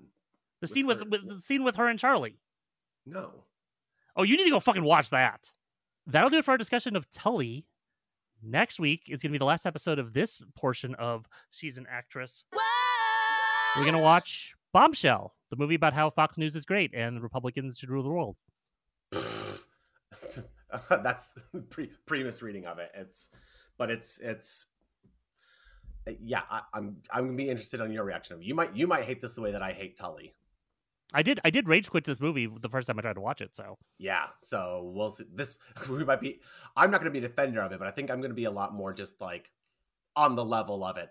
The 0.64 0.68
With 0.68 0.72
scene 0.72 0.88
with, 0.88 1.00
her- 1.00 1.06
with 1.10 1.28
the 1.28 1.40
scene 1.42 1.66
with 1.66 1.76
her 1.76 1.88
and 1.90 2.00
Charlie. 2.00 2.40
No. 3.06 3.44
Oh, 4.16 4.24
you 4.24 4.38
need 4.38 4.46
to 4.46 4.50
go 4.50 4.62
fucking 4.62 4.86
watch 4.86 5.10
that. 5.10 5.52
That'll 6.08 6.30
do 6.30 6.38
it 6.38 6.46
for 6.46 6.52
our 6.52 6.58
discussion 6.58 6.96
of 6.96 7.06
Tully. 7.12 7.66
Next 8.42 8.80
week 8.80 9.04
is 9.10 9.22
going 9.22 9.32
to 9.32 9.34
be 9.34 9.40
the 9.40 9.46
last 9.46 9.66
episode 9.66 10.00
of 10.00 10.14
this 10.14 10.40
portion 10.56 10.96
of 10.96 11.28
She's 11.50 11.78
an 11.78 11.86
Actress. 11.90 12.46
We're 13.76 13.84
going 13.84 13.94
to 13.94 14.00
watch 14.02 14.54
Bombshell, 14.72 15.34
the 15.50 15.58
movie 15.58 15.76
about 15.76 15.94
how 15.94 16.10
Fox 16.10 16.38
News 16.38 16.56
is 16.56 16.64
great 16.64 16.94
and 16.94 17.18
the 17.18 17.22
Republicans 17.22 17.78
should 17.78 17.90
rule 17.90 18.04
the 18.04 18.10
world. 18.10 18.38
That's 20.90 21.34
pre 21.70 21.92
pre 22.06 22.24
misreading 22.24 22.68
of 22.68 22.80
it. 22.80 22.90
It's, 22.96 23.28
but 23.78 23.92
it's 23.92 24.20
it's. 24.20 24.66
Yeah, 26.22 26.44
I, 26.50 26.62
I'm 26.74 26.98
I'm 27.12 27.26
gonna 27.26 27.38
be 27.38 27.50
interested 27.50 27.82
on 27.82 27.92
your 27.92 28.06
reaction. 28.06 28.42
You 28.42 28.56
might 28.56 28.74
you 28.76 28.88
might 28.88 29.04
hate 29.04 29.22
this 29.22 29.34
the 29.34 29.42
way 29.42 29.52
that 29.52 29.62
I 29.62 29.74
hate 29.74 29.98
Tully. 29.98 30.34
I 31.14 31.22
did 31.22 31.40
I 31.44 31.50
did 31.50 31.68
rage 31.68 31.90
quit 31.90 32.04
this 32.04 32.20
movie 32.20 32.48
the 32.48 32.70
first 32.70 32.88
time 32.88 32.98
I 33.00 33.02
tried 33.02 33.14
to 33.14 33.22
watch 33.22 33.42
it, 33.42 33.56
so 33.56 33.78
Yeah, 34.00 34.28
so 34.42 34.92
we'll 34.94 35.12
see. 35.12 35.26
this 35.34 35.60
we 35.90 36.04
might 36.04 36.22
be. 36.22 36.40
I'm 36.76 36.92
not 36.92 37.00
gonna 37.02 37.12
be 37.12 37.20
a 37.20 37.22
defender 37.22 37.62
of 37.62 37.72
it, 37.72 37.80
but 37.80 37.88
I 37.88 37.92
think 37.92 38.10
I'm 38.10 38.22
gonna 38.22 38.34
be 38.34 38.46
a 38.46 38.52
lot 38.52 38.74
more 38.74 38.94
just 38.94 39.20
like 39.22 39.52
on 40.16 40.36
the 40.36 40.46
level 40.46 40.84
of 40.84 40.98
it. 40.98 41.10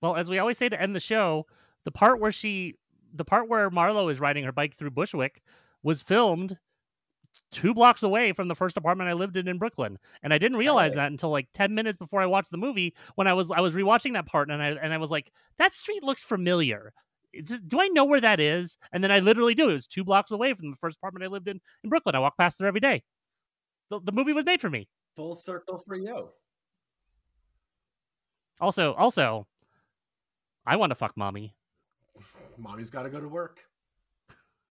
well, 0.00 0.16
as 0.16 0.28
we 0.28 0.38
always 0.38 0.58
say 0.58 0.68
to 0.68 0.80
end 0.80 0.94
the 0.94 1.00
show, 1.00 1.46
the 1.84 1.90
part 1.90 2.20
where 2.20 2.32
she 2.32 2.74
the 3.12 3.24
part 3.24 3.48
where 3.48 3.70
Marlo 3.70 4.10
is 4.10 4.20
riding 4.20 4.44
her 4.44 4.52
bike 4.52 4.76
through 4.76 4.90
Bushwick 4.90 5.42
was 5.82 6.02
filmed 6.02 6.58
two 7.50 7.72
blocks 7.72 8.02
away 8.02 8.32
from 8.32 8.48
the 8.48 8.54
first 8.54 8.76
apartment 8.76 9.08
I 9.08 9.12
lived 9.12 9.36
in 9.36 9.48
in 9.48 9.58
Brooklyn, 9.58 9.98
and 10.22 10.32
I 10.34 10.38
didn't 10.38 10.58
realize 10.58 10.94
that 10.94 11.10
until 11.10 11.30
like 11.30 11.48
ten 11.54 11.74
minutes 11.74 11.96
before 11.96 12.20
I 12.20 12.26
watched 12.26 12.50
the 12.50 12.58
movie. 12.58 12.94
When 13.14 13.26
I 13.26 13.32
was 13.32 13.50
I 13.50 13.60
was 13.60 13.72
rewatching 13.74 14.14
that 14.14 14.26
part, 14.26 14.50
and 14.50 14.62
I 14.62 14.68
and 14.70 14.92
I 14.92 14.98
was 14.98 15.10
like, 15.10 15.30
that 15.58 15.72
street 15.72 16.02
looks 16.02 16.22
familiar. 16.22 16.92
It's, 17.32 17.50
do 17.50 17.80
I 17.80 17.88
know 17.88 18.04
where 18.04 18.20
that 18.20 18.40
is? 18.40 18.76
And 18.92 19.04
then 19.04 19.12
I 19.12 19.18
literally 19.18 19.54
do. 19.54 19.68
It 19.70 19.74
was 19.74 19.86
two 19.86 20.04
blocks 20.04 20.30
away 20.30 20.54
from 20.54 20.70
the 20.70 20.76
first 20.80 20.98
apartment 20.98 21.24
I 21.24 21.28
lived 21.28 21.48
in 21.48 21.60
in 21.84 21.90
Brooklyn. 21.90 22.14
I 22.14 22.20
walk 22.20 22.36
past 22.38 22.58
there 22.58 22.68
every 22.68 22.80
day. 22.80 23.02
The, 23.90 24.00
the 24.02 24.12
movie 24.12 24.32
was 24.32 24.44
made 24.44 24.60
for 24.60 24.70
me. 24.70 24.88
Full 25.16 25.34
circle 25.34 25.82
for 25.86 25.94
you. 25.94 26.30
Also, 28.60 28.94
also, 28.94 29.46
I 30.66 30.76
want 30.76 30.90
to 30.90 30.94
fuck 30.94 31.16
mommy. 31.16 31.54
Mommy's 32.56 32.90
got 32.90 33.04
to 33.04 33.10
go 33.10 33.20
to 33.20 33.28
work. 33.28 33.67